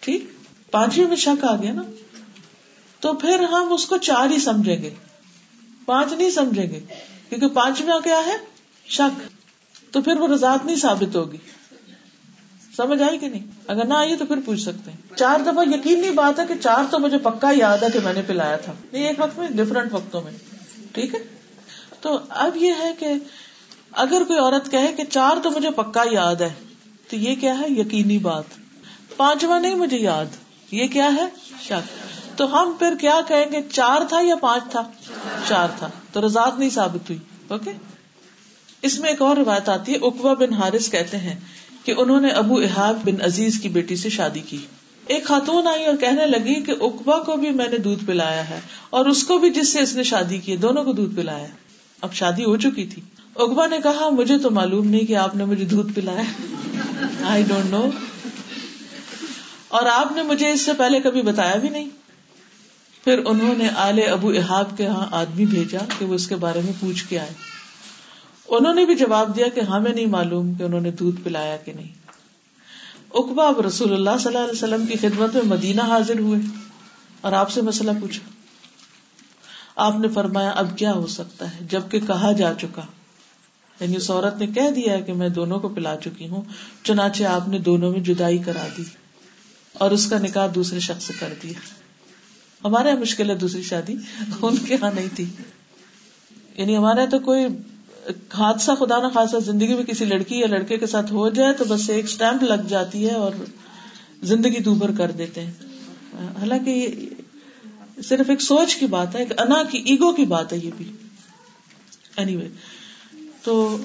ٹھیک؟ 0.00 0.24
پانچویں 0.70 1.08
میں 1.08 1.16
شک 1.16 1.44
آ 1.44 1.56
گیا 1.56 1.72
نا؟ 1.72 1.82
تو 3.00 3.12
پھر 3.14 3.40
ہم 3.40 3.72
اس 3.72 3.86
کو 3.86 3.96
چار 3.96 4.30
ہی 4.30 4.38
سمجھیں 4.38 4.82
گے۔ 4.82 4.90
پانچ 5.86 6.12
نہیں 6.12 6.30
سمجھیں 6.30 6.70
گے، 6.70 6.80
کیونکہ 7.28 7.48
پانچویں 7.48 8.00
کیا 8.04 8.20
ہے؟ 8.26 8.36
شک۔ 8.86 9.20
تو 9.92 10.02
پھر 10.02 10.16
وہ 10.16 10.28
رضاط 10.28 10.66
نہیں 10.66 10.76
ثابت 10.76 11.16
ہوگی۔ 11.16 11.36
سمجھ 12.78 13.02
آئی 13.02 13.18
کہ 13.18 13.28
نہیں؟ 13.28 13.46
اگر 13.66 13.84
نہ 13.84 13.94
آئیے 13.94 14.16
تو 14.16 14.26
پھر 14.26 14.36
پوچھ 14.44 14.60
سکتے 14.60 14.90
ہیں۔ 14.90 15.16
چار 15.16 15.40
دفعہ 15.40 15.64
یقینی 15.66 16.10
بات 16.10 16.38
ہے 16.38 16.44
کہ 16.46 16.54
چار 16.62 16.84
تو 16.90 16.98
مجھے 16.98 17.18
پکا 17.18 17.50
یاد 17.56 17.78
ہے 17.78 17.86
کہ 17.92 17.98
میں 18.04 18.12
نے 18.12 18.22
پلایا 18.26 18.56
تھا۔ 18.56 18.72
نہیں 18.92 19.06
ایک 19.06 19.20
وقت 19.20 19.38
میں 19.38 19.48
ڈفرنٹ 19.50 19.92
وقتوں 19.92 20.22
میں۔ 20.22 20.32
ٹھیک 20.92 21.14
ہے؟ 21.14 21.18
تو 22.00 22.18
اب 22.28 22.56
یہ 22.56 22.72
ہے 22.78 22.92
کہ 22.98 23.06
اگر 23.92 24.22
کوئی 24.24 24.38
عورت 24.38 24.70
کہے 24.70 24.92
کہ 24.96 25.04
چار 25.04 25.36
تو 25.42 25.50
مجھے 25.50 25.70
پکا 25.70 26.04
یاد 26.10 26.36
ہے، 26.36 26.54
تو 27.10 27.16
یہ 27.16 27.34
کیا 27.34 27.60
ہے؟ 27.60 27.70
یقینی 27.70 28.18
بات۔ 28.18 28.44
پانچواں 29.16 29.60
نہیں 29.60 29.74
مجھے 29.74 29.98
یاد، 29.98 30.26
یہ 30.70 30.86
کیا 30.86 31.10
ہے؟ 31.16 31.26
شک۔ 31.60 32.08
تو 32.38 32.62
ہم 32.62 32.72
پھر 32.78 32.94
کیا 33.00 33.20
کہیں 33.28 33.52
گے؟ 33.52 33.60
چار 33.72 34.00
تھا 34.08 34.20
یا 34.20 34.36
پانچ 34.36 34.70
تھا؟ 34.70 34.82
چار 35.48 35.68
تھا۔ 35.78 35.88
تو 36.12 36.26
رضاط 36.26 36.58
نہیں 36.58 36.70
ثابت 36.70 37.10
ہوئی۔ 37.10 37.18
اوکے؟ 37.48 37.72
اس 38.82 38.98
میں 38.98 39.10
ایک 39.10 39.22
اور 39.22 39.36
روایت 39.36 39.68
آتی 39.68 39.92
ہے 39.92 39.96
اکوا 39.96 40.34
بن 40.34 40.52
حارث 40.52 40.90
کہتے 40.90 41.16
ہیں۔ 41.16 41.40
کہ 41.88 41.94
انہوں 41.96 42.20
نے 42.20 42.28
ابو 42.28 42.54
احاب 42.56 42.98
بن 43.04 43.22
عزیز 43.24 43.60
کی 43.60 43.68
بیٹی 43.68 43.96
سے 43.96 44.08
شادی 44.08 44.40
کی۔ 44.40 44.58
ایک 45.06 45.24
خاتون 45.24 45.66
آئی 45.66 45.84
اور 45.84 45.96
کہنے 45.96 46.26
لگی 46.26 46.62
کہ 46.62 46.72
اکبا 46.80 47.18
کو 47.18 47.36
بھی 47.36 47.50
میں 47.50 47.68
نے 47.68 47.78
دودھ 47.78 48.04
پلایا 48.04 48.50
ہے 48.50 48.60
اور 48.90 49.06
اس 49.06 49.24
کو 49.24 49.38
بھی 49.38 49.50
جس 49.50 49.72
سے 49.72 49.80
اس 49.80 49.94
نے 49.94 50.02
شادی 50.02 50.38
کی 50.38 50.56
دونوں 50.56 50.84
کو 50.84 50.92
دودھ 50.92 51.16
پلایا 51.16 51.46
اب 52.00 52.12
شادی 52.12 52.44
ہو 52.44 52.56
چکی 52.56 52.86
تھی۔ 52.86 53.02
اکبا 53.36 53.66
نے 53.66 53.76
کہا، 53.82 54.08
مجھے 54.08 54.38
تو 54.38 54.50
معلوم 54.50 54.86
نہیں 54.86 55.00
کہ 55.00 55.16
آپ 55.16 55.36
نے 55.36 55.44
مجھے 55.44 55.64
دودھ 55.64 55.92
پلایا۔ 55.92 56.22
آئی 57.22 57.42
ڈونٹ 57.42 57.70
نو 57.70 57.90
اور 59.68 59.82
آپ 59.86 60.12
نے 60.12 60.22
مجھے 60.22 60.50
اس 60.50 60.60
سے 60.60 60.72
پہلے 60.78 61.00
کبھی 61.00 61.22
بتایا 61.22 61.56
بھی 61.56 61.68
نہیں۔ 61.68 61.88
پھر 63.04 63.20
انہوں 63.24 63.54
نے 63.58 63.68
آلے 63.76 64.02
ابو 64.02 64.28
احاب 64.28 64.76
کے 64.76 64.84
یہاں 64.84 65.06
آدمی 65.10 65.46
بھیجا 65.46 65.78
کہ 65.98 66.04
وہ 66.04 66.14
اس 66.14 66.28
کے 66.28 66.36
بارے 66.36 66.60
میں 66.64 66.72
پوچھ 66.80 67.04
کے 67.08 67.18
آئے۔ 67.18 67.57
انہوں 68.48 68.74
نے 68.74 68.84
بھی 68.84 68.94
جواب 68.94 69.36
دیا 69.36 69.48
کہ 69.48 69.60
ہمیں 69.60 69.94
نہیں 69.94 70.06
معلوم 70.06 70.54
کہ 70.54 70.62
انہوں 70.62 70.80
نے 70.80 70.90
دودھ 70.90 71.20
پلایا 71.24 71.56
کہ 71.56 71.72
نہیں۔ 71.72 71.92
اقبا 73.10 73.46
اب 73.46 73.60
رسول 73.60 73.92
اللہ 73.92 74.10
صلی 74.20 74.26
اللہ 74.26 74.38
علیہ 74.38 74.52
وسلم 74.52 74.86
کی 74.86 74.98
خدمت 74.98 75.34
میں 75.34 75.42
مدینہ 75.44 75.82
حاضر 75.82 76.18
ہوئے 76.18 76.40
اور 77.20 77.32
آپ 77.32 77.50
سے 77.50 77.62
مسئلہ 77.62 77.90
پوچھا۔ 78.00 78.30
آپ 79.76 79.98
نے 79.98 80.08
فرمایا، 80.08 80.50
اب 80.50 80.78
کیا 80.78 80.92
ہو 80.92 81.06
سکتا 81.06 81.54
ہے؟ 81.54 81.58
جبکہ 81.70 82.00
کہا 82.00 82.32
جا 82.32 82.54
چکا۔ 82.54 82.82
یعنی 83.80 83.96
اس 83.96 84.10
عورت 84.10 84.38
نے 84.38 84.46
کہہ 84.46 84.70
دیا 84.70 85.00
کہ 85.00 85.12
میں 85.12 85.28
دونوں 85.28 85.60
کو 85.60 85.68
پلا 85.68 85.96
چکی 85.96 86.28
ہوں، 86.28 86.42
چنانچہ 86.84 87.24
آپ 87.24 87.48
نے 87.48 87.58
دونوں 87.58 87.92
میں 87.92 88.00
جدائی 88.00 88.38
کرا 88.38 88.66
دی 88.76 88.82
اور 89.72 89.90
اس 89.90 90.10
کا 90.10 90.18
نکاح 90.18 90.48
دوسرے 90.54 90.80
شخص 90.80 91.04
سے 91.04 91.12
کر 91.20 91.34
دیا۔ 91.42 91.58
ہمارے 92.64 92.88
یہاں 92.88 93.00
مشکل 93.00 93.30
ہے 93.30 93.34
دوسری 93.34 93.62
شادی، 93.62 93.94
ان 94.42 94.56
کے 94.56 94.74
یہاں 94.74 94.90
نہیں 94.94 95.08
تھی۔ 95.16 95.24
یعنی 96.56 96.76
ہمارے 96.76 97.00
یہاں 97.00 97.10
تو 97.10 97.18
کوئی 97.18 97.46
حادثہ 98.34 98.72
خدا 98.78 98.98
نہ 98.98 99.06
خاصا 99.14 99.38
زندگی 99.38 99.74
میں 99.74 99.84
کسی 99.84 100.04
لڑکی 100.04 100.38
یا 100.38 100.46
لڑکے 100.46 100.78
کے 100.78 100.86
ساتھ 100.86 101.12
ہو 101.12 101.28
جائے 101.28 101.52
تو 101.52 101.64
بس 101.68 101.90
ایک 101.90 102.04
اسٹمپ 102.04 102.42
لگ 102.42 102.62
جاتی 102.68 103.06
ہے 103.06 103.14
اور 103.14 103.30
زندگی 104.22 104.58
دوبر 104.58 104.90
کر 104.98 105.10
دیتے 105.10 105.44
ہیں۔ 105.44 105.52
حالانکہ 106.40 106.70
یہ 106.70 106.90
صرف 108.02 108.30
ایک 108.30 108.40
سوچ 108.40 108.76
کی 108.76 108.86
بات 108.86 109.14
ہے 109.14 109.20
ایک 109.20 109.40
انا 109.40 109.62
کی 109.70 109.78
ایگو 109.78 110.12
کی 110.12 110.24
بات 110.24 110.52
ہے 110.52 110.58
یہ 110.58 110.70
بھی۔ 110.76 110.92
اینی 112.16 112.32
anyway, 112.32 112.48
تو 113.42 113.78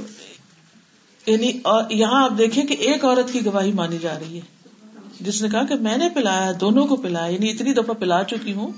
یعنی 1.26 1.52
یہاں 1.90 2.24
آپ 2.24 2.32
دیکھیں 2.38 2.66
کہ 2.66 2.74
ایک 2.74 3.06
عورت 3.06 3.34
کی 3.34 3.46
گواہی 3.46 3.72
مانی 3.72 3.98
جا 4.02 4.20
رہی 4.20 4.36
ہے۔ 4.36 4.42
جس 5.22 5.42
نے 5.42 5.50
کہا 5.50 5.64
کہ 5.64 5.76
میں 5.76 5.98
نے 5.98 6.10
پلایا 6.10 6.52
دونوں 6.60 6.88
کو 6.88 6.96
پلایا 6.96 7.34
یعنی 7.34 7.50
اتنی 7.50 7.74
دفعہ 7.74 7.94
پلا 7.94 8.24
چکی 8.24 8.54
ہوں 8.54 8.72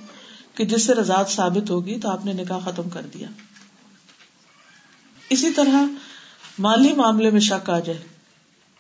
کہ 0.55 0.65
جس 0.65 0.83
سے 0.83 0.93
رضاط 0.93 1.29
ثابت 1.29 1.69
ہوگی 1.69 1.99
تو 1.99 2.09
آپ 2.09 2.25
نے 2.25 2.33
نکاح 2.33 2.59
ختم 2.59 2.89
کر 2.89 3.01
دیا۔ 3.13 3.27
اسی 5.29 5.51
طرح 5.51 5.83
مالی 6.59 6.93
معاملے 6.93 7.31
میں 7.31 7.39
شک 7.39 7.69
آ 7.69 7.79
جائے 7.79 7.99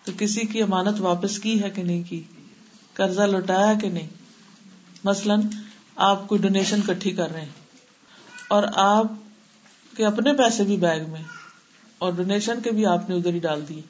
تو 0.03 0.11
کسی 0.17 0.41
کی 0.41 0.61
امانت 0.61 1.01
واپس 1.01 1.39
کی 1.39 1.63
ہے 1.63 1.69
کہ 1.69 1.83
نہیں 1.83 2.03
کی؟ 2.09 2.23
قرضہ 2.93 3.21
لوٹایا 3.21 3.73
کہ 3.81 3.89
نہیں؟ 3.89 4.07
مثلاً 5.03 5.41
آپ 5.95 6.27
کو 6.27 6.37
ڈونیشن 6.37 6.81
کٹھی 6.81 7.11
کر 7.11 7.31
رہے 7.31 7.41
ہیں 7.41 7.49
اور 8.47 8.63
آپ 8.75 9.05
کے 9.97 10.05
اپنے 10.05 10.33
پیسے 10.33 10.63
بھی 10.63 10.77
بیگ 10.77 11.01
میں 11.09 11.23
اور 11.97 12.13
ڈونیشن 12.13 12.61
کے 12.61 12.71
بھی 12.71 12.85
آپ 12.85 13.09
نے 13.09 13.15
ادھر 13.15 13.33
ہی 13.33 13.39
ڈال 13.39 13.61
دیے 13.69 13.81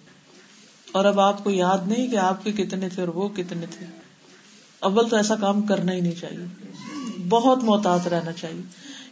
اور 0.92 1.06
اب 1.06 1.20
آپ 1.20 1.44
کو 1.44 1.50
یاد 1.50 1.78
نہیں 1.88 2.08
کہ 2.08 2.16
آپ 2.16 2.44
کے 2.44 2.52
کتنے 2.52 2.90
تھے 2.90 3.02
اور 3.02 3.08
وہ 3.08 3.30
کتنے 3.30 3.66
تھے؟ 3.72 3.86
اول 4.80 5.10
تو 5.10 5.16
ایسا 5.16 5.36
کام 5.36 5.62
کرنا 5.62 5.92
ہی 5.94 6.02
نہیں 6.02 6.16
چاہیے۔ 6.22 6.72
بہت 7.30 7.64
محتاط 7.64 8.08
رہنا 8.08 8.32
چاہیے۔ 8.32 8.62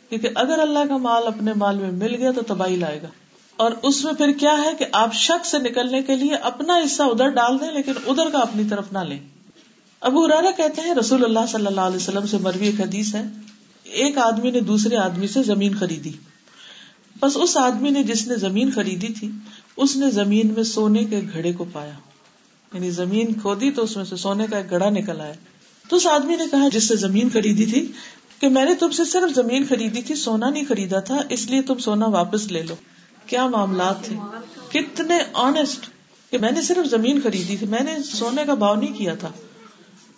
کیونکہ 0.09 0.29
اگر 0.35 0.59
اللہ 0.59 0.79
کا 0.89 0.97
مال 0.97 1.27
اپنے 1.27 1.53
مال 1.53 1.77
میں 1.77 1.91
مل 1.91 2.15
گیا 2.15 2.31
تو 2.31 2.41
تباہی 2.41 2.75
لائے 2.75 3.01
گا۔ 3.01 3.07
اور 3.55 3.71
اس 3.83 4.03
میں 4.03 4.13
پھر 4.13 4.31
کیا 4.31 4.57
ہے 4.65 4.71
کہ 4.79 4.85
آپ 4.91 5.13
شک 5.13 5.45
سے 5.45 5.59
نکلنے 5.59 6.01
کے 6.01 6.15
لیے 6.15 6.35
اپنا 6.35 6.77
حصہ 6.85 7.03
ادھر 7.03 7.27
ڈال 7.27 7.59
دیں 7.59 7.71
لیکن 7.71 7.91
ادھر 8.07 8.29
کا 8.29 8.39
اپنی 8.39 8.63
طرف 8.69 8.91
نہ 8.91 8.99
لیں۔ 8.99 9.19
ابو 10.01 10.23
ارارا 10.23 10.51
کہتے 10.51 10.81
ہیں 10.81 10.95
رسول 10.95 11.23
اللہ 11.23 11.39
صلی 11.51 11.65
اللہ 11.65 11.81
علیہ 11.81 11.95
وسلم 11.95 12.27
سے 12.27 12.37
مروی 12.37 12.65
ایک 12.65 12.81
حدیث 12.81 13.15
ہے۔ 13.15 13.23
ایک 13.83 14.17
آدمی 14.17 14.51
نے 14.51 14.59
دوسرے 14.59 14.97
آدمی 14.97 15.27
سے 15.27 15.43
زمین 15.43 15.75
خریدی۔ 15.75 16.11
بس 17.19 17.37
اس 17.41 17.57
آدمی 17.57 17.89
نے 17.89 18.03
جس 18.03 18.27
نے 18.27 18.35
زمین 18.35 18.71
خریدی 18.71 19.07
تھی، 19.07 19.31
اس 19.77 19.95
نے 19.95 20.11
زمین 20.11 20.53
میں 20.53 20.63
سونے 20.63 21.03
کے 21.03 21.21
گھڑے 21.33 21.53
کو 21.53 21.65
پایا۔ 21.73 21.93
یعنی 22.73 22.89
زمین 22.89 23.33
کھودی 23.33 23.71
تو 23.71 23.83
اس 23.83 23.97
میں 23.97 24.05
سے 24.05 24.15
سونے 24.15 24.47
کا 24.47 24.57
ایک 24.57 24.71
گڑا 24.71 24.89
نکل 24.89 25.21
آیا۔ 25.21 25.33
تو 25.89 25.95
اس 25.95 26.07
آدمی 26.07 26.35
نے 26.35 26.43
کہا، 26.51 26.67
جس 26.67 26.87
سے 26.87 26.95
زمین 26.95 27.29
خریدی 27.33 27.65
تھی، 27.65 27.91
کہ 28.39 28.49
میں 28.49 28.65
نے 28.65 28.75
تم 28.75 28.91
سے 28.91 29.05
صرف 29.05 29.35
زمین 29.35 29.63
خریدی 29.69 30.01
تھی، 30.01 30.15
سونا 30.15 30.49
نہیں 30.49 30.63
خریدا 30.69 30.99
تھا، 30.99 31.21
اس 31.29 31.49
لیے 31.49 31.61
تم 31.61 31.77
سونا 31.77 32.05
واپس 32.05 32.51
لے 32.51 32.63
لو۔ 32.63 32.75
کیا 33.27 33.47
معاملات 33.47 34.03
تھے؟ 34.03 34.15
کتنے 34.69 35.17
آنےسٹ 35.33 35.89
کہ 36.31 36.37
میں 36.37 36.51
نے 36.51 36.61
صرف 36.61 36.89
زمین 36.89 37.19
خریدی 37.23 37.57
تھی، 37.57 37.67
میں 37.67 37.83
نے 37.83 38.03
سونے 38.03 38.43
کا 38.47 38.53
بھاؤ 38.53 38.75
نہیں 38.75 38.93
کیا 38.93 39.15
تھا۔ 39.15 39.31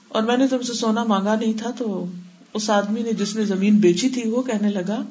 اور 0.08 0.22
میں 0.22 0.38
نے 0.38 0.48
تم 0.48 0.62
سے 0.62 0.74
سونا 0.74 1.04
مانگا 1.04 1.36
نہیں 1.36 1.54
تھا، 1.58 1.70
تو 1.70 2.06
اس 2.54 2.70
آدمی 2.70 3.04
نے 3.04 3.12
جس 3.12 3.36
نے 3.36 3.46
زمین 3.46 3.78
بیچی 3.78 4.10
تھی، 4.10 4.30
وہ 4.30 4.42
کہنے 4.42 4.70
لگا، 4.70 5.04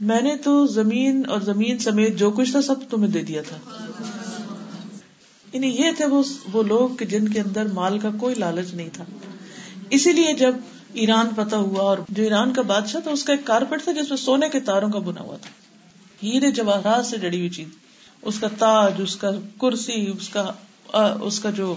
میں 0.00 0.20
نے 0.20 0.36
تو 0.36 0.66
زمین 0.66 1.22
اور 1.28 1.40
زمین 1.40 1.78
سمیت 1.78 2.16
جو 2.16 2.30
کچھ 2.30 2.50
تھا، 2.50 2.62
سب 2.62 2.74
تمہیں 2.90 3.10
دے 3.10 3.22
دیا 3.22 3.42
تھا۔ 3.42 3.56
یعنی 5.52 5.66
یہ 5.66 5.90
تھے 5.96 6.04
وہ 6.52 6.62
لوگ 6.62 7.02
جن 7.02 7.28
کے 7.28 7.40
اندر 7.40 7.66
مال 7.66 7.98
کا 7.98 8.10
کوئی 8.20 8.34
لالچ 8.34 8.74
نہیں 8.74 8.88
تھا۔ 8.92 9.04
اسی 9.90 10.12
لیے 10.12 10.32
جب 10.32 10.54
ایران 10.92 11.26
پتا 11.36 11.56
ہوا 11.56 11.82
اور 11.82 11.98
جو 12.08 12.22
ایران 12.22 12.52
کا 12.52 12.62
بادشاہ 12.62 13.00
تھا، 13.00 13.10
اس 13.10 13.24
کا 13.24 13.32
ایک 13.32 13.46
کارپیٹ 13.46 13.84
تھا 13.84 13.92
جس 13.92 14.08
میں 14.08 14.16
سونے 14.16 14.48
کے 14.48 14.60
تاروں 14.60 14.90
کا 14.90 14.98
بنا 14.98 15.20
ہوا 15.20 15.36
تھا۔ 15.36 15.48
ہیرے 16.22 16.50
جواہرات 16.50 17.06
سے 17.06 17.18
جڑی 17.18 17.38
ہوئی 17.38 17.48
چیز، 17.48 17.68
اس 18.22 18.40
کا 18.40 18.48
تاج، 18.58 18.92
اس 18.98 19.16
کا 19.16 19.30
کرسی، 19.60 20.12
اس 20.18 20.28
کا 20.28 20.52
اس 21.22 21.40
کا 21.40 21.50
جو 21.50 21.74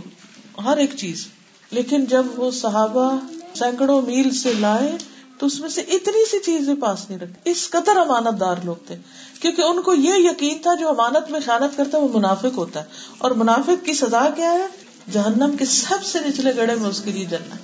ہر 0.65 0.77
ایک 0.77 0.89
چیز۔ 0.97 1.27
لیکن 1.71 2.05
جب 2.05 2.25
وہ 2.35 2.51
صحابہ 2.51 3.17
سینکڑوں 3.55 4.01
میل 4.01 4.29
سے 4.31 4.53
لائے، 4.53 4.91
تو 5.37 5.45
اس 5.45 5.59
میں 5.59 5.69
سے 5.69 5.81
اتنی 5.81 6.29
سی 6.29 6.39
چیزیں 6.45 6.75
پاس 6.75 7.09
نہیں 7.09 7.19
رکھتی 7.19 7.51
اس 7.51 7.69
قطر 7.69 7.97
امانت 7.97 8.39
دار 8.39 8.55
لوگ 8.63 8.75
تھے۔ 8.87 8.95
کیونکہ 9.39 9.61
ان 9.61 9.81
کو 9.81 9.93
یہ 9.93 10.13
یقین 10.15 10.57
تھا، 10.61 10.75
جو 10.75 10.89
امانت 10.89 11.31
میں 11.31 11.39
خیانت 11.45 11.77
کرتا 11.77 11.97
ہے، 11.97 12.03
وہ 12.03 12.17
منافق 12.17 12.57
ہوتا 12.57 12.79
ہے۔ 12.79 12.85
اور 13.17 13.31
منافق 13.31 13.85
کی 13.85 13.93
سزا 13.93 14.29
کیا 14.35 14.51
ہے؟ 14.51 14.67
جہنم 15.11 15.57
کے 15.59 15.65
سب 15.65 16.03
سے 16.03 16.19
نچلے 16.19 16.55
گڑے 16.55 16.75
میں 16.75 16.89
اس 16.89 17.01
کے 17.01 17.11
لیے 17.11 17.25
جلنا 17.25 17.55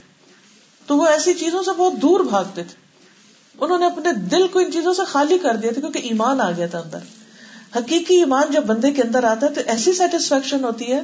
تو 0.85 0.97
وہ 0.97 1.05
ایسی 1.05 1.33
چیزوں 1.33 1.63
سے 1.63 1.71
بہت 1.77 1.93
دور 2.01 2.19
بھاگتے 2.19 2.63
تھے۔ 2.63 2.88
انہوں 3.61 3.79
نے 3.79 3.85
اپنے 3.85 4.13
دل 4.13 4.47
کو 4.47 4.59
ان 4.59 4.71
چیزوں 4.71 4.93
سے 4.93 5.01
خالی 5.05 5.37
کر 5.37 5.55
دیا 5.55 5.71
تھا 5.71 5.81
کیونکہ 5.81 5.99
ایمان 5.99 6.41
آ 6.41 6.51
گیا 6.51 6.67
تھا 6.67 6.79
اندر۔ 6.79 6.99
حقیقی 7.75 8.15
ایمان 8.15 8.43
جب 8.51 8.65
بندے 8.65 8.91
کے 8.91 9.01
اندر 9.01 9.23
آتا 9.23 9.47
ہے 9.47 9.53
تو 9.53 9.61
ایسی 9.65 9.93
سیٹسفیکشن 9.93 10.63
ہوتی 10.63 10.91
ہے، 10.91 11.01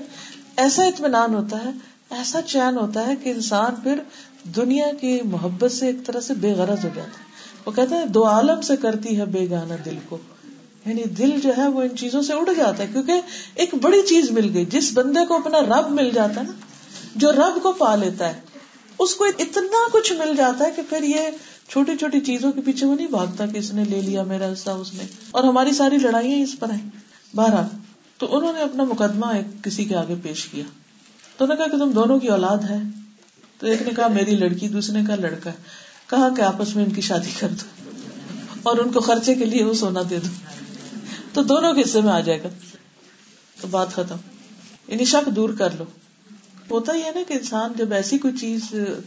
ایسا 0.57 0.83
اطمینان 0.83 1.33
ہوتا 1.33 1.65
ہے، 1.65 1.69
ایسا 2.09 2.41
چین 2.41 2.77
ہوتا 2.77 3.07
ہے 3.07 3.15
کہ 3.15 3.29
انسان 3.29 3.75
پھر 3.75 3.99
دنیا 4.43 4.87
کی 5.01 5.19
محبت 5.23 5.71
سے 5.71 5.87
ایک 5.87 6.05
طرح 6.05 6.19
سے 6.19 6.33
بے 6.33 6.51
غرض 6.51 6.85
ہو 6.85 6.89
جاتا 6.95 7.19
ہے۔ 7.19 7.25
وہ 7.65 7.71
کہتے 7.71 7.95
ہیں 7.95 8.05
دو 8.05 8.25
عالم 8.25 8.61
سے 8.61 8.75
کرتی 8.75 9.19
ہے 9.19 9.25
بے 9.25 9.49
گانا 9.49 9.75
دل 9.85 9.97
کو۔ 10.09 10.17
یعنی 10.85 11.03
دل 11.03 11.31
جو 11.43 11.51
ہے 11.57 11.67
وہ 11.67 11.81
ان 11.81 11.97
چیزوں 11.97 12.21
سے 12.21 12.33
اڑ 12.33 12.53
جاتا 12.57 12.83
ہے 12.83 12.87
کیونکہ 12.91 13.13
ایک 13.55 13.75
بڑی 13.75 14.01
چیز 14.01 14.31
مل 14.31 14.51
گئی۔ 14.53 14.65
جس 14.65 14.91
بندے 14.93 15.25
کو 15.25 15.35
اپنا 15.35 15.59
رب 15.59 15.89
مل 15.89 16.09
جاتا 16.13 16.41
ہے 16.41 16.45
نا، 16.45 16.53
جو 17.15 17.31
رب 17.31 17.63
کو 17.63 17.71
پا 17.71 17.95
لیتا 17.95 18.27
ہے، 18.27 18.41
اس 18.99 19.15
کو 19.15 19.25
اتنا 19.39 19.89
کچھ 19.91 20.13
مل 20.13 20.35
جاتا 20.37 20.65
ہے 20.65 20.71
کہ 20.75 20.81
پھر 20.89 21.03
یہ 21.03 21.19
چھوٹی 21.69 21.97
چھوٹی 21.97 22.19
چیزوں 22.19 22.51
کے 22.51 22.61
پیچھے 22.61 22.87
وہ 22.87 22.95
نہیں 22.95 23.07
بھاگتا 23.07 23.45
کہ 23.45 23.57
اس 23.57 23.73
نے 23.73 23.83
لے 23.83 24.01
لیا، 24.01 24.23
میرا 24.23 24.53
حصہ 24.53 24.69
اس 24.69 24.93
نے۔ 24.93 25.03
اور 25.31 25.43
ہماری 25.43 25.71
ساری 25.71 25.97
لڑائیاں 25.97 26.43
اس 26.43 26.55
پر 26.59 26.69
ہیں۔ 26.69 26.89
بارہ 27.35 27.67
تو 28.17 28.37
انہوں 28.37 28.53
نے 28.53 28.61
اپنا 28.61 28.83
مقدمہ 28.83 29.25
ایک 29.25 29.63
کسی 29.63 29.85
کے 29.85 29.95
آگے 29.95 30.15
پیش 30.23 30.45
کیا۔ 30.45 30.63
تو 31.37 31.45
انہوں 31.45 31.57
نے 31.57 31.65
کہا 31.65 31.77
کہ 31.77 31.83
تم 31.83 31.91
دونوں 31.91 32.19
کی 32.19 32.27
اولاد 32.27 32.57
ہے۔ 32.57 32.77
تو 33.59 33.67
ایک 33.67 33.81
نے 33.81 33.89
کہا، 33.95 34.07
میری 34.07 34.35
لڑکی۔ 34.35 34.67
دوسرے 34.67 34.99
نے 34.99 35.05
کہا، 35.07 35.15
لڑکا 35.15 35.51
کہا 36.09 36.29
کہ 36.37 36.41
آپس 36.41 36.75
میں 36.75 36.83
ان 36.83 36.91
کی 36.91 37.01
شادی 37.01 37.29
کر 37.39 37.47
دو۔ 37.47 37.89
اور 38.63 38.77
ان 38.77 38.91
کو 38.91 38.99
خرچے 38.99 39.35
کے 39.35 39.45
لیے 39.45 39.63
وہ 39.63 39.73
سونا 39.73 40.01
دے 40.09 40.19
دو۔ 40.19 40.27
تو 41.33 41.43
دونوں 41.43 41.73
کے 41.73 41.81
حصے 41.81 42.01
میں 42.01 42.13
آ 42.13 42.19
جائے 42.19 42.43
گا۔ 42.43 42.47
تو 43.61 43.67
بات 43.67 43.89
ختم۔ 43.89 44.15
یعنی 44.87 45.05
شک 45.05 45.35
دور 45.35 45.49
کر 45.49 45.69
لو۔ 45.77 45.83
ہوتا 46.71 46.93
ہی 46.93 47.01
ہے 47.03 47.11
نا 47.15 47.19
کہ 47.27 47.33
انسان 47.33 47.73
جب 47.77 47.93
ایسی 47.93 48.17
کوئی 48.17 48.37
چیز 48.37 48.61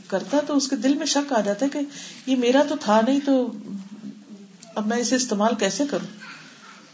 کرتا 0.07 0.37
ہے 0.37 0.43
تو 0.47 0.57
اس 0.57 0.69
کے 0.69 0.77
دل 0.77 0.95
میں 0.95 1.07
شک 1.07 1.33
آ 1.33 1.41
جاتا 1.41 1.67
ہے 1.67 1.71
کہ 1.71 2.31
یہ 2.31 2.37
میرا 2.37 2.63
تو 2.69 2.75
تھا 2.81 3.01
نہیں 3.07 3.21
تو 3.25 3.53
اب 4.75 4.87
میں 4.87 4.97
اسے 4.97 5.17
استعمال 5.17 5.55
کیسے 5.55 5.85
کروں؟ 5.91 6.07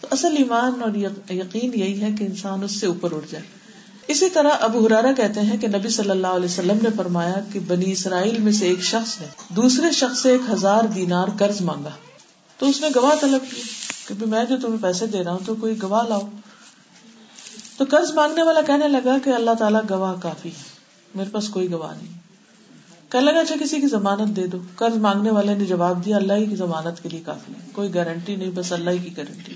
تو 0.00 0.08
اصل 0.10 0.34
ایمان 0.36 0.82
اور 0.82 0.94
یقین 1.32 1.70
یہی 1.74 2.00
ہے 2.00 2.08
کہ 2.18 2.24
انسان 2.24 2.62
اس 2.62 2.72
سے 2.72 2.86
اوپر 2.86 3.16
اٹھ 3.16 3.32
جائے۔ 3.32 3.44
اسی 4.08 4.30
طرح 4.30 4.48
ابو 4.60 4.86
ہرارا 4.86 5.12
کہتے 5.12 5.40
ہیں 5.40 5.56
کہ 5.58 5.68
نبی 5.68 5.88
صلی 5.88 6.10
اللہ 6.10 6.26
علیہ 6.26 6.44
وسلم 6.44 6.78
نے 6.82 6.88
فرمایا 6.96 7.34
کہ 7.52 7.60
بنی 7.60 7.92
اسرائیل 7.92 8.38
میں 8.38 8.52
سے 8.52 8.66
ایک 8.66 8.82
شخص 8.82 9.20
نے 9.20 9.26
دوسرے 9.48 9.90
شخص 9.92 10.22
سے 10.22 10.30
ایک 10.30 10.40
ہزار 10.50 10.84
دینار 10.84 11.28
قرض 11.38 11.60
مانگا۔ 11.60 11.90
تو 12.58 12.68
اس 12.68 12.80
نے 12.80 12.86
گواہ 12.94 13.14
طلب 13.20 13.40
کی 13.50 13.62
کہ 14.06 14.26
میں 14.26 14.44
جو 14.44 14.56
تمہیں 14.56 14.82
پیسے 14.82 15.06
دے 15.06 15.24
رہا 15.24 15.32
ہوں 15.32 15.46
تو 15.46 15.54
کوئی 15.54 15.82
گواہ 15.82 16.08
لاؤ۔ 16.08 16.20
تو 17.76 17.84
قرض 17.90 18.12
مانگنے 18.14 18.42
والا 18.42 18.60
کہنے 18.60 18.88
لگا 18.88 19.16
کہ 19.24 19.30
اللہ 19.30 19.50
تعالیٰ 19.58 19.80
گواہ 19.90 20.14
کافی 20.22 20.48
ہے۔ 20.48 20.62
میرے 21.14 21.30
پاس 21.30 21.48
کوئی 21.48 21.72
گواہ 21.72 21.94
نہیں۔ 21.96 22.12
کہنے 23.12 23.32
لگا 23.32 23.40
اچھا 23.40 23.54
کسی 23.60 23.80
کی 23.80 23.86
ضمانت 23.86 24.36
دے 24.36 24.46
دو۔ 24.46 24.58
قرض 24.76 24.96
مانگنے 24.96 25.30
والے 25.30 25.54
نے 25.54 25.64
جواب 25.64 26.04
دیا، 26.04 26.16
اللہ 26.16 26.32
ہی 26.32 26.46
کی 26.46 26.56
ضمانت 26.56 27.02
کے 27.02 27.08
لیے 27.08 27.20
کافی 27.26 27.52
ہے۔ 27.52 27.68
کوئی 27.72 27.94
گارنٹی 27.94 28.36
نہیں، 28.36 28.50
بس 28.50 28.72
اللہ 28.72 28.90
ہی 28.90 28.98
کی 28.98 29.16
گارنٹی 29.16 29.54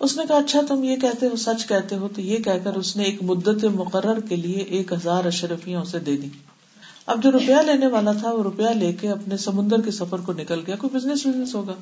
اس 0.00 0.16
نے 0.16 0.22
کہا 0.28 0.36
اچھا 0.36 0.60
تم 0.68 0.84
یہ 0.84 0.96
کہتے 0.96 1.26
ہو، 1.26 1.36
سچ 1.36 1.66
کہتے 1.66 1.96
ہو، 1.96 2.08
تو 2.14 2.20
یہ 2.20 2.36
کہہ 2.36 2.64
کر 2.64 2.74
اس 2.74 2.96
نے 2.96 3.04
ایک 3.04 3.22
مدت 3.22 3.64
مقرر 3.64 4.20
کے 4.20 4.36
لیے 4.36 4.58
ایک 4.58 4.92
ہزار 4.92 5.24
اشرفیاں 5.24 5.80
اسے 5.80 5.98
دے 5.98 6.16
دی۔ 6.16 6.28
اب 7.06 7.22
جو 7.22 7.32
روپیہ 7.32 7.56
لینے 7.66 7.86
والا 7.86 8.12
تھا، 8.12 8.32
وہ 8.32 8.42
روپیہ 8.42 8.68
لے 8.68 8.92
کے 8.92 9.10
اپنے 9.10 9.36
سمندر 9.36 9.80
کے 9.80 9.90
سفر 9.90 10.20
کو 10.20 10.32
نکل 10.32 10.62
گیا۔ 10.66 10.76
کوئی 10.76 10.96
بزنس 10.96 11.26
وزنس 11.26 11.54
ہوگا۔ 11.54 11.74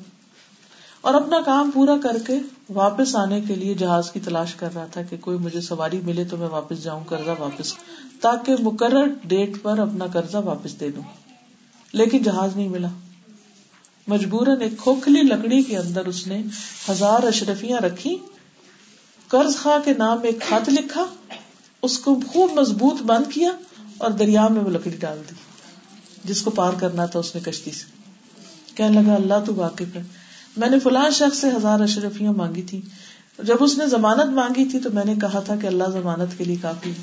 اور 1.01 1.13
اپنا 1.13 1.37
کام 1.45 1.71
پورا 1.73 1.97
کر 2.03 2.17
کے 2.27 2.33
واپس 2.69 3.15
آنے 3.15 3.41
کے 3.41 3.55
لیے 3.55 3.73
جہاز 3.73 4.11
کی 4.11 4.19
تلاش 4.19 4.55
کر 4.55 4.73
رہا 4.73 4.85
تھا 4.85 5.01
کہ 5.01 5.17
کوئی 5.17 5.37
مجھے 5.37 5.61
سواری 5.61 6.01
ملے 6.03 6.23
تو 6.23 6.37
میں 6.37 6.47
واپس 6.47 6.83
جاؤں، 6.83 7.03
قرضہ 7.07 7.29
واپس، 7.39 7.73
تاکہ 8.21 8.55
مقرر 8.59 9.07
ڈیٹ 9.23 9.61
پر 9.61 9.79
اپنا 9.79 10.05
قرضہ 10.07 10.37
واپس 10.37 10.79
دے 10.79 10.91
دوں۔ 10.91 11.03
لیکن 11.93 12.23
جہاز 12.23 12.55
نہیں 12.55 12.67
ملا۔ 12.67 12.87
مجبوراً 14.07 14.61
ایک 14.61 14.77
کھوکھلی 14.77 15.21
لکڑی 15.21 15.63
کے 15.63 15.77
اندر 15.77 16.05
اس 16.05 16.27
نے 16.27 16.43
ہزار 16.89 17.23
اشرفیاں 17.23 17.81
رکھی، 17.81 18.17
قرض 19.27 19.57
خواہ 19.57 19.79
کے 19.85 19.93
نام 19.93 20.17
ایک 20.23 20.39
خط 20.49 20.69
لکھا، 20.69 21.05
اس 21.81 21.99
کو 21.99 22.19
خوب 22.27 22.59
مضبوط 22.59 23.01
بند 23.01 23.33
کیا 23.33 23.49
اور 23.97 24.11
دریا 24.11 24.47
میں 24.47 24.61
وہ 24.61 24.69
لکڑی 24.69 24.97
ڈال 24.99 25.21
دی، 25.29 25.35
جس 26.23 26.41
کو 26.41 26.51
پار 26.51 26.73
کرنا 26.79 27.05
تھا 27.05 27.19
اس 27.19 27.35
نے 27.35 27.41
کشتی 27.41 27.71
سے۔ 27.71 27.85
کہنے 28.75 29.01
لگا، 29.01 29.15
اللہ 29.15 29.33
تو 29.45 29.55
واقف 29.55 29.95
ہے۔ 29.95 30.18
میں 30.57 30.69
نے 30.69 30.79
فلاں 30.79 31.09
شخص 31.09 31.37
سے 31.37 31.47
ہزار 31.49 31.79
اشرفیاں 31.79 32.33
مانگی 32.33 32.61
تھی 32.61 32.81
جب 33.43 33.55
اس 33.59 33.77
نے 33.77 33.87
ضمانت 33.87 34.25
مانگی 34.25 34.65
تھی 34.65 34.79
تو 34.79 34.89
میں 34.89 35.05
نے 35.05 35.15
کہا 35.15 35.39
تھا 35.39 35.55
کہ 35.55 35.67
اللہ 35.67 35.83
ضمانت 35.93 36.37
کے 36.37 36.43
لیے 36.43 36.55
کافی 36.61 36.89
ہے 36.89 37.01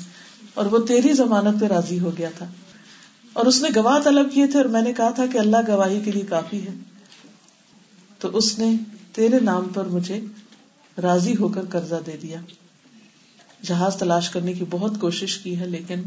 اور 0.53 0.65
وہ 0.65 0.77
تیری 0.77 1.13
ضمانت 1.13 1.61
پہ 1.61 1.65
راضی 1.65 1.99
ہو 1.99 2.11
گیا 2.17 2.29
تھا۔ 2.37 2.45
اور 3.33 3.45
اس 3.45 3.61
نے 3.61 3.69
گواہ 3.75 3.99
طلب 4.03 4.33
کیے 4.33 4.47
تھے 4.47 4.57
اور 4.57 4.65
میں 4.65 4.81
نے 4.81 4.93
کہا 4.93 5.09
تھا 5.09 5.25
کہ 5.25 5.37
اللہ 5.37 5.57
گواہی 5.67 5.99
کے 6.05 6.11
لیے 6.11 6.23
کافی 6.23 6.67
ہے۔ 6.67 6.73
تو 8.19 8.37
اس 8.37 8.59
نے 8.59 8.75
تیرے 9.13 9.39
نام 9.39 9.69
پر 9.73 9.85
مجھے 9.85 10.21
راضی 11.01 11.33
ہو 11.39 11.47
کر 11.47 11.61
قرضہ 11.69 11.95
دے 12.05 12.17
دیا۔ 12.21 12.39
جہاز 13.63 13.95
تلاش 13.95 14.29
کرنے 14.29 14.53
کی 14.53 14.65
بہت 14.69 14.91
کوشش 14.99 15.37
کی 15.37 15.59
ہے 15.59 15.65
لیکن 15.65 16.01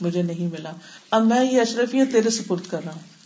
مجھے 0.00 0.22
نہیں 0.22 0.46
ملا۔ 0.46 0.72
اب 1.10 1.26
میں 1.26 1.52
یہ 1.52 1.60
اشرفیاں 1.60 2.04
تیرے 2.12 2.30
سپرد 2.30 2.70
کر 2.70 2.84
رہا 2.84 2.92
ہوں۔ 2.92 3.17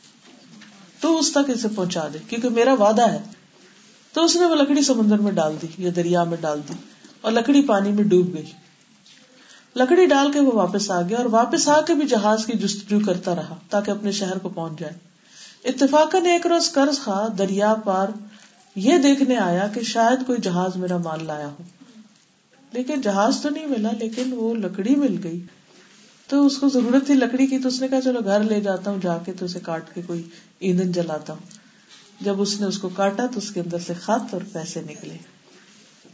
تو 1.02 1.18
اس 1.18 1.30
تک 1.30 1.50
اسے 1.50 1.68
پہنچا 1.74 2.08
دے، 2.14 2.18
کیونکہ 2.28 2.48
میرا 2.48 2.74
وعدہ 2.74 3.12
ہے۔ 3.12 3.18
تو 4.12 4.24
اس 4.24 4.36
نے 4.36 4.46
وہ 4.46 4.54
لکڑی 4.54 4.82
سمندر 4.82 5.18
میں 5.18 5.32
ڈال 5.32 5.56
دی، 5.62 5.66
یا 5.78 5.90
دریا 5.96 6.24
میں 6.24 6.36
ڈال 6.40 6.60
دی، 6.68 6.72
اور 7.20 7.32
لکڑی 7.32 7.62
پانی 7.62 7.92
میں 7.92 8.04
ڈوب 8.04 8.34
گئی۔ 8.34 8.46
لکڑی 9.76 10.06
ڈال 10.06 10.32
کے 10.32 10.40
وہ 10.40 10.52
واپس 10.52 10.90
آ 10.90 11.02
گیا 11.02 11.16
اور 11.16 11.26
واپس 11.26 11.68
آ 11.68 11.80
کے 11.80 11.94
بھی 11.94 12.06
جہاز 12.06 12.46
کی 12.46 12.52
جستجو 12.52 13.00
کرتا 13.06 13.34
رہا، 13.34 13.54
تاکہ 13.70 13.90
اپنے 13.90 14.12
شہر 14.12 14.38
کو 14.38 14.48
پہنچ 14.48 14.78
جائے۔ 14.78 14.92
اتفاق 15.64 16.14
ایک 16.14 16.46
روز 16.46 16.72
قرض 16.72 16.98
خواہ 16.98 17.28
دریا 17.28 17.74
پار 17.74 18.08
یہ 18.74 18.98
دیکھنے 18.98 19.36
آیا 19.36 19.66
کہ 19.66 19.80
شاید 19.80 20.26
کوئی 20.26 20.38
جہاز 20.40 20.76
میرا 20.76 20.96
مال 20.96 21.26
لایا 21.26 21.46
ہو۔ 21.46 21.62
لیکن 22.72 23.00
جہاز 23.00 23.40
تو 23.42 23.48
نہیں 23.48 23.66
ملا، 23.66 23.90
لیکن 23.98 24.32
وہ 24.32 24.54
لکڑی 24.54 24.96
مل 24.96 25.20
گئی۔ 25.22 25.40
تو 26.28 26.46
اس 26.46 26.58
کو 26.58 26.68
ضرورت 26.68 27.06
تھی 27.06 27.14
لکڑی 27.14 27.46
کی 27.46 27.58
تو 27.58 27.68
اس 27.68 27.80
نے 27.80 27.88
کہا 27.88 28.00
چلو 28.00 28.20
گھر 28.24 28.42
لے 28.42 28.60
جاتا 28.60 28.90
ہوں، 28.90 28.98
جا 29.02 29.18
کے 29.18 29.32
تو 29.32 29.44
اسے 29.44 29.60
کاٹ 29.60 29.94
کے 29.94 30.02
کوئی 30.06 30.22
ایندھن 30.58 30.92
جلاتا 30.92 31.32
ہوں۔ 31.32 31.62
جب 32.20 32.42
اس 32.42 32.60
نے 32.60 32.66
اس 32.66 32.78
کو 32.78 32.88
کاٹا 32.88 33.26
تو 33.26 33.38
اس 33.38 33.50
کے 33.50 33.60
اندر 33.60 33.78
سے 33.78 33.94
خط 33.94 34.34
اور 34.34 34.42
پیسے 34.52 34.82
نکلے۔ 34.82 35.16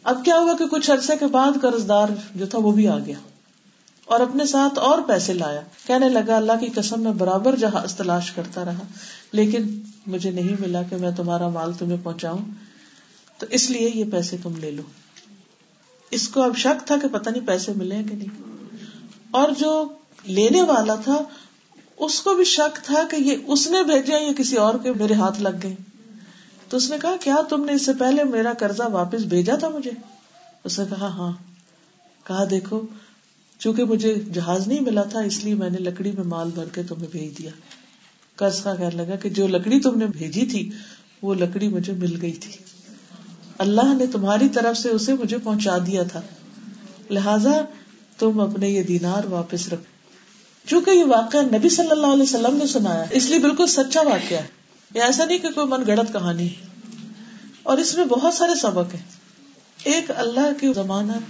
اب 0.02 0.24
کیا 0.24 0.38
ہوا 0.38 0.56
کہ 0.58 0.66
کچھ 0.66 0.90
عرصے 0.90 1.16
کے 1.20 1.26
بعد 1.26 1.50
قرض 1.62 1.88
دار 1.88 2.08
جو 2.34 2.46
تھا 2.46 2.58
وہ 2.58 2.72
بھی 2.72 2.88
آ 2.88 2.98
گیا 2.98 3.18
اور 4.04 4.20
اپنے 4.20 4.46
ساتھ 4.46 4.78
اور 4.78 4.98
پیسے 5.06 5.32
لایا۔ 5.32 5.60
کہنے 5.86 6.08
لگا، 6.08 6.36
اللہ 6.36 6.52
کی 6.60 6.66
قسم، 6.74 7.00
میں 7.00 7.12
برابر 7.12 7.56
جہاز 7.56 7.94
تلاش 7.94 8.30
کرتا 8.30 8.64
رہا، 8.64 8.82
لیکن 9.32 9.80
مجھے 10.06 10.30
نہیں 10.30 10.56
ملا 10.60 10.82
کہ 10.82 10.96
میں 10.96 11.10
تمہارا 11.10 11.48
مال 11.48 11.72
تمہیں 11.72 11.96
پہنچاؤں۔ 12.02 12.38
تو 13.38 13.46
اس 13.50 13.70
لیے 13.70 13.90
یہ 13.94 14.04
پیسے 14.12 14.36
تم 14.42 14.56
لے 14.56 14.70
لو۔ 14.70 14.82
اس 16.10 16.28
کو 16.28 16.42
اب 16.42 16.56
شک 16.56 16.86
تھا 16.86 16.96
کہ 17.02 17.08
پتہ 17.08 17.30
نہیں 17.30 17.46
پیسے 17.46 17.72
ملے 17.76 18.02
کہ 18.10 18.16
نہیں۔ 18.16 18.42
اور 19.30 19.48
جو 19.58 19.88
لینے 20.28 20.62
والا 20.62 20.94
تھا، 20.94 21.22
اس 21.96 22.20
کو 22.20 22.34
بھی 22.34 22.44
شک 22.44 22.84
تھا 22.84 23.02
کہ 23.10 23.16
یہ 23.16 23.36
اس 23.46 23.70
نے 23.70 23.82
بھیجا 23.82 24.16
یا 24.16 24.32
کسی 24.36 24.56
اور 24.56 24.74
کے 24.82 24.92
میرے 24.92 25.14
ہاتھ 25.14 25.42
لگ 25.42 25.56
گئے۔ 25.62 25.74
تو 26.68 26.76
اس 26.76 26.90
نے 26.90 26.96
کہا، 27.02 27.16
کیا 27.20 27.36
تم 27.48 27.64
نے 27.64 27.72
اس 27.72 27.86
سے 27.86 27.92
پہلے 27.92 28.24
میرا 28.24 28.52
قرضہ 28.58 28.82
واپس 28.92 29.20
بھیجا 29.20 29.56
تھا 29.56 29.68
مجھے؟ 29.68 29.90
اس 30.64 30.78
نے 30.78 30.84
کہا 30.90 31.06
ہاں۔ 31.06 31.32
کہا، 32.24 32.44
دیکھو، 32.50 32.80
چونکہ 33.58 33.84
مجھے 33.84 34.14
جہاز 34.14 34.68
نہیں 34.68 34.80
ملا 34.80 35.02
تھا، 35.02 35.20
اس 35.20 35.44
لیے 35.44 35.54
میں 35.54 35.70
نے 35.70 35.78
لکڑی 35.78 36.12
میں 36.12 36.24
مال 36.24 36.50
بھر 36.54 36.64
کے 36.64 36.82
تمہیں 36.82 37.06
بھیج 37.10 37.38
دیا۔ 37.38 37.50
قرض 38.36 38.60
کا 38.60 38.74
کہنے 38.74 38.90
لگا 38.90 39.16
کہ 39.16 39.30
جو 39.30 39.46
لکڑی 39.46 39.80
تم 39.80 39.98
نے 39.98 40.06
بھیجی 40.06 40.46
تھی، 40.46 40.70
وہ 41.22 41.34
لکڑی 41.34 41.68
مجھے 41.68 41.92
مل 41.92 42.20
گئی 42.22 42.32
تھی۔ 42.32 42.52
اللہ 43.58 43.94
نے 43.94 44.06
تمہاری 44.06 44.48
طرف 44.48 44.78
سے 44.78 44.88
اسے 44.88 45.14
مجھے 45.14 45.38
پہنچا 45.38 45.78
دیا 45.86 46.02
تھا۔ 46.02 46.20
لہذا 47.10 47.60
تم 48.18 48.40
اپنے 48.40 48.70
یہ 48.70 48.82
دینار 48.82 49.24
واپس 49.24 49.68
رکھ 49.68 49.97
چونکہ 50.68 50.90
یہ 50.90 51.04
واقعہ 51.04 51.40
نبی 51.40 51.68
صلی 51.68 51.90
اللہ 51.90 52.06
علیہ 52.06 52.22
وسلم 52.22 52.56
نے 52.56 52.66
سنایا 52.66 53.04
اس 53.10 53.26
لیے 53.26 53.38
بالکل 53.38 53.66
سچا 53.66 54.00
واقعہ 54.00 54.38
ہے۔ 54.38 54.46
یہ 54.94 55.02
ایسا 55.02 55.24
نہیں 55.24 55.38
کہ 55.38 55.48
کوئی 55.50 55.66
من 55.66 55.82
گڑت 55.86 56.12
کہانی 56.12 56.46
ہے۔ 56.46 56.66
اور 57.62 57.78
اس 57.78 57.96
میں 57.96 58.04
بہت 58.04 58.34
سارے 58.34 58.54
سبق 58.54 58.94
ہیں۔ 58.94 59.02
ایک 59.84 60.10
اللہ 60.16 60.60
کی 60.60 60.72
ضمانت، 60.72 61.22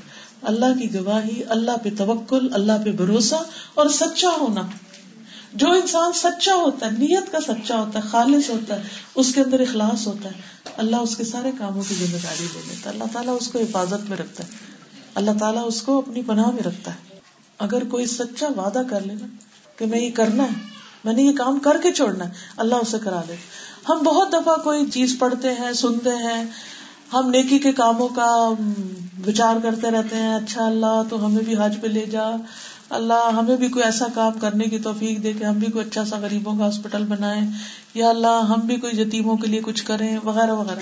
اللہ 0.43 0.81
کی 0.81 0.95
گواہی، 0.95 1.43
اللہ 1.49 1.71
پہ 1.85 1.89
توکل، 1.99 2.49
اللہ 2.53 2.73
پہ 2.85 2.93
بھروسہ 2.93 3.35
اور 3.75 3.89
سچا 3.89 4.29
ہونا۔ 4.29 4.63
جو 5.55 5.71
انسان 5.71 6.13
سچا 6.13 6.55
ہوتا 6.55 6.87
ہے، 6.87 6.91
نیت 6.91 7.33
کا 7.33 7.39
سچا 7.41 7.81
ہوتا 7.81 7.99
ہے، 7.99 8.09
خالص 8.09 8.51
ہوتا 8.51 8.77
ہے، 8.77 8.83
اس 9.15 9.35
کے 9.35 9.41
اندر 9.41 9.61
اخلاص 9.61 10.07
ہوتا 10.07 10.29
ہے۔ 10.29 10.41
اللہ 10.77 10.97
اس 10.97 11.17
کے 11.17 11.25
سارے 11.25 11.51
کاموں 11.59 11.83
کی 11.89 11.95
ذمہ 11.95 12.19
داری 12.23 12.47
لے 12.55 12.61
لیتا 12.69 12.91
ہے 12.91 12.95
اللہ 12.95 13.05
تعالیٰ 13.13 13.37
اس 13.41 13.49
کو 13.49 13.59
حفاظت 13.59 14.11
میں 14.11 14.17
رکھتا 14.17 14.45
ہے۔ 14.45 14.49
اللہ 15.15 15.31
تعالیٰ 15.41 15.63
اس 15.67 15.83
کو 15.83 15.99
اپنی 15.99 16.23
پناہ 16.23 16.51
میں 16.51 16.63
رکھتا 16.63 16.95
ہے۔ 16.95 17.08
اگر 17.59 17.85
کوئی 17.85 18.07
سچا 18.07 18.49
وعدہ 18.57 18.83
کر 18.91 19.01
لینا 19.01 19.27
کہ 19.77 19.87
میں 19.87 20.01
یہ 20.01 20.11
کرنا 20.15 20.43
ہے، 20.43 20.63
میں 21.05 21.13
نے 21.13 21.23
یہ 21.23 21.33
کام 21.33 21.59
کر 21.59 21.77
کے 21.83 21.93
چھوڑنا 21.93 22.25
ہے، 22.25 22.31
اللہ 22.57 22.75
اسے 22.75 22.99
کرا 22.99 23.23
دے۔ 23.29 23.37
ہم 23.89 23.99
بہت 23.99 24.33
دفعہ 24.33 24.57
کوئی 24.57 24.91
چیز 24.91 25.17
پڑھتے 25.19 25.55
ہیں، 25.55 25.73
سنتے 25.73 26.11
ہیں، 26.11 26.45
ہم 27.13 27.31
نیکی 27.31 27.59
کے 27.59 27.73
کاموں 27.73 28.09
کا 28.09 28.49
وچار 29.27 29.57
کرتے 29.63 29.91
رہتے 29.91 30.17
ہیں 30.17 30.35
اچھا 30.35 30.67
اللہ، 30.67 31.03
تو 31.11 31.27
ہمیں 31.27 31.43
بھی 31.43 31.55
حج 31.59 31.79
پہ 31.81 31.87
لے 31.87 32.07
جا۔ 32.07 32.25
اللہ، 32.91 33.31
ہمیں 33.33 33.57
بھی 33.57 33.69
کوئی 33.69 33.85
ایسا 33.85 34.07
کام 34.15 34.33
کرنے 34.33 34.65
کی 34.65 34.79
توفیق 34.79 35.23
دے 35.23 35.33
کہ 35.33 35.45
ہم 35.45 35.55
بھی 35.55 35.73
کوئی 35.73 35.87
اچھا 35.87 36.05
سا 36.05 36.19
غریبوں 36.19 36.59
کا 36.59 36.65
ہاسپٹل 36.65 37.05
بنائے 37.05 37.41
یا 37.95 38.09
اللہ، 38.09 38.45
ہم 38.49 38.61
بھی 38.61 38.77
کوئی 38.77 39.01
یتیموں 39.01 39.37
کے 39.37 39.47
لیے 39.47 39.61
کچھ 39.63 39.85
کریں، 39.85 40.19
وغیرہ 40.25 40.51
وغیرہ۔ 40.51 40.81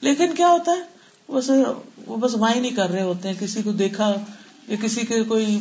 لیکن 0.00 0.34
کیا 0.34 0.48
ہوتا 0.48 0.72
ہے؟ 0.72 0.80
وہ 2.06 2.16
بس 2.16 2.34
وائن 2.34 2.62
نہیں 2.62 2.76
کر 2.76 2.90
رہے 2.90 3.02
ہوتے 3.02 3.28
ہیں، 3.28 3.34
کسی 3.40 3.62
کو 3.62 3.72
دیکھا 3.72 4.14
یا 4.68 4.76
کسی 4.82 5.00
کے 5.00 5.24
کوئی 5.24 5.58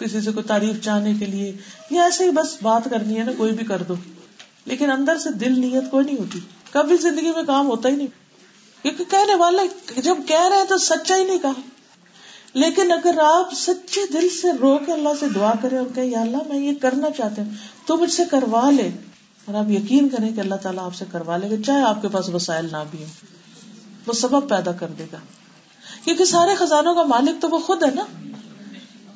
کسی 0.00 0.20
سے 0.20 0.32
کوئی 0.32 0.44
تعریف 0.44 0.84
چاہنے 0.84 1.14
کے 1.14 1.26
لیے 1.26 1.56
یا 1.90 2.02
ایسے 2.02 2.24
ہی 2.24 2.30
بس 2.30 2.56
بات 2.62 2.82
کرنی 2.90 3.18
ہے 3.18 3.24
نا، 3.24 3.32
کوئی 3.36 3.52
بھی 3.52 3.66
کر 3.66 3.82
دو۔ 3.82 3.94
لیکن 4.64 4.90
اندر 4.90 5.18
سے 5.18 5.30
دل 5.30 5.60
نیت 5.60 5.90
کوئی 5.90 6.04
نہیں 6.04 6.16
ہوتی۔ 6.18 6.40
کبھی 6.70 6.96
زندگی 6.96 7.30
میں 7.30 7.42
کام 7.46 7.66
ہوتا 7.66 7.88
ہی 7.88 7.96
نہیں۔ 7.96 8.06
کیونکہ 8.82 9.04
کہنے 9.10 9.34
والے 9.34 10.00
جب 10.00 10.16
کہہ 10.26 10.48
رہے 10.48 10.56
ہیں 10.56 10.64
تو 10.64 10.78
سچا 10.78 11.16
ہی 11.16 11.24
نہیں 11.24 11.38
کہا۔ 11.38 11.60
لیکن 12.54 12.92
اگر 12.92 13.18
آپ 13.18 13.52
سچے 13.56 14.00
دل 14.12 14.28
سے 14.42 14.48
رو 14.60 14.78
کے 14.86 14.92
اللہ 14.92 15.08
سے 15.20 15.26
دعا 15.28 15.52
کرے 15.62 15.76
اور 15.76 15.86
کہ 15.94 16.00
یا 16.00 16.20
اللہ، 16.20 16.36
میں 16.48 16.58
یہ 16.58 16.74
کرنا 16.74 17.10
چاہتے 17.10 17.42
ہوں، 17.42 17.50
تو 17.86 17.96
مجھ 17.96 18.12
سے 18.12 18.22
کروا 18.30 18.70
لے۔ 18.70 18.90
اور 19.44 19.54
آپ 19.54 19.70
یقین 19.70 20.08
کریں 20.08 20.34
کہ 20.34 20.40
اللہ 20.40 20.54
تعالیٰ 20.54 20.84
آپ 20.84 20.94
سے 20.94 21.04
کروا 21.12 21.36
لے 21.36 21.50
گا، 21.50 21.54
چاہے 21.66 21.82
آپ 21.82 22.02
کے 22.02 22.08
پاس 22.08 22.28
وسائل 22.28 22.68
نہ 22.72 22.84
بھی 22.90 23.02
ہو 23.02 23.08
وہ 24.06 24.12
سبب 24.12 24.48
پیدا 24.48 24.72
کر 24.72 24.88
دے 24.88 25.06
گا۔ 25.12 25.18
کیونکہ 26.04 26.24
سارے 26.24 26.54
خزانوں 26.54 26.94
کا 26.94 27.02
مالک 27.02 27.42
تو 27.42 27.48
وہ 27.48 27.58
خود 27.58 27.82
ہے 27.82 27.90
نا۔ 27.94 28.04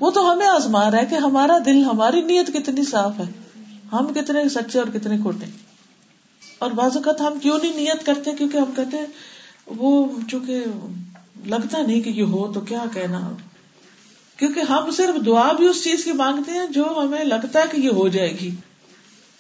وہ 0.01 0.11
تو 0.11 0.33
ہمیں 0.33 0.47
آزما 0.47 0.91
رہا 0.91 0.99
ہے 0.99 1.07
کہ 1.07 1.15
ہمارا 1.15 1.59
دل، 1.67 1.85
ہماری 1.85 2.21
نیت 2.21 2.47
کتنی 2.47 2.85
صاف 2.85 3.13
ہے۔ 3.19 3.25
ہم 3.93 4.07
کتنے 4.07 4.49
سچے 4.49 4.79
اور 4.79 4.87
کتنے 4.95 5.17
کھوٹے 5.17 5.47
اور 6.59 6.71
بعض 6.71 6.97
اوقات 6.97 7.21
ہم 7.21 7.39
کیوں 7.39 7.59
نہیں 7.63 7.77
نیت 7.77 8.07
کرتے؟ 8.07 8.31
کیونکہ 8.33 8.59
ہم 8.59 8.73
کہتے 8.77 8.97
ہیں، 8.97 9.07
وہ 9.67 10.07
چونکہ 10.31 10.65
لگتا 11.47 11.83
نہیں 11.83 12.01
کہ 12.01 12.11
یہ 12.11 12.23
ہو 12.23 12.53
تو 12.53 12.61
کیا 12.61 12.85
کہنا۔ 12.95 13.31
کیونکہ 14.37 14.61
ہم 14.61 14.91
صرف 14.91 15.27
دعا 15.27 15.53
بھی 15.53 15.67
اس 15.67 15.85
چیز 15.85 16.05
کی 16.05 16.13
مانگتے 16.13 16.53
ہیں 16.53 16.67
جو 16.71 16.85
ہمیں 17.05 17.25
لگتا 17.25 17.59
ہے 17.59 17.65
کہ 17.71 17.81
یہ 17.81 17.91
ہو 17.91 18.09
جائے 18.09 18.33
گی۔ 18.33 18.55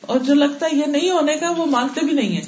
اور 0.00 0.20
جو 0.20 0.34
لگتا 0.34 0.66
ہے 0.66 0.76
یہ 0.76 0.86
نہیں 0.86 1.10
ہونے 1.10 1.34
کا، 1.34 1.50
وہ 1.50 1.66
مانگتے 1.66 2.00
بھی 2.00 2.12
نہیں 2.12 2.36
ہے 2.36 2.42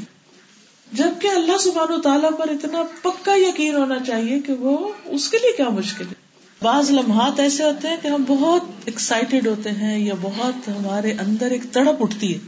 جبکہ 0.92 1.28
اللہ 1.28 1.58
سبحانہ 1.58 1.94
و 1.94 2.00
تعالیٰ 2.00 2.30
پر 2.38 2.48
اتنا 2.48 2.82
پکا 3.02 3.34
یقین 3.34 3.74
ہونا 3.74 3.98
چاہیے 4.06 4.40
کہ 4.40 4.52
وہ 4.52 4.88
اس 5.04 5.28
کے 5.28 5.38
لیے 5.38 5.52
کیا 5.56 5.68
مشکل 5.68 6.04
ہے۔ 6.06 6.19
بعض 6.62 6.90
لمحات 6.90 7.40
ایسے 7.40 7.64
ہوتے 7.64 7.88
ہیں 7.88 7.96
کہ 8.02 8.08
ہم 8.08 8.24
بہت 8.28 8.64
ایکسائٹیڈ 8.84 9.46
ہوتے 9.46 9.70
ہیں 9.70 9.98
یا 9.98 10.14
بہت 10.20 10.68
ہمارے 10.68 11.12
اندر 11.12 11.50
ایک 11.50 11.62
تڑپ 11.72 12.02
اٹھتی 12.02 12.34
ہے۔ 12.34 12.38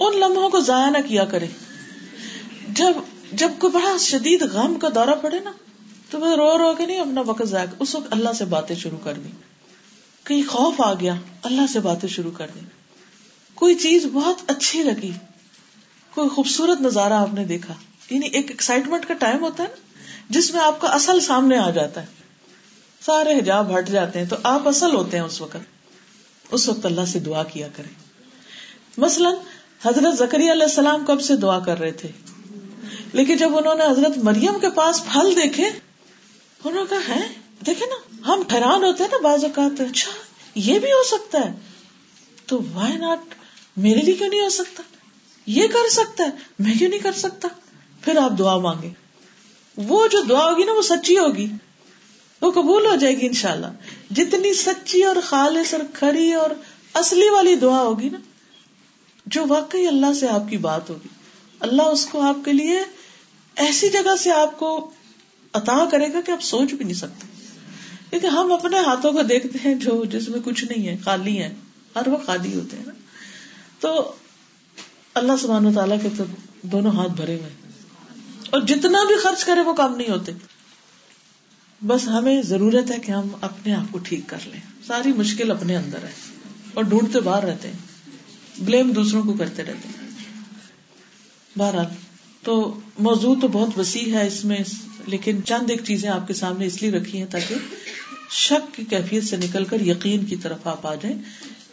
ان 0.00 0.20
لمحوں 0.20 0.50
کو 0.50 0.60
ضائع 0.60 0.90
نہ 0.90 0.98
کیا 1.08 1.24
کرے 1.24 1.46
جب 2.68 2.92
جب 3.32 3.50
کوئی 3.58 3.72
بڑا 3.72 3.96
شدید 4.00 4.42
غم 4.42 4.78
کا 4.78 4.88
دورہ 4.94 5.14
پڑے 5.22 5.40
نا، 5.40 5.52
تو 6.10 6.18
میں 6.18 6.36
رو 6.36 6.58
رو 6.58 6.74
کے 6.74 6.86
نہیں 6.86 7.00
اپنا 7.00 7.20
وقت 7.20 7.48
ضائع، 7.48 7.66
اس 7.78 7.94
وقت 7.94 8.06
اللہ 8.10 8.32
سے 8.32 8.44
باتیں 8.44 8.76
شروع 8.76 8.98
کر 9.04 9.12
دی 9.12 9.28
کہیں 10.24 10.42
خوف 10.48 10.80
آ 10.80 10.94
گیا، 10.94 11.14
اللہ 11.42 11.62
سے 11.72 11.80
باتیں 11.80 12.08
شروع 12.08 12.30
کر 12.30 12.46
دی 12.54 12.60
کوئی 13.54 13.74
چیز 13.74 14.06
بہت 14.12 14.36
اچھی 14.46 14.82
لگی، 14.82 15.12
کوئی 16.14 16.28
خوبصورت 16.28 16.80
نظارہ 16.80 17.12
آپ 17.12 17.34
نے 17.34 17.44
دیکھا۔ 17.44 17.74
یعنی 18.10 18.26
ایک 18.26 18.50
ایکسائٹمنٹ 18.50 19.06
کا 19.06 19.14
ٹائم 19.14 19.40
ہوتا 19.40 19.62
ہے 19.62 19.68
نا، 19.68 20.02
جس 20.28 20.54
میں 20.54 20.60
آپ 20.60 20.80
کا 20.80 20.88
اصل 20.88 21.20
سامنے 21.20 21.58
آ 21.58 21.70
جاتا 21.70 22.02
ہے۔ 22.02 22.19
سارے 23.06 23.38
حجاب 23.38 23.78
ہٹ 23.78 23.88
جاتے 23.88 24.18
ہیں 24.18 24.26
تو 24.26 24.36
آپ 24.42 24.68
اصل 24.68 24.94
ہوتے 24.94 25.16
ہیں 25.16 25.24
اس 25.24 25.40
وقت۔ 25.40 25.56
اس 26.50 26.68
وقت 26.68 26.86
اللہ 26.86 27.00
سے 27.04 27.18
دعا 27.18 27.42
کیا 27.42 27.68
کریں۔ 27.76 27.94
مثلاً 28.96 29.34
حضرت 29.82 30.18
زکری 30.18 30.52
علیہ 30.52 30.62
السلام 30.62 31.04
کب 31.06 31.20
سے 31.20 31.36
دعا 31.36 31.58
کر 31.60 31.80
رہے 31.80 31.92
تھے؟ 31.92 32.08
لیکن 33.12 33.36
جب 33.36 33.58
انہوں 33.58 33.74
نے 33.74 33.84
حضرت 33.84 34.18
مریم 34.18 34.58
کے 34.60 34.70
پاس 34.70 35.04
پھل 35.12 35.36
دیکھے، 35.36 35.66
انہوں 36.64 36.84
نے 36.84 36.96
کہا 36.96 37.14
ہے 37.14 37.28
دیکھے 37.66 37.86
نا، 37.86 38.16
ہم 38.26 38.42
حیران 38.52 38.84
ہوتے 38.84 39.04
ہیں 39.04 39.10
نا 39.10 39.18
بعض 39.18 39.44
اوقات۔ 39.44 39.80
اچھا 39.80 40.12
یہ 40.54 40.78
بھی 40.78 40.92
ہو 40.92 41.04
سکتا 41.04 41.38
ہے۔ 41.38 41.52
تو 42.46 42.60
وائی 42.72 42.96
ناٹ 42.96 43.34
میرے 43.76 44.00
لیے 44.00 44.14
کیوں 44.14 44.28
نہیں 44.28 44.40
ہو 44.40 44.48
سکتا؟ 44.48 44.82
یہ 45.46 45.66
کر 45.66 45.88
سکتا 45.90 46.24
ہے، 46.24 46.30
میں 46.58 46.74
کیوں 46.78 46.90
نہیں 46.90 47.00
کر 47.00 47.12
سکتا؟ 47.12 47.48
پھر 48.00 48.16
آپ 48.16 48.38
دعا 48.38 48.56
مانگے 48.56 48.90
وہ 49.76 50.06
جو 50.06 50.22
دعا 50.22 50.50
ہوگی 50.50 50.64
نا، 50.64 50.72
وہ 50.72 50.82
سچی 50.82 51.18
ہوگی۔ 51.18 51.46
وہ 52.42 52.50
قبول 52.50 52.86
ہو 52.86 52.94
جائے 52.94 53.16
گی 53.20 53.26
ان 53.26 53.32
شاء 53.32 53.52
اللہ 53.52 53.66
جتنی 54.10 54.54
سچی 54.54 55.02
اور 55.02 55.16
خالص 55.24 55.74
اور 55.74 55.82
کھڑی 55.94 56.32
اور 56.32 56.50
اصلی 56.94 57.28
والی 57.28 57.54
دعا 57.54 57.80
ہوگی 57.80 58.08
نا، 58.08 58.18
جو 59.26 59.44
واقعی 59.48 59.86
اللہ 59.86 60.12
سے 60.12 60.28
آپ 60.28 60.50
کی 60.50 60.56
بات 60.56 60.90
ہوگی۔ 60.90 61.08
اللہ 61.60 61.82
اس 61.82 62.06
کو 62.06 62.20
آپ 62.20 62.36
کے 62.44 62.52
لیے 62.52 62.80
ایسی 63.56 63.88
جگہ 63.88 64.16
سے 64.16 64.30
آپ 64.30 64.58
کو 64.58 64.90
عطا 65.52 65.84
کرے 65.90 66.12
گا 66.12 66.20
کہ 66.20 66.30
آپ 66.30 66.42
سوچ 66.42 66.72
بھی 66.74 66.84
نہیں 66.84 66.94
سکتے۔ 66.94 67.26
کیونکہ 68.10 68.26
ہم 68.26 68.52
اپنے 68.52 68.78
ہاتھوں 68.78 69.12
کو 69.12 69.22
دیکھتے 69.22 69.58
ہیں، 69.64 69.74
جو 69.74 70.04
جس 70.04 70.28
میں 70.28 70.40
کچھ 70.44 70.64
نہیں 70.64 70.88
ہے، 70.88 70.96
خالی 71.04 71.38
ہے 71.38 71.54
ہر 71.96 72.08
وہ 72.08 72.16
خالی 72.26 72.54
ہوتے 72.54 72.76
ہیں 72.76 72.84
نا۔ 72.86 72.92
تو 73.80 74.12
اللہ 75.14 75.32
سبحانہ 75.40 75.68
و 75.68 75.72
تعالیٰ 75.74 75.96
کے 76.02 76.08
تو 76.16 76.24
دونوں 76.62 76.92
ہاتھ 76.92 77.12
بھرے 77.12 77.34
ہوئے 77.34 77.50
اور 78.50 78.60
جتنا 78.60 78.98
بھی 79.08 79.14
خرچ 79.16 79.44
کرے 79.44 79.60
وہ 79.60 79.72
کام 79.72 79.96
نہیں 79.96 80.10
ہوتے۔ 80.10 80.32
بس 81.86 82.08
ہمیں 82.08 82.42
ضرورت 82.42 82.90
ہے 82.90 82.98
کہ 82.98 83.12
ہم 83.12 83.28
اپنے 83.40 83.74
آپ 83.74 83.92
کو 83.92 83.98
ٹھیک 83.98 84.20
کر 84.26 84.36
لیں۔ 84.44 84.60
ساری 84.86 85.12
مشکل 85.12 85.50
اپنے 85.50 85.76
اندر 85.76 85.98
ہے 86.02 86.10
اور 86.74 86.84
ڈھونڈتے 86.84 87.20
باہر 87.20 87.44
رہتے 87.44 87.68
ہیں۔ 87.68 87.76
بلیم 88.58 88.92
دوسروں 88.92 89.22
کو 89.22 89.32
کرتے 89.32 89.64
رہتے 89.64 89.88
ہیں۔ 89.88 90.08
بہرحال، 91.58 91.86
تو 92.42 92.80
موضوع 92.98 93.34
تو 93.40 93.48
بہت 93.48 93.78
وسیع 93.78 94.14
ہے 94.14 94.26
اس 94.26 94.44
میں، 94.44 94.58
لیکن 95.06 95.40
چند 95.44 95.70
ایک 95.70 95.84
چیزیں 95.84 96.08
آپ 96.08 96.28
کے 96.28 96.34
سامنے 96.34 96.66
اس 96.66 96.82
لیے 96.82 96.90
رکھی 96.90 97.18
ہیں 97.18 97.26
تاکہ 97.30 97.54
شک 98.30 98.74
کی 98.74 98.84
کیفیت 98.84 99.24
سے 99.24 99.36
نکل 99.36 99.64
کر 99.64 99.80
یقین 99.80 100.24
کی 100.24 100.36
طرف 100.36 100.66
آپ 100.66 100.86
آ 100.86 100.94
جائیں۔ 100.94 101.16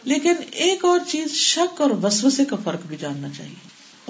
لیکن 0.04 0.32
ایک 0.50 0.84
اور 0.84 1.00
چیز، 1.08 1.32
شک 1.32 1.80
اور 1.80 1.90
وسوسے 1.90 2.44
کا 2.44 2.56
فرق 2.64 2.80
بھی 2.86 2.96
جاننا 3.00 3.28
چاہیے۔ 3.36 3.68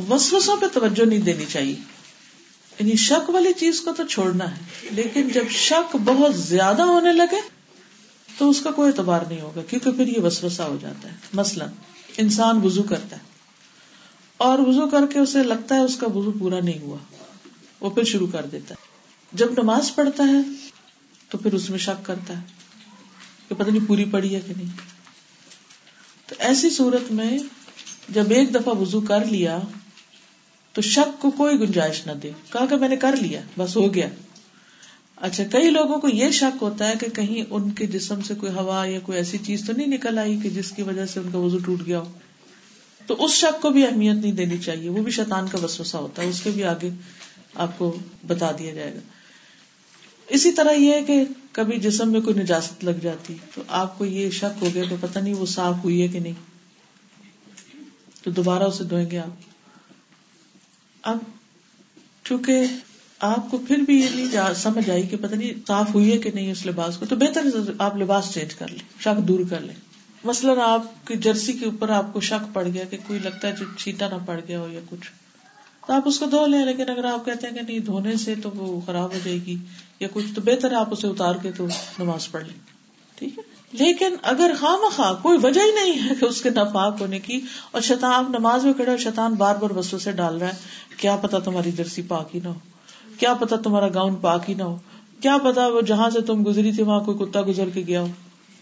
وسوسوں 0.08 0.56
پہ 0.56 0.66
توجہ 0.72 1.04
نہیں 1.04 1.18
دینی 1.18 1.44
چاہیے۔ 1.48 1.97
یعنی 2.78 2.96
شک 2.96 3.30
والی 3.30 3.52
چیز 3.52 3.80
کو 3.80 3.92
تو 3.92 4.06
چھوڑنا 4.06 4.50
ہے، 4.50 4.88
لیکن 4.90 5.28
جب 5.28 5.48
شک 5.50 5.96
بہت 6.04 6.36
زیادہ 6.36 6.82
ہونے 6.82 7.12
لگے 7.12 7.40
تو 8.38 8.50
اس 8.50 8.60
کا 8.60 8.70
کوئی 8.70 8.90
اعتبار 8.90 9.20
نہیں 9.28 9.40
ہوگا، 9.40 9.60
کیونکہ 9.62 9.90
پھر 9.90 10.06
یہ 10.06 10.20
وسوسا 10.20 10.64
ہو 10.64 10.76
جاتا 10.80 11.08
ہے۔ 11.08 11.14
مثلاً، 11.32 11.68
انسان 12.16 12.60
وزو 12.64 12.82
کرتا 12.82 13.16
ہے، 13.16 13.22
اور 14.36 14.58
وزو 14.58 14.86
کر 14.88 15.06
کے 15.06 15.18
اسے 15.18 15.42
لگتا 15.42 15.74
ہے 15.74 15.80
اس 15.80 15.96
کا 15.96 16.06
وزو 16.14 16.32
پورا 16.32 16.60
نہیں 16.60 16.78
ہوا، 16.78 16.98
وہ 17.80 17.90
پھر 17.90 18.04
شروع 18.04 18.28
کر 18.32 18.46
دیتا 18.46 18.74
ہے۔ 18.74 18.86
جب 19.32 19.52
نماز 19.52 19.94
پڑھتا 19.94 20.24
ہے 20.24 20.40
تو 21.30 21.38
پھر 21.38 21.54
اس 21.54 21.70
میں 21.70 21.78
شک 21.78 22.06
کرتا 22.06 22.36
ہے 22.38 22.42
کہ 23.48 23.54
پتہ 23.54 23.70
نہیں 23.70 23.88
پوری 23.88 24.04
پڑی 24.04 24.34
ہے 24.34 24.40
کہ 24.40 24.52
نہیں۔ 24.56 24.76
تو 26.26 26.34
ایسی 26.38 26.70
صورت 26.70 27.12
میں 27.12 27.38
جب 28.08 28.30
ایک 28.30 28.54
دفعہ 28.54 28.74
وزو 28.74 29.00
کر 29.00 29.24
لیا 29.24 29.58
تو 30.78 30.82
شک 30.82 31.22
کو 31.22 31.30
کوئی 31.30 31.60
گنجائش 31.60 32.06
نہ 32.06 32.12
دے۔ 32.12 32.30
کہا 32.52 32.66
کہ 32.66 32.76
میں 32.76 32.88
نے 32.88 32.96
کر 32.96 33.16
لیا، 33.16 33.40
بس 33.58 33.76
ہو 33.76 33.94
گیا۔ 33.94 34.08
اچھا 35.16 35.44
کئی 35.44 35.70
لوگوں 35.70 35.98
کو 35.98 36.08
یہ 36.08 36.30
شک 36.30 36.62
ہوتا 36.62 36.88
ہے 36.88 36.94
کہ 37.00 37.06
کہیں 37.10 37.44
ان 37.50 37.70
کے 37.70 37.86
جسم 37.86 38.20
سے 38.22 38.34
کوئی 38.34 38.52
ہوا 38.52 38.86
یا 38.86 38.98
کوئی 38.98 39.18
ایسی 39.18 39.38
چیز 39.38 39.66
تو 39.66 39.72
نہیں 39.72 39.86
نکل 39.86 40.18
آئی 40.18 40.38
کہ 40.42 40.50
جس 40.50 40.70
کی 40.70 40.82
وجہ 40.82 41.06
سے 41.06 41.20
ان 41.20 41.28
کا 41.32 41.38
وزو 41.38 41.58
ٹوٹ 41.58 41.86
گیا 41.86 42.00
ہو۔ 42.00 42.12
تو 43.06 43.24
اس 43.24 43.30
شک 43.30 43.62
کو 43.62 43.70
بھی 43.70 43.86
اہمیت 43.86 44.14
نہیں 44.14 44.32
دینی 44.32 44.58
چاہیے۔ 44.58 44.88
وہ 44.88 45.02
بھی 45.02 45.12
شیطان 45.12 45.48
کا 45.48 45.58
وسوسہ 45.62 45.96
ہوتا 45.96 46.22
ہے۔ 46.22 46.28
اس 46.28 46.40
کے 46.40 46.50
بھی 46.50 46.64
آگے 46.64 46.90
آپ 47.54 47.78
کو 47.78 47.98
بتا 48.26 48.50
دیا 48.58 48.74
جائے 48.74 48.94
گا۔ 48.94 49.00
اسی 50.28 50.52
طرح 50.52 50.72
یہ 50.72 50.94
ہے 50.94 51.02
کہ 51.02 51.24
کبھی 51.52 51.78
جسم 51.78 52.12
میں 52.12 52.20
کوئی 52.20 52.38
نجاست 52.38 52.84
لگ 52.84 52.98
جاتی، 53.02 53.34
تو 53.54 53.62
آپ 53.68 53.98
کو 53.98 54.04
یہ 54.04 54.30
شک 54.30 54.62
ہو 54.62 54.68
گیا 54.74 54.84
کہ 54.90 54.96
پتہ 55.00 55.18
نہیں 55.18 55.34
وہ 55.34 55.46
صاف 55.46 55.74
ہوئی 55.84 56.02
ہے 56.02 56.08
کہ 56.08 56.18
نہیں۔ 56.18 56.32
تو 58.22 58.30
دوبارہ 58.30 58.62
اسے 58.62 58.84
دھوئیں 58.84 59.10
گے 59.10 59.18
آپ۔ 59.18 59.47
اب 61.08 61.18
چونکہ 62.24 62.66
آپ 63.20 63.50
کو 63.50 63.58
پھر 63.58 63.78
بھی 63.78 64.00
یہ 64.00 64.08
نہیں 64.14 64.54
سمجھ 64.56 64.90
آئی 64.90 65.02
کہ 65.02 65.16
پتہ 65.16 65.34
نہیں 65.34 65.52
صاف 65.68 65.94
ہوئی 65.94 66.12
ہے 66.12 66.18
کہ 66.18 66.30
نہیں 66.34 66.50
اس 66.52 66.66
لباس 66.66 66.96
کو، 66.96 67.06
تو 67.06 67.16
بہتر 67.16 67.46
آپ 67.78 67.96
لباس 67.96 68.32
چینج 68.34 68.54
کر 68.54 68.68
لیں، 68.68 69.00
شک 69.00 69.28
دور 69.28 69.40
کر 69.50 69.60
لیں۔ 69.60 69.74
مثلاً 70.24 70.58
آپ 70.60 71.06
کی 71.06 71.16
جرسی 71.16 71.52
کے 71.52 71.64
اوپر 71.64 71.88
آپ 71.88 72.12
کو 72.12 72.20
شک 72.20 72.54
پڑ 72.54 72.66
گیا 72.68 72.84
کہ 72.84 72.96
کوئی 73.06 73.18
لگتا 73.18 73.48
ہے 73.48 73.52
جو 73.58 73.64
چھیٹا 73.78 74.08
نہ 74.08 74.14
پڑ 74.26 74.40
گیا 74.48 74.60
ہو 74.60 74.68
یا 74.68 74.80
کچھ۔ 74.90 75.10
تو 75.86 75.92
آپ 75.92 76.08
اس 76.08 76.18
کو 76.18 76.26
دھو 76.26 76.46
لیں، 76.46 76.64
لیکن 76.64 76.88
اگر 76.88 77.04
آپ 77.04 77.24
کہتے 77.24 77.46
ہیں 77.46 77.54
کہ 77.54 77.60
نہیں 77.60 77.78
دھونے 77.78 78.16
سے 78.16 78.34
تو 78.42 78.50
وہ 78.50 78.80
خراب 78.86 79.12
ہو 79.14 79.18
جائے 79.24 79.38
گی 79.46 79.56
یا 80.00 80.08
کچھ، 80.12 80.34
تو 80.34 80.40
بہتر 80.44 80.70
ہے 80.70 80.76
آپ 80.76 80.92
اسے 80.92 81.06
اتار 81.06 81.34
کے 81.42 81.52
تو 81.52 81.66
نماز 81.98 82.30
پڑھ 82.30 82.44
لیں۔ 82.44 82.58
ٹھیک 83.14 83.38
ہے؟ 83.38 83.57
لیکن 83.72 84.14
اگر 84.22 84.50
خواہ 84.60 85.22
کوئی 85.22 85.38
وجہ 85.42 85.60
ہی 85.60 85.72
نہیں 85.72 86.10
ہے 86.10 86.14
کہ 86.20 86.24
اس 86.24 86.42
کے 86.42 86.50
ناپاک 86.50 86.96
ہونے 87.00 87.18
کی 87.18 87.40
اور 87.70 87.80
شیطان 87.80 88.12
آپ 88.12 88.30
نماز 88.30 88.64
میں 88.64 88.72
کھڑے 88.72 88.90
اور 88.90 88.98
شیطان 88.98 89.34
بار 89.34 89.56
بار 89.56 89.70
بسوں 89.70 89.98
سے 89.98 90.12
ڈال 90.12 90.38
رہا 90.38 90.48
ہے، 90.48 90.52
کیا 90.96 91.16
پتا 91.16 91.38
تمہاری 91.38 91.72
جرسی 91.72 92.02
پاک 92.02 92.28
ہی 92.34 92.40
نہ 92.44 92.48
ہو؟ 92.48 92.54
کیا 93.18 93.34
پتا 93.34 93.56
تمہارا 93.56 93.88
گاؤن 93.88 94.14
پاک 94.14 94.44
ہی 94.48 94.54
نہ 94.54 94.62
ہو؟ 94.62 94.78
کیا 95.20 95.38
پتا 95.38 95.66
وہ 95.66 95.80
جہاں 95.80 96.10
سے 96.10 96.20
تم 96.20 96.44
گزری 96.46 96.72
تھی، 96.72 96.82
وہاں 96.82 97.00
کوئی 97.00 97.18
کتا 97.18 97.42
گزر 97.42 97.68
کے 97.68 97.82
گیا 97.86 98.00
ہو؟ 98.00 98.08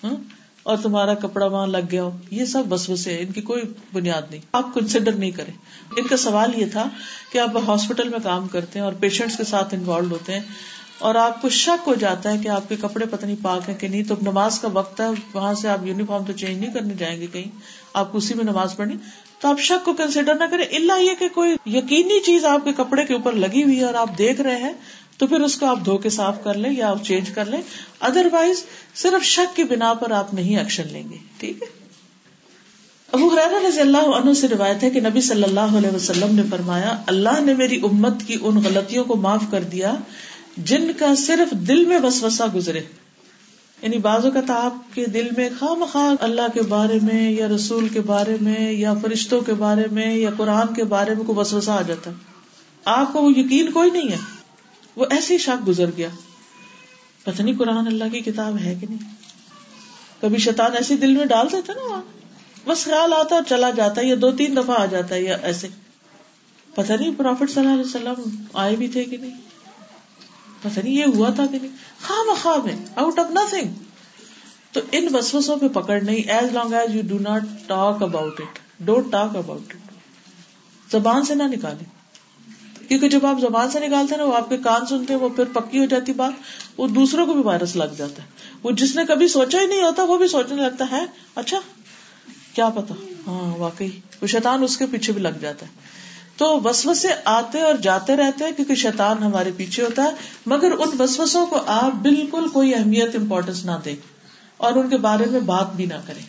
ہاں؟ 0.04 0.14
اور 0.62 0.76
تمہارا 0.76 1.14
کپڑا 1.14 1.46
وہاں 1.46 1.66
لگ 1.66 1.78
گیا 1.90 2.02
ہو؟ 2.02 2.10
یہ 2.30 2.44
سب 2.44 2.62
بس 2.68 2.90
بسے 2.90 3.18
ان 3.20 3.32
کی 3.32 3.40
کوئی 3.40 3.62
بنیاد 3.92 4.22
نہیں۔ 4.30 4.40
آپ 4.52 4.74
کنسیڈر 4.74 5.12
نہیں 5.12 5.30
کریں۔ 5.30 5.52
ان 5.96 6.06
کا 6.06 6.16
سوال 6.16 6.50
یہ 6.56 6.66
تھا 6.72 6.88
کہ 7.32 7.38
آپ 7.38 7.56
ہاسپٹل 7.66 8.08
میں 8.08 8.18
کام 8.22 8.48
کرتے 8.48 8.78
ہیں 8.78 8.86
اور 8.86 8.92
پیشنٹس 9.00 9.36
کے 9.36 9.44
ساتھ 9.44 9.74
انوالو 9.74 10.08
ہوتے 10.10 10.32
ہیں 10.32 10.40
اور 10.98 11.14
آپ 11.14 11.42
کو 11.42 11.48
شک 11.48 11.88
ہو 11.88 11.94
جاتا 11.94 12.32
ہے 12.32 12.38
کہ 12.38 12.48
آپ 12.48 12.68
کے 12.68 12.76
کپڑے 12.76 13.06
پتہ 13.06 13.26
نہیں 13.26 13.36
پاک 13.42 13.68
ہیں 13.68 13.76
کہ 13.76 13.88
نہیں، 13.88 14.02
تو 14.02 14.14
نماز 14.22 14.60
کا 14.60 14.68
وقت 14.72 15.00
ہے، 15.00 15.06
وہاں 15.34 15.54
سے 15.54 15.68
آپ 15.68 15.86
یونیفارم 15.86 16.24
تو 16.24 16.32
چینج 16.32 16.58
نہیں 16.58 16.72
کرنے 16.72 16.94
جائیں 16.98 17.20
گے 17.20 17.26
کہیں۔ 17.26 17.58
آپ 17.94 18.08
اسی 18.12 18.34
میں 18.34 18.44
نماز 18.44 18.76
پڑھنی۔ 18.76 18.94
تو 19.40 19.48
آپ 19.48 19.60
شک 19.60 19.84
کو 19.84 19.92
کنسیڈر 19.92 20.34
نہ 20.34 20.44
کریں۔ 20.50 20.64
اللہ 20.72 21.02
یہ 21.02 21.10
کہ 21.18 21.28
کوئی 21.28 21.56
یقینی 21.66 22.20
چیز 22.20 22.44
آپ 22.44 22.64
کے 22.64 22.72
کپڑے 22.72 23.04
کے 23.04 23.14
اوپر 23.14 23.32
لگی 23.32 23.64
ہوئی 23.64 23.78
ہے 23.78 23.84
اور 23.84 23.94
آپ 23.94 24.18
دیکھ 24.18 24.40
رہے 24.40 24.56
ہیں، 24.56 24.72
تو 25.18 25.26
پھر 25.26 25.40
اس 25.40 25.56
کو 25.56 25.66
آپ 25.66 25.78
دھو 25.84 25.98
کے 25.98 26.10
صاف 26.10 26.44
کر 26.44 26.54
لیں 26.54 26.72
یا 26.72 26.90
آپ 26.90 27.04
چینج 27.04 27.30
کر 27.30 27.44
لیں۔ 27.44 27.62
ادر 28.00 28.26
وائز 28.32 28.64
صرف 28.94 29.24
شک 29.24 29.56
کی 29.56 29.64
بنا 29.64 29.94
پر 29.94 30.10
آپ 30.10 30.34
نہیں 30.34 30.58
ایکشن 30.58 30.82
لیں 30.90 31.02
گے۔ 31.10 31.16
ٹھیک 31.38 31.62
ہے؟ 31.62 31.66
ابو 33.12 33.28
حرار 33.28 33.64
رضی 33.64 33.80
اللہ 33.80 33.98
عنہ 33.98 34.32
سے 34.32 34.48
روایت 34.48 34.82
ہے 34.82 34.90
کہ 34.90 35.00
نبی 35.00 35.20
صلی 35.20 35.42
اللہ 35.42 35.60
علیہ 35.60 35.94
وسلم 35.94 36.34
نے 36.34 36.42
فرمایا، 36.50 36.98
اللہ 37.06 37.40
نے 37.40 37.54
میری 37.54 37.76
امت 37.76 38.14
کی 38.26 38.36
ان 38.40 38.56
غلطیوں 38.56 39.04
کو 39.04 39.16
معاف 39.16 39.42
کر 39.50 39.62
دیا 39.62 39.94
جن 40.56 40.90
کا 40.98 41.14
صرف 41.14 41.50
دل 41.50 41.84
میں 41.84 41.98
وسوسہ 42.02 42.42
گزرے۔ 42.54 42.80
یعنی 43.82 43.98
بعض 43.98 44.24
اوقات 44.24 44.50
آپ 44.50 44.94
کے 44.94 45.06
دل 45.06 45.28
میں 45.36 45.48
خواہ 45.58 45.74
مخواہ 45.74 46.14
اللہ 46.20 46.42
کے 46.54 46.62
بارے 46.62 46.98
میں 47.02 47.30
یا 47.30 47.48
رسول 47.48 47.88
کے 47.88 48.00
بارے 48.00 48.36
میں 48.40 48.72
یا 48.72 48.94
فرشتوں 48.94 49.40
کے 49.40 49.54
بارے 49.54 49.86
میں 49.92 50.14
یا 50.14 50.30
قرآن 50.36 50.74
کے 50.74 50.84
بارے 50.84 51.14
میں 51.14 51.24
کوئی 51.24 51.38
وسوسہ 51.38 51.70
آ 51.70 51.82
جاتا۔ 51.82 52.10
ہے 52.10 52.14
آپ 52.84 53.12
کو 53.12 53.22
وہ 53.22 53.30
یقین 53.36 53.70
کوئی 53.70 53.90
نہیں 53.90 54.12
ہے۔ 54.12 54.16
وہ 54.96 55.06
ایسے 55.10 55.34
ہی 55.34 55.38
شاک 55.38 55.68
گزر 55.68 55.90
گیا۔ 55.96 56.08
پتہ 57.24 57.42
نہیں 57.42 57.58
قرآن 57.58 57.86
اللہ 57.86 58.04
کی 58.12 58.20
کتاب 58.20 58.58
ہے 58.58 58.74
کہ 58.80 58.86
نہیں۔ 58.90 59.14
کبھی 60.20 60.38
شیطان 60.38 60.76
ایسے 60.76 60.96
دل 60.96 61.16
میں 61.16 61.26
ڈال 61.26 61.46
دیتا 61.52 61.72
نا 61.72 61.84
وہاں۔ 61.84 62.02
بس 62.66 62.84
خیال 62.84 63.12
آتا 63.12 63.34
اور 63.34 63.44
چلا 63.48 63.70
جاتا 63.70 64.00
ہے 64.00 64.06
یا 64.06 64.14
دو 64.20 64.30
تین 64.30 64.56
دفعہ 64.56 64.80
آ 64.80 64.86
جاتا 64.86 65.14
ہے 65.14 65.22
یا 65.22 65.36
ایسے۔ 65.42 65.68
پتہ 66.74 66.92
نہیں 66.92 67.10
پروفٹ 67.16 67.50
صلی 67.50 67.66
اللہ 67.66 67.72
علیہ 67.72 68.10
وسلم 68.20 68.42
آئے 68.52 68.76
بھی 68.76 68.88
تھے 68.88 69.04
کہ 69.04 69.16
نہیں۔ 69.16 69.45
پتہ 70.62 70.80
نہیں 70.80 70.94
یہ 70.94 71.04
ہوا 71.04 71.30
تھا 71.30 71.46
کہ 71.46 71.58
نہیں؟ 71.58 71.70
خواہ 72.06 72.32
مخواہ 72.32 72.56
میں 72.64 72.74
آؤٹ 72.96 73.18
آف 73.18 73.26
نتھنگ 73.30 73.72
تو 74.72 74.80
ان 74.92 75.06
وسوسوں 75.12 75.56
پہ 75.56 75.68
پکڑ 75.68 76.00
نہیں 76.00 76.16
as 76.16 76.52
long 76.52 76.72
as 76.72 76.96
you 76.96 77.02
do 77.08 77.18
not 77.18 77.42
talk 77.66 78.02
about 78.02 78.40
it 78.40 78.58
don't 78.78 79.12
talk 79.12 79.36
about 79.36 79.74
it 79.74 80.92
زبان 80.92 81.24
سے 81.24 81.34
نہ 81.34 81.42
نکالے 81.42 81.84
کیونکہ 82.88 83.08
جب 83.08 83.26
آپ 83.26 83.40
زبان 83.40 83.70
سے 83.70 83.80
نکالتے 83.80 84.14
ہیں 84.14 84.22
نا، 84.22 84.28
وہ 84.28 84.36
آپ 84.36 84.48
کے 84.48 84.56
کان 84.56 84.86
سنتے 84.86 85.12
ہیں، 85.12 85.20
وہ 85.20 85.28
پھر 85.28 85.44
پکی 85.44 85.78
ہو 85.78 85.84
جاتی 85.84 86.12
بات، 86.12 86.32
وہ 86.76 86.88
دوسروں 86.88 87.26
کو 87.26 87.32
بھی 87.32 87.42
وائرس 87.42 87.76
لگ 87.76 87.94
جاتا 87.96 88.22
ہے۔ 88.22 88.28
وہ 88.62 88.70
جس 88.70 88.96
نے 88.96 89.04
کبھی 89.08 89.28
سوچا 89.28 89.60
ہی 89.60 89.66
نہیں 89.66 89.82
ہوتا، 89.82 90.02
وہ 90.02 90.18
بھی 90.18 90.28
سوچنے 90.28 90.62
لگتا 90.62 90.86
ہے 90.90 91.04
اچھا 91.34 91.60
کیا 92.54 92.68
پتا 92.68 92.94
ہاں 93.26 93.56
واقعی، 93.56 93.90
وہ 94.22 94.26
شیطان 94.26 94.62
اس 94.62 94.76
کے 94.76 94.86
پیچھے 94.86 95.12
بھی 95.12 95.22
لگ 95.22 95.38
جاتا 95.40 95.66
ہے۔ 95.66 95.70
تو 96.36 96.60
وسوسے 96.64 97.08
آتے 97.24 97.60
اور 97.60 97.74
جاتے 97.74 98.16
رہتے 98.16 98.44
ہیں 98.44 98.52
کیونکہ 98.52 98.74
شیطان 98.74 99.22
ہمارے 99.22 99.50
پیچھے 99.56 99.82
ہوتا 99.82 100.02
ہے۔ 100.02 100.10
مگر 100.46 100.70
ان 100.78 100.88
وسوسوں 100.98 101.46
کو 101.46 101.58
آپ 101.66 101.94
بالکل 101.94 102.48
کوئی 102.48 102.74
اہمیت 102.74 103.16
امپورٹینس 103.16 103.64
نہ 103.64 103.70
دیں 103.84 103.96
اور 104.56 104.72
ان 104.72 104.90
کے 104.90 104.96
بارے 104.96 105.24
میں 105.30 105.40
بات 105.40 105.76
بھی 105.76 105.86
نہ 105.86 105.94
کریں۔ 106.06 106.22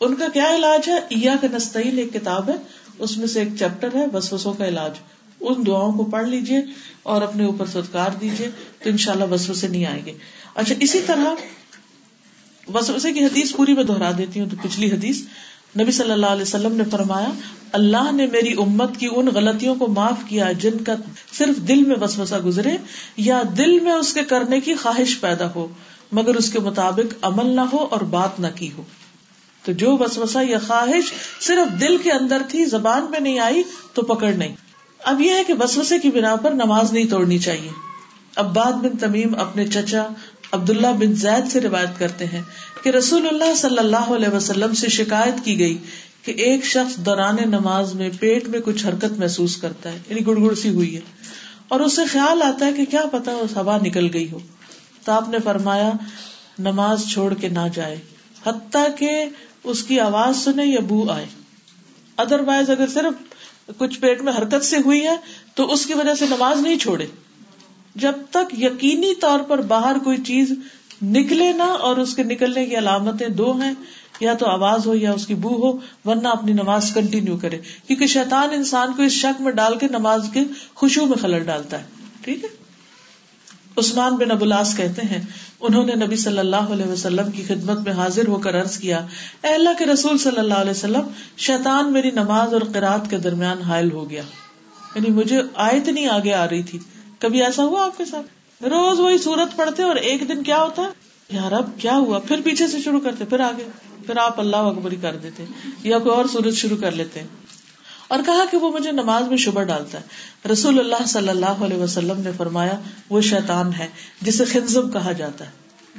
ان 0.00 0.14
کا 0.14 0.28
کیا 0.28 0.56
علاج 0.56 0.88
ہے؟ 0.88 0.94
ایا 0.94 1.34
کا 1.40 1.46
نستعین 1.52 1.98
ایک 1.98 2.12
کتاب 2.12 2.48
ہے۔ 2.48 2.54
اس 2.98 3.16
میں 3.18 3.26
سے 3.26 3.38
ایک 3.38 3.48
چیپٹر 3.58 3.88
ہے، 3.94 4.06
وسوسوں 4.12 4.52
کا 4.52 4.66
علاج۔ 4.66 4.92
ان 5.40 5.66
دعاؤں 5.66 5.92
کو 5.92 6.04
پڑھ 6.04 6.28
لیجیے 6.28 6.60
اور 7.02 7.22
اپنے 7.22 7.44
اوپر 7.44 7.66
سدکار 7.66 8.10
دیجیے 8.20 8.50
تو 8.82 8.90
ان 8.90 8.96
شاء 8.96 9.12
اللہ 9.12 9.24
وسوسے 9.30 9.68
نہیں 9.68 9.86
آئیں 9.86 10.04
گے۔ 10.04 10.12
اچھا 10.54 10.74
اسی 10.80 11.00
طرح 11.06 11.24
وسوسے 12.74 13.12
کی 13.12 13.24
حدیث 13.24 13.52
پوری 13.56 13.74
میں 13.74 13.84
دوہرا 13.84 14.10
دیتی 14.18 14.40
ہوں، 14.40 14.48
تو 14.48 14.56
پچھلی 14.62 14.90
حدیث۔ 14.90 15.22
نبی 15.80 15.92
صلی 15.92 16.10
اللہ 16.10 16.26
علیہ 16.26 16.42
وسلم 16.42 16.76
نے 16.76 16.84
فرمایا، 16.90 17.28
اللہ 17.72 18.12
نے 18.12 18.26
میری 18.26 18.52
امت 18.52 18.96
کی 18.96 19.08
ان 19.16 19.26
غلطیوں 19.34 19.74
کو 19.74 19.86
معاف 19.86 20.28
کیا 20.28 20.52
جن 20.52 20.84
کا 20.84 20.94
صرف 21.32 21.68
دل 21.68 21.84
میں 21.84 21.96
وسوسہ 22.00 22.34
گزرے 22.34 22.76
یا 23.16 23.42
دل 23.58 23.80
میں 23.80 23.92
اس 23.92 24.14
کے 24.14 24.22
کرنے 24.22 24.60
کی 24.60 24.74
خواہش 24.74 25.20
پیدا 25.20 25.48
ہو، 25.54 25.68
مگر 26.12 26.34
اس 26.34 26.52
کے 26.52 26.58
مطابق 26.58 27.14
عمل 27.22 27.46
نہ 27.46 27.60
ہو 27.60 27.76
اور 27.76 28.00
بات 28.00 28.40
نہ 28.40 28.46
کی 28.54 28.70
ہو۔ 28.76 28.82
تو 29.64 29.72
جو 29.72 29.96
وسوسہ 29.96 30.38
یا 30.48 30.58
خواہش 30.66 31.12
صرف 31.40 31.80
دل 31.80 31.96
کے 31.96 32.12
اندر 32.12 32.42
تھی، 32.48 32.64
زبان 32.64 33.06
میں 33.10 33.20
نہیں 33.20 33.38
آئی، 33.38 33.62
تو 33.94 34.02
پکڑ 34.02 34.32
نہیں۔ 34.32 34.56
اب 34.98 35.20
یہ 35.20 35.30
ہے 35.30 35.44
کہ 35.44 35.54
وسوسے 35.60 35.98
کی 35.98 36.10
بنا 36.10 36.36
پر 36.36 36.50
نماز 36.50 36.92
نہیں 36.92 37.04
توڑنی 37.04 37.38
چاہیے۔ 37.38 37.70
عباد 38.36 38.72
بن 38.72 38.96
تمیم 38.96 39.34
اپنے 39.38 39.66
چچا 39.66 40.06
عبداللہ 40.54 40.86
بن 40.86 41.14
زید 41.14 41.52
سے 41.52 41.60
روایت 41.60 41.98
کرتے 41.98 42.26
ہیں 42.26 42.42
کہ 42.82 42.90
رسول 42.90 43.28
اللہ 43.28 43.54
صلی 43.54 43.78
اللہ 43.78 43.96
علیہ 43.96 44.28
وسلم 44.28 44.74
سے 44.74 44.88
شکایت 44.88 45.44
کی 45.44 45.58
گئی 45.58 45.78
کہ 46.22 46.30
ایک 46.30 46.64
شخص 46.64 46.96
دوران 46.96 47.36
نماز 47.44 47.94
میں 47.94 48.10
پیٹ 48.20 48.48
میں 48.48 48.60
کچھ 48.64 48.86
حرکت 48.86 49.12
محسوس 49.16 49.56
کرتا 49.56 49.92
ہے 49.92 49.98
یعنی 50.10 50.26
گڑ 50.26 50.40
گڑ 50.40 50.54
سی 50.54 50.68
ہوئی 50.68 50.94
ہے۔ 50.94 51.00
اور 51.68 51.80
اسے 51.80 52.04
خیال 52.04 52.42
آتا 52.42 52.66
ہے 52.66 52.72
کہ 52.72 52.84
کیا 52.84 53.04
پتا 53.12 53.30
اس 53.30 53.56
ہوا 53.56 53.78
نکل 53.82 54.08
گئی 54.12 54.30
ہو۔ 54.30 54.38
تو 55.04 55.12
آپ 55.12 55.28
نے 55.28 55.38
فرمایا، 55.44 55.92
نماز 56.58 57.04
چھوڑ 57.12 57.34
کے 57.34 57.48
نہ 57.48 57.68
جائے، 57.74 57.96
حتیٰ 58.46 58.86
کہ 58.96 59.24
اس 59.64 59.82
کی 59.82 60.00
آواز 60.00 60.44
سنے 60.44 60.66
یا 60.66 60.80
بو 60.80 61.10
آئے۔ 61.10 61.26
ادر 62.16 62.40
وائز 62.40 62.70
اگر 62.70 62.86
صرف 62.94 63.32
کچھ 63.78 64.00
پیٹ 64.00 64.22
میں 64.22 64.32
حرکت 64.38 64.64
سے 64.64 64.76
ہوئی 64.76 65.06
ہے، 65.06 65.16
تو 65.54 65.72
اس 65.72 65.86
کی 65.86 65.94
وجہ 65.94 66.14
سے 66.14 66.26
نماز 66.26 66.60
نہیں 66.60 66.78
چھوڑے۔ 66.78 67.06
جب 67.94 68.12
تک 68.30 68.62
یقینی 68.62 69.14
طور 69.14 69.40
پر 69.40 69.60
باہر 69.60 69.96
کوئی 70.04 70.16
چیز 70.16 70.52
نکلے 71.02 71.52
نہ 71.52 71.62
اور 71.62 71.96
اس 71.96 72.14
کے 72.14 72.22
نکلنے 72.22 72.66
کی 72.66 72.78
علامتیں 72.78 73.28
دو 73.28 73.52
ہیں، 73.52 73.72
یا 74.20 74.34
تو 74.34 74.46
آواز 74.46 74.86
ہو 74.86 74.94
یا 74.94 75.12
اس 75.12 75.26
کی 75.26 75.34
بو 75.34 75.48
ہو، 75.48 75.78
ورنہ 76.04 76.28
اپنی 76.28 76.52
نماز 76.52 76.90
کنٹینیو 76.94 77.36
کرے۔ 77.36 77.58
کیونکہ 77.86 78.06
شیطان 78.06 78.48
انسان 78.52 78.92
کو 78.96 79.02
اس 79.02 79.12
شک 79.12 79.40
میں 79.40 79.52
ڈال 79.52 79.78
کے 79.78 79.86
نماز 79.90 80.26
کے 80.32 80.40
خوشبو 80.74 81.06
میں 81.06 81.16
خلل 81.16 81.44
ڈالتا 81.44 81.78
ہے۔ 81.78 81.84
ٹھیک 82.20 82.44
ہے؟ 82.44 82.48
عثمان 83.76 84.14
بن 84.16 84.30
ابولاس 84.30 84.76
کہتے 84.76 85.02
ہیں، 85.02 85.20
انہوں 85.60 85.84
نے 85.84 85.94
نبی 85.94 86.16
صلی 86.16 86.38
اللہ 86.38 86.56
علیہ 86.56 86.86
وسلم 86.86 87.30
کی 87.30 87.42
خدمت 87.42 87.78
میں 87.78 87.92
حاضر 87.92 88.28
ہو 88.28 88.38
کر 88.38 88.60
عرض 88.60 88.78
کیا، 88.78 89.06
اے 89.42 89.48
اللہ 89.48 89.70
کے 89.78 89.86
رسول 89.86 90.18
صلی 90.18 90.38
اللہ 90.38 90.54
علیہ 90.54 90.70
وسلم، 90.70 91.02
شیطان 91.36 91.92
میری 91.92 92.10
نماز 92.10 92.52
اور 92.52 92.62
قرآد 92.72 93.10
کے 93.10 93.18
درمیان 93.18 93.62
حائل 93.62 93.92
ہو 93.92 94.10
گیا۔ 94.10 94.22
یعنی 94.94 95.10
مجھے 95.10 95.42
آیت 95.54 95.88
نہیں 95.88 96.06
آگے 96.06 96.32
آ 96.32 96.48
رہی 96.48 96.62
تھی۔ 96.62 96.78
کبھی 97.24 97.44
ایسا 97.44 97.64
ہوا 97.64 97.84
آپ 97.84 97.98
کے 97.98 98.04
ساتھ؟ 98.04 98.26
روز 98.64 99.00
وہی 99.00 99.18
سورت 99.18 99.56
پڑھتے 99.56 99.82
اور 99.82 99.96
ایک 99.96 100.28
دن 100.28 100.42
کیا 100.42 100.62
ہوتا 100.62 100.82
ہے؟ 100.82 100.88
یار 101.30 101.52
اب 101.52 101.70
کیا 101.78 101.96
ہوا؟ 101.96 102.18
پھر 102.18 102.40
پیچھے 102.44 102.68
سے 102.68 102.80
شروع 102.80 103.00
کرتے، 103.00 103.24
پھر 103.24 103.40
آگے، 103.40 103.64
پھر 104.06 104.16
آپ 104.16 104.40
اللہ 104.40 104.56
اکبری 104.56 104.96
کر 104.96 105.16
دیتے، 105.16 105.44
یا 105.82 105.98
کوئی 105.98 106.14
اور 106.14 106.24
سورت 106.24 106.54
شروع 106.54 106.76
کر 106.76 106.90
لیتے۔ 106.90 107.22
اور 108.08 108.18
کہا 108.26 108.44
کہ 108.50 108.56
وہ 108.56 108.70
مجھے 108.70 108.92
نماز 108.92 109.28
میں 109.28 109.36
شبہ 109.36 109.62
ڈالتا 109.62 109.98
ہے۔ 110.00 110.02
رسول 110.52 110.78
اللہ 110.78 111.06
صلی 111.06 111.28
اللہ 111.28 111.46
علیہ 111.46 111.76
وسلم 111.76 112.20
نے 112.20 112.30
فرمایا، 112.36 112.80
وہ 113.10 113.20
شیطان 113.20 113.74
ہے، 113.74 113.86
جسے 114.22 114.44
خنزم 114.44 114.90
کہا 114.90 115.12
جاتا 115.12 115.46
ہے۔ 115.46 115.50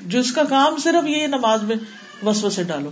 جو 0.05 0.19
اس 0.19 0.31
کا 0.31 0.43
کام 0.43 0.77
صرف 0.77 1.07
یہ 1.07 1.27
نماز 1.27 1.63
میں 1.63 1.75
وسو 2.25 2.49
سے 2.49 2.63
ڈالو۔ 2.63 2.91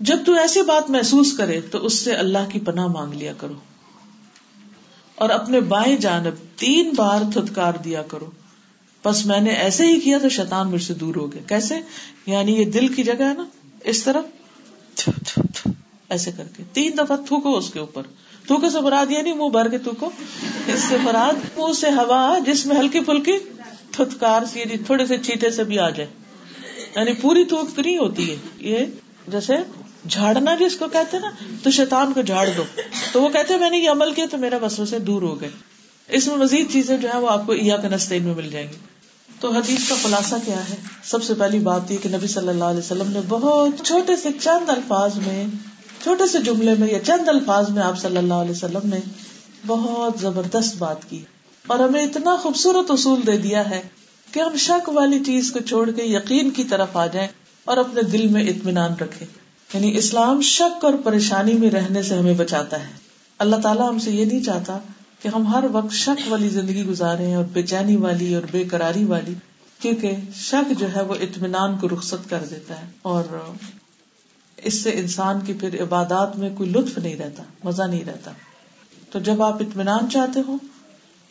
جب 0.00 0.18
تو 0.26 0.34
ایسی 0.34 0.62
بات 0.62 0.90
محسوس 0.90 1.36
کرے، 1.36 1.60
تو 1.60 1.86
اس 1.86 1.94
سے 1.94 2.12
اللہ 2.12 2.50
کی 2.52 2.60
پناہ 2.60 2.86
مانگ 2.86 3.12
لیا 3.12 3.32
کرو۔ 3.32 3.54
اور 5.14 5.30
اپنے 5.30 5.60
بائیں 5.60 5.96
جانب 5.96 6.58
تین 6.58 6.92
بار 6.96 7.22
تھتکار 7.32 7.72
دیا 7.74 8.02
کرو۔ 8.02 8.30
بس 9.04 9.26
میں 9.26 9.40
نے 9.40 9.50
ایسے 9.50 9.86
ہی 9.86 10.00
کیا 10.00 10.18
تو 10.18 10.28
شیطان 10.28 10.70
مجھ 10.70 10.82
سے 10.82 10.94
دور 10.94 11.14
ہو 11.14 11.32
گیا۔ 11.32 11.42
کیسے؟ 11.48 11.74
یعنی 12.26 12.52
یہ 12.52 12.64
دل 12.64 12.88
کی 12.88 13.02
جگہ 13.02 13.22
ہے 13.22 13.34
نا، 13.34 13.44
اس 13.84 14.02
طرف۔ 14.02 14.24
ایسے 16.08 16.30
کر 16.36 16.44
کے۔ 16.56 16.62
تین 16.72 16.92
دفعہ 16.98 17.16
تھوکو 17.26 17.56
اس 17.56 17.70
کے 17.70 17.78
اوپر۔ 17.78 18.02
تھوکو 18.46 18.70
سے 18.70 18.80
براد 18.80 19.10
یہ 19.10 19.16
یعنی 19.16 19.30
نہیں 19.30 19.40
منہ 19.40 19.48
بھر 19.48 19.68
کے 19.68 19.78
تھوکو۔ 19.78 20.10
اس 20.66 20.80
سے 20.80 20.96
براد 21.04 21.58
منہ 21.58 21.72
سے 21.72 21.90
ہوا، 21.90 22.38
جس 22.46 22.66
میں 22.66 22.76
ہلکی 22.76 23.00
پھلکی 23.00 23.32
تھتکار 23.90 24.44
سے 24.44 24.60
یعنی 24.60 24.76
تھوڑے 24.78 25.06
سے 25.06 25.18
چیٹے 25.18 25.50
سے 25.50 25.64
بھی 25.64 25.78
آ 25.78 25.90
جائے۔ 25.90 26.10
یعنی 26.96 27.12
پوری 27.12 27.44
تھوک 27.44 27.78
نہیں 27.78 27.98
ہوتی 27.98 28.30
ہے۔ 28.30 28.36
یہ 28.58 28.76
جیسے 29.28 29.52
جھاڑنا 30.10 30.54
جس 30.54 30.76
کو 30.76 30.88
کہتے 30.88 31.18
نا، 31.18 31.30
تو 31.62 31.70
شیطان 31.70 32.12
کو 32.12 32.22
جھاڑ 32.22 32.48
دو۔ 32.56 32.62
تو 33.12 33.22
وہ 33.22 33.28
کہتے 33.28 33.56
میں 33.56 33.70
نے 33.70 33.78
یہ 33.78 33.90
عمل 33.90 34.12
کیا 34.12 34.26
تو 34.30 34.38
میرا 34.38 34.58
بسوں 34.62 34.86
سے 34.86 34.98
دور 34.98 35.22
ہو 35.22 35.40
گئے۔ 35.40 35.48
اس 36.08 36.26
میں 36.26 36.36
مزید 36.36 36.72
چیزیں 36.72 36.96
جو 36.96 37.08
ہے 37.14 37.18
وہ 37.18 37.30
آپ 37.30 37.46
کو 37.46 37.52
ایا 37.52 37.76
کا 37.76 37.88
نسطین 37.88 38.22
میں 38.22 38.34
مل 38.34 38.50
جائیں 38.50 38.68
گی۔ 38.68 38.76
تو 39.40 39.50
حدیث 39.50 39.88
کا 39.88 39.94
خلاصہ 40.02 40.34
کیا 40.44 40.68
ہے؟ 40.68 40.74
سب 41.04 41.22
سے 41.22 41.34
پہلی 41.34 41.58
بات 41.58 41.90
یہ 41.90 41.96
کہ 42.02 42.08
نبی 42.08 42.26
صلی 42.26 42.48
اللہ 42.48 42.64
علیہ 42.64 42.78
وسلم 42.78 43.12
نے 43.12 43.20
بہت 43.28 43.68
چھوٹے 43.84 44.16
سے 44.16 44.28
چند 44.40 44.70
الفاظ 44.70 45.16
میں، 45.16 45.46
چھوٹے 46.02 46.26
سے 46.26 46.38
جملے 46.38 46.74
میں 46.78 46.88
یا 46.88 47.04
چند 47.04 47.28
الفاظ 47.28 47.70
میں 47.70 47.82
آپ 47.82 47.98
صلی 47.98 48.16
اللہ 48.16 48.34
علیہ 48.34 48.50
وسلم 48.50 48.80
نے 48.84 49.00
بہت 49.66 50.20
زبردست 50.20 50.76
بات 50.76 51.10
کی۔ 51.10 51.22
اور 51.66 51.78
ہمیں 51.78 52.04
اتنا 52.04 52.36
خوبصورت 52.36 52.90
اصول 52.90 53.20
دے 53.26 53.36
دیا 53.36 53.70
ہے 53.70 53.82
کہ 54.32 54.40
ہم 54.40 54.56
شک 54.56 54.88
والی 54.88 55.24
چیز 55.24 55.52
کو 55.52 55.58
چھوڑ 55.58 55.90
کے 55.90 56.04
یقین 56.04 56.50
کی 56.50 56.64
طرف 56.64 56.96
آ 56.96 57.06
جائیں 57.06 57.28
اور 57.64 57.76
اپنے 57.76 58.02
دل 58.02 58.26
میں 58.26 58.42
اطمینان 58.42 58.92
رکھے 59.00 59.26
یعنی 59.74 59.96
اسلام 59.96 60.40
شک 60.40 60.84
اور 60.84 60.94
پریشانی 61.04 61.52
میں 61.52 61.70
رہنے 61.70 62.02
سے 62.02 62.14
ہمیں 62.14 62.34
بچاتا 62.34 62.80
ہے۔ 62.80 62.92
اللہ 63.38 63.56
تعالیٰ 63.56 63.88
ہم 63.88 63.98
سے 63.98 64.10
یہ 64.10 64.24
نہیں 64.24 64.42
چاہتا 64.42 64.78
کہ 65.22 65.28
ہم 65.28 65.46
ہر 65.46 65.64
وقت 65.72 65.92
شک 65.92 66.32
والی 66.32 66.48
زندگی 66.48 66.84
گزارے 66.84 67.34
اور 67.34 67.44
بے 67.44 67.62
چینی 67.62 67.96
والی 67.96 68.34
اور 68.34 68.42
بے 68.50 68.64
قراری 68.64 69.04
والی، 69.04 69.34
کیونکہ 69.78 70.16
شک 70.34 70.80
جو 70.80 70.96
ہے 70.96 71.02
وہ 71.02 71.14
اطمینان 71.14 71.78
کو 71.78 71.88
رخصت 71.88 72.30
کر 72.30 72.44
دیتا 72.50 72.80
ہے 72.80 72.86
اور 73.02 73.24
اس 74.56 74.74
سے 74.74 74.90
انسان 74.90 75.40
کی 75.40 75.52
پھر 75.52 75.82
عبادات 75.82 76.38
میں 76.38 76.50
کوئی 76.56 76.70
لطف 76.70 76.98
نہیں 76.98 77.16
رہتا، 77.16 77.42
مزہ 77.64 77.82
نہیں 77.82 78.04
رہتا۔ 78.04 78.30
تو 79.10 79.18
جب 79.18 79.42
آپ 79.42 79.54
اطمینان 79.54 80.10
چاہتے 80.10 80.40
ہو 80.48 80.56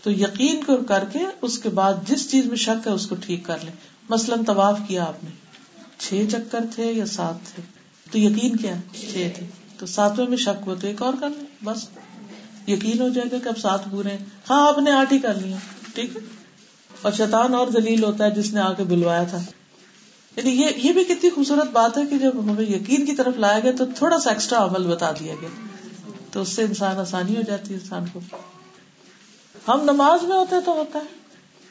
تو 0.03 0.11
یقین 0.11 0.63
کو 0.63 0.77
کر 0.77 1.03
کے 1.13 1.19
اس 1.41 1.59
کے 1.59 1.69
بعد 1.69 1.93
جس 2.07 2.31
چیز 2.31 2.45
میں 2.45 2.55
شک 2.55 2.87
ہے 2.87 2.91
اس 2.91 3.07
کو 3.07 3.15
ٹھیک 3.15 3.45
کر 3.45 3.57
لیں۔ 3.63 3.73
مثلاً 4.09 4.43
طواف 4.43 4.79
کیا 4.87 5.03
آپ 5.03 5.23
نے؟ 5.23 5.29
چھ 5.97 6.25
چکر 6.31 6.59
تھے 6.75 6.91
یا 6.91 7.05
سات 7.05 7.55
تھے؟ 7.55 7.82
تو 8.11 8.17
یقین 8.17 8.55
کیا 8.55 8.73
چھ 8.99 9.27
تھے 9.35 9.45
تو 9.77 9.85
ساتویں 9.85 10.27
میں 10.27 10.37
شک 10.37 10.67
ہو 10.67 10.75
تو 10.75 10.87
ایک 10.87 11.01
اور 11.01 11.13
کر 11.19 11.29
لیں؟ 11.29 11.65
بس. 11.65 11.89
یقین 12.67 13.01
ہو 13.01 13.09
جائے 13.09 13.31
گا 13.31 13.37
کہ 13.43 13.47
اب 13.47 13.57
سات 13.57 13.81
پورے 13.91 14.09
ہیں۔ 14.09 14.17
ہاں 14.49 14.67
آپ 14.67 14.77
نے 14.77 14.91
آٹھ 14.91 15.13
ہی 15.13 15.19
کر 15.19 15.33
لیا 15.33 15.57
ٹھیک 15.95 16.15
ہے؟ 16.15 16.21
اور 17.01 17.11
شیطان 17.11 17.53
اور 17.53 17.67
دلیل 17.67 18.03
ہوتا 18.03 18.25
ہے 18.25 18.31
جس 18.31 18.53
نے 18.53 18.59
آ 18.59 18.73
کے 18.73 18.83
بلوایا 18.83 19.23
تھا۔ 19.23 19.37
یعنی 20.35 20.49
یہ 20.49 20.67
یہ 20.75 20.93
بھی 20.93 21.03
کتنی 21.03 21.29
خوبصورت 21.29 21.69
بات 21.71 21.97
ہے 21.97 22.05
کہ 22.05 22.17
جب 22.17 22.39
ہمیں 22.39 22.63
یقین 22.63 23.05
کی 23.05 23.15
طرف 23.15 23.37
لایا 23.37 23.59
گیا 23.59 23.71
تو 23.77 23.85
تھوڑا 23.95 24.19
سا 24.19 24.29
ایکسٹرا 24.29 24.65
عمل 24.65 24.87
بتا 24.87 25.11
دیا 25.11 25.33
گیا۔ 25.41 25.49
تو 26.31 26.41
اس 26.41 26.49
سے 26.49 26.63
انسان 26.63 26.97
آسانی 26.97 27.37
ہو 27.37 27.41
جاتی 27.41 27.73
ہے 27.73 27.79
انسان 27.81 28.05
کو۔ 28.13 28.19
ہم 29.67 29.81
نماز 29.83 30.23
میں 30.23 30.37
ہوتے 30.37 30.55
تو 30.65 30.71
ہوتا 30.71 30.99
ہے۔ 30.99 31.13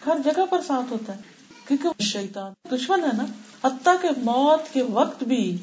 ہر 0.06 0.16
جگہ 0.24 0.46
پر 0.50 0.60
ساتھ 0.66 0.92
ہوتا 0.92 1.16
ہے۔ 1.16 1.20
کیونکہ 1.68 2.02
شیطان 2.02 2.52
دشمن 2.72 3.04
ہے 3.04 3.10
نا۔ 3.16 3.24
حتیٰ 3.66 3.94
کہ 4.02 4.09
موت 4.16 4.74
کے 4.74 4.82
وقت 4.82 5.24
بھی 5.24 5.59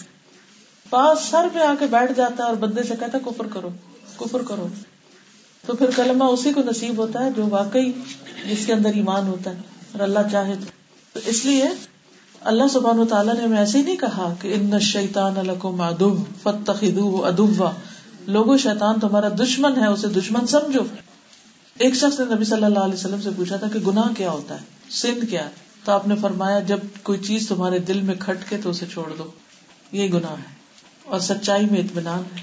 پاس 0.90 1.20
سر 1.22 1.48
پہ 1.54 1.60
آ 1.60 1.74
کے 1.80 1.86
بیٹھ 1.86 2.14
جاتا 2.14 2.44
ہے 2.44 2.48
اور 2.48 2.58
بندے 2.58 2.84
سے 2.84 2.94
کہتا 3.00 3.18
ہے، 3.18 3.24
کفر 3.26 3.48
کرو 3.54 3.70
کفر 4.18 4.42
کرو۔ 4.42 4.68
تو 5.66 5.76
پھر 5.76 5.90
کلمہ 5.96 6.24
اسی 6.24 6.54
کو 6.54 6.62
نصیب 6.62 6.98
ہوتا 6.98 7.26
ہے 7.26 7.30
جو 7.32 7.48
واقعی 7.50 7.92
جس 8.50 8.66
کے 8.66 8.74
اندر 8.74 8.90
ایمان 8.90 9.28
ہوتا 9.28 9.52
ہے 9.52 9.56
اور 9.92 10.00
اللہ 10.00 10.20
چاہے 10.32 10.56
تو۔ 10.56 11.20
اس 11.26 11.46
لیے 11.46 11.64
اللہ 12.42 12.64
سبحان 12.74 13.00
و 13.00 13.06
تعالیٰ 13.06 13.36
نے 13.36 13.44
ہمیں 13.44 13.58
ایسے 13.58 13.78
ہی 13.78 13.84
نہیں 13.84 13.96
کہا 13.96 14.34
کہ 14.42 14.54
ان 14.54 14.80
شیطان 14.80 15.38
الکم 15.38 15.82
ادو 15.82 16.24
فتخذوه 16.44 17.28
ادوا 17.28 17.72
لوگو، 18.28 18.58
شیطان 18.58 19.00
تمہارا 19.00 19.28
دشمن 19.30 19.80
ہے، 19.80 19.88
اسے 19.88 20.08
دشمن 20.08 20.48
سمجھو۔ 20.48 20.84
ایک 21.78 21.96
شخص 21.96 22.20
نے 22.20 22.36
نبی 22.36 22.46
صلی 22.46 22.64
اللہ 22.64 22.80
علیہ 22.80 22.94
وسلم 22.94 23.22
سے 23.22 23.30
پوچھا 23.38 23.56
تھا 23.56 23.68
کہ 23.74 23.80
گناہ 23.80 24.14
کیا 24.18 24.32
ہوتا 24.32 24.56
ہے؟ 24.56 24.60
سندھ 24.90 25.26
کیا 25.26 25.46
ہے؟ 25.46 25.50
تو 25.86 25.92
آپ 25.92 26.08
نے 26.08 26.16
فرمایا، 26.16 26.60
جب 26.60 26.78
کوئی 27.04 27.20
چیز 27.20 27.48
تمہارے 27.48 27.80
دل 27.80 28.02
میں 28.02 28.16
کھٹ 28.20 28.50
کے 28.50 28.58
تو 28.64 28.70
اسے 28.70 28.86
چھوڑ 28.94 29.14
دو۔ 29.18 29.24
یہ 29.92 30.10
گناہ 30.14 30.32
ہے۔ 30.32 30.59
اور 31.10 31.20
سچائی 31.20 31.66
میں 31.66 31.80
اطمینان 31.80 32.20
ہے۔ 32.20 32.42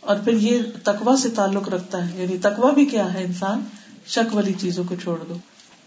اور 0.00 0.16
پھر 0.24 0.32
یہ 0.32 0.58
تقوا 0.84 1.16
سے 1.16 1.30
تعلق 1.30 1.68
رکھتا 1.68 2.10
ہے۔ 2.10 2.22
یعنی 2.22 2.38
تقوا 2.38 2.70
بھی 2.72 2.84
کیا 2.84 3.14
ہے 3.14 3.24
انسان؟ 3.24 3.60
شک 4.06 4.34
والی 4.34 4.52
چیزوں 4.52 4.84
کو 4.88 4.94
چھوڑ 5.02 5.24
دو۔ 5.28 5.34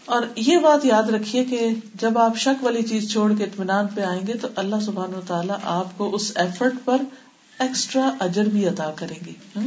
اور 0.04 0.22
یہ 0.36 0.56
بات 0.56 0.84
یاد 0.84 1.02
رکھیے 1.02 1.44
کہ 1.44 1.68
جب 1.94 2.18
آپ 2.18 2.36
شک 2.36 2.64
والی 2.64 2.82
چیز 2.82 3.12
چھوڑ 3.12 3.32
کے 3.38 3.44
اطمینان 3.44 3.86
پہ 3.86 4.00
آئیں 4.00 4.26
گے 4.26 4.34
تو 4.34 4.48
اللہ 4.56 4.76
سبحان 4.86 5.14
و 5.14 5.20
تعالیٰ 5.26 5.56
آپ 5.62 5.98
کو 5.98 6.14
اس 6.14 6.32
ایفرٹ 6.34 6.72
پر 6.84 6.96
ایکسٹرا 7.58 8.10
اجر 8.20 8.44
بھی 8.44 8.68
ادا 8.68 8.92
کریں 8.96 9.26
گے۔ 9.26 9.60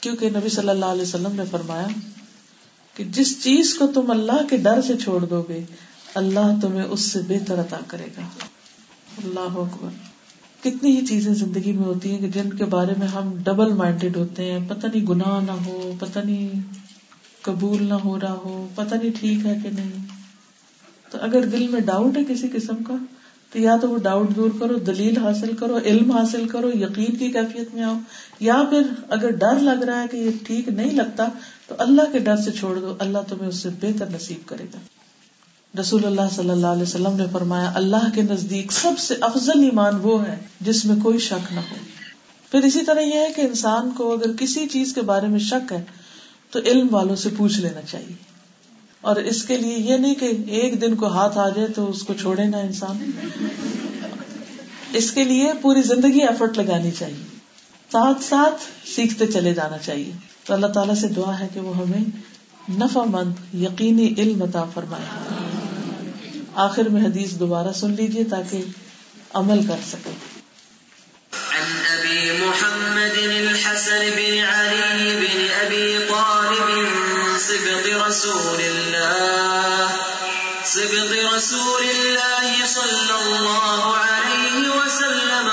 کیونکہ 0.00 0.30
نبی 0.30 0.48
صلی 0.48 0.68
اللہ 0.68 0.86
علیہ 0.86 1.02
وسلم 1.02 1.32
نے 1.32 1.42
فرمایا 1.50 1.86
کہ 2.94 3.04
جس 3.04 3.44
چیز 3.44 3.74
کو 3.74 3.86
تم 3.86 4.10
اللہ 4.10 4.46
کے 4.50 4.56
ڈر 4.56 4.82
سے 4.82 4.96
چھوڑ 4.96 5.24
دو 5.24 5.44
گے، 5.48 5.64
اللہ 6.14 6.60
تمہیں 6.62 6.82
اس 6.82 7.00
سے 7.00 7.20
بہتر 7.28 7.60
عطا 7.60 7.76
کرے 7.86 8.06
گا۔ 8.06 8.22
اللہ 9.24 9.40
اکبر۔ 9.40 10.11
کتنی 10.64 10.96
ہی 10.96 11.06
چیزیں 11.06 11.34
زندگی 11.34 11.72
میں 11.72 11.84
ہوتی 11.84 12.10
ہیں 12.10 12.18
کہ 12.18 12.28
جن 12.28 12.52
کے 12.52 12.64
بارے 12.64 12.92
میں 12.98 13.06
ہم 13.06 13.32
ڈبل 13.42 13.72
مائنڈیڈ 13.72 14.16
ہوتے 14.16 14.52
ہیں، 14.52 14.58
پتہ 14.68 14.86
نہیں 14.86 15.06
گناہ 15.06 15.40
نہ 15.46 15.52
ہو، 15.52 15.92
پتہ 15.98 16.18
نہیں 16.18 16.48
قبول 17.42 17.82
نہ 17.82 17.94
ہو 17.94 18.20
رہا 18.20 18.32
ہو، 18.32 18.68
پتہ 18.74 18.94
نہیں 18.94 19.10
ٹھیک 19.20 19.46
ہے 19.46 19.56
کہ 19.62 19.68
نہیں۔ 19.68 20.06
تو 21.10 21.18
اگر 21.20 21.44
دل 21.44 21.68
میں 21.68 21.80
ڈاؤٹ 21.80 22.16
ہے 22.16 22.22
کسی 22.28 22.48
قسم 22.52 22.84
کا، 22.84 22.94
تو 23.52 23.58
یا 23.58 23.76
تو 23.76 23.88
وہ 23.88 23.98
ڈاؤٹ 23.98 24.36
دور 24.36 24.50
کرو، 24.60 24.74
دلیل 24.74 25.18
حاصل 25.18 25.56
کرو، 25.56 25.78
علم 25.84 26.10
حاصل 26.10 26.48
کرو، 26.48 26.68
یقین 26.68 27.16
کی 27.16 27.28
کیفیت 27.28 27.74
میں 27.74 27.82
آؤ۔ 27.82 27.98
یا 28.40 28.62
پھر 28.70 28.82
اگر 29.08 29.30
ڈر 29.30 29.58
لگ 29.60 29.84
رہا 29.84 30.02
ہے 30.02 30.06
کہ 30.10 30.16
یہ 30.16 30.30
ٹھیک 30.46 30.68
نہیں 30.68 30.90
لگتا، 30.90 31.26
تو 31.68 31.74
اللہ 31.78 32.02
کے 32.12 32.18
ڈر 32.18 32.36
سے 32.36 32.52
چھوڑ 32.52 32.80
دو، 32.80 32.94
اللہ 32.98 33.18
تمہیں 33.28 33.48
اس 33.48 33.56
سے 33.56 33.68
بہتر 33.80 34.06
نصیب 34.10 34.48
کرے 34.48 34.64
گا۔ 34.74 34.78
رسول 35.80 36.04
اللہ 36.04 36.20
صلی 36.36 36.50
اللہ 36.50 36.66
علیہ 36.66 36.82
وسلم 36.82 37.16
نے 37.16 37.24
فرمایا، 37.32 37.72
اللہ 37.74 38.14
کے 38.14 38.22
نزدیک 38.22 38.72
سب 38.72 38.98
سے 38.98 39.14
افضل 39.20 39.62
ایمان 39.62 39.94
وہ 40.02 40.26
ہے 40.26 40.36
جس 40.60 40.84
میں 40.84 40.96
کوئی 41.02 41.18
شک 41.18 41.52
نہ 41.52 41.60
ہو۔ 41.60 41.76
پھر 42.50 42.62
اسی 42.62 42.82
طرح 42.82 43.00
یہ 43.00 43.18
ہے 43.18 43.32
کہ 43.36 43.40
انسان 43.40 43.90
کو 43.90 44.12
اگر 44.12 44.32
کسی 44.36 44.66
چیز 44.66 44.94
کے 44.94 45.00
بارے 45.00 45.26
میں 45.26 45.38
شک 45.38 45.72
ہے، 45.72 45.82
تو 46.50 46.58
علم 46.58 46.86
والوں 46.90 47.16
سے 47.16 47.28
پوچھ 47.36 47.60
لینا 47.60 47.80
چاہیے۔ 47.90 48.16
اور 49.00 49.16
اس 49.16 49.44
کے 49.44 49.56
لیے 49.56 49.78
یہ 49.78 49.96
نہیں 49.96 50.14
کہ 50.14 50.32
ایک 50.46 50.80
دن 50.80 50.96
کو 50.96 51.06
ہاتھ 51.06 51.38
آ 51.38 51.48
جائے 51.48 51.68
تو 51.68 51.90
اس 51.90 52.02
کو 52.02 52.14
چھوڑے 52.14 52.44
نا 52.44 52.58
انسان۔ 52.58 53.10
اس 54.92 55.10
کے 55.10 55.24
لیے 55.24 55.52
پوری 55.62 55.82
زندگی 55.82 56.20
ایفرٹ 56.20 56.58
لگانی 56.58 56.90
چاہیے۔ 56.90 57.38
ساتھ 57.92 58.24
ساتھ 58.24 58.88
سیکھتے 58.88 59.26
چلے 59.26 59.54
جانا 59.54 59.78
چاہیے۔ 59.78 60.12
تو 60.44 60.54
اللہ 60.54 60.66
تعالیٰ 60.66 60.94
سے 60.94 61.08
دعا 61.08 61.40
ہے 61.40 61.48
کہ 61.54 61.60
وہ 61.60 61.76
ہمیں 61.76 62.04
نفع 62.84 63.04
مند، 63.06 63.54
یقینی 63.54 64.14
علم 64.18 64.42
عطا 64.42 64.64
فرمائے۔ 64.64 65.32
آخر 66.54 66.82
میں 66.82 67.02
حدیث 67.02 67.30
دوبارہ 67.30 67.72
سن 67.72 67.92
لیجیے 67.92 68.24
تاکہ 68.24 68.62
عمل 69.34 69.66
کر 69.66 69.76
سکے۔ 69.90 70.10
عن 71.52 71.82
ابي 71.90 72.30
محمد 72.38 73.18
الحسن 73.18 74.08
بن 74.16 74.44
علي 74.44 75.16
بن 75.16 75.46
ابي 75.60 75.98
طالب 76.08 76.88
سبط 77.40 77.86
رسول 78.08 78.60
الله 78.60 79.90
سبط 80.64 81.34
رسول 81.34 81.82
الله 81.82 82.66
صلى 82.74 83.14
الله 83.22 83.96
عليه 83.96 84.68
وسلم 84.68 85.48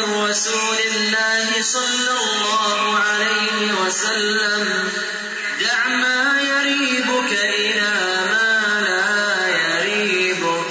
من 0.00 0.30
رسول 0.30 0.78
الله 0.90 1.62
صلى 1.62 2.12
الله 2.16 2.80
عليه 2.98 3.62
وسلم. 3.80 4.64
دع 5.60 5.82
ما 5.88 6.20
يريبك 6.40 7.32
إلى 7.32 7.92
ما 8.30 8.50
لا 8.86 9.06
يريبك. 9.48 10.68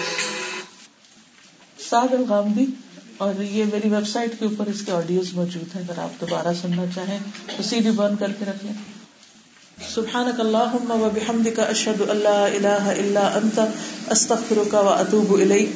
سعد 1.90 2.14
الغامدی 2.14 2.66
اور 3.18 3.42
یہ 3.42 3.66
میری 3.72 3.90
ویب 3.90 4.08
سائٹ 4.08 4.32
کے 4.40 4.46
اوپر 4.46 4.66
اس 4.68 4.82
کے 4.86 4.92
آڈیوز 4.92 5.34
موجود 5.34 5.76
ہیں، 5.76 5.84
اگر 5.84 5.98
آپ 6.00 6.22
دوبارہ 6.22 6.54
سننا 6.62 6.86
چاہیں 6.96 7.20
تو 7.58 7.64
سی 7.64 7.80
ڈی 7.80 7.92
بند 7.96 8.20
کر 8.20 8.32
کے 8.40 8.46
رکھ 8.50 8.66
لیں 8.66 8.78
سبحانك 9.90 10.40
اللهم 10.40 10.90
وبحمدك 11.02 11.60
اشهد 11.60 12.00
ان 12.14 12.18
لا 12.24 12.40
اله 12.48 12.96
الا 13.04 13.38
انت 13.38 13.60
استغفرك 14.16 14.74
واتوب 14.88 15.30
اليك 15.36 15.70